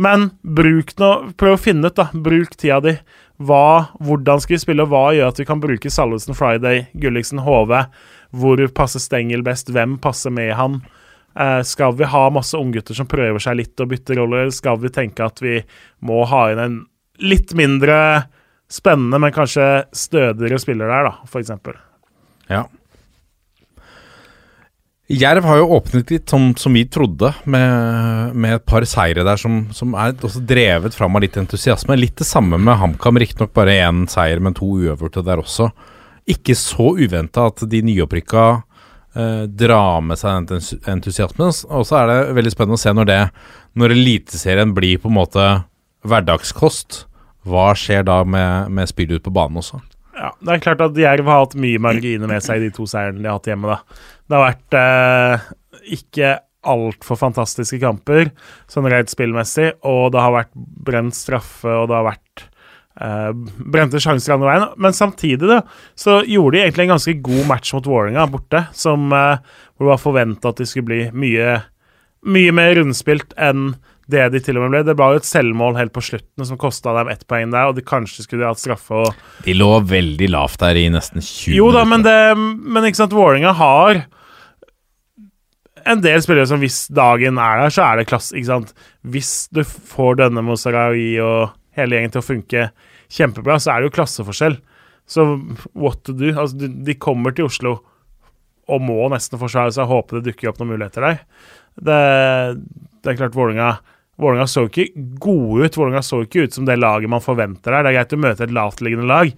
Men 0.00 0.30
bruk 0.40 0.94
noe, 1.00 1.32
prøv 1.36 1.56
å 1.56 1.60
finne 1.60 1.90
ut, 1.90 1.96
da. 1.98 2.08
Bruk 2.12 2.56
tida 2.56 2.80
di. 2.84 2.94
Hva, 3.40 3.90
hvordan 4.04 4.40
skal 4.40 4.56
vi 4.56 4.62
spille, 4.62 4.84
og 4.84 4.92
hva 4.92 5.10
gjør 5.16 5.32
at 5.32 5.40
vi 5.40 5.46
kan 5.48 5.60
bruke 5.60 5.92
Salvesen 5.92 6.36
Friday, 6.36 6.86
Gulliksen 7.00 7.42
HV? 7.44 7.74
Hvor 8.40 8.62
passer 8.76 9.02
Stengel 9.02 9.44
best? 9.44 9.72
Hvem 9.72 9.98
passer 10.02 10.32
med 10.32 10.54
han? 10.56 10.80
Eh, 11.36 11.60
skal 11.68 11.94
vi 11.96 12.08
ha 12.10 12.24
masse 12.32 12.58
unggutter 12.58 12.96
som 12.96 13.08
prøver 13.08 13.42
seg 13.42 13.60
litt 13.60 13.80
og 13.80 13.92
bytter 13.92 14.20
roller, 14.20 14.44
eller 14.44 14.56
skal 14.56 14.80
vi 14.82 14.92
tenke 14.94 15.24
at 15.24 15.40
vi 15.44 15.60
må 16.04 16.24
ha 16.28 16.46
inn 16.52 16.62
en 16.64 16.80
litt 17.20 17.54
mindre 17.56 18.00
spennende, 18.70 19.20
men 19.20 19.34
kanskje 19.34 19.68
stødigere 19.96 20.60
spiller 20.62 20.90
der, 20.90 21.10
da, 21.10 21.40
eksempel? 21.40 21.76
Ja. 22.50 22.64
Jerv 25.10 25.42
har 25.42 25.58
jo 25.58 25.72
åpnet 25.74 26.10
litt 26.12 26.30
som, 26.30 26.52
som 26.54 26.74
vi 26.76 26.84
trodde, 26.86 27.32
med, 27.42 28.34
med, 28.34 28.60
et 28.60 28.66
par 28.68 28.84
seire 28.86 29.24
der 29.26 29.40
som, 29.40 29.64
som 29.74 29.96
er 29.98 30.14
også 30.14 30.42
drevet 30.46 30.94
fram 30.94 31.18
av 31.18 31.24
litt 31.24 31.38
entusiasme. 31.40 31.96
Litt 31.98 32.20
det 32.20 32.28
samme 32.28 32.60
med 32.62 32.78
HamKam, 32.78 33.18
riktignok 33.18 33.50
bare 33.56 33.74
én 33.88 34.04
seier, 34.10 34.38
men 34.38 34.54
to 34.54 34.68
uøverte 34.78 35.24
der 35.26 35.42
også. 35.42 35.66
Ikke 36.30 36.54
så 36.54 36.92
uventa 36.94 37.48
at 37.50 37.64
de 37.72 37.82
nyopprykka 37.88 38.44
eh, 38.54 39.44
drar 39.50 39.98
med 40.06 40.20
seg 40.20 40.46
den 40.52 40.62
entusiasmen. 40.94 41.50
Og 41.74 41.88
så 41.88 41.98
er 42.04 42.12
det 42.12 42.18
veldig 42.38 42.54
spennende 42.54 42.78
å 42.78 42.84
se 42.84 42.94
når 42.94 43.14
Når 43.74 43.96
Eliteserien 43.96 44.74
blir 44.74 45.02
på 45.02 45.10
en 45.10 45.18
måte 45.18 45.48
hverdagskost, 46.06 47.06
hva 47.50 47.72
skjer 47.74 48.06
da 48.06 48.22
med, 48.22 48.70
med 48.70 48.86
spillet 48.86 49.18
ut 49.18 49.26
på 49.26 49.34
banen 49.34 49.58
også? 49.58 49.82
Ja, 50.20 50.34
Det 50.36 50.52
er 50.52 50.62
klart 50.66 50.82
at 50.84 50.98
Jerv 51.00 51.28
har 51.30 51.46
hatt 51.46 51.56
mye 51.56 51.80
marginer 51.80 52.28
med 52.28 52.44
seg 52.44 52.60
i 52.60 52.66
de 52.66 52.74
to 52.76 52.84
seirene 52.90 53.22
de 53.22 53.28
har 53.30 53.38
hatt 53.38 53.48
hjemme. 53.48 53.72
da. 53.72 54.00
Det 54.28 54.36
har 54.36 54.46
vært 54.50 54.76
eh, 54.76 55.50
ikke 55.96 56.32
altfor 56.70 57.16
fantastiske 57.16 57.78
kamper, 57.80 58.28
sånn 58.68 58.88
rent 58.92 59.08
spillmessig, 59.08 59.70
og 59.88 60.10
det 60.12 60.20
har 60.20 60.34
vært 60.34 60.52
brent 60.84 61.16
straffe, 61.16 61.72
og 61.72 61.88
det 61.88 61.96
har 61.96 62.04
vært 62.10 62.42
eh, 63.00 63.30
brente 63.72 64.02
sjanser 64.02 64.36
andre 64.36 64.50
veien. 64.50 64.66
Men 64.76 64.96
samtidig 64.96 65.48
da, 65.48 65.62
så 65.96 66.18
gjorde 66.28 66.58
de 66.58 66.64
egentlig 66.66 66.84
en 66.84 66.94
ganske 66.98 67.16
god 67.30 67.48
match 67.48 67.72
mot 67.76 67.88
Vålerenga 67.88 68.26
borte, 68.34 68.66
som, 68.76 69.08
eh, 69.16 69.40
hvor 69.72 69.88
det 69.88 69.94
var 69.94 70.04
forventa 70.04 70.52
at 70.52 70.60
de 70.60 70.68
skulle 70.68 70.90
bli 70.90 71.00
mye, 71.16 71.62
mye 72.28 72.52
mer 72.60 72.76
rundspilt 72.76 73.32
enn 73.40 73.70
det 74.10 74.28
de 74.34 74.40
til 74.44 74.58
og 74.58 74.64
med 74.64 74.74
ble. 74.74 74.82
Det 74.90 74.96
var 74.98 75.14
jo 75.14 75.20
et 75.22 75.28
selvmål 75.28 75.78
helt 75.78 75.94
på 75.94 76.04
slutten 76.04 76.46
som 76.46 76.58
kosta 76.60 76.94
dem 76.98 77.10
ett 77.12 77.26
poeng 77.30 77.52
der, 77.54 77.70
og 77.70 77.76
de 77.78 77.84
kanskje 77.86 78.26
skulle 78.26 78.48
hatt 78.48 78.62
straffe 78.62 79.02
og 79.02 79.26
De 79.46 79.56
lå 79.56 79.70
veldig 79.90 80.30
lavt 80.32 80.60
der 80.62 80.78
i 80.78 80.88
nesten 80.92 81.22
20 81.24 81.56
Jo 81.56 81.70
da, 81.74 81.84
men, 81.88 82.04
det, 82.06 82.16
men 82.36 82.86
ikke 82.88 83.02
sant, 83.02 83.16
Vålerenga 83.16 83.54
har 83.58 84.04
en 85.88 86.02
del 86.04 86.20
spillere 86.22 86.48
som 86.48 86.60
hvis 86.60 86.84
dagen 86.92 87.38
er 87.40 87.62
der, 87.62 87.72
så 87.72 87.86
er 87.86 88.00
det 88.00 88.08
klasse. 88.10 88.34
ikke 88.36 88.50
sant? 88.50 88.74
Hvis 89.00 89.48
du 89.54 89.62
får 89.64 90.20
denne 90.20 90.44
Mozarawi 90.44 91.14
og 91.24 91.54
hele 91.78 91.96
gjengen 91.96 92.12
til 92.14 92.22
å 92.22 92.26
funke 92.26 92.66
kjempebra, 93.10 93.56
så 93.58 93.72
er 93.74 93.80
det 93.80 93.90
jo 93.90 93.96
klasseforskjell. 93.96 94.58
Så 95.10 95.26
what 95.74 96.04
to 96.06 96.14
do? 96.14 96.30
Altså, 96.36 96.68
de 96.68 96.98
kommer 97.00 97.34
til 97.34 97.48
Oslo 97.48 97.78
og 98.70 98.84
må 98.86 99.08
nesten 99.10 99.40
forsvare 99.40 99.72
seg 99.74 99.88
håpe 99.90 100.18
det 100.18 100.28
dukker 100.28 100.52
opp 100.52 100.60
noen 100.60 100.76
muligheter 100.76 101.06
der. 101.06 101.22
Det, 101.80 102.02
det 103.02 103.12
er 103.12 103.18
klart 103.18 103.34
Vålerenga 103.34 103.72
Vålerenga 104.20 104.46
så 104.50 104.66
ikke 104.68 104.86
gode 105.22 105.66
ut. 105.66 105.76
Vålerenga 105.80 106.04
så 106.04 106.22
ikke 106.24 106.46
ut 106.46 106.56
som 106.56 106.68
det 106.68 106.78
laget 106.78 107.10
man 107.12 107.24
forventer 107.24 107.72
der. 107.72 107.84
Det 107.84 107.92
er 107.92 107.98
greit 107.98 108.16
å 108.16 108.22
møte 108.26 108.46
et 108.46 108.56
lavtliggende 108.56 109.10
lag, 109.10 109.34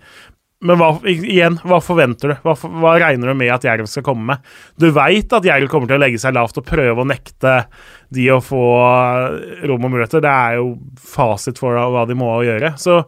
Men 0.63 0.79
hva, 0.79 0.93
igjen, 1.11 1.57
hva 1.67 1.81
forventer 1.83 2.31
du? 2.31 2.35
Hva, 2.45 2.53
hva 2.55 2.93
regner 3.03 3.33
du 3.33 3.35
med 3.35 3.51
at 3.51 3.65
Jerv 3.67 3.89
skal 3.91 4.05
komme 4.07 4.29
med? 4.29 4.53
Du 4.79 4.93
veit 4.95 5.33
at 5.35 5.47
Jerv 5.49 5.67
kommer 5.71 5.91
til 5.91 5.99
å 5.99 6.03
legge 6.05 6.21
seg 6.23 6.37
lavt 6.37 6.61
og 6.61 6.67
prøve 6.69 7.03
å 7.03 7.09
nekte 7.09 7.65
de 8.15 8.29
å 8.31 8.39
få 8.39 8.63
rom 9.67 9.89
og 9.89 9.91
muligheter. 9.91 10.23
Det 10.23 10.31
er 10.31 10.61
jo 10.61 10.77
fasit 11.03 11.59
for 11.59 11.75
hva 11.75 12.07
de 12.07 12.15
må 12.15 12.31
gjøre. 12.47 12.77
Så 12.79 13.01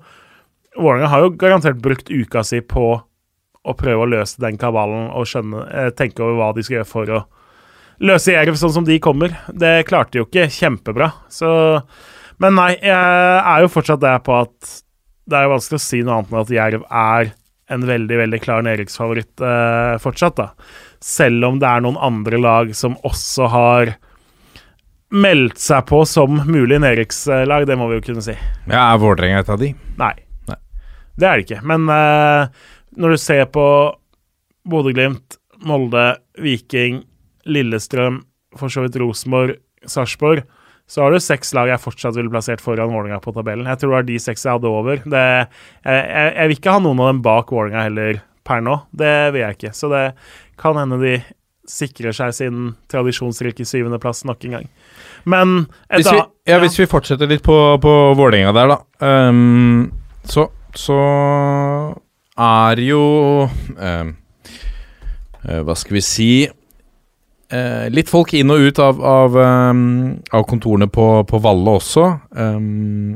Vålerenga 0.75 1.13
har 1.13 1.23
jo 1.23 1.35
garantert 1.39 1.79
brukt 1.79 2.11
uka 2.11 2.43
si 2.43 2.59
på 2.59 2.89
å 3.65 3.77
prøve 3.79 4.03
å 4.03 4.11
løse 4.11 4.43
den 4.43 4.59
kabalen 4.61 5.07
og 5.15 5.29
skjønne, 5.31 5.63
eh, 5.71 5.91
tenke 5.95 6.25
over 6.25 6.35
hva 6.41 6.51
de 6.55 6.65
skal 6.67 6.81
gjøre 6.81 6.91
for 6.91 7.07
å 7.15 7.23
løse 8.01 8.33
Jerv 8.35 8.57
sånn 8.59 8.73
som 8.75 8.87
de 8.87 8.99
kommer. 9.03 9.37
Det 9.53 9.85
klarte 9.89 10.19
jo 10.19 10.27
ikke 10.27 10.49
kjempebra. 10.51 11.13
Så 11.31 11.49
Men 12.43 12.57
nei, 12.59 12.73
jeg 12.83 12.91
er 12.91 13.63
jo 13.63 13.71
fortsatt 13.71 14.03
der 14.03 14.19
på 14.25 14.35
at 14.43 14.73
det 15.31 15.39
er 15.39 15.47
jo 15.47 15.55
vanskelig 15.55 15.79
å 15.79 15.85
si 15.85 16.01
noe 16.05 16.17
annet 16.19 16.33
enn 16.33 16.41
at 16.43 16.51
Jerv 16.53 16.83
er 16.91 17.31
en 17.73 17.85
veldig 17.89 18.17
veldig 18.21 18.41
klar 18.45 18.65
nedrykksfavoritt 18.67 19.41
eh, 19.41 19.95
fortsatt. 20.03 20.37
da. 20.37 20.49
Selv 21.01 21.47
om 21.49 21.61
det 21.63 21.69
er 21.71 21.85
noen 21.85 21.97
andre 21.97 22.41
lag 22.43 22.75
som 22.77 22.99
også 23.07 23.47
har 23.53 23.95
meldt 25.15 25.61
seg 25.63 25.87
på 25.89 26.03
som 26.09 26.43
mulig 26.49 26.81
nedrykkslag. 26.83 27.67
Det 27.71 27.77
må 27.79 27.89
vi 27.91 28.01
jo 28.01 28.05
kunne 28.11 28.25
si. 28.25 28.35
Ja, 28.67 28.91
Er 28.93 29.01
Vålerenga 29.01 29.41
et 29.45 29.53
av 29.55 29.61
de? 29.63 29.71
Nei. 30.01 30.13
Nei. 30.51 30.59
Det 31.15 31.29
er 31.29 31.39
det 31.39 31.47
ikke. 31.47 31.63
Men 31.71 31.89
eh, 31.95 32.49
når 32.99 33.15
du 33.15 33.23
ser 33.23 33.47
på 33.55 33.67
Bodø-Glimt, 34.69 35.39
Molde, 35.65 36.17
Viking, 36.43 37.05
Lillestrøm, 37.47 38.23
for 38.59 38.73
så 38.73 38.85
vidt 38.85 38.99
Rosenborg, 39.01 39.59
Sarpsborg, 39.91 40.45
så 40.87 41.01
har 41.01 41.15
du 41.15 41.23
seks 41.23 41.55
lag 41.57 41.71
jeg 41.71 41.81
fortsatt 41.81 42.17
ville 42.17 42.33
plassert 42.33 42.61
foran 42.61 42.93
Vålerenga 42.93 43.21
på 43.25 43.33
tabellen. 43.33 43.69
Jeg 43.71 43.81
tror 43.81 43.91
det 43.91 43.97
var 43.97 44.09
de 44.09 44.19
seks 44.21 44.45
jeg 44.45 44.59
hadde 44.59 44.69
over. 44.69 45.01
Det, 45.01 45.23
jeg, 45.25 46.03
jeg, 46.03 46.35
jeg 46.37 46.51
vil 46.51 46.59
ikke 46.59 46.75
ha 46.75 46.83
noen 46.85 47.01
av 47.01 47.09
dem 47.09 47.23
bak 47.25 47.55
Vålerenga 47.55 47.87
heller 47.87 48.21
per 48.45 48.61
nå. 48.65 48.77
Det 48.93 49.15
vil 49.33 49.45
jeg 49.47 49.59
ikke. 49.59 49.73
Så 49.77 49.89
det 49.93 50.05
kan 50.61 50.77
hende 50.77 51.01
de 51.01 51.15
sikrer 51.69 52.13
seg 52.13 52.35
sin 52.37 52.75
tradisjonsrike 52.93 53.65
syvendeplass 53.65 54.27
nok 54.29 54.45
en 54.45 54.59
gang. 54.59 54.67
Men 55.25 55.55
Hvis 55.89 56.11
vi, 56.11 56.19
ja, 56.19 56.27
ja, 56.53 56.59
hvis 56.61 56.77
vi 56.77 56.89
fortsetter 56.91 57.31
litt 57.31 57.45
på, 57.47 57.57
på 57.81 57.95
Vålerenga 58.19 58.53
der, 58.53 58.75
da. 58.75 59.09
Um, 59.31 59.89
så, 60.29 60.51
så 60.77 60.99
er 62.35 62.81
jo 62.83 63.01
eh, 63.79 64.13
Hva 65.65 65.77
skal 65.79 65.97
vi 65.97 66.03
si 66.05 66.29
eh, 67.55 67.87
Litt 67.95 68.11
folk 68.11 68.35
inn 68.35 68.53
og 68.53 68.67
ut 68.67 68.81
av, 68.83 69.01
av, 69.01 69.39
um, 69.71 69.85
av 70.35 70.45
kontorene 70.51 70.91
på, 70.91 71.07
på 71.31 71.41
Valle 71.45 71.79
også. 71.79 72.09
Um, 72.35 73.15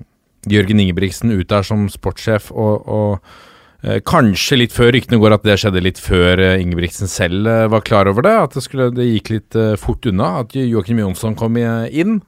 Jørgen 0.48 0.80
Ingebrigtsen 0.80 1.34
ut 1.34 1.48
der 1.50 1.66
som 1.66 1.88
sportssjef, 1.92 2.50
og, 2.54 2.88
og 2.88 3.86
eh, 3.86 4.00
kanskje 4.06 4.60
litt 4.62 4.74
før 4.74 4.92
ryktene 4.94 5.20
går 5.20 5.36
at 5.36 5.46
det 5.46 5.58
skjedde 5.60 5.84
litt 5.84 6.00
før 6.02 6.42
eh, 6.44 6.58
Ingebrigtsen 6.62 7.10
selv 7.10 7.48
eh, 7.50 7.66
var 7.72 7.84
klar 7.86 8.10
over 8.10 8.26
det. 8.26 8.36
At 8.46 8.58
det, 8.58 8.64
skulle, 8.66 8.90
det 8.94 9.08
gikk 9.08 9.32
litt 9.34 9.58
eh, 9.58 9.74
fort 9.80 10.06
unna. 10.08 10.38
At 10.44 10.56
Joakim 10.58 11.02
Jonsson 11.02 11.36
kom 11.38 11.58
i, 11.60 11.66
inn. 12.02 12.20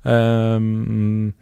Um, 0.00 1.34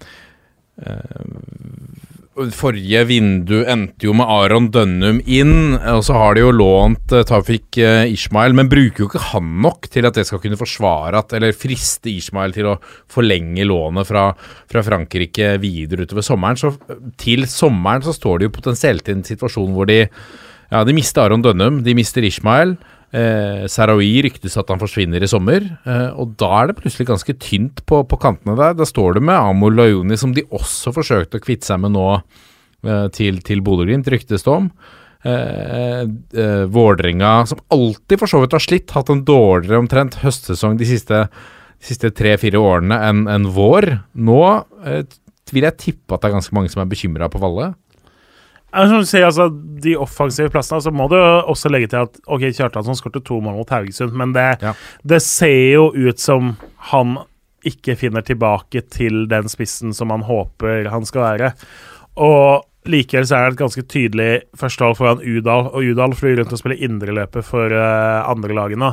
Forrige 2.54 3.00
vindu 3.08 3.64
endte 3.66 4.06
jo 4.06 4.12
med 4.14 4.28
Aron 4.30 4.68
Dønnum 4.70 5.16
inn, 5.26 5.74
og 5.74 6.04
så 6.06 6.14
har 6.14 6.36
de 6.36 6.44
jo 6.44 6.52
lånt 6.54 7.10
uh, 7.10 7.24
Tafik 7.26 7.80
eh, 7.82 8.12
Ishmael, 8.12 8.54
men 8.54 8.70
bruker 8.70 9.02
jo 9.02 9.08
ikke 9.08 9.22
han 9.32 9.48
nok 9.64 9.88
til 9.90 10.06
at 10.06 10.14
det 10.14 10.22
skal 10.28 10.38
kunne 10.44 10.58
forsvare 10.60 11.18
at, 11.18 11.34
eller 11.34 11.56
friste 11.56 12.12
Ishmael 12.12 12.54
til 12.54 12.70
å 12.70 12.76
forlenge 13.10 13.66
lånet 13.66 14.06
fra, 14.06 14.28
fra 14.70 14.84
Frankrike 14.86 15.56
videre 15.62 16.06
utover 16.06 16.22
sommeren. 16.26 16.60
Så 16.60 16.70
eh, 16.86 17.00
til 17.18 17.48
sommeren 17.50 18.06
så 18.06 18.14
står 18.14 18.38
de 18.38 18.46
jo 18.46 18.54
potensielt 18.54 19.10
i 19.10 19.16
en 19.16 19.26
situasjon 19.26 19.74
hvor 19.74 19.90
de 19.90 20.04
ja, 20.04 20.84
de 20.84 20.94
mister 20.94 21.24
Aron 21.24 21.42
Dønnum, 21.42 21.82
de 21.82 21.96
mister 21.98 22.22
Ishmael. 22.28 22.76
Eh, 23.08 23.64
Sarawi 23.72 24.10
ryktes 24.26 24.58
at 24.60 24.68
han 24.68 24.80
forsvinner 24.80 25.22
i 25.24 25.30
sommer, 25.30 25.64
eh, 25.88 26.10
og 26.12 26.34
da 26.40 26.50
er 26.58 26.68
det 26.68 26.78
plutselig 26.82 27.08
ganske 27.08 27.34
tynt 27.40 27.80
på, 27.88 28.02
på 28.04 28.20
kantene 28.20 28.56
der. 28.58 28.76
Da 28.76 28.84
står 28.88 29.16
det 29.16 29.24
med 29.24 29.38
Amor 29.38 29.72
Lajoni, 29.72 30.18
som 30.20 30.34
de 30.36 30.44
også 30.52 30.92
forsøkte 30.96 31.40
å 31.40 31.44
kvitte 31.44 31.70
seg 31.70 31.80
med 31.84 31.94
nå 31.96 32.08
eh, 32.18 33.06
til, 33.16 33.40
til 33.46 33.64
Bodø-Glimt, 33.64 34.10
ryktes 34.12 34.44
det 34.44 34.52
om. 34.52 34.68
Eh, 35.24 36.02
eh, 36.04 36.64
Vålerenga, 36.68 37.46
som 37.48 37.64
alltid 37.74 38.20
for 38.20 38.30
så 38.30 38.42
vidt 38.42 38.54
har 38.54 38.62
slitt, 38.62 38.92
hatt 38.94 39.10
en 39.10 39.24
dårligere 39.26 39.80
omtrent 39.80 40.20
høstsesong 40.22 40.76
de 40.78 40.86
siste, 40.92 41.24
siste 41.82 42.12
tre-fire 42.14 42.60
årene 42.60 43.00
enn 43.08 43.24
en 43.32 43.48
vår. 43.56 43.90
Nå 44.20 44.42
eh, 44.84 45.02
vil 45.50 45.66
jeg 45.66 45.80
tippe 45.80 46.14
at 46.14 46.22
det 46.22 46.30
er 46.30 46.36
ganske 46.36 46.54
mange 46.54 46.70
som 46.72 46.84
er 46.84 46.92
bekymra 46.92 47.30
på 47.32 47.40
Valle. 47.42 47.72
Som 48.72 49.00
du 49.00 49.06
sier, 49.08 49.24
altså, 49.24 49.48
De 49.80 49.94
offensive 49.96 50.50
plassene, 50.52 50.82
så 50.84 50.90
må 50.92 51.06
du 51.08 51.16
også 51.16 51.70
legge 51.72 51.88
til 51.88 52.02
at 52.04 52.18
ok, 52.26 52.48
Kjartansson 52.52 52.98
skåret 52.98 53.24
to 53.24 53.40
mål 53.40 53.56
mot 53.60 53.70
Haugesund, 53.70 54.12
men 54.12 54.34
det, 54.36 54.60
Ja. 54.62 54.74
det 55.06 55.22
ser 55.22 55.72
jo 55.72 55.92
ut 55.94 56.18
som 56.20 56.56
han 56.92 57.16
ikke 57.64 57.96
finner 57.98 58.22
tilbake 58.22 58.82
til 58.90 59.26
den 59.28 59.48
spissen 59.48 59.94
som 59.94 60.10
han 60.10 60.22
håper 60.22 60.88
han 60.90 61.04
skal 61.04 61.22
være. 61.22 61.52
Og 62.16 62.64
likevel 62.90 63.26
så 63.28 63.36
er 63.36 63.46
det 63.46 63.56
et 63.56 63.60
ganske 63.62 63.82
tydelig 63.90 64.28
førstevalg 64.58 64.96
foran 64.98 65.22
Udal, 65.22 65.68
og 65.70 65.84
Udal 65.84 66.14
flyr 66.16 66.40
rundt 66.40 66.54
og 66.54 66.60
spiller 66.60 66.82
indreløper 66.84 67.44
for 67.46 67.72
uh, 67.72 68.28
andre 68.28 68.56
lagene. 68.56 68.90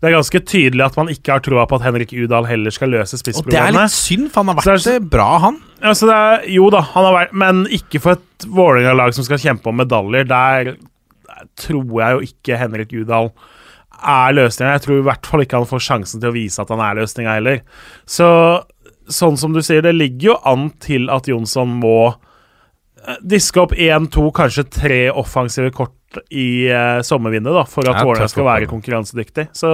Det 0.00 0.10
er 0.10 0.16
ganske 0.16 0.40
tydelig 0.44 0.84
at 0.84 0.98
man 1.00 1.12
ikke 1.12 1.36
har 1.36 1.44
troa 1.44 1.66
på 1.68 1.78
at 1.78 1.86
Henrik 1.86 2.14
Udal 2.16 2.48
heller 2.48 2.74
skal 2.74 2.92
løse 2.94 3.20
Og 3.20 3.50
det 3.50 3.60
er 3.60 3.74
litt 3.76 3.94
synd, 3.94 4.28
for 4.32 4.42
han 4.42 4.54
har 4.54 4.66
Så 4.66 4.74
vært 4.74 4.88
det 4.88 4.98
eh, 4.98 5.08
bra, 5.16 5.30
han. 5.46 5.60
Altså 5.84 6.08
det 6.10 6.18
er, 6.18 6.44
jo 6.56 6.68
da, 6.72 6.82
han 6.94 7.08
har 7.08 7.16
vært 7.18 7.34
Men 7.44 7.64
ikke 7.72 8.00
for 8.00 8.18
et 8.18 8.48
Vålerenga-lag 8.48 9.14
som 9.16 9.24
skal 9.26 9.40
kjempe 9.40 9.70
om 9.70 9.78
medaljer. 9.80 10.28
Der, 10.28 10.74
der 11.28 11.48
tror 11.60 11.98
jeg 12.00 12.16
jo 12.16 12.28
ikke 12.28 12.60
Henrik 12.60 12.92
Udal 12.92 13.30
er 14.04 14.36
løsninga. 14.36 14.74
Jeg 14.76 14.84
tror 14.84 15.00
i 15.00 15.08
hvert 15.08 15.26
fall 15.30 15.44
ikke 15.44 15.60
han 15.62 15.70
får 15.70 15.84
sjansen 15.86 16.20
til 16.20 16.32
å 16.32 16.36
vise 16.36 16.60
at 16.60 16.72
han 16.72 16.82
er 16.84 16.98
løsninga 16.98 17.36
heller. 17.38 17.62
Så 18.04 18.28
sånn 19.12 19.36
som 19.40 19.54
du 19.54 19.60
sier, 19.64 19.84
det 19.84 19.94
ligger 19.96 20.32
jo 20.32 20.36
an 20.48 20.68
til 20.82 21.10
at 21.12 21.28
Jonsson 21.28 21.76
må 21.80 22.14
diske 23.20 23.60
opp 23.60 23.74
én, 23.76 24.08
to, 24.12 24.28
kanskje 24.34 24.66
tre 24.72 25.00
offensive 25.12 25.72
kort 25.74 26.18
i 26.30 26.70
uh, 26.70 27.00
sommervinduet 27.02 27.56
da, 27.56 27.64
for 27.66 27.90
at 27.90 27.98
Vålerenga 28.04 28.30
skal 28.30 28.46
være 28.46 28.70
konkurransedyktig. 28.70 29.48
Så 29.56 29.70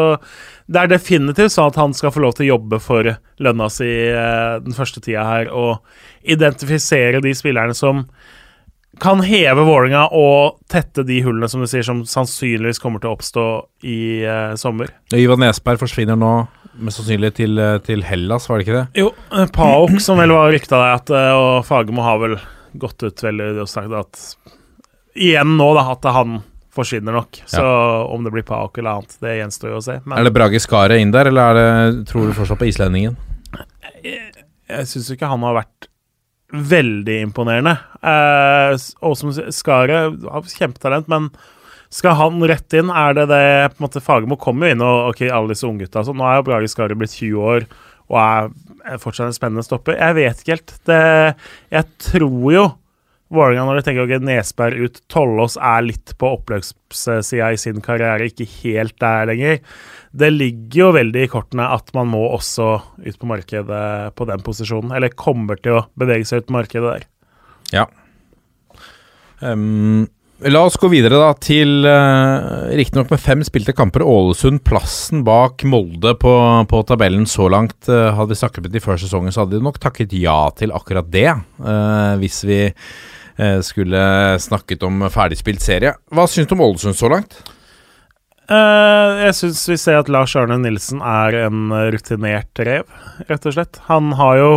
det 0.70 0.83
er 0.83 0.93
definitivt 0.95 1.53
sånn 1.53 1.68
at 1.68 1.78
han 1.81 1.95
skal 1.97 2.14
få 2.14 2.24
lov 2.24 2.39
til 2.39 2.49
å 2.49 2.53
jobbe 2.55 2.81
for 2.83 3.11
lønna 3.45 3.70
si 3.72 3.91
uh, 4.09 4.57
den 4.64 4.76
første 4.76 5.03
tida 5.05 5.26
her, 5.28 5.51
og 5.53 5.83
identifisere 6.22 7.20
de 7.24 7.35
spillerne 7.37 7.76
som 7.76 8.07
kan 9.01 9.20
heve 9.22 9.62
Vålerenga 9.64 10.09
og 10.16 10.59
tette 10.68 11.05
de 11.07 11.20
hullene 11.24 11.49
som 11.49 11.62
du 11.62 11.68
sier 11.70 11.85
som 11.87 12.03
sannsynligvis 12.09 12.83
kommer 12.83 13.01
til 13.01 13.12
å 13.12 13.18
oppstå 13.18 13.45
i 13.87 14.01
uh, 14.24 14.57
sommer. 14.61 14.91
Ivan 15.16 15.45
Nesberg 15.45 15.81
forsvinner 15.83 16.18
nå 16.18 16.35
mest 16.78 17.01
sannsynlig 17.01 17.35
til, 17.39 17.59
eh, 17.59 17.78
til 17.85 18.05
Hellas, 18.07 18.49
var 18.49 18.59
det 18.59 18.66
ikke 18.66 18.78
det? 18.78 18.87
Jo, 19.03 19.12
eh, 19.33 19.47
Paok, 19.47 20.01
som 20.01 20.18
vel 20.18 20.33
var 20.35 20.53
rykta 20.53 20.78
der, 20.78 20.95
at, 20.95 21.11
eh, 21.11 21.33
og 21.35 21.64
Fagermo 21.66 22.03
har 22.03 22.18
vel 22.18 22.39
gått 22.72 23.02
ut 23.02 23.22
veldig 23.24 23.50
og 23.64 23.68
sagt 23.70 23.92
at 23.96 24.24
Igjen 25.20 25.56
nå, 25.58 25.66
da, 25.74 25.88
at 25.90 26.06
han 26.14 26.36
forsvinner 26.70 27.16
nok. 27.16 27.40
Så 27.50 27.62
om 28.14 28.22
det 28.22 28.30
blir 28.30 28.44
Paok 28.46 28.78
eller 28.78 29.00
annet, 29.00 29.16
det 29.18 29.32
gjenstår 29.40 29.72
jo 29.72 29.80
å 29.80 29.82
se. 29.82 29.96
Men 30.04 30.20
Er 30.20 30.28
det 30.28 30.32
Brage 30.36 30.60
Skaret 30.62 31.02
inn 31.02 31.10
der, 31.10 31.26
eller 31.32 31.50
er 31.50 31.58
det, 31.58 32.04
tror 32.12 32.30
du 32.30 32.36
fortsatt 32.36 32.60
på 32.60 32.68
islendingen? 32.70 33.18
jeg 34.70 34.88
syns 34.88 35.10
ikke 35.12 35.28
han 35.28 35.42
har 35.44 35.56
vært 35.58 35.88
veldig 36.50 37.16
imponerende. 37.26 37.76
Eh, 38.02 38.74
og 39.06 39.16
som 39.18 39.32
Skaret 39.34 40.22
har 40.30 40.52
kjempetalent, 40.54 41.10
men 41.10 41.28
skal 41.90 42.14
han 42.20 42.38
rett 42.46 42.78
inn, 42.78 42.90
er 42.94 43.16
det 43.18 43.26
det 43.32 43.44
på 43.74 43.80
en 43.80 43.86
måte 43.88 44.02
Fagermo 44.02 44.38
kommer 44.38 44.68
jo 44.68 44.76
inn, 44.76 44.84
og 44.86 45.10
ok, 45.10 45.24
alle 45.26 45.50
disse 45.52 45.66
unggutta 45.66 46.04
altså, 46.04 46.14
Nå 46.14 46.22
er 46.26 46.38
jo 46.38 46.46
Brage 46.46 46.70
Skaret 46.70 46.98
blitt 46.98 47.16
20 47.18 47.40
år 47.42 47.66
og 48.10 48.18
er, 48.22 48.52
er 48.85 49.01
fortsatt 49.03 49.31
en 49.31 49.37
spennende 49.37 49.64
stopper. 49.66 49.99
Jeg 49.99 50.16
vet 50.18 50.43
ikke 50.43 50.57
helt. 50.57 50.76
Det, 50.89 51.01
jeg 51.74 51.91
tror 52.11 52.55
jo 52.55 52.68
Vålerenga, 53.31 53.62
når 53.62 53.76
de 53.78 53.83
tenker 53.87 54.09
ok, 54.09 54.24
Nesberg 54.26 54.81
ut, 54.83 54.97
Tollås 55.12 55.55
er 55.55 55.85
litt 55.87 56.16
på 56.18 56.33
oppløpssida 56.35 57.53
i 57.55 57.59
sin 57.62 57.78
karriere, 57.85 58.26
ikke 58.26 58.47
helt 58.57 58.97
der 58.99 59.28
lenger. 59.31 59.61
Det 60.11 60.33
ligger 60.35 60.81
jo 60.81 60.89
veldig 60.97 61.22
i 61.22 61.31
kortene 61.31 61.68
at 61.70 61.93
man 61.95 62.11
må 62.11 62.24
også 62.26 62.72
ut 63.07 63.20
på 63.20 63.28
markedet 63.31 63.85
på 64.18 64.26
den 64.26 64.43
posisjonen. 64.43 64.91
Eller 64.99 65.14
kommer 65.14 65.62
til 65.62 65.78
å 65.78 65.85
bevege 66.01 66.26
seg 66.26 66.43
ut 66.43 66.49
på 66.49 66.57
markedet 66.59 66.97
der. 66.97 67.07
Ja. 67.70 67.87
Ehm, 69.47 70.09
la 70.49 70.62
oss 70.64 70.78
gå 70.80 70.88
videre 70.88 71.18
da 71.20 71.30
til 71.36 71.84
uh, 71.84 72.70
Riktignok 72.76 73.11
med 73.12 73.20
fem 73.20 73.43
spilte 73.45 73.74
kamper, 73.76 74.05
Ålesund 74.07 74.62
plassen 74.66 75.24
bak 75.26 75.64
Molde 75.68 76.14
på, 76.20 76.32
på 76.70 76.82
tabellen 76.88 77.26
så 77.28 77.51
langt. 77.53 77.78
Uh, 77.88 78.09
hadde 78.16 78.32
vi 78.32 78.41
snakket 78.41 78.64
med 78.64 78.74
de 78.74 78.82
før 78.82 79.01
sesongen, 79.01 79.34
så 79.34 79.45
hadde 79.45 79.59
de 79.59 79.66
nok 79.66 79.80
takket 79.82 80.14
ja 80.16 80.38
til 80.57 80.72
akkurat 80.76 81.11
det. 81.12 81.28
Uh, 81.61 82.16
hvis 82.22 82.41
vi 82.49 82.61
uh, 82.70 83.61
skulle 83.66 84.03
snakket 84.41 84.84
om 84.88 85.05
ferdigspilt 85.12 85.64
serie. 85.64 85.95
Hva 86.14 86.28
syns 86.30 86.49
du 86.49 86.57
om 86.57 86.64
Ålesund 86.70 86.99
så 86.99 87.12
langt? 87.12 87.43
Jeg 88.51 89.30
syns 89.38 89.61
vi 89.70 89.76
ser 89.78 90.01
at 90.01 90.09
Lars 90.11 90.32
Arne 90.34 90.57
Nilsen 90.59 90.99
er 91.07 91.36
en 91.45 91.68
rutinert 91.95 92.59
rev, 92.66 92.88
rett 93.28 93.45
og 93.47 93.55
slett. 93.55 93.78
Han 93.86 94.11
har 94.18 94.41
jo 94.41 94.49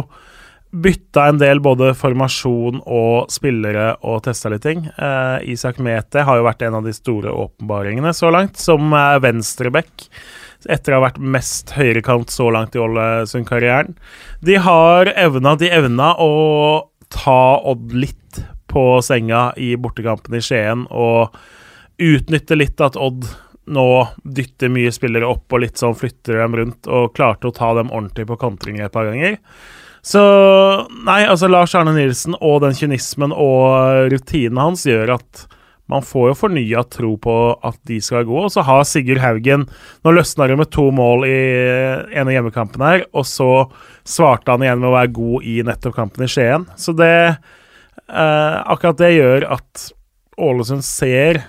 bytta 0.74 1.28
en 1.30 1.38
del 1.38 1.60
både 1.62 1.92
formasjon 1.94 2.80
og 2.82 3.30
spillere 3.32 3.92
og 4.02 4.24
testa 4.26 4.50
litt 4.50 4.64
ting. 4.66 4.88
Eh, 4.90 5.52
Isak 5.54 5.78
Mete 5.84 6.24
har 6.26 6.40
jo 6.40 6.48
vært 6.48 6.66
en 6.66 6.80
av 6.80 6.88
de 6.88 6.94
store 6.96 7.30
åpenbaringene 7.30 8.14
så 8.18 8.32
langt, 8.34 8.58
som 8.58 8.90
eh, 8.98 9.20
venstreback. 9.22 10.08
Etter 10.64 10.96
å 10.96 10.98
ha 11.02 11.06
vært 11.10 11.20
mest 11.22 11.76
høyrekant 11.78 12.32
så 12.34 12.48
langt 12.56 12.74
i 12.74 12.82
Ålesund-karrieren. 12.82 13.94
De 14.42 14.58
har 14.64 15.12
evna 15.14 15.58
De 15.60 15.70
evna 15.70 16.14
å 16.24 16.34
ta 17.14 17.60
Odd 17.70 17.94
litt 17.94 18.42
på 18.72 18.98
senga 19.06 19.52
i 19.60 19.76
bortekampen 19.78 20.34
i 20.40 20.42
Skien 20.42 20.88
og 20.90 21.36
utnytte 22.02 22.58
litt 22.58 22.82
at 22.82 22.98
Odd 22.98 23.28
nå 23.70 23.88
dytter 24.24 24.72
mye 24.74 24.92
spillere 24.92 25.30
opp 25.30 25.54
og 25.54 25.62
litt 25.64 25.78
sånn 25.80 25.96
flytter 25.96 26.42
dem 26.42 26.58
rundt, 26.58 26.90
og 26.90 27.14
klarte 27.16 27.48
å 27.48 27.56
ta 27.56 27.70
dem 27.78 27.94
ordentlig 27.94 28.26
på 28.32 28.40
kontringer 28.42 28.88
et 28.88 28.96
par 28.96 29.08
ganger. 29.08 29.38
Så 30.04 30.22
nei, 31.08 31.24
altså 31.24 31.48
Lars 31.48 31.74
Arne 31.80 31.94
Nilsen 31.96 32.36
og 32.44 32.60
den 32.66 32.76
kynismen 32.76 33.32
og 33.32 34.12
rutinen 34.12 34.60
hans 34.60 34.84
gjør 34.88 35.16
at 35.16 35.46
man 35.92 36.04
får 36.06 36.30
jo 36.30 36.36
fornya 36.40 36.84
tro 36.92 37.14
på 37.20 37.36
at 37.64 37.76
de 37.88 38.00
skal 38.04 38.26
gode. 38.28 38.48
Og 38.48 38.54
så 38.54 38.64
har 38.66 38.86
Sigurd 38.88 39.22
Haugen 39.24 39.66
Nå 40.04 40.14
løsna 40.16 40.48
det 40.48 40.58
med 40.60 40.72
to 40.74 40.90
mål 40.96 41.26
i 41.28 41.40
en 42.16 42.28
av 42.28 42.34
hjemmekampene 42.34 42.92
her, 42.92 43.04
og 43.12 43.28
så 43.28 43.50
svarte 44.08 44.52
han 44.52 44.64
igjen 44.64 44.80
med 44.82 44.92
å 44.92 44.96
være 44.96 45.16
god 45.16 45.50
i 45.50 45.58
nettopp 45.68 45.98
kampen 45.98 46.26
i 46.26 46.32
Skien. 46.32 46.68
Så 46.80 46.96
det 46.98 47.14
eh, 47.28 48.56
Akkurat 48.64 49.00
det 49.00 49.16
gjør 49.18 49.48
at 49.58 49.90
Ålesund 50.44 50.82
ser 50.82 51.44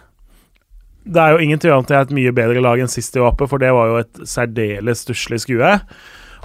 Det 1.09 1.21
er 1.21 1.33
jo 1.33 1.41
ingen 1.41 1.61
tvil 1.61 1.79
om 1.79 1.87
at 1.87 1.91
det 1.91 1.97
er 1.97 2.05
et 2.07 2.19
mye 2.19 2.35
bedre 2.37 2.63
lag 2.65 2.83
enn 2.83 2.91
sist 2.91 3.17
i 3.17 3.23
oppe, 3.23 3.49
for 3.49 3.63
det 3.63 3.73
var 3.75 3.91
jo 3.91 4.03
et 4.03 4.27
særdeles 4.29 5.07
stusslig 5.07 5.41
skue. 5.45 5.73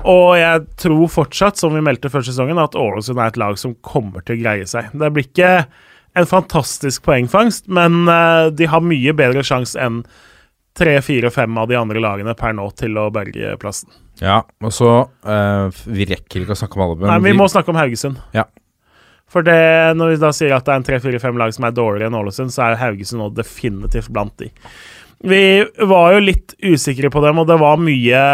Og 0.07 0.37
jeg 0.39 0.63
tror 0.79 1.11
fortsatt, 1.11 1.59
som 1.59 1.75
vi 1.75 1.83
meldte 1.83 2.11
før 2.11 2.23
sesongen, 2.25 2.59
at 2.61 2.77
Ålesund 2.79 3.19
er 3.19 3.31
et 3.31 3.39
lag 3.39 3.59
som 3.59 3.75
kommer 3.85 4.23
til 4.23 4.37
å 4.37 4.43
greie 4.43 4.67
seg. 4.69 4.91
Det 4.95 5.11
blir 5.13 5.27
ikke 5.27 5.53
en 6.17 6.27
fantastisk 6.29 7.03
poengfangst, 7.05 7.67
men 7.71 8.07
uh, 8.09 8.47
de 8.53 8.69
har 8.69 8.85
mye 8.85 9.13
bedre 9.17 9.43
sjanse 9.45 9.79
enn 9.79 10.01
tre, 10.79 10.95
fire, 11.03 11.31
fem 11.33 11.57
av 11.59 11.67
de 11.69 11.77
andre 11.77 12.01
lagene 12.01 12.35
per 12.37 12.55
nå 12.55 12.69
til 12.79 12.97
å 12.99 13.09
berge 13.13 13.55
plassen. 13.61 13.91
Ja, 14.19 14.41
og 14.63 14.73
så 14.75 14.89
uh, 15.07 15.81
Vi 15.87 16.07
rekker 16.07 16.43
ikke 16.43 16.55
å 16.55 16.59
snakke 16.59 16.79
om 16.79 16.85
alle. 16.85 17.07
Nei, 17.07 17.19
vi, 17.29 17.35
må 17.37 17.47
snakke 17.51 17.71
om 17.71 17.79
Haugesund. 17.79 18.19
Ja. 18.35 18.47
For 19.29 19.45
det, 19.45 19.59
når 19.99 20.15
vi 20.15 20.21
da 20.23 20.31
sier 20.33 20.55
at 20.55 20.65
det 20.65 20.73
er 20.73 20.81
en 20.81 20.87
tre, 20.87 20.99
fire, 21.03 21.19
fem 21.21 21.37
lag 21.37 21.53
som 21.53 21.67
er 21.67 21.75
dårligere 21.75 22.09
enn 22.09 22.17
Ålesund, 22.17 22.53
så 22.53 22.65
er 22.65 22.79
Haugesund 22.81 23.21
nå 23.21 23.29
definitivt 23.37 24.09
blant 24.13 24.33
de. 24.41 24.49
Vi 25.19 25.65
var 25.83 26.13
jo 26.15 26.19
litt 26.23 26.53
usikre 26.63 27.09
på 27.11 27.21
dem, 27.25 27.41
og 27.41 27.47
det 27.49 27.57
var 27.59 27.79
mye? 27.81 28.25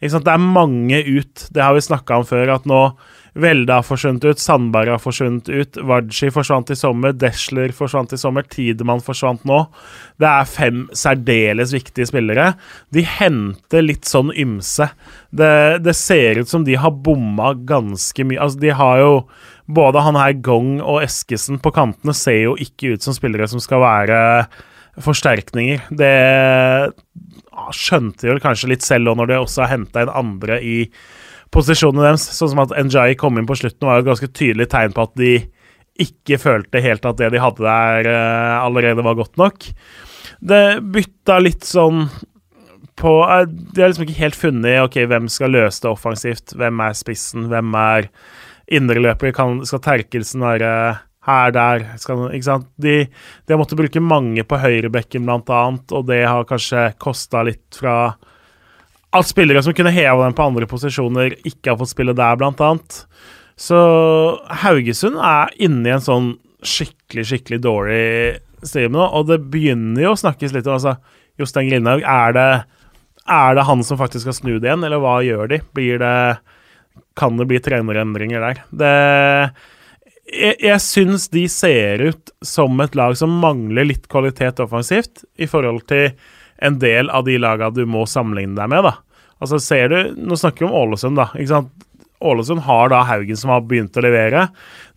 Det 0.00 0.10
er 0.18 0.40
mange 0.42 1.02
ut. 1.06 1.46
Det 1.54 1.62
har 1.62 1.76
vi 1.76 1.84
snakka 1.84 2.20
om 2.20 2.26
før, 2.26 2.56
at 2.56 2.66
nå 2.68 2.86
Velde 3.34 3.74
har 3.74 3.82
forsvunnet 3.82 4.22
ut, 4.22 4.38
Sandberg 4.38 4.92
har 4.92 5.00
forsvunnet 5.02 5.48
ut, 5.50 5.78
Waji 5.82 6.28
forsvant 6.30 6.68
i 6.70 6.76
sommer, 6.78 7.14
Desler 7.18 7.72
forsvant 7.74 8.12
i 8.14 8.18
sommer, 8.18 8.46
Tidemann 8.46 9.02
forsvant 9.02 9.42
nå. 9.48 9.56
Det 10.22 10.28
er 10.28 10.46
fem 10.46 10.84
særdeles 10.94 11.72
viktige 11.74 12.06
spillere. 12.06 12.52
De 12.94 13.02
henter 13.02 13.82
litt 13.82 14.06
sånn 14.06 14.30
ymse. 14.30 14.86
Det, 15.34 15.50
det 15.82 15.96
ser 15.98 16.44
ut 16.44 16.52
som 16.52 16.62
de 16.66 16.78
har 16.78 16.94
bomma 16.94 17.56
ganske 17.66 18.22
mye. 18.22 18.38
Altså, 18.38 18.62
de 18.62 18.74
har 18.74 19.02
jo 19.02 19.16
Både 19.64 20.02
han 20.04 20.12
her 20.12 20.34
Gong 20.44 20.74
og 20.84 20.98
Eskesen 21.00 21.56
på 21.64 21.70
kantene 21.72 22.12
ser 22.12 22.42
jo 22.42 22.50
ikke 22.60 22.90
ut 22.92 23.06
som 23.06 23.14
spillere 23.16 23.46
som 23.48 23.62
skal 23.64 23.80
være 23.80 24.18
forsterkninger. 25.02 25.88
Det 25.90 26.14
skjønte 27.74 28.28
vel 28.28 28.42
kanskje 28.42 28.70
litt 28.72 28.86
selv 28.86 29.12
òg, 29.12 29.20
når 29.20 29.30
de 29.30 29.38
også 29.40 29.64
har 29.64 29.72
henta 29.74 30.04
inn 30.04 30.12
andre 30.12 30.58
i 30.62 30.78
posisjonene 31.54 32.08
deres. 32.08 32.26
Sånn 32.36 32.52
som 32.52 32.62
at 32.64 32.74
Njai 32.74 33.14
kom 33.18 33.38
inn 33.38 33.48
på 33.48 33.58
slutten, 33.58 33.86
var 33.86 34.00
jo 34.00 34.04
et 34.04 34.10
ganske 34.12 34.30
tydelig 34.34 34.68
tegn 34.72 34.94
på 34.94 35.06
at 35.06 35.14
de 35.20 35.34
ikke 36.04 36.40
følte 36.42 36.82
helt 36.82 37.04
at 37.06 37.18
det 37.20 37.30
de 37.34 37.42
hadde 37.42 37.62
der, 37.62 38.08
uh, 38.10 38.64
allerede 38.64 39.04
var 39.06 39.18
godt 39.18 39.38
nok. 39.38 39.68
Det 40.44 40.62
bytta 40.94 41.38
litt 41.42 41.66
sånn 41.66 42.08
på 42.98 43.12
uh, 43.22 43.44
De 43.46 43.82
har 43.82 43.92
liksom 43.92 44.06
ikke 44.06 44.18
helt 44.18 44.38
funnet 44.38 44.80
ok, 44.82 44.98
hvem 45.10 45.30
skal 45.30 45.54
løse 45.54 45.84
det 45.84 45.92
offensivt. 45.92 46.56
Hvem 46.58 46.82
er 46.82 46.98
spissen? 46.98 47.46
Hvem 47.52 47.78
er 47.78 48.10
indreløper? 48.74 49.34
Skal 49.68 49.84
Terkelsen 49.86 50.42
være 50.42 50.72
her, 51.24 51.54
der 51.54 51.86
skal, 52.00 52.26
ikke 52.36 52.48
sant? 52.48 52.68
De, 52.80 52.96
de 53.08 53.54
har 53.54 53.60
måttet 53.60 53.78
bruke 53.80 54.02
mange 54.04 54.44
på 54.46 54.60
høyrebekken, 54.60 55.24
blant 55.24 55.50
annet, 55.52 55.94
og 55.96 56.06
det 56.10 56.22
har 56.26 56.46
kanskje 56.48 56.90
kosta 57.00 57.44
litt 57.48 57.80
fra 57.80 58.14
at 59.14 59.28
spillere 59.28 59.62
som 59.62 59.74
kunne 59.76 59.94
heva 59.94 60.24
dem 60.24 60.34
på 60.36 60.46
andre 60.48 60.68
posisjoner, 60.68 61.36
ikke 61.46 61.72
har 61.72 61.80
fått 61.80 61.92
spille 61.94 62.16
der, 62.18 62.38
blant 62.40 62.60
annet. 62.64 63.04
Så 63.56 63.78
Haugesund 64.64 65.20
er 65.22 65.52
inne 65.62 65.88
i 65.88 65.94
en 65.94 66.02
sånn 66.02 66.32
skikkelig, 66.64 67.26
skikkelig 67.30 67.60
dårlig 67.62 68.04
stream 68.66 68.96
nå, 68.96 69.04
og 69.04 69.28
det 69.28 69.42
begynner 69.52 70.06
jo 70.06 70.14
å 70.14 70.18
snakkes 70.18 70.54
litt 70.56 70.66
om 70.66 70.78
altså, 70.78 70.96
Jostein 71.40 71.70
Grindhaug. 71.70 72.02
Er 72.02 72.34
det, 72.34 72.48
er 73.30 73.54
det 73.56 73.68
han 73.68 73.84
som 73.86 74.00
faktisk 74.00 74.26
skal 74.26 74.38
snu 74.40 74.52
det 74.56 74.68
igjen, 74.68 74.84
eller 74.86 75.02
hva 75.02 75.20
gjør 75.24 75.52
de? 75.52 75.60
Blir 75.76 76.02
det 76.02 76.16
Kan 77.18 77.38
det 77.38 77.46
bli 77.46 77.60
trenerendringer 77.62 78.42
der? 78.42 78.62
Det 78.74 78.94
jeg, 80.30 80.56
jeg 80.62 80.80
syns 80.82 81.28
de 81.32 81.44
ser 81.52 82.02
ut 82.08 82.32
som 82.44 82.80
et 82.84 82.96
lag 82.98 83.16
som 83.18 83.32
mangler 83.42 83.88
litt 83.90 84.08
kvalitet 84.12 84.62
offensivt 84.64 85.24
i 85.36 85.48
forhold 85.50 85.84
til 85.90 86.12
en 86.64 86.78
del 86.80 87.10
av 87.12 87.26
de 87.26 87.36
lagene 87.40 87.74
du 87.74 87.84
må 87.88 88.04
sammenligne 88.08 88.56
deg 88.56 88.70
med. 88.72 88.86
da. 88.86 88.94
Altså 89.42 89.60
ser 89.60 89.90
du, 89.90 89.98
Nå 90.16 90.38
snakker 90.40 90.64
vi 90.64 90.70
om 90.70 90.76
Ålesund, 90.84 91.18
da. 91.20 91.30
ikke 91.34 91.52
sant? 91.52 91.72
Ålesund 92.24 92.62
har 92.64 92.88
da 92.88 93.02
Haugen 93.04 93.36
som 93.36 93.50
har 93.52 93.64
begynt 93.68 93.96
å 93.98 94.04
levere. 94.04 94.46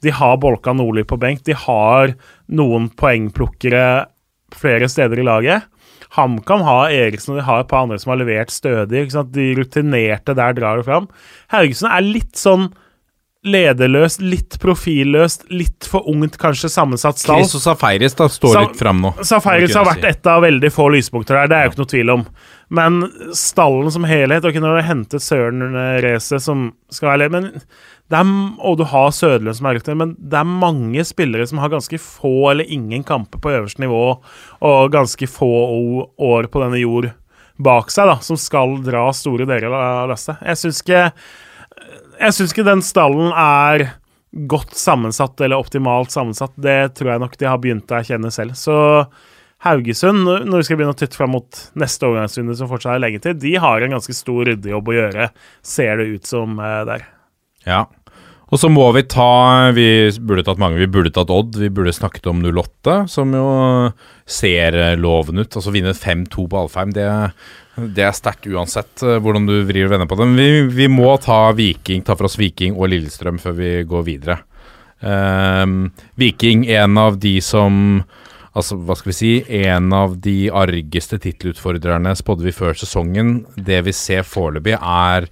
De 0.06 0.14
har 0.16 0.38
Bolka 0.40 0.72
Nordli 0.72 1.04
på 1.04 1.18
benk. 1.20 1.42
De 1.44 1.56
har 1.58 2.14
noen 2.48 2.88
poengplukkere 2.96 4.06
flere 4.56 4.88
steder 4.88 5.20
i 5.20 5.26
laget. 5.28 5.66
HamKam 6.16 6.64
har 6.64 6.94
Eriksen 6.96 7.34
og 7.34 7.42
de 7.42 7.48
har 7.50 7.64
et 7.66 7.70
par 7.72 7.84
andre 7.84 7.98
som 8.00 8.14
har 8.14 8.22
levert 8.22 8.54
stødig. 8.54 9.10
De 9.34 9.48
rutinerte 9.60 10.38
der 10.38 10.56
drar 10.56 10.80
det 10.80 10.88
fram. 10.88 11.10
Haugesund 11.52 11.92
er 11.92 12.06
litt 12.06 12.38
sånn 12.40 12.70
lederløst, 13.48 14.22
litt 14.22 14.58
profilløst, 14.62 15.48
litt 15.54 15.88
for 15.90 16.08
ungt, 16.12 16.38
kanskje 16.42 16.70
sammensatt 16.72 17.20
stall. 17.22 17.42
Chris 17.42 17.56
og 17.58 17.64
Safaris 17.64 18.18
da 18.20 18.28
står 18.32 18.54
Sa 18.54 18.64
litt 18.68 18.80
fram 18.80 19.02
nå. 19.04 19.14
Safaris 19.26 19.76
har 19.78 19.88
vært 19.88 20.08
et 20.10 20.30
av 20.30 20.44
veldig 20.46 20.72
få 20.74 20.90
lyspunkter 20.94 21.40
der, 21.40 21.52
det 21.52 21.58
er 21.58 21.68
jo 21.68 21.74
ikke 21.74 21.84
noe 21.84 21.92
tvil 21.96 22.14
om. 22.18 22.26
Men 22.78 22.98
stallen 23.38 23.92
som 23.96 24.04
helhet 24.08 24.44
Og 24.44 24.58
har 24.68 24.82
hentet 24.84 25.24
Søren 25.24 25.62
Racet, 26.04 26.44
som 26.44 26.74
skal 26.92 27.14
være 27.14 27.22
leder 27.24 27.46
er, 27.48 27.62
Og 28.60 28.78
du 28.80 28.84
har 28.92 29.14
Søderlund 29.16 29.56
som 29.60 29.70
er 29.70 29.78
men 30.00 30.16
det 30.20 30.42
er 30.42 30.48
mange 30.48 31.06
spillere 31.08 31.48
som 31.48 31.62
har 31.64 31.72
ganske 31.72 32.00
få 32.02 32.52
eller 32.52 32.68
ingen 32.68 33.04
kamper 33.08 33.40
på 33.40 33.54
øverste 33.56 33.84
nivå, 33.84 34.04
og 34.68 34.92
ganske 34.92 35.32
få 35.32 35.54
år 36.20 36.52
på 36.52 36.64
denne 36.64 36.84
jord 36.84 37.12
bak 37.58 37.90
seg, 37.92 38.08
da, 38.10 38.20
som 38.22 38.38
skal 38.40 38.78
dra 38.86 39.08
store 39.16 39.48
deler 39.50 39.74
av 39.74 40.12
lasset. 40.12 40.38
Jeg 40.46 40.62
syns 40.62 40.84
ikke 40.84 41.04
jeg 42.20 42.36
syns 42.36 42.54
ikke 42.54 42.68
den 42.68 42.84
stallen 42.86 43.32
er 43.32 43.88
godt 44.50 44.76
sammensatt 44.78 45.40
eller 45.42 45.62
optimalt 45.62 46.14
sammensatt. 46.14 46.54
Det 46.60 46.96
tror 46.98 47.14
jeg 47.14 47.24
nok 47.24 47.38
de 47.40 47.50
har 47.50 47.60
begynt 47.64 47.92
å 47.92 48.00
erkjenne 48.00 48.32
selv. 48.34 48.58
Så 48.60 48.78
Haugesund, 49.66 50.28
når 50.28 50.60
vi 50.60 50.66
skal 50.68 50.78
begynne 50.78 50.94
å 50.94 50.98
tytte 50.98 51.18
fram 51.18 51.34
mot 51.34 51.62
neste 51.80 52.06
overgangsrunde, 52.06 52.58
som 52.60 52.70
fortsatt 52.70 52.98
er 52.98 53.02
lenge 53.02 53.22
til, 53.24 53.38
de 53.42 53.56
har 53.62 53.82
en 53.82 53.96
ganske 53.96 54.14
stor 54.14 54.44
ryddejobb 54.46 54.92
å 54.92 54.98
gjøre, 54.98 55.30
ser 55.66 55.98
det 55.98 56.12
ut 56.12 56.30
som 56.30 56.60
uh, 56.62 56.84
der. 56.86 57.08
Ja. 57.66 57.86
Og 58.48 58.62
så 58.62 58.70
må 58.72 58.86
vi 58.96 59.04
ta 59.12 59.72
Vi 59.76 59.88
burde 60.24 60.46
tatt 60.48 60.60
mange. 60.62 60.80
Vi 60.80 60.88
burde 60.88 61.12
tatt 61.12 61.32
Odd. 61.34 61.58
Vi 61.60 61.70
burde 61.74 61.96
snakket 61.96 62.30
om 62.32 62.44
08, 62.46 63.00
som 63.12 63.34
jo 63.36 63.48
ser 64.24 64.78
loven 65.00 65.44
ut. 65.44 65.52
Altså 65.52 65.74
vinne 65.76 65.96
5-2 65.98 66.48
på 66.48 66.62
Alfheim, 66.64 66.94
det 66.96 67.08
det 67.78 68.08
er 68.08 68.14
sterkt 68.16 68.48
uansett 68.50 69.04
uh, 69.06 69.20
hvordan 69.22 69.46
du 69.46 69.60
vrir 69.68 69.86
og 69.86 69.92
vender 69.94 70.10
på 70.10 70.18
det. 70.18 70.26
Men 70.26 70.40
vi, 70.40 70.62
vi, 70.80 70.88
må 70.90 71.12
ta 71.22 71.52
Viking, 71.54 72.02
ta 72.02 72.16
for 72.18 72.30
oss 72.30 72.38
Viking 72.40 72.78
og 72.78 72.90
Lillestrøm 72.90 73.38
før 73.42 73.54
vi 73.60 73.74
går 73.88 74.08
videre. 74.08 74.40
Um, 74.98 75.92
Viking, 76.18 76.66
en 76.74 76.98
av 76.98 77.20
de 77.22 77.38
som 77.46 78.02
Altså, 78.58 78.74
hva 78.82 78.96
skal 78.98 79.12
vi 79.12 79.14
si 79.14 79.32
En 79.68 79.92
av 79.94 80.16
de 80.26 80.48
argeste 80.50 81.20
tittelutfordrerne 81.22 82.16
spådde 82.18 82.48
vi 82.48 82.56
før 82.58 82.74
sesongen. 82.74 83.44
Det 83.54 83.84
vi 83.86 83.94
ser 83.94 84.26
foreløpig, 84.26 84.74
er 84.82 85.28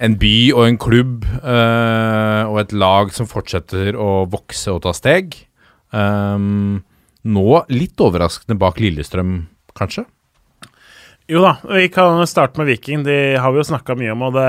en 0.00 0.16
by 0.20 0.34
og 0.56 0.62
en 0.64 0.78
klubb 0.80 1.26
uh, 1.42 2.48
og 2.48 2.60
et 2.62 2.72
lag 2.72 3.12
som 3.12 3.28
fortsetter 3.28 3.98
å 4.00 4.24
vokse 4.32 4.72
og 4.72 4.82
ta 4.86 4.94
steg. 4.96 5.36
Um, 5.92 6.80
nå 7.28 7.64
litt 7.72 8.00
overraskende 8.00 8.56
bak 8.60 8.80
Lillestrøm, 8.80 9.42
kanskje? 9.76 10.06
Jo 11.30 11.44
da, 11.44 11.58
vi 11.68 11.90
kan 11.92 12.18
starte 12.26 12.58
med 12.58 12.70
Viking. 12.72 13.04
De 13.06 13.36
har 13.38 13.52
vi 13.52 13.60
jo 13.60 13.68
snakka 13.68 13.94
mye 13.98 14.14
om. 14.16 14.24
og 14.30 14.38
det, 14.38 14.48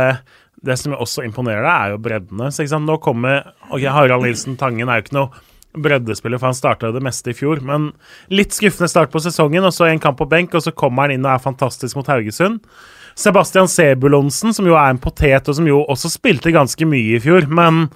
det 0.66 0.80
som 0.80 0.96
også 0.96 1.26
imponerer 1.28 1.66
deg, 1.68 1.74
er 1.76 1.94
jo 1.94 2.04
breddene. 2.08 2.50
Så? 2.56 2.66
Nå 2.80 2.98
kommer 3.04 3.52
ok, 3.70 3.84
Harald 3.92 4.26
Nilsen 4.26 4.58
Tangen 4.58 4.90
er 4.90 5.02
jo 5.02 5.06
ikke 5.06 5.20
noe 5.20 5.48
breddespiller, 5.72 6.40
for 6.40 6.50
han 6.50 6.58
starta 6.58 6.90
det 6.96 7.04
meste 7.04 7.32
i 7.32 7.38
fjor. 7.38 7.62
Men 7.68 7.92
litt 8.34 8.56
skuffende 8.56 8.90
start 8.92 9.12
på 9.14 9.22
sesongen, 9.24 9.68
og 9.68 9.76
så 9.76 9.92
en 9.92 10.02
kamp 10.02 10.20
på 10.20 10.30
benk, 10.32 10.56
og 10.56 10.64
så 10.64 10.74
kommer 10.76 11.06
han 11.06 11.16
inn 11.16 11.28
og 11.28 11.36
er 11.36 11.44
fantastisk 11.44 12.00
mot 12.00 12.10
Haugesund. 12.12 12.64
Sebastian 13.18 13.70
Sebulonsen, 13.72 14.54
som 14.56 14.68
jo 14.68 14.78
er 14.80 14.94
en 14.94 15.02
potet, 15.02 15.50
og 15.50 15.58
som 15.58 15.68
jo 15.68 15.82
også 15.84 16.12
spilte 16.14 16.54
ganske 16.56 16.88
mye 16.88 17.18
i 17.18 17.24
fjor, 17.24 17.50
men 17.52 17.88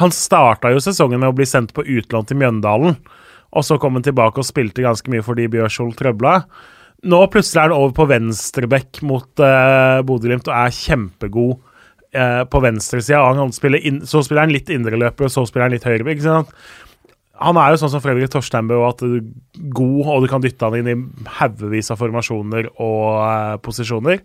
Han 0.00 0.08
starta 0.08 0.70
jo 0.72 0.80
sesongen 0.80 1.20
med 1.20 1.28
å 1.28 1.36
bli 1.36 1.44
sendt 1.44 1.74
på 1.76 1.84
utlån 1.84 2.24
til 2.24 2.38
Mjøndalen, 2.40 2.94
og 3.52 3.64
så 3.66 3.76
kom 3.76 3.98
han 3.98 4.06
tilbake 4.06 4.40
og 4.40 4.46
spilte 4.48 4.80
ganske 4.80 5.10
mye 5.12 5.24
fordi 5.26 5.50
Bjørsvold 5.52 5.98
trøbla. 5.98 6.38
Nå 7.12 7.18
plutselig 7.28 7.60
er 7.60 7.66
han 7.68 7.76
over 7.76 7.92
på 7.96 8.06
venstrebekk 8.08 9.02
mot 9.04 9.42
uh, 9.42 10.00
Bodø-Glimt 10.06 10.48
og 10.48 10.54
er 10.54 10.72
kjempegod 10.72 11.58
uh, 11.58 12.44
på 12.48 12.62
venstresida. 12.64 13.20
Så 14.08 14.22
spiller 14.24 14.44
han 14.46 14.54
litt 14.54 14.70
indreløper, 14.72 15.26
og 15.26 15.34
så 15.34 15.44
spiller 15.48 15.66
han 15.66 15.74
litt 15.76 15.88
høyrebekk. 15.88 16.24
Han 17.42 17.58
er 17.58 17.72
jo 17.72 17.82
sånn 17.82 17.92
som 17.96 18.02
Fredrik 18.04 18.30
Torsteinbø, 18.32 18.78
at 18.86 19.02
du 19.02 19.18
er 19.18 19.68
god, 19.74 20.02
og 20.14 20.24
du 20.24 20.30
kan 20.30 20.44
dytte 20.44 20.68
han 20.68 20.78
inn 20.78 20.92
i 20.92 21.30
haugevis 21.40 21.90
av 21.90 22.00
formasjoner 22.00 22.70
og 22.78 23.06
uh, 23.18 23.56
posisjoner. 23.60 24.22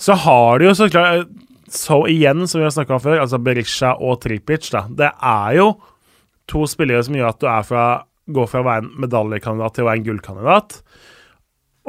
Så 0.00 0.16
har 0.16 0.58
de 0.58 0.70
jo 0.70 0.74
så 0.76 0.88
klart 0.92 1.28
Så 1.70 2.00
igjen, 2.10 2.46
som 2.48 2.58
vi 2.58 2.66
har 2.66 2.72
snakka 2.74 2.96
om 2.96 3.02
før, 3.04 3.20
altså 3.22 3.38
Berisha 3.38 3.92
og 4.02 4.18
Tripic, 4.24 4.72
da. 4.74 4.88
Det 4.90 5.06
er 5.06 5.52
jo 5.60 5.68
to 6.50 6.64
spillere 6.66 7.04
som 7.06 7.14
gjør 7.14 7.28
at 7.28 7.44
du 7.44 7.46
fra, 7.68 7.84
går 8.26 8.48
fra 8.50 8.62
å 8.62 8.66
være 8.66 8.82
en 8.82 8.88
medaljekandidat 9.04 9.76
til 9.76 9.84
å 9.84 9.86
være 9.86 10.00
en 10.00 10.06
gullkandidat. 10.08 10.74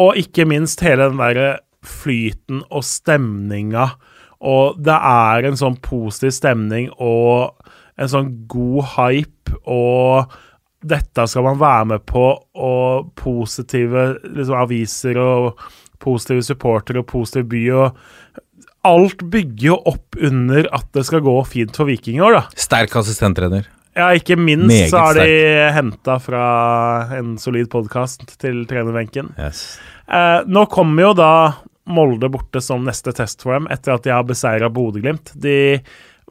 Og 0.06 0.20
ikke 0.22 0.46
minst 0.46 0.84
hele 0.86 1.10
den 1.10 1.18
derre 1.18 1.50
flyten 1.82 2.62
og 2.70 2.86
stemninga. 2.86 3.88
Og 4.46 4.78
det 4.86 4.98
er 4.98 5.50
en 5.50 5.58
sånn 5.58 5.80
positiv 5.82 6.36
stemning 6.38 6.92
og 7.02 7.58
en 7.98 8.10
sånn 8.14 8.32
god 8.50 8.94
hype, 8.96 9.58
og 9.70 10.32
dette 10.82 11.26
skal 11.30 11.46
man 11.46 11.60
være 11.62 11.90
med 11.96 12.06
på, 12.10 12.26
og 12.58 13.12
positive 13.18 14.12
liksom, 14.24 14.58
aviser 14.58 15.20
og 15.22 15.62
positive 16.02 16.46
supportere 16.46 17.04
og 17.04 17.10
positiv 17.12 17.48
by 17.52 17.68
og 17.78 18.02
Alt 18.82 19.22
bygger 19.30 19.66
jo 19.68 19.76
opp 19.92 20.16
under 20.18 20.66
at 20.74 20.88
det 20.98 21.04
skal 21.06 21.22
gå 21.22 21.36
fint 21.46 21.76
for 21.78 21.86
Viking 21.86 22.18
i 22.18 22.24
år, 22.26 22.40
da. 22.40 22.42
Sterk 22.58 22.96
assistenttrener. 22.98 23.68
Ja, 23.94 24.08
ikke 24.16 24.38
minst 24.40 24.72
Meget 24.72 24.90
så 24.90 25.02
har 25.04 25.20
de 25.20 25.34
henta 25.76 26.16
fra 26.24 26.44
en 27.18 27.36
solid 27.38 27.68
podkast 27.70 28.24
til 28.42 28.64
trenerbenken. 28.70 29.34
Yes. 29.36 29.76
Eh, 30.08 30.40
nå 30.48 30.66
kommer 30.72 31.10
jo 31.10 31.12
da 31.20 31.34
Molde 31.92 32.30
borte 32.32 32.62
som 32.64 32.86
neste 32.88 33.12
test 33.14 33.44
for 33.44 33.58
dem, 33.58 33.68
etter 33.74 33.98
at 33.98 34.06
de 34.06 34.14
har 34.14 34.26
beseira 34.26 34.70
Bodø-Glimt. 34.72 35.34
De 35.44 35.82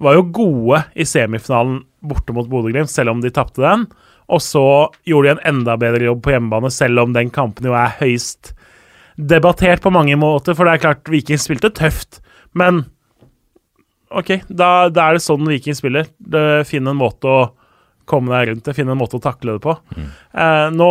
var 0.01 0.17
jo 0.17 0.29
gode 0.33 0.81
i 0.95 1.05
semifinalen 1.07 1.83
borte 2.01 2.35
mot 2.35 2.49
Bodø-Glimt, 2.49 2.91
selv 2.91 3.13
om 3.13 3.21
de 3.23 3.31
tapte 3.35 3.63
den. 3.63 3.85
Og 4.31 4.41
så 4.43 4.65
gjorde 5.07 5.29
de 5.29 5.37
en 5.37 5.45
enda 5.53 5.77
bedre 5.79 6.07
jobb 6.07 6.23
på 6.25 6.33
hjemmebane, 6.35 6.71
selv 6.73 7.03
om 7.05 7.15
den 7.15 7.31
kampen 7.35 7.69
jo 7.69 7.77
er 7.77 7.93
høyst 8.01 8.55
debattert 9.29 9.83
på 9.85 9.93
mange 9.95 10.17
måter. 10.21 10.57
For 10.57 10.67
det 10.67 10.77
er 10.77 10.85
klart, 10.87 11.11
Viking 11.13 11.41
spilte 11.41 11.73
tøft, 11.75 12.23
men 12.57 12.85
OK, 14.11 14.41
da, 14.49 14.89
da 14.91 15.07
er 15.07 15.19
det 15.19 15.25
sånn 15.25 15.47
Viking 15.47 15.77
spiller. 15.79 16.09
Finn 16.67 16.91
en 16.91 16.99
måte 16.99 17.31
å 17.31 17.41
komme 18.11 18.35
deg 18.35 18.51
rundt 18.51 18.67
det, 18.67 18.75
finne 18.75 18.95
en 18.95 19.01
måte 19.01 19.21
å 19.21 19.23
takle 19.23 19.57
det 19.57 19.63
på. 19.65 19.77
Eh, 20.35 20.67
nå 20.75 20.91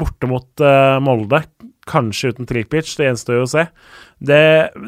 borte 0.00 0.30
mot 0.30 0.62
eh, 0.62 0.98
Molde, 1.02 1.42
kanskje 1.90 2.30
uten 2.30 2.46
Tripic, 2.46 2.92
det 2.98 3.08
gjenstår 3.08 3.40
jo 3.40 3.46
å 3.46 3.50
se. 3.50 3.66
Det, 4.22 4.42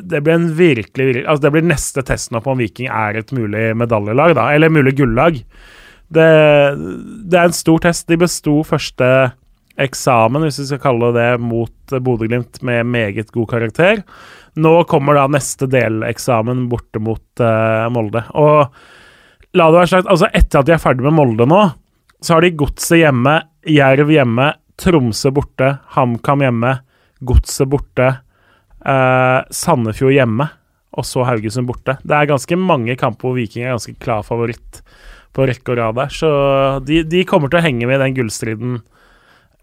det 0.06 0.22
blir 0.22 0.36
en 0.36 0.50
virkelig, 0.54 1.06
virkelig 1.08 1.24
altså 1.24 1.46
Det 1.46 1.52
blir 1.54 1.64
neste 1.66 2.04
testen 2.06 2.38
på 2.44 2.52
om 2.52 2.60
Viking 2.60 2.90
er 2.92 3.18
et 3.18 3.32
mulig 3.34 3.70
medaljelag, 3.80 4.36
da, 4.38 4.50
eller 4.54 4.72
mulig 4.72 4.94
gullag. 5.00 5.40
Det, 6.12 6.28
det 7.32 7.38
er 7.40 7.48
en 7.48 7.56
stor 7.56 7.82
test. 7.88 8.06
De 8.10 8.20
besto 8.20 8.60
første 8.68 9.08
eksamen, 9.80 10.44
hvis 10.44 10.60
vi 10.60 10.68
skal 10.68 10.82
kalle 10.82 11.12
det 11.16 11.28
mot 11.40 11.92
Bodø-Glimt 11.92 12.60
med 12.66 12.88
meget 12.92 13.32
god 13.32 13.48
karakter. 13.50 14.02
Nå 14.60 14.72
kommer 14.90 15.16
da 15.16 15.28
neste 15.32 15.68
deleksamen 15.70 16.66
borte 16.68 17.00
mot 17.00 17.40
uh, 17.40 17.88
Molde. 17.92 18.24
Og 18.36 19.56
la 19.56 19.68
det 19.68 19.78
være 19.78 19.92
sagt, 19.94 20.10
altså 20.12 20.28
etter 20.32 20.60
at 20.60 20.68
de 20.68 20.76
er 20.76 20.82
ferdig 20.82 21.06
med 21.06 21.16
Molde 21.16 21.48
nå, 21.48 21.62
så 22.22 22.36
har 22.36 22.44
de 22.44 22.54
Godset 22.56 23.00
hjemme, 23.00 23.38
Jerv 23.66 24.12
hjemme, 24.12 24.52
Tromsø 24.78 25.32
borte, 25.34 25.76
HamKam 25.96 26.44
hjemme, 26.44 26.74
Godset 27.24 27.70
borte, 27.72 28.10
uh, 28.84 29.40
Sandefjord 29.52 30.16
hjemme, 30.16 30.48
og 30.92 31.08
så 31.08 31.24
Haugesund 31.24 31.68
borte. 31.68 31.96
Det 32.04 32.16
er 32.16 32.28
ganske 32.28 32.58
mange 32.60 32.96
kamper 33.00 33.30
hvor 33.30 33.38
Viking 33.38 33.64
er 33.64 33.76
ganske 33.76 33.96
klar 34.02 34.24
favoritt 34.26 34.82
på 35.32 35.46
rekke 35.48 35.72
og 35.72 35.78
rad 35.80 35.96
der, 35.96 36.10
så 36.12 36.30
de, 36.84 37.00
de 37.08 37.22
kommer 37.28 37.48
til 37.48 37.62
å 37.62 37.64
henge 37.64 37.88
med 37.88 37.96
i 37.96 38.02
den 38.04 38.16
gullstriden. 38.18 38.82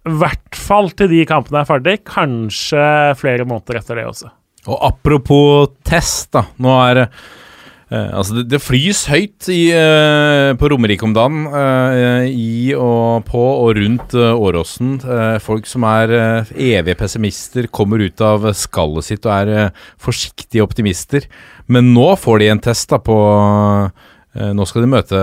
I 0.07 0.13
hvert 0.21 0.55
fall 0.55 0.91
til 0.95 1.11
de 1.11 1.25
kampene 1.27 1.63
er 1.63 1.67
ferdig, 1.67 1.97
kanskje 2.07 2.85
flere 3.19 3.45
måneder 3.47 3.81
etter 3.81 3.99
det 3.99 4.07
også. 4.09 4.31
Og 4.69 4.79
apropos 4.89 5.73
test, 5.87 6.31
da. 6.35 6.45
Nå 6.61 6.71
er 6.83 7.01
eh, 7.03 8.09
Altså, 8.13 8.35
det, 8.37 8.43
det 8.51 8.59
flys 8.61 9.05
høyt 9.09 9.47
i, 9.49 9.71
eh, 9.73 10.51
på 10.59 10.69
Romerike 10.71 11.07
om 11.07 11.13
dagen. 11.15 11.45
eh, 11.49 12.27
I 12.29 12.75
og 12.77 13.25
på 13.27 13.41
og 13.41 13.71
rundt 13.79 14.13
eh, 14.13 14.35
Åråsen. 14.35 14.99
Eh, 15.03 15.37
folk 15.43 15.65
som 15.67 15.87
er 15.89 16.13
eh, 16.15 16.53
evige 16.75 16.99
pessimister, 16.99 17.67
kommer 17.73 18.03
ut 18.03 18.21
av 18.21 18.45
skallet 18.53 19.07
sitt 19.09 19.25
og 19.25 19.33
er 19.39 19.73
forsiktige 19.99 20.63
optimister. 20.67 21.25
Men 21.67 21.91
nå 21.95 22.11
får 22.19 22.39
de 22.43 22.51
en 22.53 22.63
test 22.69 22.91
da 22.93 23.01
på 23.01 23.17
eh, 23.33 24.07
Nå 24.39 24.63
skal 24.69 24.85
de 24.85 24.89
møte 24.91 25.19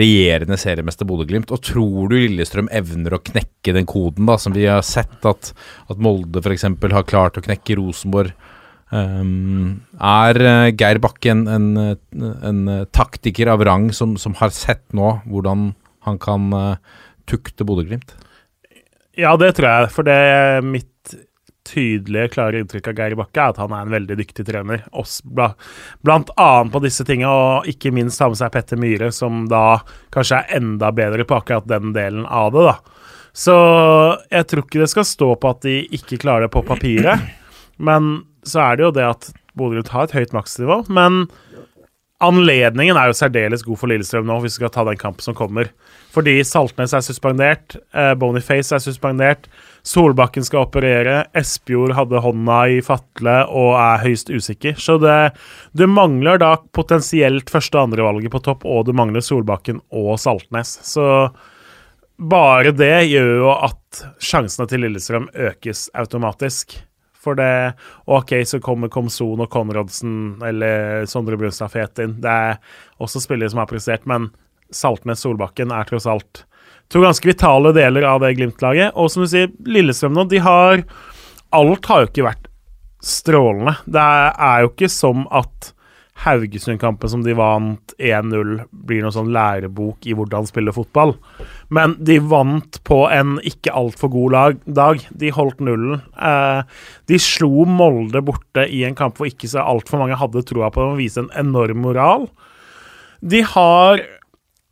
regjerende 0.00 0.56
seriemester 0.58 1.06
Bodø-Glimt. 1.06 1.52
Og 1.54 1.62
tror 1.62 2.10
du 2.10 2.16
Lillestrøm 2.16 2.70
evner 2.74 3.14
å 3.14 3.22
knekke 3.22 3.74
den 3.76 3.86
koden, 3.86 4.26
da, 4.26 4.34
som 4.40 4.56
vi 4.56 4.64
har 4.66 4.82
sett 4.86 5.22
at, 5.28 5.52
at 5.86 6.02
Molde 6.02 6.42
f.eks. 6.42 6.66
har 6.66 7.06
klart 7.06 7.38
å 7.38 7.44
knekke 7.44 7.78
Rosenborg? 7.78 8.34
Um, 8.86 9.80
er 9.98 10.38
eh, 10.38 10.68
Geir 10.78 11.00
Bakke 11.02 11.32
en, 11.32 11.40
en, 11.50 11.96
en 12.14 12.60
eh, 12.70 12.84
taktiker 12.94 13.50
av 13.50 13.64
rang 13.66 13.88
som, 13.90 14.12
som 14.14 14.36
har 14.38 14.52
sett 14.54 14.84
nå 14.94 15.08
hvordan 15.26 15.72
han 16.06 16.20
kan 16.22 16.52
eh, 16.54 17.00
tukte 17.26 17.66
Bodø-Glimt? 17.66 18.14
Ja, 19.18 19.34
det 19.40 19.56
tror 19.56 19.68
jeg, 19.72 19.90
for 19.96 20.06
det 20.06 20.14
er 20.14 20.62
mitt 20.62 21.16
tydelige, 21.66 22.32
klare 22.34 22.60
inntrykk 22.62 22.90
av 22.92 23.00
Geir 23.00 23.16
Bakke 23.18 23.42
er 23.42 23.54
at 23.54 23.60
han 23.60 23.74
er 23.74 23.86
en 23.86 23.94
veldig 23.94 24.16
dyktig 24.20 24.46
trener. 24.48 24.84
Også 24.96 25.26
blant 26.06 26.32
annet 26.36 26.74
på 26.74 26.82
disse 26.84 27.06
tingene, 27.06 27.30
og 27.30 27.70
ikke 27.70 27.92
minst 27.94 28.22
ha 28.22 28.30
med 28.32 28.40
seg 28.40 28.52
Petter 28.54 28.80
Myhre, 28.80 29.10
som 29.14 29.44
da 29.50 29.80
kanskje 30.14 30.42
er 30.42 30.60
enda 30.60 30.92
bedre 30.94 31.26
på 31.28 31.38
akkurat 31.38 31.68
den 31.70 31.94
delen 31.96 32.26
av 32.26 32.52
det, 32.54 32.68
da. 32.70 32.76
Så 33.36 33.56
jeg 34.32 34.48
tror 34.48 34.64
ikke 34.64 34.80
det 34.80 34.92
skal 34.94 35.04
stå 35.04 35.34
på 35.36 35.50
at 35.52 35.66
de 35.66 35.80
ikke 35.98 36.22
klarer 36.22 36.46
det 36.46 36.54
på 36.54 36.64
papiret, 36.64 37.26
men 37.76 38.22
så 38.46 38.62
er 38.64 38.78
det 38.78 38.86
jo 38.86 38.94
det 38.96 39.04
at 39.10 39.28
Bodø-Glimt 39.56 39.92
har 39.92 40.06
et 40.06 40.14
høyt 40.16 40.32
maksnivå, 40.36 40.84
men 40.92 41.26
Anledningen 42.24 42.96
er 42.96 43.10
jo 43.10 43.16
særdeles 43.16 43.60
god 43.66 43.76
for 43.76 43.92
Lillestrøm 43.92 44.24
nå, 44.24 44.38
hvis 44.40 44.54
vi 44.54 44.62
skal 44.62 44.72
ta 44.72 44.86
den 44.88 44.96
kampen 44.96 45.20
som 45.20 45.36
kommer. 45.36 45.68
Fordi 46.14 46.38
Saltnes 46.48 46.94
er 46.96 47.04
suspendert, 47.04 47.76
eh, 47.92 48.14
Boniface 48.16 48.72
er 48.72 48.80
suspendert, 48.80 49.50
Solbakken 49.86 50.42
skal 50.42 50.64
operere, 50.64 51.20
Espejord 51.36 51.92
hadde 51.94 52.18
hånda 52.24 52.56
i 52.74 52.80
fatle 52.82 53.36
og 53.54 53.76
er 53.78 54.00
høyst 54.02 54.32
usikker. 54.34 54.74
Så 54.82 54.96
det, 54.98 55.36
du 55.78 55.84
mangler 55.86 56.40
da 56.42 56.56
potensielt 56.74 57.52
første- 57.54 57.78
og 57.78 57.92
andrevalget 57.92 58.32
på 58.34 58.40
topp, 58.42 58.66
og 58.66 58.88
du 58.88 58.92
mangler 58.98 59.22
Solbakken 59.22 59.78
og 59.94 60.16
Saltnes. 60.18 60.72
Så 60.82 61.06
bare 62.18 62.72
det 62.74 63.06
gjør 63.12 63.30
jo 63.44 63.52
at 63.54 64.02
sjansene 64.18 64.66
til 64.66 64.82
Lillestrøm 64.82 65.30
økes 65.52 65.86
automatisk. 65.94 66.74
For 67.14 67.38
det 67.38 67.76
OK, 68.10 68.34
så 68.46 68.58
kommer 68.62 68.90
Komson 68.90 69.42
og 69.42 69.50
Konradsen 69.54 70.42
eller 70.46 71.06
Sondre 71.06 71.38
Brunstad 71.38 71.70
Fet 71.70 72.02
inn. 72.02 72.18
Det 72.22 72.34
er 72.50 72.58
også 73.02 73.22
spillere 73.22 73.54
som 73.54 73.62
har 73.62 73.70
prestert, 73.70 74.06
men 74.06 74.32
Saltnes 74.74 75.22
Solbakken 75.22 75.70
er 75.70 75.86
tross 75.86 76.10
alt 76.10 76.42
to 76.92 77.02
ganske 77.02 77.28
vitale 77.28 77.72
deler 77.76 78.06
av 78.08 78.22
det 78.22 78.34
Glimt-laget. 78.38 78.94
Og 78.94 79.10
som 79.12 79.24
du 79.24 79.30
sier, 79.30 79.50
Lillestrøm 79.66 80.16
nå, 80.16 80.26
de 80.30 80.42
har 80.44 80.84
Alt 81.54 81.86
har 81.88 82.02
jo 82.02 82.10
ikke 82.10 82.26
vært 82.26 82.48
strålende. 83.06 83.76
Det 83.86 84.02
er 84.02 84.64
jo 84.64 84.72
ikke 84.72 84.90
som 84.92 85.24
at 85.34 85.72
Haugesund-kampen 86.24 87.10
som 87.12 87.22
de 87.24 87.34
vant 87.36 87.92
1-0, 88.00 88.54
blir 88.88 89.02
noen 89.04 89.14
sånn 89.14 89.32
lærebok 89.34 90.06
i 90.08 90.14
hvordan 90.16 90.48
spille 90.48 90.72
fotball. 90.72 91.12
Men 91.68 91.92
de 92.00 92.16
vant 92.24 92.78
på 92.88 93.02
en 93.12 93.36
ikke 93.44 93.74
altfor 93.76 94.10
god 94.14 94.34
lag, 94.34 94.62
dag. 94.64 95.04
De 95.12 95.32
holdt 95.36 95.60
nullen. 95.64 96.00
Eh, 96.16 96.62
de 97.12 97.20
slo 97.20 97.66
Molde 97.68 98.24
borte 98.24 98.64
i 98.64 98.82
en 98.88 98.96
kamp 98.96 99.20
hvor 99.20 99.28
ikke 99.28 99.50
så 99.52 99.64
altfor 99.66 100.00
mange 100.00 100.18
hadde 100.18 100.44
troa 100.48 100.72
på 100.72 100.82
dem, 100.82 100.96
og 100.96 101.02
viste 101.02 101.26
en 101.26 101.32
enorm 101.44 101.84
moral. 101.84 102.30
De 103.20 103.42
har 103.44 104.00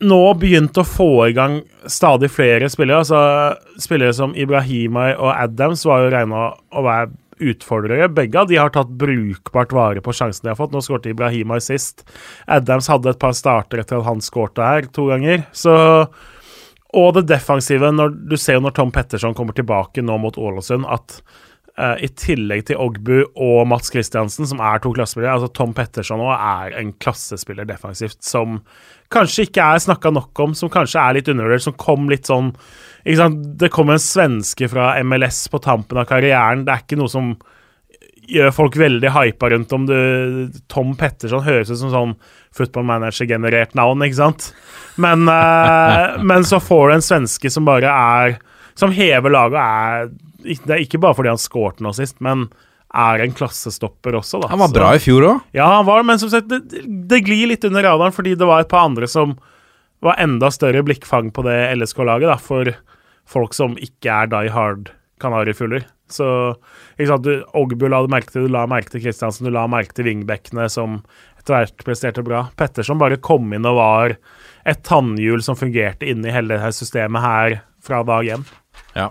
nå 0.04 0.20
begynt 0.40 0.78
å 0.78 0.86
få 0.86 1.10
i 1.28 1.34
gang 1.36 1.58
stadig 1.90 2.30
flere 2.32 2.68
spillere. 2.72 3.02
Altså, 3.02 3.80
spillere 3.80 4.14
som 4.16 4.36
Ibrahimay 4.36 5.16
og 5.16 5.32
Adams 5.32 5.84
var 5.88 6.04
jo 6.04 6.14
regna 6.14 6.46
å 6.54 6.84
være 6.84 7.12
utfordrere. 7.44 8.08
Begge 8.14 8.40
av 8.40 8.50
de 8.50 8.60
har 8.60 8.70
tatt 8.74 8.92
brukbart 9.00 9.74
vare 9.74 10.04
på 10.04 10.14
sjansen 10.14 10.46
de 10.46 10.52
har 10.52 10.60
fått. 10.60 10.74
Nå 10.74 10.82
skårte 10.84 11.10
Ibrahimay 11.10 11.62
sist. 11.64 12.04
Adams 12.46 12.88
hadde 12.92 13.10
et 13.14 13.20
par 13.20 13.34
starter 13.36 13.82
etter 13.82 13.98
at 13.98 14.08
han 14.08 14.22
skårte 14.24 14.64
her 14.64 14.88
to 14.94 15.08
ganger. 15.10 15.44
Så 15.56 15.74
og 16.94 17.16
det 17.16 17.24
defensive, 17.26 17.88
når 17.90 18.12
du 18.30 18.36
ser 18.38 18.58
jo 18.58 18.62
når 18.62 18.76
Tom 18.76 18.92
Petterson 18.94 19.34
kommer 19.34 19.56
tilbake 19.56 20.02
nå 20.04 20.14
mot 20.22 20.36
Ålesund, 20.38 20.86
at 20.86 21.18
eh, 21.78 22.04
i 22.06 22.10
tillegg 22.18 22.66
til 22.68 22.80
Ogbu 22.80 23.16
og 23.34 23.66
Mats 23.70 23.92
Christiansen, 23.94 24.48
som 24.50 24.62
er 24.64 24.82
to 24.82 24.92
klassespillere 24.94 25.36
Altså 25.36 25.52
Tom 25.56 25.74
Petterson 25.76 26.22
også 26.24 26.38
er 26.38 26.78
en 26.80 26.92
klassespiller 27.02 27.68
defensivt 27.68 28.20
som 28.24 28.60
kanskje 29.14 29.48
ikke 29.48 29.64
er 29.74 29.82
snakka 29.84 30.10
nok 30.14 30.40
om, 30.42 30.54
som 30.58 30.72
kanskje 30.72 31.02
er 31.02 31.18
litt 31.18 31.28
undervurdert, 31.30 31.66
som 31.66 31.76
kom 31.78 32.08
litt 32.10 32.30
sånn 32.30 32.54
ikke 33.04 33.20
sant? 33.20 33.42
Det 33.60 33.68
kom 33.72 33.92
en 33.92 34.00
svenske 34.00 34.68
fra 34.72 34.94
MLS 35.04 35.44
på 35.52 35.60
tampen 35.62 36.00
av 36.00 36.08
karrieren. 36.08 36.64
Det 36.64 36.72
er 36.72 36.86
ikke 36.86 36.96
noe 36.96 37.12
som 37.12 37.34
gjør 38.24 38.54
folk 38.56 38.78
veldig 38.80 39.10
hypa 39.12 39.50
rundt 39.52 39.72
om 39.76 39.84
du 39.88 39.96
Tom 40.72 40.94
Petterson 40.96 41.44
høres 41.44 41.72
ut 41.72 41.80
som 41.80 41.92
sånn 41.92 42.14
football 42.54 42.86
manager-generert 42.88 43.74
navn, 43.76 44.04
ikke 44.06 44.20
sant? 44.22 44.48
Men, 44.96 45.28
uh, 45.28 46.16
men 46.30 46.46
så 46.48 46.62
får 46.62 46.88
du 46.88 46.96
en 46.96 47.08
svenske 47.10 47.50
som 47.52 47.66
bare 47.66 47.90
er 47.90 48.36
Som 48.78 48.90
hever 48.94 49.30
laget 49.30 49.54
og 49.54 49.60
er 49.62 50.08
Det 50.44 50.70
er 50.70 50.84
ikke 50.84 51.00
bare 51.02 51.16
fordi 51.18 51.32
han 51.32 51.40
skårte 51.40 51.84
nå 51.84 51.94
sist, 51.96 52.20
men 52.24 52.48
er 52.94 53.24
en 53.24 53.34
klassestopper 53.34 54.14
også, 54.20 54.38
da. 54.44 54.52
Han 54.52 54.60
var 54.62 54.74
bra 54.74 54.92
i 54.94 55.02
fjor 55.02 55.24
òg. 55.26 55.46
ja, 55.56 55.66
han 55.66 55.86
var 55.88 56.04
men 56.06 56.20
som 56.22 56.30
sagt, 56.30 56.46
det, 56.52 56.84
det 57.10 57.24
glir 57.26 57.48
litt 57.50 57.64
under 57.66 57.82
radaren, 57.82 58.14
fordi 58.14 58.36
det 58.38 58.46
var 58.46 58.62
et 58.62 58.70
par 58.70 58.86
andre 58.86 59.08
som 59.10 59.34
var 60.04 60.20
enda 60.22 60.50
større 60.52 60.84
blikkfang 60.86 61.32
på 61.34 61.42
det 61.46 61.56
LSK-laget, 61.74 62.28
da, 62.30 62.36
for 62.38 62.70
folk 63.26 63.56
som 63.56 63.74
ikke 63.80 64.12
er 64.12 64.30
die 64.30 64.52
hard 64.52 64.92
kanarifugler. 65.22 65.88
Så 66.12 66.26
ikke 66.98 67.08
sant, 67.08 67.26
du, 67.26 67.42
Ogbu 67.56 67.88
la 67.88 68.02
du 68.04 68.12
merke 68.12 68.30
til, 68.34 68.46
du 68.46 68.52
la 68.52 68.66
merke 68.70 68.92
til 68.92 69.02
Kristiansen, 69.06 69.48
du 69.48 69.54
la 69.54 69.64
merke 69.70 69.96
til 69.96 70.06
wingbackene 70.10 70.68
som 70.70 71.00
etter 71.40 71.56
hvert 71.56 71.84
presterte 71.86 72.24
bra. 72.24 72.46
Petterson 72.60 73.00
bare 73.00 73.20
kom 73.20 73.50
inn 73.56 73.66
og 73.68 73.78
var 73.80 74.16
et 74.68 74.84
tannhjul 74.86 75.42
som 75.44 75.58
fungerte 75.58 76.08
inni 76.08 76.32
hele 76.32 76.54
det 76.54 76.62
her 76.62 76.76
systemet 76.76 77.24
her 77.24 77.58
fra 77.84 78.04
dag 78.06 78.30
én. 78.36 78.44
Ja. 78.96 79.10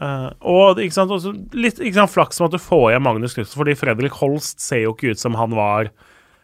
Eh, 0.00 0.30
og 0.48 0.80
ikke 0.80 0.96
sant, 0.96 1.12
også 1.12 1.34
litt 1.52 1.80
ikke 1.80 1.98
sant, 2.00 2.12
flaks 2.14 2.40
med 2.40 2.50
at 2.50 2.56
du 2.56 2.64
får 2.64 2.86
igjen 2.92 3.04
Magnus 3.04 3.36
Knutsen, 3.36 3.58
fordi 3.58 3.76
Fredrik 3.76 4.16
Holst 4.22 4.62
ser 4.64 4.86
jo 4.86 4.94
ikke 4.96 5.12
ut 5.12 5.20
som 5.20 5.36
han 5.40 5.56
var 5.58 5.92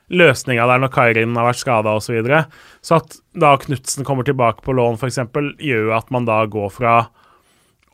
løsninga 0.09 0.65
der 0.69 0.81
når 0.81 0.93
Kairin 0.93 1.37
har 1.37 1.49
vært 1.51 1.61
skada 1.61 1.95
osv. 1.97 2.09
Så, 2.09 2.17
videre. 2.17 2.43
så 2.85 2.99
at 3.01 3.19
da 3.37 3.55
Knutsen 3.61 4.07
kommer 4.09 4.27
tilbake 4.29 4.65
på 4.65 4.77
lån, 4.77 5.01
f.eks., 5.01 5.21
gjør 5.61 5.95
at 5.97 6.13
man 6.15 6.29
da 6.29 6.43
går 6.49 6.73
fra 6.73 6.97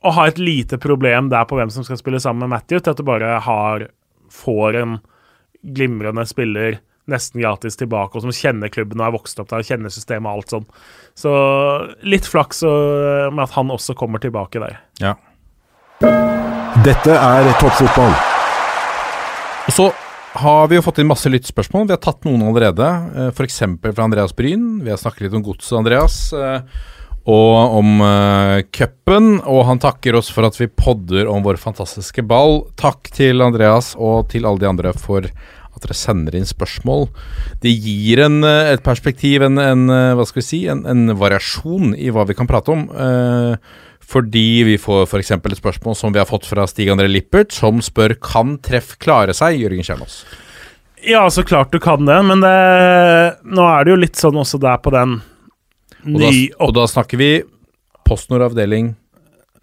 å 0.04 0.12
ha 0.12 0.26
et 0.28 0.38
lite 0.38 0.76
problem 0.78 1.30
der 1.32 1.46
på 1.48 1.56
hvem 1.58 1.70
som 1.72 1.86
skal 1.86 1.98
spille 1.98 2.20
sammen 2.20 2.44
med 2.44 2.58
Matthew, 2.58 2.82
til 2.82 2.92
at 2.92 3.00
du 3.00 3.06
bare 3.06 3.38
har 3.42 3.88
får 4.34 4.76
en 4.80 4.98
glimrende 5.64 6.26
spiller 6.28 6.80
nesten 7.10 7.40
gratis 7.40 7.76
tilbake, 7.76 8.16
og 8.16 8.24
som 8.24 8.32
kjenner 8.32 8.72
klubben 8.72 9.00
og 9.00 9.08
er 9.08 9.14
vokst 9.16 9.40
opp 9.40 9.50
der 9.50 9.64
og 9.64 9.68
kjenner 9.68 9.92
systemet 9.92 10.28
og 10.28 10.40
alt 10.40 10.54
sånn. 10.54 10.66
Så 11.20 11.32
litt 12.04 12.28
flaks 12.28 12.62
øh, 12.64 13.28
med 13.32 13.44
at 13.44 13.56
han 13.56 13.72
også 13.72 13.96
kommer 13.98 14.22
tilbake 14.22 14.62
der. 14.62 14.78
Ja. 15.02 15.14
Dette 16.84 17.14
er 17.16 17.46
toppfotball. 17.60 18.12
Så 19.72 19.86
har 20.34 20.66
vi 20.68 20.76
jo 20.76 20.82
fått 20.84 20.98
inn 21.00 21.08
masse 21.08 21.30
lyttspørsmål. 21.30 21.86
Vi 21.88 21.94
har 21.94 22.02
tatt 22.04 22.26
noen 22.26 22.42
allerede. 22.44 22.88
F.eks. 23.30 23.62
fra 23.84 24.04
Andreas 24.04 24.34
Bryn. 24.36 24.82
Vi 24.84 24.92
har 24.92 25.00
snakket 25.00 25.28
litt 25.28 25.38
om 25.38 25.44
godset, 25.46 25.78
Andreas. 25.78 26.18
eh, 26.36 26.60
Og 27.24 27.78
om 27.78 28.02
uh, 28.04 28.60
cupen. 28.74 29.38
Og 29.48 29.62
han 29.64 29.80
takker 29.80 30.18
oss 30.18 30.28
for 30.34 30.44
at 30.44 30.58
vi 30.60 30.68
podder 30.68 31.30
om 31.32 31.40
vår 31.46 31.56
fantastiske 31.62 32.24
ball. 32.28 32.66
Takk 32.76 33.08
til 33.16 33.40
Andreas 33.40 33.94
og 33.96 34.28
til 34.34 34.44
alle 34.44 34.60
de 34.60 34.68
andre 34.68 34.92
for 34.92 35.24
at 35.74 35.82
dere 35.82 35.96
sender 35.96 36.36
inn 36.38 36.44
spørsmål. 36.46 37.08
Det 37.64 37.72
gir 37.72 38.20
en, 38.26 38.36
eh, 38.46 38.74
et 38.76 38.84
perspektiv, 38.84 39.42
en, 39.42 39.56
en, 39.58 39.88
eh, 39.90 40.12
hva 40.14 40.22
skal 40.28 40.38
vi 40.38 40.46
si, 40.46 40.60
en, 40.70 40.84
en 40.86 41.16
variasjon 41.18 41.96
i 41.98 42.12
hva 42.14 42.22
vi 42.28 42.36
kan 42.38 42.46
prate 42.46 42.70
om. 42.70 42.84
eh, 42.94 43.56
fordi 44.08 44.64
vi 44.68 44.78
får 44.80 45.06
f.eks. 45.08 45.32
et 45.36 45.60
spørsmål 45.60 45.96
som 45.98 46.14
vi 46.14 46.20
har 46.20 46.28
fått 46.28 46.48
fra 46.48 46.66
Stig 46.70 46.90
André 46.92 47.08
Lippert, 47.10 47.52
som 47.52 47.80
spør 47.84 48.16
kan 48.22 48.58
treff 48.64 48.94
klare 49.02 49.34
seg, 49.36 49.58
Jørgen 49.62 49.86
Kjernås. 49.86 50.22
Ja, 51.04 51.24
så 51.30 51.44
klart 51.44 51.72
du 51.72 51.80
kan 51.84 52.06
det, 52.08 52.18
men 52.24 52.40
det, 52.40 52.54
nå 53.44 53.64
er 53.68 53.84
det 53.84 53.92
jo 53.92 54.02
litt 54.06 54.20
sånn 54.20 54.38
også 54.40 54.60
der 54.62 54.78
på 54.80 54.92
den 54.94 55.18
Og 56.04 56.20
da, 56.20 56.30
og 56.64 56.76
da 56.76 56.84
snakker 56.88 57.20
vi 57.20 57.30
PostNord 58.08 58.44
avdeling. 58.46 58.94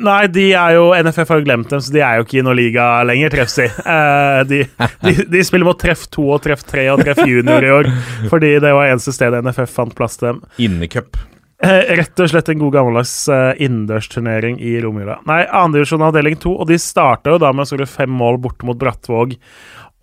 Nei, 0.02 0.26
de 0.34 0.48
er 0.58 0.76
jo 0.78 0.88
NFF 0.98 1.30
har 1.30 1.42
jo 1.42 1.46
glemt 1.46 1.70
dem, 1.70 1.82
så 1.84 1.94
de 1.94 2.02
er 2.02 2.18
jo 2.18 2.26
ikke 2.26 2.40
i 2.40 2.46
noen 2.46 2.58
liga 2.58 2.86
lenger, 3.06 3.34
treff 3.34 3.52
si. 3.54 3.68
Eh, 3.68 4.40
de, 4.50 4.62
de, 5.06 5.14
de 5.30 5.44
spiller 5.46 5.68
mot 5.68 5.78
treff 5.78 6.08
2 6.14 6.26
og 6.38 6.42
treff 6.46 6.64
3 6.66 6.88
og 6.94 7.04
treff 7.04 7.22
junior 7.28 7.66
i 7.66 7.74
år, 7.76 7.90
fordi 8.32 8.56
det 8.64 8.72
var 8.74 8.90
eneste 8.90 9.14
stedet 9.14 9.44
NFF 9.46 9.70
fant 9.76 9.94
plass 9.98 10.18
til 10.18 10.32
dem. 10.32 10.42
Innecup. 10.66 11.20
Eh, 11.62 11.94
rett 12.00 12.18
og 12.24 12.32
slett 12.32 12.50
en 12.50 12.58
god 12.58 12.74
gammeldags 12.74 13.14
uh, 13.30 13.52
innendørsturnering 13.62 14.58
i 14.66 14.80
romjula. 14.82 15.20
Nei, 15.30 15.44
andredivisjon 15.46 16.02
avdeling 16.08 16.40
2, 16.42 16.56
og 16.58 16.70
de 16.72 16.80
starta 16.82 17.36
jo 17.36 17.42
da 17.42 17.52
med 17.54 17.68
å 17.68 17.70
skåre 17.70 17.90
fem 17.90 18.10
mål 18.10 18.40
borte 18.42 18.66
mot 18.66 18.80
Brattvåg 18.82 19.36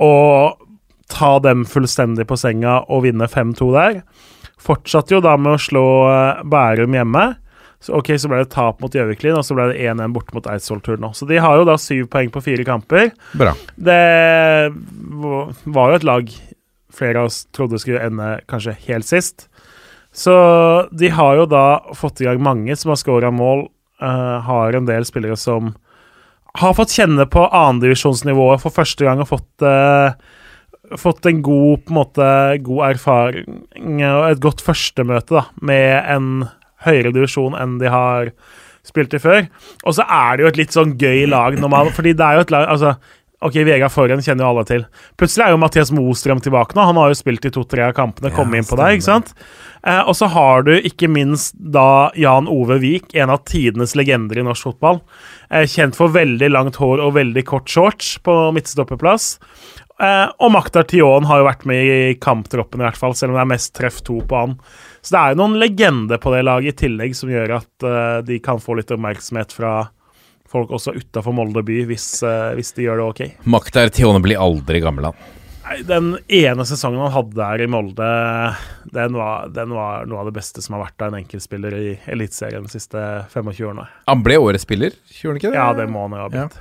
og 0.04 0.62
ta 1.10 1.32
dem 1.42 1.64
fullstendig 1.66 2.28
på 2.28 2.38
senga 2.38 2.78
og 2.86 3.02
vinne 3.08 3.26
5-2 3.26 3.68
der. 3.74 4.00
Fortsatte 4.62 5.16
jo 5.16 5.22
da 5.24 5.34
med 5.40 5.56
å 5.56 5.62
slå 5.62 5.84
eh, 6.12 6.42
Bærum 6.46 6.94
hjemme. 6.94 7.26
Så 7.82 7.94
ok, 7.98 8.12
så 8.18 8.30
ble 8.30 8.42
det 8.42 8.50
tap 8.54 8.82
mot 8.82 8.94
Gjøviklin, 8.94 9.38
og 9.38 9.46
så 9.46 9.54
ble 9.54 9.68
det 9.70 9.82
1-1 9.86 10.14
borte 10.14 10.34
mot 10.34 10.46
Eidsvollturen 10.50 11.02
nå. 11.02 11.12
Så 11.14 11.26
de 11.30 11.38
har 11.42 11.58
jo 11.58 11.66
da 11.66 11.78
syv 11.78 12.08
poeng 12.12 12.30
på 12.34 12.42
fire 12.42 12.66
kamper. 12.66 13.12
Bra. 13.38 13.54
Det 13.74 13.98
var 15.74 15.92
jo 15.92 15.98
et 15.98 16.06
lag 16.06 16.32
flere 16.98 17.22
av 17.22 17.30
oss 17.30 17.44
trodde 17.54 17.78
skulle 17.82 18.02
ende 18.02 18.36
kanskje 18.50 18.74
helt 18.88 19.06
sist. 19.06 19.46
Så 20.18 20.34
de 20.90 21.10
har 21.14 21.36
jo 21.38 21.46
da 21.46 21.66
fått 21.94 22.22
i 22.22 22.26
gang 22.26 22.40
mange 22.42 22.74
som 22.76 22.90
har 22.92 22.98
scora 22.98 23.30
mål. 23.34 23.68
Uh, 23.98 24.38
har 24.46 24.76
en 24.78 24.86
del 24.86 25.02
spillere 25.06 25.34
som 25.38 25.72
har 26.58 26.74
fått 26.78 26.94
kjenne 26.94 27.24
på 27.26 27.42
andredivisjonsnivået 27.50 28.62
for 28.62 28.74
første 28.74 29.02
gang 29.06 29.22
og 29.22 29.32
fått 29.32 29.66
uh, 29.66 30.14
Fått 30.96 31.26
en 31.28 31.42
god 31.44 31.82
på 31.84 31.92
en 31.92 31.96
måte, 31.98 32.26
god 32.64 32.78
erfaring 32.86 33.98
og 34.06 34.22
et 34.24 34.38
godt 34.40 34.62
førstemøte 34.64 35.34
da, 35.34 35.42
med 35.60 35.90
en 36.08 36.28
høyere 36.86 37.12
divisjon 37.12 37.52
enn 37.58 37.74
de 37.82 37.90
har 37.92 38.30
spilt 38.88 39.12
i 39.12 39.20
før. 39.20 39.50
Og 39.84 39.98
så 39.98 40.06
er 40.08 40.38
det 40.38 40.46
jo 40.46 40.48
et 40.48 40.60
litt 40.62 40.72
sånn 40.72 40.94
gøy 40.96 41.26
lag 41.28 41.58
når 41.60 41.72
man 41.74 41.92
Fordi 41.92 42.14
det 42.16 42.24
er 42.24 42.38
jo 42.38 42.46
et 42.46 42.54
lag 42.54 42.70
altså, 42.72 42.94
Ok, 43.38 43.54
Vegard 43.62 43.92
Forhen 43.94 44.22
kjenner 44.24 44.42
jo 44.42 44.50
alle 44.50 44.64
til. 44.66 44.84
Plutselig 45.18 45.44
er 45.44 45.52
jo 45.54 45.60
Mathias 45.62 45.92
Mostrøm 45.94 46.40
tilbake 46.42 46.74
nå. 46.74 46.82
Han 46.88 46.98
har 46.98 47.12
jo 47.12 47.18
spilt 47.20 47.44
i 47.46 47.52
to-tre 47.54 47.84
av 47.86 47.94
kampene, 47.94 48.32
kommet 48.34 48.58
inn 48.58 48.66
på 48.66 48.78
deg, 48.80 48.96
ikke 48.96 49.06
sant? 49.06 49.30
Eh, 49.86 50.00
og 50.00 50.16
så 50.18 50.26
har 50.32 50.64
du 50.66 50.72
ikke 50.74 51.06
minst 51.06 51.54
da 51.54 52.10
Jan 52.18 52.50
Ove 52.50 52.80
Vik, 52.82 53.12
en 53.14 53.30
av 53.30 53.44
tidenes 53.46 53.94
legender 53.98 54.40
i 54.40 54.46
norsk 54.46 54.72
fotball. 54.72 54.98
Eh, 55.52 55.68
kjent 55.70 55.94
for 55.94 56.10
veldig 56.10 56.48
langt 56.50 56.80
hår 56.82 57.04
og 57.04 57.14
veldig 57.14 57.44
kort 57.46 57.70
shorts 57.70 58.16
på 58.26 58.34
midtstopperplass. 58.56 59.36
Eh, 60.02 60.26
og 60.42 60.52
Maktar 60.54 60.88
Tion 60.90 61.26
har 61.26 61.40
jo 61.40 61.46
vært 61.46 61.62
med 61.66 61.92
i 61.94 62.16
kamptroppen, 62.18 62.82
i 62.82 62.88
hvert 62.88 62.98
fall, 62.98 63.14
selv 63.18 63.32
om 63.32 63.38
det 63.38 63.44
er 63.44 63.52
mest 63.54 63.72
treff 63.78 64.00
to 64.06 64.18
på 64.26 64.40
han. 64.40 64.56
Så 64.98 65.14
det 65.14 65.20
er 65.20 65.34
jo 65.36 65.40
noen 65.44 65.56
legender 65.62 66.18
på 66.22 66.34
det 66.34 66.42
laget 66.46 66.74
i 66.74 66.82
tillegg 66.86 67.14
som 67.18 67.30
gjør 67.30 67.54
at 67.60 67.86
eh, 67.86 68.18
de 68.26 68.38
kan 68.42 68.58
få 68.62 68.78
litt 68.78 68.90
oppmerksomhet 68.94 69.54
fra 69.54 69.76
folk 70.52 70.72
også 70.74 70.94
utafor 70.96 71.34
Molde 71.36 71.64
by, 71.66 71.82
hvis, 71.88 72.06
eh, 72.26 72.52
hvis 72.58 72.72
de 72.76 72.86
gjør 72.86 73.02
det 73.02 73.08
ok. 73.08 73.24
Makta 73.50 73.84
er 73.84 73.92
Tione 73.94 74.22
blir 74.24 74.40
aldri 74.40 74.82
gammel, 74.84 75.10
han. 75.10 75.34
Den 75.84 76.14
ene 76.32 76.64
sesongen 76.64 77.02
han 77.04 77.12
hadde 77.12 77.36
der 77.36 77.60
i 77.60 77.68
Molde, 77.68 78.06
den 78.94 79.18
var, 79.18 79.50
den 79.52 79.74
var 79.76 80.06
noe 80.08 80.22
av 80.22 80.30
det 80.30 80.38
beste 80.38 80.64
som 80.64 80.78
har 80.78 80.86
vært 80.86 81.04
av 81.04 81.12
en 81.12 81.18
enkeltspiller 81.18 81.76
i 81.76 81.90
Eliteserien 82.08 82.64
de 82.64 82.72
siste 82.72 83.02
25 83.34 83.68
årene. 83.68 83.84
Han 84.08 84.24
ble 84.24 84.38
årets 84.40 84.64
spiller, 84.64 84.96
gjorde 85.12 85.34
han 85.34 85.42
ikke 85.42 85.52
det? 85.52 85.60
Ja, 85.60 85.68
det 85.76 85.88
må 85.92 86.06
han 86.06 86.16
jo 86.16 86.24
ha 86.24 86.32
blitt. 86.32 86.58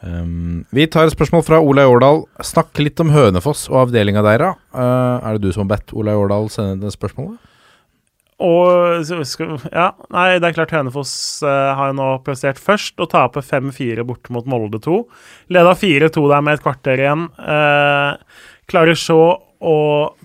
Um, 0.00 0.64
vi 0.72 0.86
tar 0.88 1.10
et 1.10 1.12
spørsmål 1.12 1.44
fra 1.44 1.60
Olai 1.60 1.84
Årdal. 1.84 2.22
Snakk 2.46 2.80
litt 2.80 3.00
om 3.04 3.12
Hønefoss 3.12 3.66
og 3.68 3.82
avdelinga 3.82 4.24
deres. 4.24 4.56
Uh, 4.72 5.20
er 5.20 5.36
det 5.36 5.44
du 5.44 5.52
som 5.52 5.66
har 5.66 5.74
bedt 5.74 5.92
Olai 5.92 6.16
Årdal 6.16 6.48
sende 6.52 6.88
det 6.88 6.96
spørsmålet? 6.96 7.36
Og 8.40 9.04
Ja, 9.68 9.92
nei, 10.08 10.40
det 10.40 10.48
er 10.48 10.56
klart 10.56 10.72
Hønefoss 10.72 11.44
uh, 11.44 11.76
har 11.76 11.92
nå 11.96 12.18
prestert 12.24 12.58
først 12.60 13.00
å 13.00 13.06
tape 13.10 13.40
5-4 13.44 14.04
borte 14.08 14.32
mot 14.32 14.46
Molde 14.48 14.78
2. 14.80 15.04
Leda 15.52 15.74
4-2 15.76 16.28
der 16.32 16.40
med 16.46 16.54
et 16.56 16.64
kvarter 16.64 16.96
igjen. 17.02 17.24
Uh, 17.36 18.16
klarer 18.70 18.96
så 18.96 19.20
å 19.60 19.78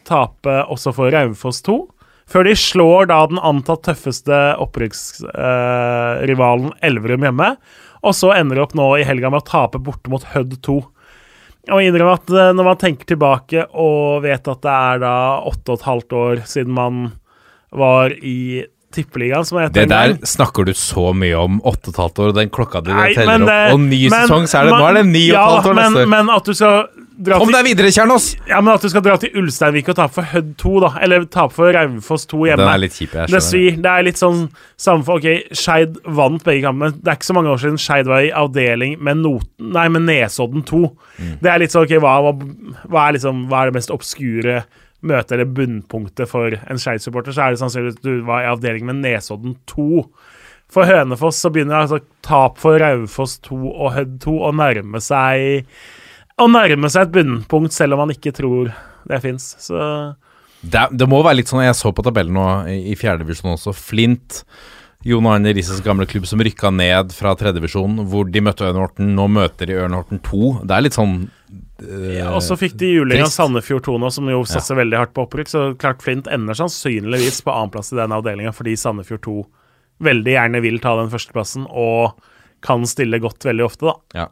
tape 0.08 0.64
også 0.72 0.92
for 0.96 1.12
Raufoss 1.12 1.60
2. 1.68 1.76
Før 2.32 2.44
de 2.48 2.56
slår 2.58 3.06
da 3.12 3.20
den 3.30 3.40
antatt 3.44 3.84
tøffeste 3.86 4.38
opprykksrivalen 4.64 6.72
Elverum 6.86 7.24
hjemme. 7.28 7.50
Og 8.06 8.14
så 8.18 8.32
ender 8.38 8.58
de 8.58 8.64
opp 8.64 8.76
nå 8.78 8.88
i 8.98 9.06
helga 9.06 9.30
med 9.34 9.42
å 9.44 9.50
tape 9.50 9.78
borte 9.84 10.10
mot 10.14 10.24
Hødd 10.34 10.54
2. 10.66 10.78
Og 11.74 11.82
innrømme 11.82 12.18
at 12.20 12.30
eh, 12.30 12.52
når 12.54 12.68
man 12.68 12.82
tenker 12.82 13.10
tilbake 13.10 13.66
og 13.74 14.26
vet 14.26 14.50
at 14.52 14.62
det 14.62 14.74
er 14.74 15.00
da 15.02 15.14
åtte 15.50 15.74
og 15.74 15.80
et 15.80 15.88
halvt 15.90 16.18
år 16.20 16.44
siden 16.50 16.76
man 16.78 17.08
var 17.72 18.14
i 18.22 18.66
Tippeligaen, 18.96 19.46
som 19.46 19.58
det 19.60 19.74
Det 19.74 19.90
der 19.90 20.14
gang. 20.14 20.20
snakker 20.24 20.66
du 20.66 20.74
så 20.74 21.12
mye 21.14 21.36
om. 21.36 21.62
Åtte 21.68 21.90
og 21.90 21.94
et 21.96 22.02
halvt 22.04 22.20
år, 22.20 22.28
og 22.32 22.36
den 22.36 22.50
klokka 22.50 22.82
di 22.84 22.92
teller 23.16 23.44
opp. 23.44 23.74
Og 23.74 23.80
ny 23.80 24.10
men 24.10 24.22
sesong, 24.24 24.46
så 24.48 24.62
er 24.62 24.70
det, 24.70 24.78
nå 24.78 24.86
er 24.88 24.94
det 24.94 25.06
ni 25.10 25.26
og 25.32 25.36
et 25.36 25.36
ja, 25.36 25.48
halvt 25.50 25.68
år 25.68 25.76
men, 25.76 25.84
neste 25.84 26.06
år. 26.06 26.14
Men 26.14 26.30
at 26.36 26.46
du 26.46 26.54
skal 26.54 26.88
dra 27.16 27.40
Kom 27.40 27.48
til, 27.48 27.56
deg 27.56 27.68
videre, 27.70 27.92
Kjernås! 27.96 28.26
ja, 28.48 28.60
men 28.62 28.74
at 28.74 28.82
du 28.84 28.90
skal 28.92 29.04
dra 29.04 29.16
til 29.20 29.36
Ulsteinvik 29.40 29.90
og 29.92 29.96
tape 30.00 30.14
for 30.16 30.32
Hødd 30.32 30.54
2, 30.60 30.72
da. 30.84 30.90
Eller 31.04 31.26
tape 31.32 31.56
for 31.56 31.72
Raufoss 31.76 32.26
2 32.32 32.40
hjemme. 32.46 32.64
Den 32.64 32.72
er 32.72 32.82
litt 32.84 32.96
kjip, 32.96 33.14
jeg 33.16 33.32
Det 33.32 33.44
svir. 33.44 33.78
Det 33.84 33.92
er 33.92 34.08
litt 34.08 34.20
sånn 34.20 34.42
samme 34.80 35.04
for 35.08 35.20
Ok, 35.20 35.52
Skeid 35.56 36.00
vant 36.08 36.44
begge 36.44 36.64
kampene. 36.68 36.96
Det 36.96 37.12
er 37.12 37.20
ikke 37.20 37.32
så 37.32 37.36
mange 37.36 37.52
år 37.52 37.62
siden 37.64 37.80
Skeid 37.82 38.08
var 38.12 38.24
i 38.24 38.32
avdeling 38.32 38.98
med, 39.00 39.18
noten, 39.24 39.72
nei, 39.76 39.88
med 39.92 40.08
Nesodden 40.08 40.64
2. 40.68 40.82
Mm. 41.20 41.36
Det 41.44 41.52
er 41.52 41.60
litt 41.64 41.76
sånn 41.76 41.84
Ok, 41.88 41.96
hva, 42.04 42.18
hva, 42.24 42.34
hva, 42.88 43.08
er 43.08 43.20
liksom, 43.20 43.46
hva 43.52 43.64
er 43.64 43.72
det 43.72 43.80
mest 43.80 43.92
obskure 43.96 44.64
møtet 45.08 45.36
eller 45.38 45.52
bunnpunktet 45.58 46.30
for 46.32 46.56
en 46.56 46.82
Skeid-supporter? 46.82 47.36
Så 47.36 47.46
er 47.46 47.54
det 47.54 47.62
sannsynligvis 47.62 48.02
du 48.04 48.26
var 48.28 48.44
i 48.44 48.50
avdeling 48.52 48.88
med 48.90 49.04
Nesodden 49.04 49.56
2. 49.72 50.06
For 50.72 50.90
Hønefoss 50.90 51.40
så 51.44 51.52
begynner 51.54 51.84
altså 51.84 52.02
tap 52.26 52.58
for 52.62 52.80
Raufoss 52.82 53.38
2 53.46 53.60
og 53.70 53.94
Hødd 53.96 54.18
2 54.26 54.36
å 54.48 54.52
nærme 54.58 55.02
seg 55.04 55.68
Å 56.42 56.48
nærme 56.52 56.90
seg 56.92 57.06
et 57.06 57.14
bunnpunkt, 57.16 57.76
selv 57.76 57.96
om 57.96 58.02
man 58.04 58.12
ikke 58.16 58.34
tror 58.36 58.74
det 59.08 59.22
fins. 59.24 59.54
Det, 60.66 60.88
det 60.92 61.08
må 61.08 61.22
være 61.24 61.40
litt 61.40 61.52
sånn 61.52 61.64
Jeg 61.64 61.78
så 61.78 61.94
på 61.96 62.04
tabellen 62.06 62.36
nå 62.36 62.48
i, 62.74 62.96
fjerdedivisjon 63.00 63.54
også. 63.54 63.76
Flint, 63.78 64.42
Jon 65.06 65.30
Arne 65.30 65.54
Risses 65.56 65.84
gamle 65.86 66.08
klubb 66.10 66.26
som 66.28 66.42
rykka 66.44 66.74
ned 66.74 67.14
fra 67.16 67.36
tredjedivisjon, 67.38 68.02
hvor 68.10 68.28
de 68.28 68.42
møtte 68.44 68.66
Ørn 68.68 68.82
Horten. 68.82 69.14
Nå 69.16 69.30
møter 69.32 69.70
de 69.70 69.78
Ørn 69.84 69.96
Horten 69.96 70.20
2. 70.26 70.52
Det 70.66 70.76
er 70.76 70.88
litt 70.88 70.98
sånn 70.98 71.18
Ja, 71.84 72.30
og 72.32 72.40
så 72.46 72.56
fikk 72.56 72.78
de 72.80 72.88
juling 72.94 73.20
av. 73.26 73.28
Sandefjord 73.34 73.84
2 73.84 73.98
nå, 74.00 74.10
som 74.16 74.30
jo 74.32 74.44
satser 74.48 74.78
veldig 74.80 74.96
hardt 74.98 75.14
på 75.18 75.26
opprykk. 75.26 75.50
Så 75.52 75.64
klart 75.82 76.02
Flint 76.06 76.28
ender 76.32 76.56
sannsynligvis 76.56 77.42
på 77.44 77.52
annenplass 77.52 77.92
i 77.92 77.98
den 78.00 78.14
avdelinga 78.16 78.54
fordi 78.56 78.78
Sandefjord 78.80 79.22
2 79.28 79.36
veldig 80.08 80.32
gjerne 80.38 80.62
vil 80.64 80.80
ta 80.84 80.96
den 81.02 81.12
førsteplassen 81.12 81.68
og 81.72 82.16
kan 82.66 82.86
stille 82.88 83.20
godt 83.24 83.44
veldig 83.46 83.66
ofte, 83.68 83.92
da. 83.92 84.24
Ja. 84.24 84.30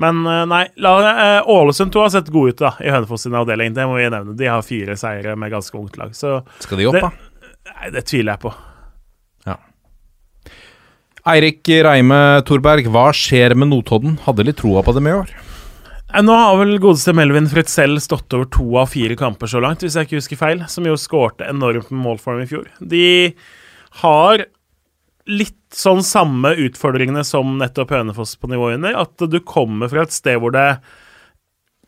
Men 0.00 0.24
eh, 0.26 0.42
nei, 0.48 0.62
la, 0.82 0.94
eh, 1.12 1.50
Ålesund 1.52 1.92
2 1.92 2.00
har 2.00 2.10
sett 2.16 2.32
gode 2.32 2.54
ut 2.56 2.62
da 2.64 2.72
i 2.80 2.88
Hønefoss 2.90 3.26
sin 3.28 3.36
avdeling. 3.36 3.74
Det 3.76 3.84
må 3.86 3.98
vi 4.00 4.08
nevne. 4.08 4.34
De 4.36 4.48
har 4.48 4.64
fire 4.66 4.96
seire 4.98 5.36
med 5.36 5.52
ganske 5.52 5.76
ungt 5.78 5.98
lag. 6.00 6.16
Så 6.16 6.40
Skal 6.64 6.80
de 6.80 6.86
opp, 6.88 6.96
Det- 6.96 7.02
da? 7.02 7.10
nei, 7.76 7.90
det 7.92 8.06
tviler 8.08 8.32
jeg 8.32 8.40
på. 8.48 8.54
Eirik 11.22 11.68
Reime 11.86 12.42
Thorberg, 12.42 12.88
hva 12.90 13.12
skjer 13.14 13.54
med 13.54 13.68
Notodden? 13.70 14.16
Hadde 14.24 14.42
litt 14.48 14.56
troa 14.58 14.82
på 14.82 14.90
dem 14.96 15.06
i 15.06 15.12
år. 15.14 15.30
Eh, 16.12 16.22
Nå 16.22 16.32
har 16.36 16.58
vel 16.60 16.78
godeste 16.82 17.14
Melvin 17.16 17.48
Fritzell 17.48 17.96
stått 18.00 18.32
over 18.36 18.48
to 18.52 18.66
av 18.80 18.90
fire 18.92 19.16
kamper 19.18 19.48
så 19.48 19.62
langt, 19.64 19.84
hvis 19.84 19.96
jeg 19.96 20.08
ikke 20.08 20.20
husker 20.20 20.40
feil, 20.40 20.64
som 20.68 20.86
jo 20.88 20.98
skårte 21.00 21.48
enormt 21.48 21.92
med 21.92 22.04
mål 22.04 22.20
for 22.20 22.36
dem 22.36 22.44
i 22.44 22.50
fjor. 22.50 22.66
De 22.78 23.06
har 24.02 24.44
litt 25.30 25.58
sånn 25.72 26.02
samme 26.04 26.50
utfordringene 26.66 27.22
som 27.24 27.54
nettopp 27.60 27.94
Hønefoss 27.94 28.34
på 28.40 28.50
nivå 28.50 28.72
under, 28.74 28.98
at 29.04 29.24
du 29.30 29.38
kommer 29.46 29.88
fra 29.88 30.04
et 30.04 30.12
sted 30.14 30.40
hvor 30.42 30.52
det 30.54 30.66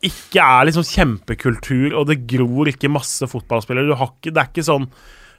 ikke 0.05 0.41
er 0.45 0.69
liksom 0.69 0.87
kjempekultur, 0.87 1.95
og 1.97 2.09
det 2.09 2.23
gror 2.29 2.69
ikke 2.71 2.93
masse 2.93 3.27
fotballspillere. 3.29 3.97
Ikke, 3.97 4.33
det 4.33 4.41
er 4.41 4.51
ikke 4.51 4.67
sånn 4.67 4.89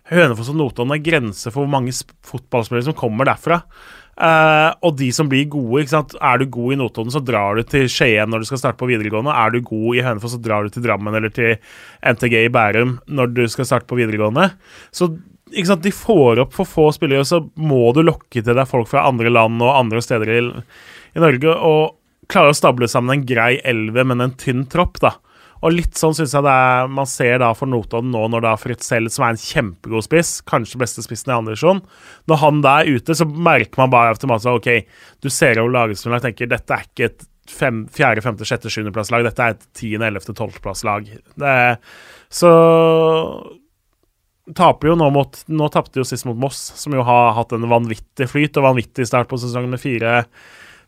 Hønefoss 0.09 0.51
og 0.53 0.57
Notodden 0.59 0.93
er 0.93 1.05
grenser 1.05 1.53
for 1.53 1.63
hvor 1.63 1.71
mange 1.73 1.93
fotballspillere 2.25 2.89
som 2.89 2.97
kommer 2.97 3.29
derfra. 3.29 3.63
Eh, 4.15 4.69
og 4.87 4.95
de 4.95 5.09
som 5.11 5.27
blir 5.27 5.47
gode, 5.51 5.81
ikke 5.83 5.91
sant? 5.91 6.15
Er 6.23 6.39
du 6.39 6.47
god 6.51 6.75
i 6.75 6.79
Notodden, 6.79 7.11
så 7.11 7.21
drar 7.23 7.59
du 7.59 7.65
til 7.67 7.89
Skien 7.91 8.31
når 8.31 8.43
du 8.43 8.49
skal 8.49 8.61
starte 8.61 8.79
på 8.79 8.87
videregående. 8.89 9.35
Er 9.35 9.51
du 9.51 9.59
god 9.65 9.99
i 9.99 10.03
Hønefoss, 10.05 10.37
så 10.37 10.43
drar 10.43 10.63
du 10.63 10.71
til 10.71 10.85
Drammen 10.85 11.17
eller 11.17 11.33
til 11.35 11.57
NTG 11.99 12.45
i 12.45 12.51
Bærum 12.53 12.97
når 13.11 13.33
du 13.35 13.43
skal 13.51 13.67
starte 13.67 13.89
på 13.89 13.99
videregående. 13.99 14.49
Så 14.95 15.11
ikke 15.51 15.69
sant? 15.69 15.83
de 15.83 15.93
får 15.93 16.41
opp 16.45 16.55
for 16.55 16.69
få 16.69 16.87
spillere, 16.95 17.27
så 17.27 17.43
må 17.59 17.89
du 17.95 18.01
lokke 18.05 18.41
til 18.41 18.55
deg 18.55 18.69
folk 18.69 18.89
fra 18.91 19.05
andre 19.09 19.33
land 19.33 19.61
og 19.61 19.75
andre 19.75 20.01
steder 20.03 20.31
i, 20.31 20.41
i 21.15 21.23
Norge. 21.23 21.51
Og 21.51 22.31
klare 22.31 22.55
å 22.55 22.57
stable 22.57 22.89
sammen 22.89 23.19
en 23.19 23.27
grei 23.27 23.59
elve, 23.67 24.07
men 24.07 24.23
en 24.23 24.35
tynn 24.39 24.65
tropp, 24.71 25.01
da. 25.03 25.17
Og 25.65 25.73
litt 25.73 25.97
sånn 25.97 26.13
syns 26.13 26.35
jeg 26.35 26.45
det 26.45 26.53
er 26.53 26.89
man 26.93 27.07
ser 27.09 27.39
da 27.41 27.49
for 27.57 27.69
Notodden 27.69 28.11
nå, 28.13 28.21
når 28.29 28.43
da 28.45 28.53
Fritzell, 28.61 29.09
som 29.09 29.25
er 29.25 29.33
en 29.33 29.41
kjempegod 29.41 30.05
spiss, 30.05 30.37
kanskje 30.45 30.81
beste 30.81 31.01
spissen 31.05 31.31
i 31.31 31.37
andre 31.37 31.55
divisjon, 31.55 31.81
når 32.29 32.41
han 32.43 32.59
da 32.61 32.75
er 32.81 32.99
ute, 32.99 33.15
så 33.17 33.25
merker 33.25 33.81
man 33.81 33.93
bare 33.93 34.13
automatisk 34.13 34.51
at 34.51 34.59
OK, 34.59 34.99
du 35.25 35.31
ser 35.33 35.61
over 35.63 35.73
lagerstillinga 35.73 36.21
og 36.21 36.27
tenker 36.27 36.51
dette 36.51 36.77
er 36.77 36.85
ikke 36.85 37.09
et 37.09 37.25
fem, 37.49 37.83
fjerde, 37.93 38.21
femte, 38.25 38.45
sjette, 38.45 38.69
sjuendeplasslag, 38.73 39.25
dette 39.25 39.41
er 39.41 39.55
et 39.55 39.65
tiende, 39.77 40.09
ellevte, 40.09 40.33
tolvteplasslag. 40.37 41.09
Så 42.33 42.51
taper 44.53 44.91
jo 44.91 44.95
nå 44.99 45.07
mot 45.09 45.39
Nå 45.49 45.67
tapte 45.73 45.97
jo 45.97 46.05
sist 46.05 46.27
mot 46.29 46.37
Moss, 46.37 46.59
som 46.77 46.93
jo 46.93 47.05
har 47.05 47.33
hatt 47.37 47.55
en 47.55 47.65
vanvittig 47.69 48.27
flyt 48.29 48.59
og 48.61 48.67
vanvittig 48.67 49.07
start 49.09 49.29
på 49.31 49.39
sesongen 49.41 49.73
med 49.73 49.81
fire 49.81 50.19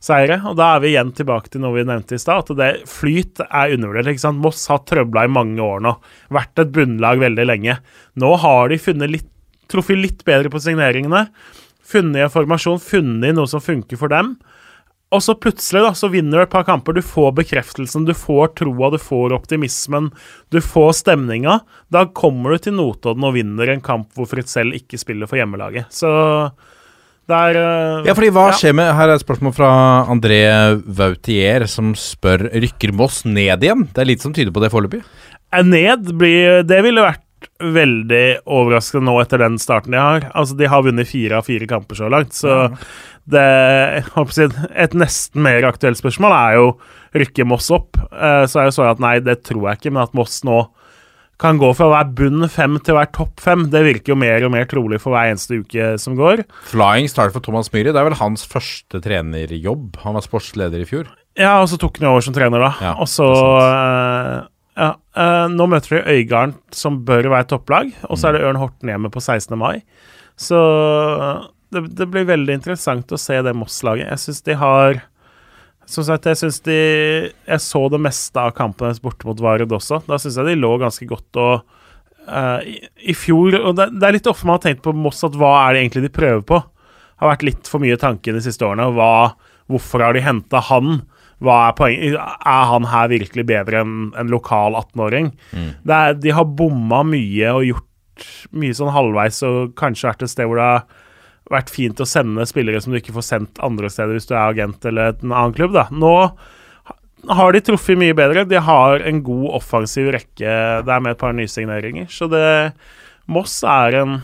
seire. 0.04 0.40
Og 0.48 0.58
da 0.60 0.74
er 0.76 0.84
vi 0.84 0.92
igjen 0.94 1.14
tilbake 1.18 1.52
til 1.54 1.64
noe 1.64 1.76
vi 1.78 1.86
nevnte 1.88 2.18
i 2.18 2.22
stad, 2.22 2.46
at 2.46 2.60
det 2.60 2.90
flyt 2.92 3.44
er 3.48 3.76
undervurdert. 3.76 4.12
ikke 4.14 4.26
sant? 4.26 4.44
Moss 4.44 4.66
har 4.72 4.84
trøbla 4.88 5.26
i 5.28 5.32
mange 5.32 5.64
år 5.64 5.84
nå. 5.86 5.96
Vært 6.34 6.64
et 6.64 6.74
bunnlag 6.76 7.24
veldig 7.24 7.48
lenge. 7.48 7.80
Nå 8.20 8.34
har 8.44 8.70
de 8.72 8.82
funnet 8.82 9.14
litt, 9.14 9.32
truffet 9.72 10.00
litt 10.00 10.26
bedre 10.28 10.52
på 10.54 10.62
signeringene. 10.64 11.28
Funnet 11.88 12.26
en 12.26 12.34
formasjon, 12.34 12.84
funnet 12.84 13.36
noe 13.36 13.50
som 13.50 13.64
funker 13.64 14.00
for 14.00 14.12
dem. 14.12 14.36
Og 15.16 15.22
så 15.24 15.38
plutselig 15.40 15.86
da, 15.86 15.94
så 15.96 16.10
vinner 16.12 16.42
du 16.42 16.44
et 16.44 16.52
par 16.52 16.66
kamper. 16.68 16.98
Du 16.98 17.06
får 17.06 17.32
bekreftelsen, 17.38 18.04
du 18.08 18.12
får 18.18 18.52
troa, 18.60 18.90
du 18.92 18.98
får 19.00 19.36
optimismen, 19.38 20.10
du 20.52 20.60
får 20.64 20.98
stemninga. 21.00 21.62
Da 21.94 22.04
kommer 22.12 22.52
du 22.52 22.66
til 22.66 22.76
Notodden 22.76 23.24
og 23.24 23.38
vinner 23.38 23.72
en 23.72 23.84
kamp 23.84 24.12
hvor 24.18 24.28
Fritzell 24.28 24.76
ikke 24.76 25.00
spiller 25.00 25.30
for 25.30 25.40
hjemmelaget. 25.40 25.88
Så 25.96 26.12
det 27.28 27.36
er 27.38 27.58
eh, 27.60 28.08
Ja, 28.08 28.14
fordi 28.16 28.30
hva 28.32 28.48
Ja. 28.50 28.56
skjer 28.56 28.74
med 28.78 28.94
Her 28.96 29.10
er 29.10 29.16
et 29.18 29.26
spørsmål 29.26 29.54
fra 29.56 29.70
André 30.08 30.42
Vautier, 30.86 31.68
som 31.68 31.94
spør 31.94 32.48
Rykker 32.54 32.94
Moss 32.96 33.24
ned 33.26 33.64
igjen? 33.64 33.88
Det 33.94 34.04
er 34.04 34.10
lite 34.12 34.22
som 34.28 34.34
tyder 34.34 34.52
på 34.56 34.64
det 34.64 34.72
foreløpig. 34.72 35.04
er 35.54 35.64
ned 35.64 36.12
blir 36.18 36.64
Det 36.68 36.82
ville 36.84 37.02
vært 37.04 37.24
veldig 37.62 38.40
overraskende 38.50 39.06
nå 39.06 39.20
etter 39.22 39.38
den 39.44 39.58
starten 39.62 39.92
de 39.94 39.98
har. 40.02 40.32
Altså, 40.34 40.56
de 40.58 40.66
har 40.68 40.82
vunnet 40.84 41.08
fire 41.08 41.38
av 41.38 41.46
fire 41.46 41.68
kamper 41.70 41.96
så 41.96 42.10
langt, 42.10 42.34
så 42.34 42.72
det 43.30 43.44
jeg 43.44 44.52
Et 44.76 44.94
nesten 44.94 45.42
mer 45.44 45.62
aktuelt 45.68 45.98
spørsmål 46.00 46.34
er 46.34 46.56
jo 46.58 46.78
rykker 47.14 47.46
Moss 47.46 47.70
opp. 47.72 47.98
Eh, 48.12 48.46
Så 48.48 48.60
er 48.62 48.66
jo 48.72 48.76
så 48.78 48.90
at 48.90 49.00
nei, 49.00 49.20
det 49.20 49.44
tror 49.44 49.68
jeg 49.70 49.78
ikke, 49.82 49.94
men 49.94 50.04
at 50.04 50.14
Moss 50.18 50.42
nå 50.44 50.68
kan 51.38 51.60
gå 51.62 51.68
fra 51.78 51.86
å 51.86 51.92
være 51.94 52.14
bunn 52.18 52.48
fem 52.50 52.80
til 52.82 52.96
å 52.96 52.98
være 52.98 53.12
topp 53.14 53.40
fem, 53.44 53.68
det 53.70 53.84
virker 53.86 54.14
jo 54.14 54.18
mer 54.18 54.42
og 54.48 54.52
mer 54.56 54.66
trolig 54.70 54.98
for 55.04 55.14
hver 55.14 55.30
eneste 55.30 55.60
uke 55.62 55.92
som 56.02 56.16
går. 56.18 56.42
Flying 56.72 57.06
start 57.12 57.36
for 57.36 57.44
Thomas 57.46 57.70
Myhre. 57.74 57.94
Det 57.94 58.02
er 58.02 58.08
vel 58.10 58.18
hans 58.18 58.46
første 58.50 59.02
trenerjobb. 59.06 60.00
Han 60.02 60.18
var 60.18 60.26
sportsleder 60.26 60.82
i 60.82 60.88
fjor. 60.90 61.12
Ja, 61.38 61.60
og 61.62 61.68
så 61.70 61.78
tok 61.78 62.00
han 62.02 62.10
over 62.10 62.26
som 62.26 62.34
trener, 62.34 62.64
da. 62.66 62.72
Ja, 62.82 62.94
og 62.98 63.06
så 63.12 63.28
eh, 63.62 64.40
Ja. 64.82 64.92
eh, 65.18 65.46
nå 65.54 65.68
møter 65.70 66.00
de 66.00 66.16
Øygarden, 66.16 66.56
som 66.74 67.04
bør 67.06 67.30
være 67.30 67.48
topplag, 67.54 67.94
og 68.10 68.18
så 68.18 68.30
er 68.32 68.38
det 68.40 68.46
Ørn 68.50 68.58
Horten 68.62 68.90
hjemme 68.90 69.10
på 69.14 69.22
16. 69.22 69.54
mai. 69.58 69.84
Så 70.38 70.58
eh, 70.58 71.46
det, 71.74 71.84
det 72.00 72.08
blir 72.14 72.26
veldig 72.30 72.58
interessant 72.58 73.14
å 73.14 73.20
se 73.22 73.38
det 73.46 73.54
Moss-laget. 73.58 74.10
Jeg 74.10 74.24
syns 74.26 74.42
de 74.50 74.58
har 74.58 75.04
Som 75.88 76.04
sagt, 76.04 76.26
jeg 76.28 76.36
syns 76.42 76.58
de 76.66 76.74
Jeg 76.76 77.62
så 77.64 77.82
det 77.94 78.00
meste 78.04 78.36
av 78.42 78.52
kampene 78.58 78.90
deres 78.92 79.00
borte 79.04 79.28
mot 79.30 79.40
Varud 79.40 79.72
også. 79.72 80.02
Da 80.08 80.18
syns 80.20 80.36
jeg 80.40 80.50
de 80.50 80.56
lå 80.60 80.74
ganske 80.82 81.08
godt 81.08 81.40
og 81.40 81.62
uh, 82.28 82.60
i, 82.68 82.78
I 83.08 83.16
fjor 83.16 83.56
Og 83.62 83.76
det, 83.80 83.90
det 83.96 84.04
er 84.10 84.18
litt 84.18 84.28
ofte 84.28 84.46
man 84.50 84.58
har 84.60 84.66
tenkt 84.68 84.84
på 84.84 84.94
Moss 84.96 85.24
at 85.24 85.38
hva 85.40 85.54
er 85.70 85.78
det 85.78 85.86
egentlig 85.86 86.04
de 86.10 86.14
prøver 86.18 86.44
på? 86.50 86.60
Har 87.24 87.32
vært 87.32 87.46
litt 87.48 87.70
for 87.72 87.82
mye 87.82 87.96
tanke 87.98 88.36
de 88.36 88.44
siste 88.46 88.68
årene. 88.68 88.92
Hva, 88.94 89.32
hvorfor 89.72 90.04
har 90.06 90.14
de 90.14 90.22
henta 90.28 90.60
han? 90.68 91.00
Hva 91.42 91.56
er 91.70 91.74
poenget? 91.80 92.20
Er 92.20 92.68
han 92.74 92.86
her 92.92 93.08
virkelig 93.10 93.48
bedre 93.50 93.80
enn 93.86 93.96
en 94.18 94.30
lokal 94.34 94.76
18-åring? 94.78 95.32
Det 95.88 95.96
er- 95.98 96.20
De 96.22 96.36
har 96.36 96.46
bomma 96.60 97.04
mye 97.08 97.56
og 97.56 97.64
gjort 97.72 98.28
mye 98.58 98.74
sånn 98.74 98.94
halvveis 98.94 99.40
og 99.46 99.76
kanskje 99.78 100.10
vært 100.12 100.24
et 100.28 100.32
sted 100.36 100.46
hvor 100.50 100.58
det 100.58 100.68
har 100.68 100.86
vært 101.52 101.72
fint 101.72 102.00
å 102.04 102.08
sende 102.08 102.46
spillere 102.50 102.82
som 102.84 102.94
du 102.94 103.00
ikke 103.00 103.16
får 103.16 103.26
sendt 103.26 103.60
andre 103.64 103.90
steder 103.92 104.18
hvis 104.18 104.30
du 104.30 104.36
er 104.36 104.44
agent 104.44 104.88
eller 104.88 105.16
en 105.16 105.34
annen 105.34 105.56
klubb. 105.58 105.76
da. 105.76 105.88
Nå 105.92 106.14
har 107.28 107.54
de 107.54 107.64
truffet 107.66 108.00
mye 108.00 108.16
bedre. 108.18 108.46
De 108.48 108.60
har 108.62 109.04
en 109.08 109.22
god 109.26 109.50
offensiv 109.62 110.12
rekke. 110.16 110.56
Det 110.86 110.94
er 110.94 111.04
med 111.04 111.16
et 111.16 111.22
par 111.22 111.36
nysigneringer. 111.36 112.10
Så 112.12 112.30
det 112.32 112.48
Moss 113.28 113.60
er 113.68 114.02
en 114.04 114.20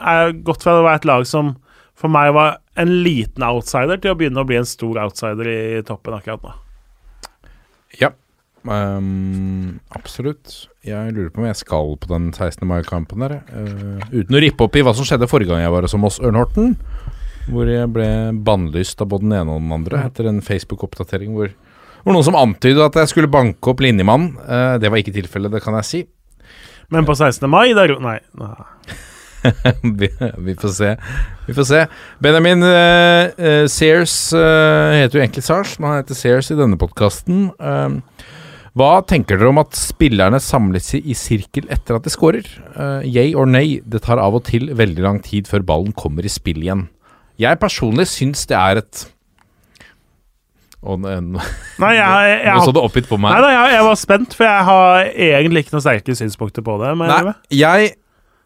er 0.00 0.32
Godt 0.46 0.64
fra 0.64 0.78
å 0.78 0.86
være 0.86 1.02
et 1.02 1.08
lag 1.10 1.26
som 1.28 1.56
for 1.98 2.10
meg 2.10 2.32
var 2.34 2.56
en 2.80 2.90
liten 3.04 3.44
outsider, 3.46 4.00
til 4.00 4.14
å 4.14 4.18
begynne 4.18 4.42
å 4.42 4.48
bli 4.48 4.56
en 4.58 4.66
stor 4.66 4.98
outsider 5.04 5.48
i 5.52 5.82
toppen 5.86 6.16
akkurat 6.16 6.42
nå. 6.42 6.54
Ja. 8.00 8.08
Ehm, 8.70 9.80
absolutt. 9.94 10.68
Jeg 10.86 11.14
lurer 11.14 11.30
på 11.34 11.42
om 11.42 11.48
jeg 11.48 11.58
skal 11.58 11.96
på 11.98 12.10
den 12.10 12.30
16. 12.30 12.62
mai-kampen 12.68 13.24
der. 13.24 13.40
Uh, 13.50 13.98
uten 14.12 14.38
å 14.38 14.42
rippe 14.42 14.66
opp 14.66 14.78
i 14.78 14.84
hva 14.86 14.94
som 14.96 15.06
skjedde 15.06 15.30
forrige 15.30 15.52
gang 15.52 15.64
jeg 15.64 15.74
var 15.74 15.86
hos 15.86 15.96
Moss 15.98 16.20
Ørnhorten. 16.22 16.76
Hvor 17.50 17.66
jeg 17.70 17.90
ble 17.90 18.08
bannlyst 18.46 19.02
av 19.02 19.10
både 19.10 19.26
den 19.26 19.36
ene 19.40 19.56
og 19.56 19.62
den 19.64 19.74
andre 19.74 20.04
etter 20.06 20.28
en 20.30 20.42
Facebook-oppdatering 20.46 21.32
hvor 21.34 21.50
det 21.50 22.06
var 22.06 22.16
noen 22.16 22.26
som 22.26 22.38
antydet 22.38 22.82
at 22.82 22.96
jeg 22.98 23.12
skulle 23.12 23.30
banke 23.30 23.70
opp 23.70 23.82
linjemannen. 23.82 24.34
Uh, 24.42 24.74
det 24.82 24.90
var 24.90 25.02
ikke 25.02 25.14
tilfellet, 25.14 25.54
det 25.54 25.62
kan 25.62 25.78
jeg 25.78 25.88
si. 25.88 26.02
Men 26.92 27.06
på 27.08 27.14
16. 27.14 27.46
mai, 27.50 27.72
der 27.78 27.94
Nei. 28.02 28.18
nei. 28.38 28.54
vi, 29.98 30.08
vi 30.38 30.54
får 30.58 30.74
se. 30.74 30.90
Vi 31.46 31.54
får 31.54 31.66
se. 31.66 31.80
Benjamin 32.22 32.62
uh, 32.62 33.30
uh, 33.38 33.64
Sears 33.70 34.14
uh, 34.34 34.94
heter 34.94 35.18
jo 35.18 35.22
egentlig 35.24 35.46
Sars, 35.46 35.78
men 35.78 35.90
han 35.90 36.02
heter 36.02 36.18
Sears 36.18 36.50
i 36.54 36.58
denne 36.58 36.78
podkasten. 36.78 37.50
Hva 38.78 39.02
tenker 39.04 39.36
dere 39.36 39.50
om 39.52 39.60
at 39.60 39.76
spillerne 39.76 40.38
samles 40.40 40.94
i, 40.96 41.02
i 41.12 41.16
sirkel 41.18 41.66
etter 41.72 41.98
at 41.98 42.06
de 42.06 42.12
skårer? 42.12 42.46
Uh, 42.72 43.04
yay 43.04 43.34
or 43.36 43.48
nay? 43.48 43.80
Det 43.84 44.00
tar 44.06 44.20
av 44.22 44.38
og 44.38 44.46
til 44.48 44.70
veldig 44.78 45.04
lang 45.04 45.20
tid 45.24 45.50
før 45.50 45.64
ballen 45.68 45.92
kommer 45.92 46.24
i 46.24 46.32
spill 46.32 46.62
igjen. 46.62 46.86
Jeg 47.40 47.60
personlig 47.60 48.08
syns 48.12 48.46
det 48.48 48.56
er 48.56 48.80
et 48.82 49.08
og 50.82 50.98
nå 50.98 51.12
Nei, 51.14 51.92
jeg, 52.00 52.30
jeg, 52.42 52.54
Nå 52.56 52.62
så 52.66 52.72
du 52.74 52.80
oppgitt 52.82 53.06
på 53.10 53.18
meg. 53.20 53.36
Nei, 53.36 53.44
nei 53.44 53.52
jeg, 53.54 53.74
jeg, 53.76 53.86
var 53.86 53.98
spent, 54.00 54.36
for 54.38 54.48
jeg 54.48 54.68
har 54.68 55.10
egentlig 55.28 55.62
ikke 55.62 55.76
noen 55.76 55.84
sterke 55.84 56.16
synspunkter 56.18 56.64
på 56.66 56.78
det. 56.80 56.94
Nei, 56.98 57.20
jeg 57.54 57.92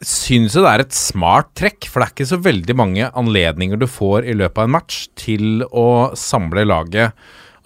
syns 0.05 0.57
det 0.59 0.69
er 0.69 0.85
et 0.85 0.97
smart 0.97 1.55
trekk, 1.57 1.89
for 1.89 2.03
det 2.03 2.09
er 2.09 2.13
ikke 2.13 2.29
så 2.29 2.41
veldig 2.45 2.77
mange 2.77 3.09
anledninger 3.17 3.81
du 3.81 3.87
får 3.89 4.29
i 4.29 4.37
løpet 4.37 4.61
av 4.61 4.69
en 4.69 4.75
match 4.77 5.07
til 5.17 5.65
å 5.71 6.13
samle 6.19 6.67
laget. 6.69 7.17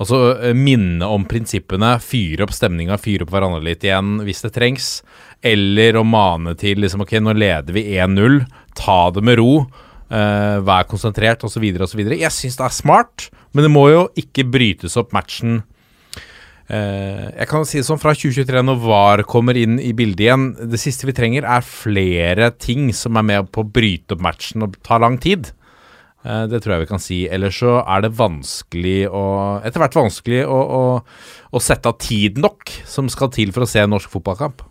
Altså 0.01 0.20
eh, 0.39 0.56
minne 0.56 1.09
om 1.12 1.27
prinsippene, 1.28 1.93
fyre 2.02 2.47
opp 2.47 2.55
stemninga, 2.56 2.97
fyre 3.01 3.27
opp 3.27 3.35
hverandre 3.35 3.62
litt 3.66 3.85
igjen 3.85 4.22
hvis 4.24 4.43
det 4.47 4.55
trengs. 4.56 4.89
Eller 5.44 5.98
å 6.01 6.06
mane 6.06 6.56
til 6.60 6.81
liksom 6.81 7.05
Ok, 7.05 7.18
nå 7.20 7.35
leder 7.36 7.77
vi 7.77 7.85
1-0, 7.97 8.43
ta 8.78 9.01
det 9.14 9.24
med 9.27 9.40
ro. 9.40 9.55
Uh, 10.10 10.59
vær 10.66 10.89
konsentrert 10.90 11.44
osv. 11.47 11.62
osv. 11.85 12.01
Jeg 12.02 12.35
syns 12.35 12.56
det 12.59 12.64
er 12.66 12.74
smart, 12.74 13.28
men 13.55 13.62
det 13.62 13.70
må 13.70 13.85
jo 13.93 14.01
ikke 14.18 14.43
brytes 14.51 14.97
opp 14.98 15.12
matchen. 15.14 15.60
Uh, 16.66 17.31
jeg 17.36 17.47
kan 17.51 17.62
si 17.66 17.78
det 17.78 17.86
sånn 17.86 18.01
fra 18.02 18.16
2023, 18.16 18.64
når 18.66 18.81
VAR 18.82 19.22
kommer 19.31 19.59
inn 19.59 19.78
i 19.82 19.93
bildet 19.97 20.22
igjen 20.22 20.44
Det 20.70 20.78
siste 20.78 21.06
vi 21.06 21.14
trenger, 21.14 21.47
er 21.47 21.66
flere 21.66 22.51
ting 22.59 22.90
som 22.94 23.18
er 23.20 23.27
med 23.27 23.52
på 23.55 23.62
å 23.62 23.70
bryte 23.70 24.16
opp 24.16 24.27
matchen 24.27 24.66
og 24.66 24.74
ta 24.86 24.98
lang 25.02 25.20
tid. 25.22 25.52
Uh, 26.20 26.44
det 26.51 26.60
tror 26.60 26.74
jeg 26.74 26.84
vi 26.84 26.90
kan 26.90 27.02
si. 27.02 27.20
Ellers 27.32 27.60
så 27.62 27.78
er 27.80 28.05
det 28.05 28.12
vanskelig 28.18 28.98
å 29.09 29.24
Etter 29.64 29.80
hvert 29.80 29.97
vanskelig 29.97 30.42
å, 30.44 30.59
å, 30.59 30.82
å 31.56 31.62
sette 31.64 31.88
av 31.88 31.97
tid 32.02 32.40
nok 32.40 32.72
som 32.88 33.09
skal 33.12 33.32
til 33.32 33.55
for 33.56 33.64
å 33.64 33.70
se 33.70 33.80
en 33.84 33.94
norsk 33.94 34.12
fotballkamp. 34.12 34.66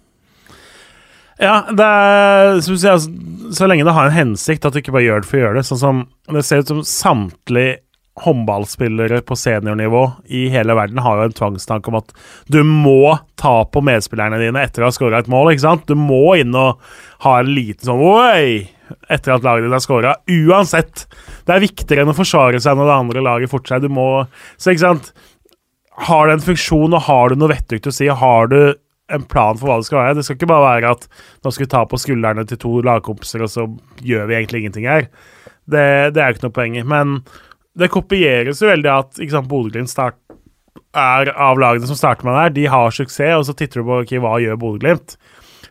Ja, 1.40 1.62
det 1.72 1.86
er 1.86 2.58
du 2.60 2.74
altså, 2.76 3.12
så 3.56 3.68
lenge 3.70 3.86
det 3.88 3.96
har 3.96 4.10
en 4.10 4.16
hensikt, 4.18 4.66
at 4.68 4.76
du 4.76 4.82
ikke 4.82 4.92
bare 4.92 5.06
gjør 5.06 5.22
det 5.24 5.30
for 5.30 5.40
å 5.40 5.44
gjøre 5.46 5.62
det. 5.62 5.68
Sånn 5.70 5.80
som 5.80 6.02
Det 6.28 6.44
ser 6.46 6.66
ut 6.66 6.74
som 6.74 6.82
samtlige 6.84 7.78
håndballspillere 8.20 9.22
på 9.24 9.36
seniornivå 9.40 10.02
i 10.36 10.50
hele 10.52 10.76
verden 10.76 11.00
har 11.00 11.22
jo 11.22 11.30
en 11.30 11.38
tvangstanke 11.38 11.88
om 11.88 12.02
at 12.02 12.12
du 12.52 12.60
må 12.68 13.16
ta 13.40 13.62
på 13.64 13.84
medspillerne 13.86 14.42
dine 14.42 14.66
etter 14.66 14.84
å 14.84 14.90
ha 14.90 14.96
skåra 14.96 15.22
et 15.22 15.32
mål. 15.32 15.54
ikke 15.54 15.64
sant? 15.64 15.88
Du 15.88 15.96
må 15.96 16.36
inn 16.36 16.52
og 16.58 16.82
ha 17.24 17.38
en 17.40 17.54
liten 17.56 17.88
sånn 17.88 18.04
Oi! 18.04 18.68
Etter 19.10 19.36
at 19.36 19.46
laget 19.46 19.66
ditt 19.68 19.76
har 19.76 19.84
skåra. 19.84 20.14
Uansett. 20.30 21.06
Det 21.46 21.56
er 21.56 21.64
viktigere 21.64 22.06
enn 22.06 22.14
å 22.14 22.18
forsvare 22.18 22.62
seg 22.64 22.78
når 22.78 22.90
det 22.90 22.98
andre 22.98 23.26
laget 23.26 23.52
fortsetter. 23.52 23.88
Du 23.88 23.96
må 23.96 24.26
Så 24.58 24.74
ikke 24.74 24.86
sant 24.86 25.12
Har 26.10 26.28
det 26.28 26.38
en 26.38 26.46
funksjon, 26.46 26.96
og 26.96 27.06
har 27.10 27.30
du 27.30 27.40
noe 27.40 27.52
vettugt 27.52 27.90
å 27.90 27.92
si, 27.92 28.08
har 28.08 28.48
du 28.48 28.62
en 29.10 29.26
plan 29.26 29.58
for 29.58 29.68
hva 29.68 29.80
det 29.80 29.88
skal 29.90 30.00
være. 30.00 30.16
Det 30.16 30.24
skal 30.26 30.38
ikke 30.38 30.52
bare 30.52 30.68
være 30.68 30.94
at 30.96 31.08
nå 31.44 31.52
skal 31.52 31.66
vi 31.66 31.72
ta 31.74 31.84
på 31.90 32.00
skuldrene 32.00 32.46
til 32.48 32.60
to 32.62 32.74
lagkompiser, 32.86 33.44
og 33.44 33.52
så 33.52 33.66
gjør 34.06 34.30
vi 34.30 34.38
egentlig 34.38 34.62
ingenting 34.64 34.88
her. 34.88 35.10
Det, 35.70 35.86
det 36.16 36.22
er 36.22 36.30
jo 36.30 36.38
ikke 36.38 36.48
noe 36.48 36.56
poeng 36.56 36.78
i. 36.80 36.86
Men 36.88 37.20
det 37.80 37.92
kopieres 37.94 38.62
jo 38.62 38.70
veldig 38.70 38.92
at 38.94 39.22
ikke 39.24 39.44
Bodø-Glimt 39.50 39.94
er 40.98 41.32
av 41.36 41.60
lagene 41.62 41.90
som 41.90 41.98
starter 41.98 42.28
med 42.28 42.36
det 42.36 42.46
her. 42.46 42.56
De 42.56 42.66
har 42.76 42.96
suksess, 42.96 43.36
og 43.38 43.46
så 43.50 43.58
titter 43.58 43.82
du 43.82 43.90
på 43.90 44.02
okay, 44.04 44.22
hva 44.24 44.38
gjør 44.42 44.62
Bodø-Glimt. 44.62 45.18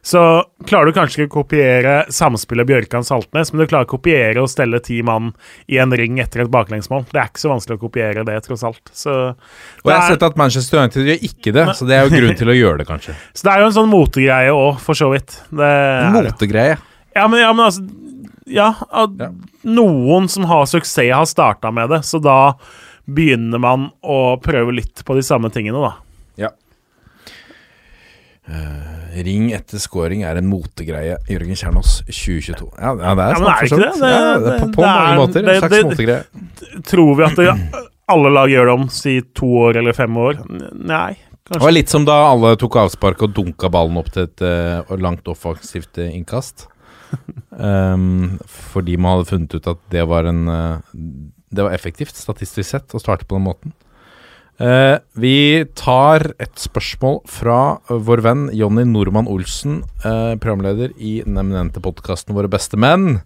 Så 0.02 0.22
klarer 0.68 0.88
du 0.88 0.96
kanskje 0.96 1.24
ikke 1.24 1.30
å 1.30 1.36
kopiere 1.42 1.94
samspillet 2.14 2.68
Bjørkan-Saltnes, 2.68 3.52
men 3.52 3.62
du 3.62 3.70
klarer 3.70 3.88
å 3.88 3.90
kopiere 3.90 4.42
og 4.42 4.50
stelle 4.52 4.80
ti 4.84 5.00
mann 5.06 5.32
i 5.66 5.80
en 5.82 5.94
ring 5.98 6.20
etter 6.22 6.44
et 6.44 6.52
baklengsmål. 6.52 7.06
Det 7.10 7.20
er 7.20 7.30
ikke 7.32 7.44
så 7.44 7.52
vanskelig 7.52 7.78
å 7.78 7.82
kopiere 7.82 8.26
det, 8.28 8.38
tross 8.46 8.66
alt. 8.68 8.82
Så 8.94 9.14
og 9.32 9.90
jeg 9.90 9.96
har 9.96 10.12
sett 10.14 10.26
at 10.28 10.38
Manchester 10.40 10.82
United 10.82 11.08
gjør 11.12 11.24
ikke 11.30 11.54
det, 11.56 11.66
så 11.78 11.88
det 11.88 11.98
er 11.98 12.06
jo 12.06 12.14
grunn 12.14 12.38
til 12.42 12.52
å 12.52 12.58
gjøre 12.58 12.82
det, 12.82 12.88
kanskje. 12.88 13.16
Så 13.38 13.46
det 13.46 13.54
er 13.54 13.62
jo 13.62 13.70
en 13.70 13.76
sånn 13.76 13.90
motegreie 13.90 14.52
òg, 14.54 14.82
for 14.82 14.98
så 14.98 15.10
vidt. 15.12 15.38
motegreie? 15.54 16.78
Ja, 17.16 17.26
men, 17.26 17.40
ja, 17.42 17.52
men 17.54 17.66
altså 17.66 17.84
ja, 18.48 18.74
ja, 18.90 19.30
noen 19.62 20.28
som 20.28 20.44
har 20.48 20.66
suksess, 20.66 21.12
har 21.14 21.26
starta 21.28 21.70
med 21.70 21.90
det, 21.90 22.02
så 22.02 22.20
da 22.22 22.54
begynner 23.08 23.60
man 23.60 23.88
å 24.00 24.36
prøve 24.42 24.74
litt 24.76 25.04
på 25.04 25.16
de 25.16 25.24
samme 25.24 25.50
tingene, 25.52 25.80
da. 25.80 25.92
Ja. 26.38 26.50
Uh, 28.48 29.07
Ring 29.26 29.50
etter 29.56 29.80
scoring 29.82 30.24
er 30.28 30.38
en 30.40 30.48
motegreie. 30.50 31.16
Jørgen 31.30 31.58
Kjernås 31.58 31.98
2022. 32.06 32.68
Ja, 32.78 32.92
ja 32.94 33.14
det 33.18 33.24
er 33.24 33.34
ja, 33.34 33.38
men 33.42 33.50
er 33.52 33.68
ikke 33.68 33.80
det? 33.82 33.92
Det, 33.98 34.10
ja, 34.12 34.32
det 34.42 34.52
er 34.52 34.58
på, 34.62 34.68
på 34.74 34.82
det 34.82 34.90
mange 34.90 35.12
er, 35.12 35.20
måter. 35.22 35.48
En 35.54 35.62
slags 35.62 35.86
motegreie. 35.90 36.82
Tror 36.88 37.14
vi 37.18 37.26
at 37.26 37.40
det, 37.40 37.86
alle 38.14 38.32
lag 38.32 38.52
gjør 38.52 38.70
det 38.70 38.76
om 38.78 38.86
si 38.92 39.16
to 39.36 39.48
år 39.64 39.80
eller 39.82 39.96
fem 39.96 40.20
år? 40.20 40.42
Nei. 40.76 41.16
Kanskje. 41.48 41.58
Det 41.58 41.64
var 41.64 41.72
litt 41.72 41.92
som 41.92 42.04
da 42.04 42.16
alle 42.28 42.52
tok 42.60 42.76
avspark 42.82 43.22
og 43.24 43.32
dunka 43.36 43.70
ballen 43.72 43.96
opp 44.00 44.10
til 44.12 44.26
et 44.26 44.44
uh, 44.44 44.96
langt 45.00 45.28
offensivt 45.32 45.96
uh, 45.96 46.08
innkast. 46.12 46.66
Um, 47.56 48.36
fordi 48.74 48.98
man 49.00 49.16
hadde 49.16 49.30
funnet 49.30 49.56
ut 49.56 49.68
at 49.72 49.80
det 49.92 50.04
var 50.10 50.28
en 50.28 50.42
uh, 50.44 50.82
Det 51.48 51.64
var 51.64 51.72
effektivt, 51.72 52.12
statistisk 52.12 52.68
sett, 52.68 52.92
å 52.92 53.00
starte 53.00 53.24
på 53.24 53.38
den 53.38 53.46
måten. 53.48 53.72
Uh, 54.58 54.98
vi 55.14 55.62
tar 55.78 56.32
et 56.42 56.56
spørsmål 56.58 57.20
fra 57.30 57.78
vår 57.86 58.22
venn 58.24 58.48
Jonny 58.58 58.82
Normann 58.90 59.28
Olsen, 59.30 59.84
uh, 60.02 60.34
programleder 60.42 60.90
i 60.98 61.20
den 61.22 61.38
eminente 61.38 61.78
podkasten 61.82 62.34
Våre 62.34 62.50
beste 62.50 62.74
menn. 62.74 63.20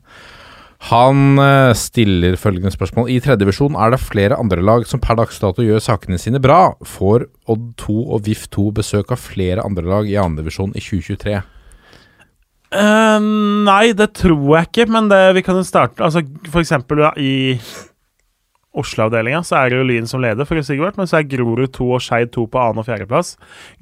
Han 0.90 1.40
uh, 1.40 1.72
stiller 1.78 2.36
følgende 2.36 2.74
spørsmål. 2.74 3.08
I 3.08 3.22
tredjevisjon 3.24 3.78
er 3.80 3.94
det 3.94 4.02
flere 4.02 4.36
andre 4.36 4.60
lag 4.60 4.84
som 4.88 5.00
per 5.00 5.16
dags 5.22 5.40
dato 5.40 5.64
gjør 5.64 5.80
sakene 5.80 6.20
sine 6.20 6.42
bra. 6.42 6.74
Får 6.84 7.24
Odd 7.48 7.70
2 7.80 7.96
og 8.12 8.26
VIF 8.28 8.44
2 8.52 8.66
besøk 8.82 9.14
av 9.16 9.24
flere 9.24 9.64
andre 9.64 9.88
lag 9.88 10.10
i 10.10 10.20
andredivisjon 10.20 10.76
i 10.76 10.84
2023? 10.84 11.40
nei, 12.72 13.92
det 13.92 14.06
tror 14.16 14.46
jeg 14.56 14.68
ikke, 14.70 14.86
men 14.88 15.10
det, 15.10 15.18
vi 15.36 15.42
kan 15.44 15.58
jo 15.58 15.64
starte 15.66 16.00
Altså 16.00 16.22
for 16.48 16.62
eksempel 16.62 17.02
i 17.20 17.34
Oslo-avdelinga 18.72 19.42
så 19.44 19.58
er 19.58 19.68
det 19.68 19.80
jo 19.80 19.84
Lyn 19.84 20.06
som 20.08 20.22
leder, 20.24 20.48
for 20.48 20.56
Sigvart, 20.64 20.96
men 20.96 21.08
så 21.08 21.18
er 21.18 21.28
Grorud 21.28 21.74
2 21.76 21.88
og 21.92 22.00
Skeid 22.00 22.30
2 22.32 22.46
på 22.48 22.60
annen- 22.62 22.80
og 22.80 22.86
fjerdeplass. 22.86 23.34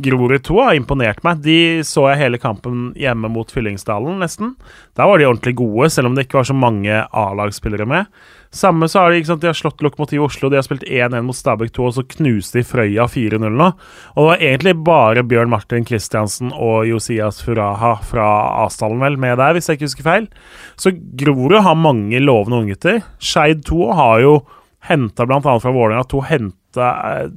Grorud 0.03 0.43
2 0.47 0.59
har 0.65 0.75
imponert 0.75 1.23
meg. 1.27 1.45
De 1.45 1.59
så 1.87 2.09
jeg 2.11 2.25
hele 2.25 2.41
kampen 2.43 2.91
hjemme 2.99 3.31
mot 3.31 3.51
Fyllingsdalen, 3.55 4.19
nesten. 4.19 4.57
Da 4.99 5.07
var 5.07 5.21
de 5.21 5.29
ordentlig 5.31 5.55
gode, 5.62 5.93
selv 5.95 6.11
om 6.11 6.19
det 6.19 6.27
ikke 6.27 6.41
var 6.41 6.51
så 6.51 6.59
mange 6.59 7.05
A-lagsspillere 7.07 7.87
med. 7.87 8.11
Samme 8.51 8.89
så 8.91 9.05
har 9.05 9.15
de, 9.15 9.23
sant, 9.23 9.39
de 9.45 9.47
har 9.47 9.55
slått 9.55 9.79
Lokomotiv 9.85 10.25
Oslo, 10.27 10.51
de 10.51 10.59
har 10.59 10.67
spilt 10.67 10.83
1-1 10.83 11.23
mot 11.23 11.39
Stabæk 11.39 11.71
2, 11.77 11.87
og 11.87 11.95
så 11.95 12.03
knuste 12.17 12.59
de 12.59 12.67
Frøya 12.67 13.07
4-0 13.07 13.47
nå. 13.47 13.69
Og 14.17 14.19
det 14.19 14.27
var 14.27 14.43
egentlig 14.49 14.77
bare 14.91 15.23
Bjørn 15.23 15.53
Martin 15.55 15.87
Kristiansen 15.87 16.51
og 16.51 16.89
Josias 16.91 17.39
Furaha 17.47 17.95
fra 18.03 18.27
Asdalen 18.65 18.99
vel 19.07 19.21
med 19.23 19.39
der, 19.39 19.55
hvis 19.55 19.71
jeg 19.71 19.79
ikke 19.79 19.93
husker 19.93 20.09
feil. 20.09 20.27
Så 20.75 20.91
Grorud 20.99 21.61
har 21.62 21.79
mange 21.79 22.19
lovende 22.19 22.65
unggutter. 22.65 23.05
Skeid 23.23 23.62
2 23.71 23.93
har 23.95 24.25
jo 24.27 24.41
henta 24.89 25.27
bl.a. 25.27 25.40
fra 25.43 25.70
Vålerenga 25.70 26.05
to 26.09 26.23
henta 26.24 26.89
eh, 27.11 27.28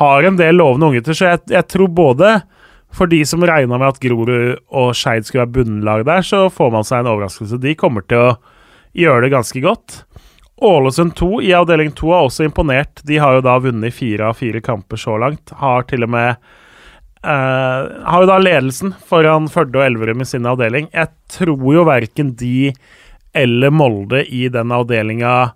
Har 0.00 0.22
en 0.22 0.36
del 0.40 0.58
lovende 0.58 0.90
unggutter, 0.90 1.16
så 1.16 1.32
jeg, 1.32 1.44
jeg, 1.52 1.68
tror 1.70 1.92
både 1.92 2.40
for 2.92 3.08
de 3.08 3.22
som 3.24 3.44
regna 3.46 3.78
med 3.78 3.88
at 3.94 4.00
Grorud 4.02 4.58
og 4.68 4.90
Skeid 4.96 5.24
skulle 5.24 5.46
være 5.46 5.56
bunnlag 5.56 6.04
der, 6.08 6.24
så 6.26 6.44
får 6.52 6.72
man 6.74 6.84
seg 6.84 7.00
en 7.00 7.14
overraskelse. 7.14 7.60
De 7.62 7.72
kommer 7.78 8.04
til 8.04 8.20
å 8.20 8.34
gjøre 8.92 9.24
det 9.24 9.32
ganske 9.32 9.62
godt. 9.64 10.02
Ålesund 10.62 11.14
2 11.16 11.40
i 11.42 11.54
avdeling 11.56 11.94
2 11.96 12.10
er 12.12 12.26
også 12.26 12.44
imponert. 12.46 13.00
De 13.08 13.16
har 13.18 13.38
jo 13.38 13.46
da 13.46 13.56
vunnet 13.64 13.96
fire 13.96 14.28
av 14.28 14.36
fire 14.38 14.60
kamper 14.62 15.00
så 15.00 15.16
langt. 15.18 15.54
Har 15.58 15.88
til 15.88 16.04
og 16.04 16.12
med 16.12 16.36
eh, 17.24 17.80
Har 18.04 18.22
jo 18.22 18.28
da 18.28 18.36
ledelsen 18.38 18.92
foran 19.08 19.48
Førde 19.50 19.80
og 19.80 19.86
Elverum 19.86 20.22
i 20.22 20.28
sin 20.28 20.46
avdeling. 20.46 20.90
Jeg 20.92 21.10
tror 21.32 21.64
jo 21.74 21.88
verken 21.88 22.36
de 22.38 22.74
eller 23.32 23.72
Molde 23.72 24.22
i 24.28 24.44
den 24.52 24.72
avdelinga 24.76 25.52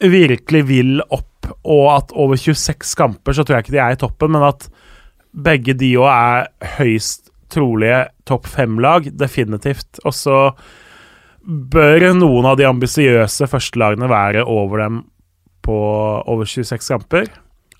virkelig 0.00 0.62
vil 0.68 1.00
opp, 1.04 1.48
og 1.62 1.86
at 1.94 2.12
over 2.18 2.38
26 2.38 2.96
kamper 2.98 3.36
så 3.36 3.44
tror 3.44 3.58
jeg 3.58 3.66
ikke 3.66 3.76
de 3.76 3.82
er 3.84 3.94
i 3.94 4.00
toppen, 4.00 4.34
men 4.34 4.46
at 4.48 4.68
begge 5.36 5.76
de 5.78 5.92
òg 6.00 6.10
er 6.10 6.76
høyst 6.78 7.30
trolige 7.52 8.06
topp 8.26 8.48
fem-lag, 8.50 9.06
definitivt. 9.14 10.00
Og 10.04 10.14
så 10.16 10.38
bør 11.46 12.08
noen 12.16 12.48
av 12.50 12.56
de 12.58 12.66
ambisiøse 12.66 13.46
førstelagene 13.50 14.08
være 14.10 14.42
over 14.50 14.82
dem 14.82 15.02
på 15.66 15.76
over 16.26 16.48
26 16.48 16.88
kamper. 16.90 17.30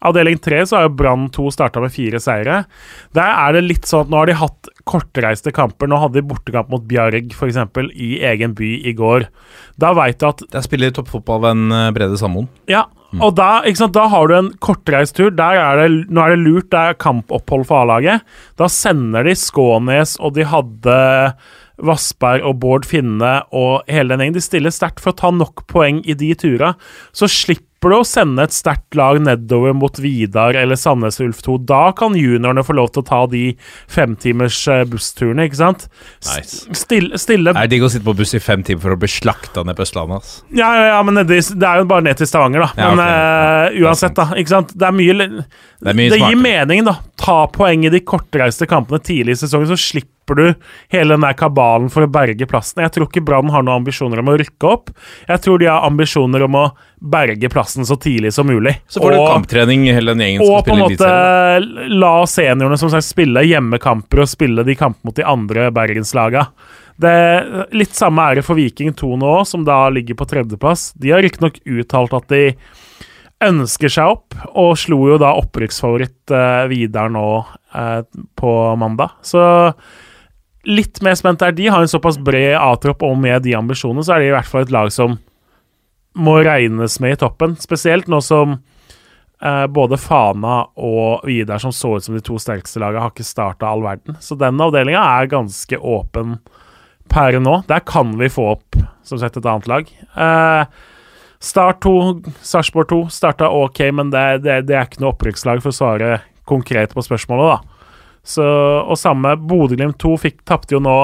Avdeling 0.05 0.39
tre 0.43 0.61
så 0.67 0.79
har 0.79 0.87
jo 0.87 0.97
Brann 0.99 1.29
2 1.33 1.49
starta 1.55 1.81
med 1.83 1.95
fire 1.95 2.21
seire. 2.23 2.63
Der 3.17 3.31
er 3.33 3.57
det 3.57 3.65
litt 3.65 3.89
sånn 3.89 4.07
at 4.07 4.13
nå 4.13 4.21
har 4.21 4.31
de 4.31 4.37
hatt 4.41 4.71
kortreiste 4.87 5.53
kamper. 5.57 5.89
Nå 5.91 5.99
hadde 6.03 6.21
de 6.21 6.27
bortekamp 6.29 6.71
mot 6.73 6.85
Bjarg 6.87 7.33
f.eks. 7.35 7.59
i 7.95 8.11
egen 8.29 8.55
by 8.59 8.73
i 8.87 8.95
går. 8.97 9.29
Da 9.81 9.95
veit 9.97 10.21
du 10.21 10.29
at 10.29 10.45
Der 10.53 10.67
spiller 10.67 10.95
toppfotballvenn 10.95 11.67
en 11.73 11.97
Brede 11.97 12.21
Sammoen. 12.21 12.49
Ja, 12.71 12.87
mm. 13.11 13.25
og 13.25 13.37
da, 13.41 13.65
da, 13.65 14.07
har 14.13 14.31
du 14.31 14.39
en 14.39 14.53
kortreist 14.63 15.17
tur. 15.19 15.33
Der 15.35 15.61
er 15.63 15.83
det, 15.83 15.91
nå 16.11 16.23
er 16.23 16.37
det 16.37 16.43
lurt, 16.45 16.71
det 16.75 16.83
er 16.83 17.01
kampopphold 17.03 17.67
for 17.69 17.85
A-laget. 17.85 18.27
Da 18.61 18.71
sender 18.73 19.27
de 19.27 19.37
Skånes, 19.39 20.19
og 20.21 20.37
de 20.37 20.47
hadde 20.47 20.99
Vassberg 21.77 22.45
og 22.47 22.61
Bård 22.63 22.87
Finne 22.89 23.41
og 23.55 23.85
hele 23.91 24.15
den 24.15 24.25
gjengen. 24.25 24.39
De 24.39 24.45
stiller 24.45 24.75
sterkt 24.75 25.03
for 25.03 25.13
å 25.13 25.19
ta 25.19 25.33
nok 25.35 25.67
poeng 25.71 26.01
i 26.09 26.17
de 26.17 26.33
tura. 26.39 26.75
Så 27.17 27.29
slipper 27.31 27.65
du 27.93 27.97
å 27.99 28.05
sende 28.09 28.43
et 28.47 28.55
sterkt 28.57 28.97
lag 28.97 29.19
nedover 29.21 29.75
mot 29.77 29.99
Vidar 30.01 30.57
eller 30.57 30.79
Sandnes 30.81 31.21
Ulf 31.21 31.43
2. 31.45 31.59
Da 31.69 31.93
kan 31.97 32.17
juniorene 32.17 32.65
få 32.65 32.73
lov 32.79 32.89
til 32.95 33.03
å 33.05 33.07
ta 33.07 33.19
de 33.31 33.43
femtimers 33.93 34.59
eh, 34.73 34.85
bussturene, 34.89 35.45
ikke 35.49 35.59
sant? 35.61 35.85
Nice. 36.25 36.65
Stille, 36.77 37.21
stille 37.21 37.53
Det 37.53 37.63
er 37.67 37.73
digg 37.75 37.85
å 37.87 37.91
sitte 37.93 38.07
på 38.09 38.17
buss 38.17 38.33
i 38.37 38.41
fem 38.43 38.65
timer 38.67 38.83
for 38.87 38.97
å 38.97 39.01
bli 39.01 39.11
slakta 39.13 39.65
ned 39.67 39.77
på 39.79 39.85
Østlandet. 39.87 40.25
ass. 40.25 40.39
Ja, 40.57 40.73
ja, 40.79 40.89
ja, 40.95 41.03
men 41.07 41.21
det 41.27 41.39
er 41.43 41.83
jo 41.83 41.89
bare 41.93 42.07
ned 42.09 42.17
til 42.21 42.31
Stavanger, 42.31 42.65
da. 42.67 42.73
Ja, 42.81 42.91
Men 42.95 43.05
ok. 43.05 43.77
eh, 43.77 43.81
uansett, 43.85 44.17
da. 44.19 44.29
Ikke 44.41 44.55
sant? 44.57 44.75
Det 44.77 44.89
er 44.89 44.97
mye 44.97 45.17
Det 45.21 45.93
er 45.93 46.01
mye 46.01 46.11
Det 46.17 46.21
gir 46.25 46.41
mening, 46.41 46.85
da. 46.89 46.97
Ta 47.21 47.43
poeng 47.53 47.85
i 47.87 47.93
de 47.93 48.01
kortreiste 48.01 48.67
kampene 48.71 49.03
tidlig 49.05 49.37
i 49.37 49.43
sesongen, 49.45 49.69
så 49.69 49.77
slipper 49.81 50.13
du 50.41 50.47
hele 50.91 51.15
den 51.15 51.23
der 51.23 51.37
kabalen 51.39 51.87
for 51.93 52.03
å 52.03 52.11
berge 52.11 52.49
plassen. 52.51 52.83
Jeg 52.83 52.97
tror 52.97 53.07
ikke 53.07 53.23
Brann 53.29 53.53
har 53.55 53.63
noen 53.63 53.85
ambisjoner 53.85 54.19
om 54.19 54.33
å 54.33 54.39
rykke 54.41 54.67
opp. 54.73 54.91
Jeg 55.29 55.45
tror 55.45 55.61
de 55.63 55.69
har 55.71 55.85
ambisjoner 55.87 56.43
om 56.49 56.59
å 56.59 56.65
berge 57.01 57.49
plassen 57.53 57.85
så 57.87 57.97
tidlig 58.01 58.33
som 58.33 58.47
mulig. 58.49 58.79
Så 58.89 59.01
får 59.03 59.13
du 59.13 59.19
Og- 59.19 59.29
kamptrening, 59.35 59.85
hele 59.85 60.15
den 60.15 60.19
gjengen 60.25 60.47
som 60.47 60.55
og 60.55 60.65
på 60.65 60.73
en 60.75 60.85
måte 60.85 61.91
la 61.93 62.15
seniorene 62.25 62.79
som 62.79 62.91
sagt 62.91 63.05
spille 63.05 63.45
hjemmekamper 63.45 64.23
og 64.25 64.29
spille 64.29 64.65
de 64.65 64.75
kampene 64.75 65.05
mot 65.05 65.15
de 65.15 65.23
andre 65.25 65.71
bergenslaga. 65.71 66.47
Det 66.99 67.69
Litt 67.77 67.93
samme 67.93 68.35
det 68.35 68.45
for 68.45 68.57
Viking 68.57 68.95
2 68.97 69.17
nå, 69.21 69.47
som 69.47 69.65
da 69.65 69.89
ligger 69.91 70.17
på 70.17 70.27
tredjeplass. 70.27 70.95
De 70.97 71.11
har 71.13 71.21
riktignok 71.21 71.61
uttalt 71.67 72.15
at 72.17 72.29
de 72.29 72.55
ønsker 73.45 73.93
seg 73.93 74.15
opp, 74.15 74.35
og 74.57 74.79
slo 74.81 74.97
jo 75.11 75.19
da 75.21 75.35
opprykksfavoritt 75.37 76.33
eh, 76.33 76.67
Vidar 76.73 77.11
nå 77.13 77.45
eh, 77.75 78.01
på 78.35 78.53
mandag. 78.81 79.11
Så 79.21 79.75
litt 80.65 81.03
mer 81.05 81.15
spent 81.19 81.43
er 81.45 81.53
de. 81.53 81.69
Har 81.69 81.85
en 81.85 81.91
såpass 81.91 82.17
bred 82.19 82.57
A-tropp, 82.57 83.05
og 83.05 83.19
med 83.21 83.43
de 83.45 83.53
ambisjonene, 83.59 84.05
så 84.07 84.17
er 84.17 84.25
de 84.25 84.31
i 84.31 84.35
hvert 84.35 84.49
fall 84.49 84.65
et 84.65 84.73
lag 84.75 84.89
som 84.95 85.19
må 86.17 86.39
regnes 86.45 86.99
med 87.03 87.17
i 87.17 87.21
toppen. 87.21 87.55
Spesielt 87.61 88.09
nå 88.11 88.23
som 88.25 88.57
eh, 88.57 89.67
både 89.69 89.99
Fana 90.01 90.63
og 90.81 91.27
Vidar, 91.29 91.61
som 91.63 91.75
så 91.75 91.97
ut 91.97 92.07
som 92.07 92.17
de 92.17 92.25
to 92.25 92.41
sterkeste 92.41 92.81
lagene, 92.83 93.05
har 93.05 93.15
ikke 93.15 93.27
starta 93.27 93.69
all 93.69 93.85
verden. 93.85 94.19
Så 94.25 94.39
den 94.41 94.61
avdelinga 94.63 95.05
er 95.21 95.31
ganske 95.33 95.79
åpen 95.79 96.39
per 97.13 97.39
nå. 97.39 97.61
Der 97.69 97.85
kan 97.87 98.17
vi 98.19 98.33
få 98.33 98.53
opp 98.57 98.79
som 99.07 99.21
sett 99.21 99.37
et 99.39 99.47
annet 99.47 99.71
lag. 99.71 99.97
Eh, 100.17 100.93
Start 101.39 101.83
2, 101.85 102.23
Sarpsborg 102.43 102.89
2 102.89 103.01
starta 103.13 103.51
ok, 103.53 103.81
men 103.93 104.11
det, 104.11 104.25
det, 104.43 104.63
det 104.67 104.77
er 104.77 104.87
ikke 104.89 105.03
noe 105.05 105.13
opprykkslag 105.13 105.61
for 105.61 105.71
å 105.71 105.77
svare 105.77 106.13
konkret 106.49 106.95
på 106.97 107.05
spørsmålet, 107.05 107.53
da. 107.53 107.91
Så, 108.27 108.43
og 108.43 108.97
samme 108.99 109.37
Bodø-Glimt 109.39 110.01
2 110.03 110.15
fikk 110.19 110.41
tapte 110.49 110.75
jo 110.75 110.81
nå 110.83 110.97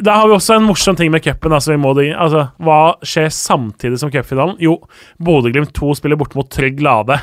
Da 0.00 0.12
har 0.20 0.28
vi 0.28 0.36
også 0.36 0.54
en 0.54 0.66
morsom 0.68 0.96
ting 0.96 1.10
med 1.10 1.24
cupen. 1.24 1.52
Altså, 1.52 1.74
altså, 1.74 2.44
hva 2.62 2.80
skjer 3.02 3.30
samtidig 3.34 3.98
som 3.98 4.12
cupfinalen? 4.14 4.58
Jo, 4.62 4.76
Bodø-Glimt 5.18 5.72
2 5.74 5.94
spiller 5.98 6.18
bort 6.20 6.36
mot 6.38 6.50
Trygg 6.50 6.80
Lade. 6.84 7.18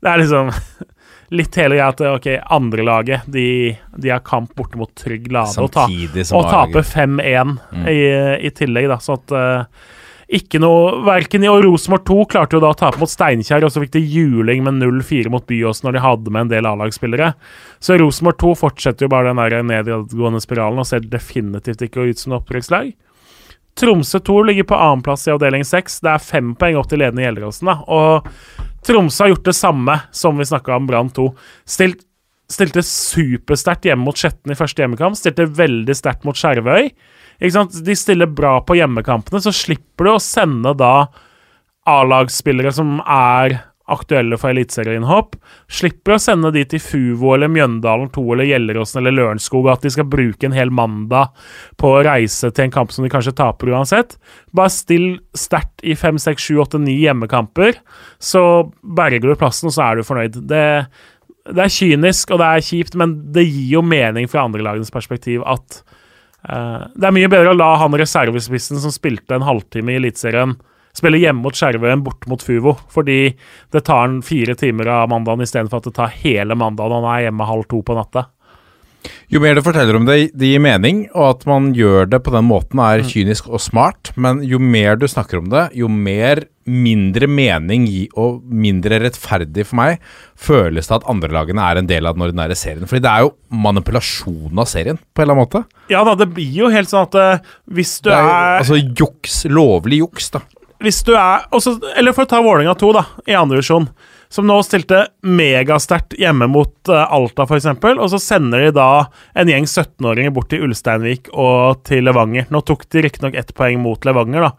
Det 0.00 0.10
er 0.10 0.20
liksom 0.20 0.50
litt 1.38 1.56
hele 1.60 1.78
greia 1.78 1.88
at 1.92 2.02
ok, 2.10 2.28
andrelaget 2.56 3.28
de, 3.30 3.46
de 3.96 4.12
har 4.12 4.24
kamp 4.26 4.52
borte 4.58 4.80
mot 4.80 4.90
Trygg 4.98 5.30
Lade 5.32 5.62
og, 5.62 5.70
ta, 5.72 5.86
og 5.86 6.50
taper 6.50 6.84
5-1 6.84 7.56
i, 7.88 8.00
i 8.48 8.52
tillegg, 8.56 8.90
da. 8.90 8.98
sånn 9.00 9.20
at 9.22 9.36
eh, 9.38 9.88
ikke 10.30 10.60
noe 10.62 11.00
Verken 11.06 11.42
i 11.42 11.48
og 11.50 11.64
Rosenborg 11.64 12.04
2 12.06 12.16
klarte 12.30 12.54
jo 12.56 12.62
da 12.62 12.70
å 12.70 12.78
tape 12.78 13.00
mot 13.02 13.10
Steinkjer, 13.10 13.64
og 13.66 13.72
så 13.74 13.82
fikk 13.82 13.96
de 13.96 14.02
juling 14.04 14.62
med 14.66 14.78
0-4 14.78 15.32
mot 15.32 15.42
Byåsen 15.46 15.88
når 15.88 15.96
de 15.96 16.02
hadde 16.04 16.34
med 16.34 16.46
en 16.46 16.52
del 16.52 16.68
A-lagsspillere. 16.70 17.32
Så 17.82 17.98
Rosenborg 17.98 18.38
2 18.42 18.52
fortsetter 18.62 19.06
jo 19.06 19.12
bare 19.12 19.32
den 19.32 19.42
der 19.42 19.66
nedadgående 19.66 20.42
spiralen 20.44 20.82
og 20.82 20.86
ser 20.86 21.02
definitivt 21.02 21.82
ikke 21.86 22.06
ut 22.12 22.22
som 22.22 22.38
opprykkslag. 22.38 22.92
Tromsø 23.80 24.20
2 24.20 24.42
ligger 24.42 24.66
på 24.68 24.78
annenplass 24.78 25.26
i 25.28 25.32
avdeling 25.34 25.64
6. 25.66 26.00
Det 26.04 26.12
er 26.12 26.22
fem 26.22 26.54
poeng 26.58 26.78
opp 26.80 26.90
til 26.90 27.00
ledende 27.00 27.24
Gjelleråsen. 27.24 27.70
Og 27.88 28.28
Tromsø 28.86 29.24
har 29.24 29.34
gjort 29.34 29.50
det 29.50 29.56
samme 29.56 29.96
som 30.14 30.38
vi 30.38 30.48
snakka 30.48 30.76
om 30.76 30.88
Brann 30.90 31.10
2. 31.16 31.26
Stilt, 31.68 32.04
stilte 32.50 32.84
supersterkt 32.86 33.86
hjemme 33.88 34.06
mot 34.06 34.18
Skjetten 34.18 34.52
i 34.52 34.58
første 34.58 34.84
hjemmekamp. 34.84 35.18
Stilte 35.18 35.48
veldig 35.58 35.96
sterkt 35.96 36.26
mot 36.28 36.38
Skjervøy. 36.38 36.90
Ikke 37.40 37.56
sant? 37.56 37.80
De 37.84 37.96
stiller 37.96 38.28
bra 38.28 38.58
på 38.62 38.76
hjemmekampene, 38.78 39.40
så 39.42 39.52
slipper 39.54 40.06
du 40.06 40.12
å 40.14 40.22
sende 40.22 40.74
da 40.76 41.08
A-lagsspillere 41.88 42.72
som 42.76 42.98
er 43.00 43.56
aktuelle 43.90 44.38
for 44.38 44.52
eliteserieinnhopp. 44.52 45.34
Slipper 45.70 46.14
å 46.14 46.20
sende 46.22 46.52
de 46.54 46.62
til 46.68 46.82
Fuvo 46.82 47.32
eller 47.34 47.50
Mjøndalen 47.50 48.10
2 48.14 48.24
eller 48.34 48.48
Gjelleråsen 48.50 49.00
eller 49.00 49.16
Lørenskog, 49.16 49.68
at 49.72 49.84
de 49.84 49.92
skal 49.94 50.08
bruke 50.10 50.46
en 50.46 50.56
hel 50.56 50.72
mandag 50.74 51.32
på 51.80 51.90
å 51.96 52.02
reise 52.06 52.52
til 52.52 52.68
en 52.68 52.74
kamp 52.74 52.94
som 52.94 53.06
de 53.06 53.12
kanskje 53.12 53.34
taper 53.40 53.72
uansett. 53.74 54.16
Bare 54.56 54.72
still 54.74 55.08
sterkt 55.34 55.82
i 55.82 55.96
5, 55.98 56.20
6, 56.22 56.50
7, 56.52 56.60
8, 56.66 56.82
9 56.86 56.98
hjemmekamper, 57.00 57.80
så 58.22 58.44
berger 58.82 59.26
du 59.26 59.34
plassen, 59.34 59.70
og 59.70 59.76
så 59.76 59.88
er 59.88 59.98
du 59.98 60.06
fornøyd. 60.06 60.42
Det, 60.50 60.66
det 61.50 61.64
er 61.66 61.78
kynisk, 61.80 62.34
og 62.34 62.42
det 62.42 62.50
er 62.50 62.68
kjipt, 62.70 62.98
men 63.00 63.18
det 63.34 63.48
gir 63.48 63.78
jo 63.78 63.86
mening 63.86 64.30
fra 64.30 64.46
andrelagenes 64.46 64.94
perspektiv 64.94 65.42
at 65.48 65.82
det 66.40 67.06
er 67.06 67.14
mye 67.14 67.28
bedre 67.30 67.52
å 67.52 67.56
la 67.56 67.74
han 67.82 67.94
reservespissen 68.00 68.80
som 68.80 68.92
spilte 68.94 69.36
en 69.36 69.44
halvtime 69.44 69.92
i 69.92 69.98
Eliteserien, 70.00 70.56
spille 70.96 71.20
hjemme 71.20 71.44
mot 71.44 71.56
Skjervøy 71.56 71.90
enn 71.92 72.04
borte 72.06 72.30
mot 72.30 72.42
Fuvo, 72.42 72.74
fordi 72.90 73.36
det 73.74 73.84
tar 73.86 74.06
han 74.06 74.20
fire 74.26 74.56
timer 74.58 74.88
av 74.90 75.10
mandagen 75.12 75.44
istedenfor 75.44 75.82
at 75.82 75.90
det 75.90 75.96
tar 75.98 76.14
hele 76.22 76.56
mandagen. 76.58 77.04
Han 77.04 77.12
er 77.12 77.26
hjemme 77.28 77.48
halv 77.48 77.68
to 77.70 77.82
på 77.86 77.96
natta. 77.98 78.26
Jo 79.30 79.40
mer 79.42 79.56
du 79.56 79.62
forteller 79.64 79.96
om 79.96 80.06
det, 80.08 80.32
det 80.36 80.48
gir 80.50 80.62
mening, 80.62 81.04
og 81.14 81.36
at 81.36 81.44
man 81.48 81.70
gjør 81.76 82.08
det 82.10 82.18
på 82.26 82.32
den 82.34 82.48
måten 82.48 82.80
er 82.82 83.04
kynisk 83.06 83.48
og 83.48 83.62
smart, 83.62 84.10
men 84.20 84.42
jo 84.46 84.58
mer 84.62 84.98
du 84.98 85.06
snakker 85.08 85.40
om 85.40 85.50
det, 85.52 85.68
jo 85.78 85.88
mer 85.90 86.44
mindre 86.70 87.26
mening 87.30 87.86
og 88.20 88.42
mindre 88.44 89.00
rettferdig 89.02 89.64
for 89.66 89.78
meg 89.80 90.04
føles 90.38 90.86
det 90.90 90.98
at 90.98 91.08
andrelagene 91.10 91.64
er 91.64 91.80
en 91.80 91.88
del 91.88 92.06
av 92.06 92.16
den 92.16 92.26
ordinære 92.28 92.56
serien. 92.58 92.86
Fordi 92.90 93.02
det 93.06 93.10
er 93.10 93.26
jo 93.26 93.32
manipulasjon 93.64 94.60
av 94.60 94.68
serien, 94.70 95.00
på 95.00 95.22
en 95.22 95.26
eller 95.26 95.38
annen 95.38 95.48
måte. 95.48 95.64
Ja 95.92 96.04
da, 96.06 96.14
det 96.18 96.30
blir 96.34 96.62
jo 96.64 96.70
helt 96.72 96.92
sånn 96.92 97.08
at 97.08 97.18
uh, 97.18 97.52
hvis 97.74 97.98
du 98.04 98.12
er 98.12 98.20
er 98.20 98.60
altså 98.60 98.78
juks, 98.78 99.42
lovlig 99.50 100.02
juks, 100.04 100.30
da. 100.36 100.44
hvis 100.84 101.02
du 101.06 101.14
er 101.16 101.46
også, 101.54 101.78
Eller 101.96 102.16
for 102.16 102.26
å 102.26 102.30
ta 102.30 102.42
Vålerenga 102.44 102.76
2, 102.78 102.92
da, 102.96 103.06
i 103.26 103.38
andre 103.38 103.58
divisjon. 103.58 103.88
Som 104.30 104.46
nå 104.46 104.60
stilte 104.62 105.08
megasterkt 105.26 106.14
hjemme 106.20 106.46
mot 106.50 106.90
uh, 106.90 107.02
Alta, 107.10 107.48
f.eks. 107.48 107.66
Og 107.90 108.06
så 108.12 108.20
sender 108.22 108.68
de 108.68 108.74
da 108.76 108.90
en 109.34 109.50
gjeng 109.50 109.66
17-åringer 109.66 110.34
bort 110.36 110.52
til 110.52 110.62
Ulsteinvik 110.68 111.32
og 111.34 111.82
til 111.88 112.06
Levanger. 112.06 112.46
Nå 112.54 112.62
tok 112.62 112.86
de 112.94 113.02
riktignok 113.06 113.34
ett 113.38 113.50
poeng 113.58 113.82
mot 113.82 114.06
Levanger, 114.06 114.46
da. 114.46 114.52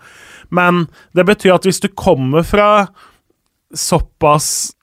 Men 0.51 0.85
det 1.15 1.23
betyr 1.29 1.55
at 1.55 1.67
hvis 1.67 1.79
du 1.79 1.87
kommer 1.95 2.43
fra 2.43 2.67
såpass 3.71 4.73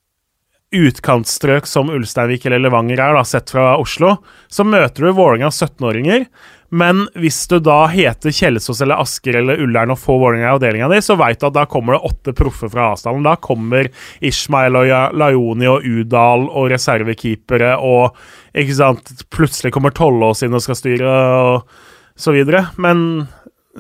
utkantstrøk 0.75 1.67
som 1.67 1.89
Ulsteinvik 1.93 2.45
eller 2.47 2.61
Levanger 2.61 3.01
er, 3.01 3.17
da, 3.17 3.25
sett 3.25 3.51
fra 3.55 3.73
Oslo, 3.81 4.19
så 4.53 4.67
møter 4.69 5.07
du 5.07 5.13
Vålerenga 5.17 5.49
17-åringer. 5.49 6.27
Men 6.69 7.07
hvis 7.17 7.47
du 7.49 7.57
da 7.65 7.87
heter 7.89 8.35
Kjelsås 8.35 8.83
eller 8.85 9.01
Asker 9.01 9.39
eller 9.41 9.61
Ullern 9.65 9.95
og 9.95 10.01
får 10.03 10.19
Vålerenga 10.21 10.51
i 10.51 10.53
avdelinga 10.53 10.91
di, 10.93 11.01
så 11.05 11.17
veit 11.17 11.41
du 11.41 11.49
at 11.49 11.57
da 11.57 11.65
kommer 11.71 11.97
det 11.97 12.11
åtte 12.11 12.35
proffer 12.37 12.69
fra 12.73 12.91
Asdalen. 12.93 13.25
Da 13.25 13.39
kommer 13.41 13.89
Ishmael 14.21 14.77
og 14.77 14.93
Laioni 15.17 15.71
og 15.71 15.87
Udal 15.89 16.45
og 16.51 16.69
reservekeepere 16.75 17.73
og 17.81 18.19
ikke 18.53 18.77
sant, 18.77 19.15
Plutselig 19.33 19.73
kommer 19.73 19.97
Tollås 19.97 20.45
inn 20.45 20.57
og 20.57 20.65
skal 20.65 20.77
styre 20.77 21.17
og 21.39 21.79
så 22.19 22.37
videre. 22.37 22.67
Men 22.77 23.29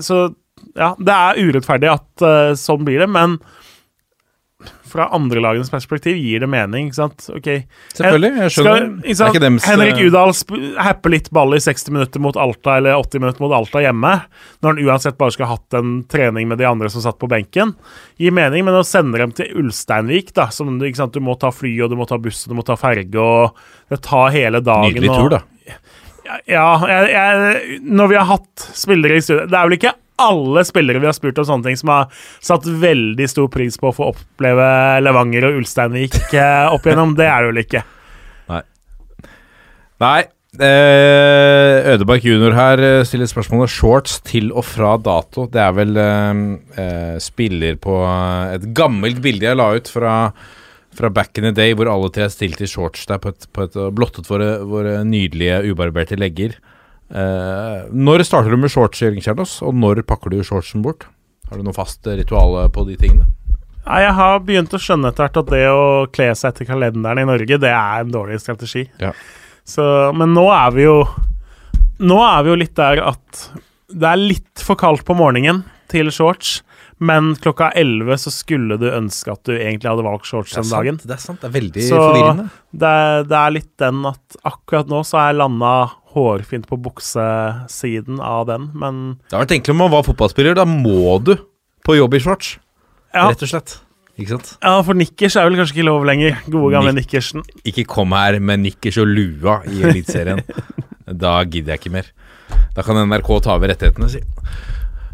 så 0.01 0.29
Ja, 0.79 0.93
det 0.99 1.15
er 1.15 1.39
urettferdig 1.39 1.89
at 1.91 2.23
uh, 2.23 2.53
sånn 2.59 2.83
blir 2.87 3.01
det, 3.03 3.07
men 3.11 3.37
fra 4.91 5.09
andre 5.15 5.43
lagenes 5.43 5.71
perspektiv 5.73 6.19
gir 6.19 6.45
det 6.45 6.49
mening, 6.51 6.89
ikke 6.89 6.99
sant? 6.99 7.29
Ok. 7.33 7.49
Selvfølgelig, 7.97 8.33
jeg 8.43 8.55
skjønner. 8.55 8.83
Skal, 8.83 8.91
ikke 9.03 9.19
sant? 9.21 9.39
ikke 9.39 9.53
Henrik 9.69 10.01
Udahl 10.05 10.29
Udal 10.29 10.35
happer 10.83 11.13
litt 11.13 11.31
ball 11.35 11.57
i 11.57 11.61
60 11.63 11.93
minutter 11.95 12.23
mot 12.23 12.37
Alta 12.41 12.79
eller 12.79 12.99
80 12.99 13.23
minutter 13.23 13.45
mot 13.45 13.55
Alta 13.55 13.83
hjemme, 13.85 14.15
når 14.63 14.75
han 14.75 14.83
uansett 14.87 15.19
bare 15.21 15.35
skulle 15.35 15.51
hatt 15.53 15.79
en 15.79 15.95
trening 16.11 16.49
med 16.51 16.61
de 16.61 16.67
andre 16.69 16.91
som 16.93 17.05
satt 17.05 17.21
på 17.21 17.31
benken. 17.31 17.75
Gir 18.21 18.35
mening, 18.35 18.67
men 18.67 18.79
å 18.79 18.85
sende 18.87 19.21
dem 19.21 19.35
til 19.37 19.53
Ulsteinvik, 19.63 20.33
da, 20.37 20.49
som 20.55 20.75
ikke 20.79 21.03
sant? 21.03 21.15
du 21.15 21.25
må 21.25 21.39
ta 21.41 21.53
fly 21.55 21.73
og 21.85 21.93
du 21.93 21.97
må 21.99 22.09
ta 22.09 22.19
buss 22.21 22.45
og 22.47 22.53
du 22.53 22.59
må 22.59 22.67
ta 22.67 22.77
ferge, 22.79 23.23
og 23.23 23.57
det 23.93 24.03
tar 24.05 24.35
hele 24.35 24.61
dagen 24.65 24.93
Nydelig 24.93 25.15
tur, 25.15 25.33
da. 25.39 25.43
ja, 26.49 26.69
jeg, 26.91 27.09
jeg, 27.15 27.81
når 27.89 28.13
vi 28.13 28.19
har 28.21 28.29
hatt 28.29 28.69
spillere 28.77 29.19
i 29.19 29.25
studio 29.25 29.47
Det 29.49 29.57
er 29.57 29.69
vel 29.69 29.79
ikke 29.79 29.95
alle 30.23 30.65
spillere 30.67 31.03
vi 31.03 31.09
har 31.09 31.17
spurt 31.17 31.39
om 31.41 31.47
sånne 31.49 31.69
ting, 31.69 31.79
som 31.81 31.93
har 31.95 32.25
satt 32.45 32.67
veldig 32.67 33.29
stor 33.31 33.51
pris 33.53 33.79
på 33.79 33.91
å 33.91 33.97
få 33.97 34.11
oppleve 34.15 34.67
Levanger 35.05 35.51
og 35.51 35.61
Ulsteinvik 35.63 36.19
eh, 36.33 36.67
opp 36.73 36.87
igjennom. 36.87 37.15
Det 37.19 37.29
er 37.29 37.45
det 37.45 37.53
vel 37.53 37.63
ikke. 37.67 37.85
Nei. 39.99 40.21
Eh, 40.59 41.93
Ødemark 41.93 42.25
junior 42.25 42.55
her 42.57 42.81
eh, 42.83 43.03
stiller 43.07 43.29
spørsmålet 43.31 43.73
shorts 43.73 44.19
til 44.27 44.53
og 44.55 44.65
fra 44.67 44.95
dato. 45.03 45.45
Det 45.51 45.61
er 45.63 45.75
vel 45.77 45.99
eh, 46.01 46.41
eh, 46.83 47.19
spiller 47.23 47.77
på 47.83 47.99
et 48.55 48.71
gammelt 48.79 49.21
bilde 49.25 49.47
jeg 49.47 49.59
la 49.59 49.69
ut 49.77 49.91
fra, 49.93 50.15
fra 50.97 51.11
back 51.15 51.39
in 51.39 51.51
the 51.51 51.55
day, 51.55 51.77
hvor 51.77 51.91
alle 51.93 52.11
tre 52.15 52.31
stilte 52.33 52.65
i 52.67 52.71
shorts 52.71 53.07
der 53.11 53.21
på 53.23 53.35
et, 53.35 53.49
på 53.53 53.67
et 53.69 53.79
blottet 53.95 54.31
våre, 54.31 54.57
våre 54.67 55.03
nydelige 55.07 55.61
ubarberte 55.69 56.19
legger. 56.19 56.57
Eh, 57.09 57.89
når 57.89 58.25
starter 58.29 58.53
du 58.53 58.61
med 58.61 58.73
shorts, 58.73 59.01
Jørgen 59.01 59.25
Kjernås, 59.25 59.59
og 59.65 59.77
når 59.77 60.03
pakker 60.09 60.33
du 60.35 60.43
shortsen 60.45 60.85
bort? 60.85 61.07
Har 61.49 61.57
du 61.61 61.65
noe 61.65 61.77
fast 61.77 62.07
eh, 62.07 62.19
ritual 62.21 62.59
på 62.75 62.85
de 62.89 62.99
tingene? 63.01 63.29
Nei, 63.89 64.03
jeg 64.05 64.17
har 64.19 64.43
begynt 64.45 64.75
å 64.77 64.81
skjønne 64.83 65.09
etter 65.09 65.25
hvert 65.25 65.41
at 65.41 65.53
det 65.55 65.63
å 65.73 65.85
kle 66.13 66.29
seg 66.37 66.51
etter 66.53 66.69
kalenderen 66.69 67.23
i 67.23 67.29
Norge, 67.29 67.61
det 67.63 67.73
er 67.73 68.03
en 68.03 68.13
dårlig 68.13 68.37
strategi. 68.43 68.85
Ja. 69.01 69.15
Så, 69.65 69.85
men 70.17 70.35
nå 70.37 70.47
er 70.53 70.71
vi 70.77 70.87
jo 70.87 71.01
Nå 71.99 72.17
er 72.23 72.45
vi 72.47 72.53
jo 72.53 72.59
litt 72.61 72.77
der 72.79 73.01
at 73.03 73.41
det 73.91 74.07
er 74.07 74.21
litt 74.21 74.63
for 74.63 74.79
kaldt 74.79 75.03
på 75.09 75.17
morgenen 75.19 75.65
til 75.91 76.13
shorts, 76.15 76.61
men 77.01 77.35
klokka 77.39 77.69
11 77.79 78.17
så 78.25 78.31
skulle 78.35 78.79
du 78.81 78.89
ønske 78.91 79.31
at 79.31 79.43
du 79.47 79.53
egentlig 79.55 79.87
hadde 79.91 80.05
valgt 80.07 80.27
shorts 80.27 80.57
den 80.57 80.67
dagen. 80.71 80.97
det 81.05 81.15
er 81.15 81.23
sant. 81.23 81.41
Det 81.43 81.47
er 81.51 81.55
veldig 81.55 81.85
Så 81.89 81.99
forvirrende. 82.01 82.47
det, 82.73 82.95
det 83.31 83.39
er 83.39 83.55
litt 83.55 83.71
den 83.79 84.01
at 84.11 84.39
akkurat 84.49 84.91
nå 84.91 85.03
så 85.07 85.21
har 85.21 85.29
jeg 85.33 85.39
landa 85.41 85.73
hårfint 86.15 86.67
på 86.67 86.79
buksesiden 86.83 88.19
av 88.25 88.47
den, 88.49 88.71
men 88.75 89.03
Det 89.29 89.37
har 89.37 89.45
vært 89.45 89.55
enklere 89.59 89.77
om 89.77 89.83
man 89.85 89.93
var 89.93 90.07
fotballspiller. 90.09 90.57
Da 90.59 90.65
må 90.69 91.19
du 91.23 91.35
på 91.87 91.97
jobb 91.99 92.17
i 92.19 92.23
shorts, 92.25 92.57
ja, 93.15 93.29
rett 93.31 93.45
og 93.47 93.53
slett. 93.53 93.77
Ikke 94.19 94.35
sant? 94.35 94.57
ja 94.59 94.81
for 94.83 94.99
nikkers 94.99 95.37
er 95.39 95.47
vel 95.47 95.55
kanskje 95.61 95.77
ikke 95.77 95.87
lov 95.87 96.03
lenger. 96.09 96.41
Gode 96.51 96.73
gamle 96.75 96.91
nikkersen. 96.97 97.45
Ikke 97.63 97.85
kom 97.87 98.11
her 98.17 98.41
med 98.43 98.65
nikkers 98.65 98.99
og 98.99 99.07
lua 99.07 99.61
i 99.71 99.85
Eliteserien. 99.87 100.43
da 101.23 101.37
gidder 101.47 101.77
jeg 101.77 101.85
ikke 101.85 101.95
mer. 101.95 102.11
Da 102.75 102.83
kan 102.83 102.99
NRK 103.07 103.31
ta 103.47 103.55
over 103.55 103.71
rettighetene, 103.71 104.11
si. 104.11 104.25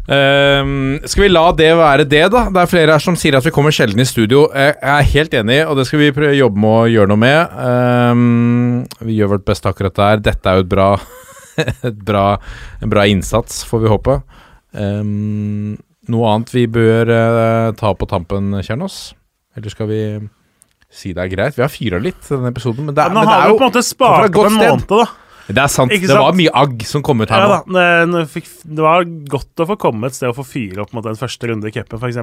Ehm, 0.05 0.99
skal 1.09 1.23
vi 1.25 1.29
la 1.31 1.45
det 1.57 1.71
være 1.79 2.05
det, 2.05 2.23
da? 2.33 2.43
Det 2.53 2.61
er 2.61 2.69
flere 2.69 2.93
her 2.93 3.01
som 3.01 3.15
sier 3.17 3.37
at 3.39 3.45
vi 3.47 3.53
kommer 3.55 3.73
sjelden 3.73 4.03
i 4.03 4.05
studio. 4.05 4.43
Jeg 4.53 4.75
er 4.81 5.07
helt 5.15 5.33
enig, 5.39 5.59
og 5.65 5.79
det 5.79 5.87
skal 5.89 6.03
vi 6.03 6.11
prøve 6.15 6.35
å 6.35 6.39
jobbe 6.43 6.61
med 6.61 6.75
å 6.77 6.91
gjøre 6.93 7.09
noe 7.13 7.21
med. 7.23 7.57
Ehm, 7.65 8.85
vi 9.01 9.17
gjør 9.17 9.33
vårt 9.35 9.47
beste 9.49 9.71
akkurat 9.71 9.97
der. 9.97 10.21
Dette 10.29 10.51
er 10.51 10.59
jo 10.61 10.65
et 10.67 10.71
bra, 10.75 10.89
et 11.89 11.99
bra, 12.05 12.25
en 12.85 12.93
bra 12.93 13.07
innsats, 13.09 13.63
får 13.69 13.85
vi 13.85 13.93
håpe. 13.95 14.19
Ehm, 14.77 15.75
noe 16.13 16.31
annet 16.35 16.51
vi 16.53 16.67
bør 16.69 17.09
uh, 17.09 17.73
ta 17.79 17.95
på 17.97 18.05
tampen, 18.11 18.51
Kjernås? 18.61 19.15
Eller 19.57 19.73
skal 19.73 19.87
vi 19.89 20.01
si 20.93 21.15
det 21.17 21.23
er 21.23 21.31
greit? 21.31 21.55
Vi 21.57 21.63
har 21.65 21.71
fyra 21.73 21.97
litt 21.97 22.27
denne 22.29 22.51
episoden, 22.53 22.85
men 22.85 22.93
det, 22.93 23.01
er- 23.01 23.09
Nå 23.15 23.23
men 23.23 23.25
det 23.25 23.33
har 23.33 23.47
er 23.47 23.53
vi 23.53 23.57
på 23.57 23.65
en 23.65 23.71
måte 23.71 23.81
spart 23.87 24.27
opp 24.29 24.51
en 24.51 24.59
måned, 24.59 24.85
da. 24.91 25.07
Det 25.47 25.61
er 25.61 25.67
sant. 25.69 25.91
sant. 25.93 26.07
Det 26.09 26.17
var 26.17 26.33
mye 26.33 26.49
agg 26.57 26.81
som 26.89 27.03
kom 27.05 27.21
ut 27.21 27.29
her 27.29 27.43
Ja, 27.43 27.59
nå. 27.61 27.73
da. 27.75 28.05
Det, 28.11 28.23
fikk, 28.31 28.47
det 28.65 28.81
var 28.81 29.03
godt 29.29 29.61
å 29.61 29.67
få 29.69 29.75
komme 29.77 30.07
et 30.09 30.15
sted 30.17 30.29
og 30.31 30.39
få 30.39 30.45
fyre 30.47 30.81
opp 30.81 30.93
mot 30.97 31.05
den 31.05 31.15
første 31.19 31.47
runde 31.51 31.69
i 31.69 31.71
cupen, 31.75 31.99
f.eks. 32.01 32.17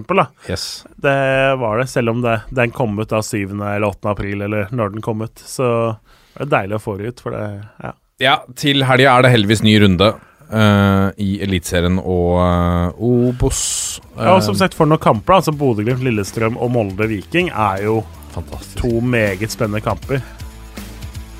Yes. 0.51 0.65
Det 0.99 1.15
var 1.63 1.79
det, 1.79 1.89
selv 1.93 2.11
om 2.17 2.23
det, 2.25 2.41
den 2.51 2.71
kom 2.75 2.99
ut 2.99 3.09
da 3.13 3.21
7. 3.23 3.45
eller 3.55 3.87
8. 3.87 4.11
april, 4.11 4.43
eller 4.43 4.67
når 4.75 4.93
den 4.97 5.03
kom 5.07 5.23
ut. 5.23 5.39
Så 5.39 5.97
det 6.35 6.49
er 6.49 6.53
deilig 6.57 6.81
å 6.81 6.83
få 6.83 6.97
det 6.99 7.13
ut, 7.15 7.21
for 7.23 7.31
det 7.37 7.47
Ja. 7.83 7.93
Ja, 8.23 8.37
til 8.55 8.85
helga 8.87 9.17
er 9.19 9.23
det 9.23 9.33
heldigvis 9.37 9.63
ny 9.67 9.79
runde 9.87 10.13
Uh, 10.53 11.09
i 11.17 11.39
Eliteserien 11.41 11.95
og 11.97 12.35
uh, 12.37 12.91
Obos. 13.01 14.01
ja 14.19 14.35
og 14.35 14.43
som 14.45 14.53
Eh, 14.53 14.59
sagt, 14.61 14.75
for 14.77 14.85
noen 14.85 15.01
kamper, 15.01 15.39
altså 15.39 15.55
Bodø-Glimt, 15.57 16.03
Lillestrøm 16.05 16.59
og 16.61 16.69
Molde-Viking, 16.75 17.49
er 17.49 17.87
jo 17.87 18.03
fantastisk. 18.35 18.77
to 18.83 19.01
meget 19.01 19.49
spennende 19.55 19.81
kamper. 19.81 20.21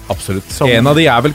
Absolutt. 0.09 0.49
Som- 0.51 0.71
En 0.71 0.87
av 0.87 0.97
de 0.97 1.05
er 1.07 1.21
vel 1.21 1.35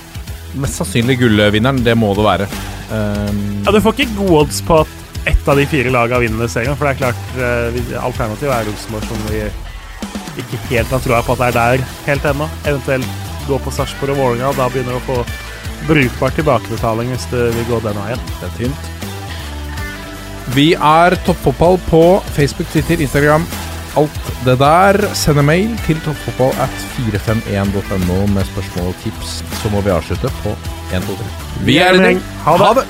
mest 0.64 0.80
sannsynlig 0.82 1.20
gullvinneren. 1.22 1.84
Det 1.86 1.96
må 1.98 2.14
det 2.18 2.26
være. 2.26 2.48
Um, 2.92 3.42
Ja, 3.66 3.72
Du 3.76 3.82
får 3.84 3.98
ikke 3.98 4.18
gode 4.18 4.42
odds 4.46 4.62
på 4.66 4.82
at 4.84 4.94
ett 5.28 5.48
av 5.52 5.58
de 5.60 5.66
fire 5.68 5.92
lagene 5.92 6.24
vinner 6.24 6.48
serien, 6.52 6.76
for 6.80 6.88
det 6.88 6.96
er 6.96 7.02
klart 7.02 7.24
uh, 7.36 8.04
Alternativet 8.06 8.54
er 8.56 8.70
Rosenborg, 8.70 9.08
som 9.10 9.26
vi 9.32 9.42
ikke 10.38 10.60
helt 10.70 10.94
har 10.94 11.02
troa 11.04 11.24
på 11.26 11.34
at 11.34 11.42
det 11.42 11.48
er 11.50 11.58
der 11.58 11.88
helt 12.08 12.28
ennå. 12.32 12.48
Eventuelt 12.66 13.26
gå 13.48 13.58
på 13.64 13.74
Sarpsborg 13.74 14.14
og 14.14 14.22
Vålerenga, 14.22 14.54
da 14.58 14.68
begynner 14.72 14.96
du 14.96 15.02
å 15.02 15.08
få 15.08 15.18
brukbar 15.88 16.34
tilbakebetaling 16.36 17.12
hvis 17.14 17.28
du 17.32 17.40
vil 17.56 17.68
gå 17.70 17.80
den 17.86 17.98
veien. 18.02 18.24
det 18.42 18.50
er 18.50 18.56
tynt. 18.58 18.94
Vi 20.56 20.68
er 20.74 21.16
Toppfotball 21.28 21.76
på 21.90 22.04
Facebook, 22.36 22.70
Twitter, 22.72 23.02
Instagram. 23.04 23.44
Alt 23.98 24.32
det 24.46 24.60
der. 24.60 25.00
Send 25.18 25.40
en 25.42 25.46
mail 25.46 25.74
til 25.88 26.00
toppfotball 26.06 26.54
at 26.62 26.76
451.no 26.98 28.26
med 28.36 28.46
spørsmål 28.52 28.94
og 28.94 28.96
tips. 29.04 29.42
Så 29.62 29.74
må 29.74 29.82
vi 29.82 29.90
avslutte 29.90 30.30
på 30.44 30.54
1, 30.94 31.02
2, 31.02 31.18
3. 31.18 31.66
Vi 31.66 31.78
er 31.82 31.98
en 31.98 32.06
gjeng. 32.06 32.24
Ha 32.46 32.58
det. 32.78 32.88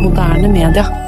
Moderne 0.00 0.48
media. 0.48 0.99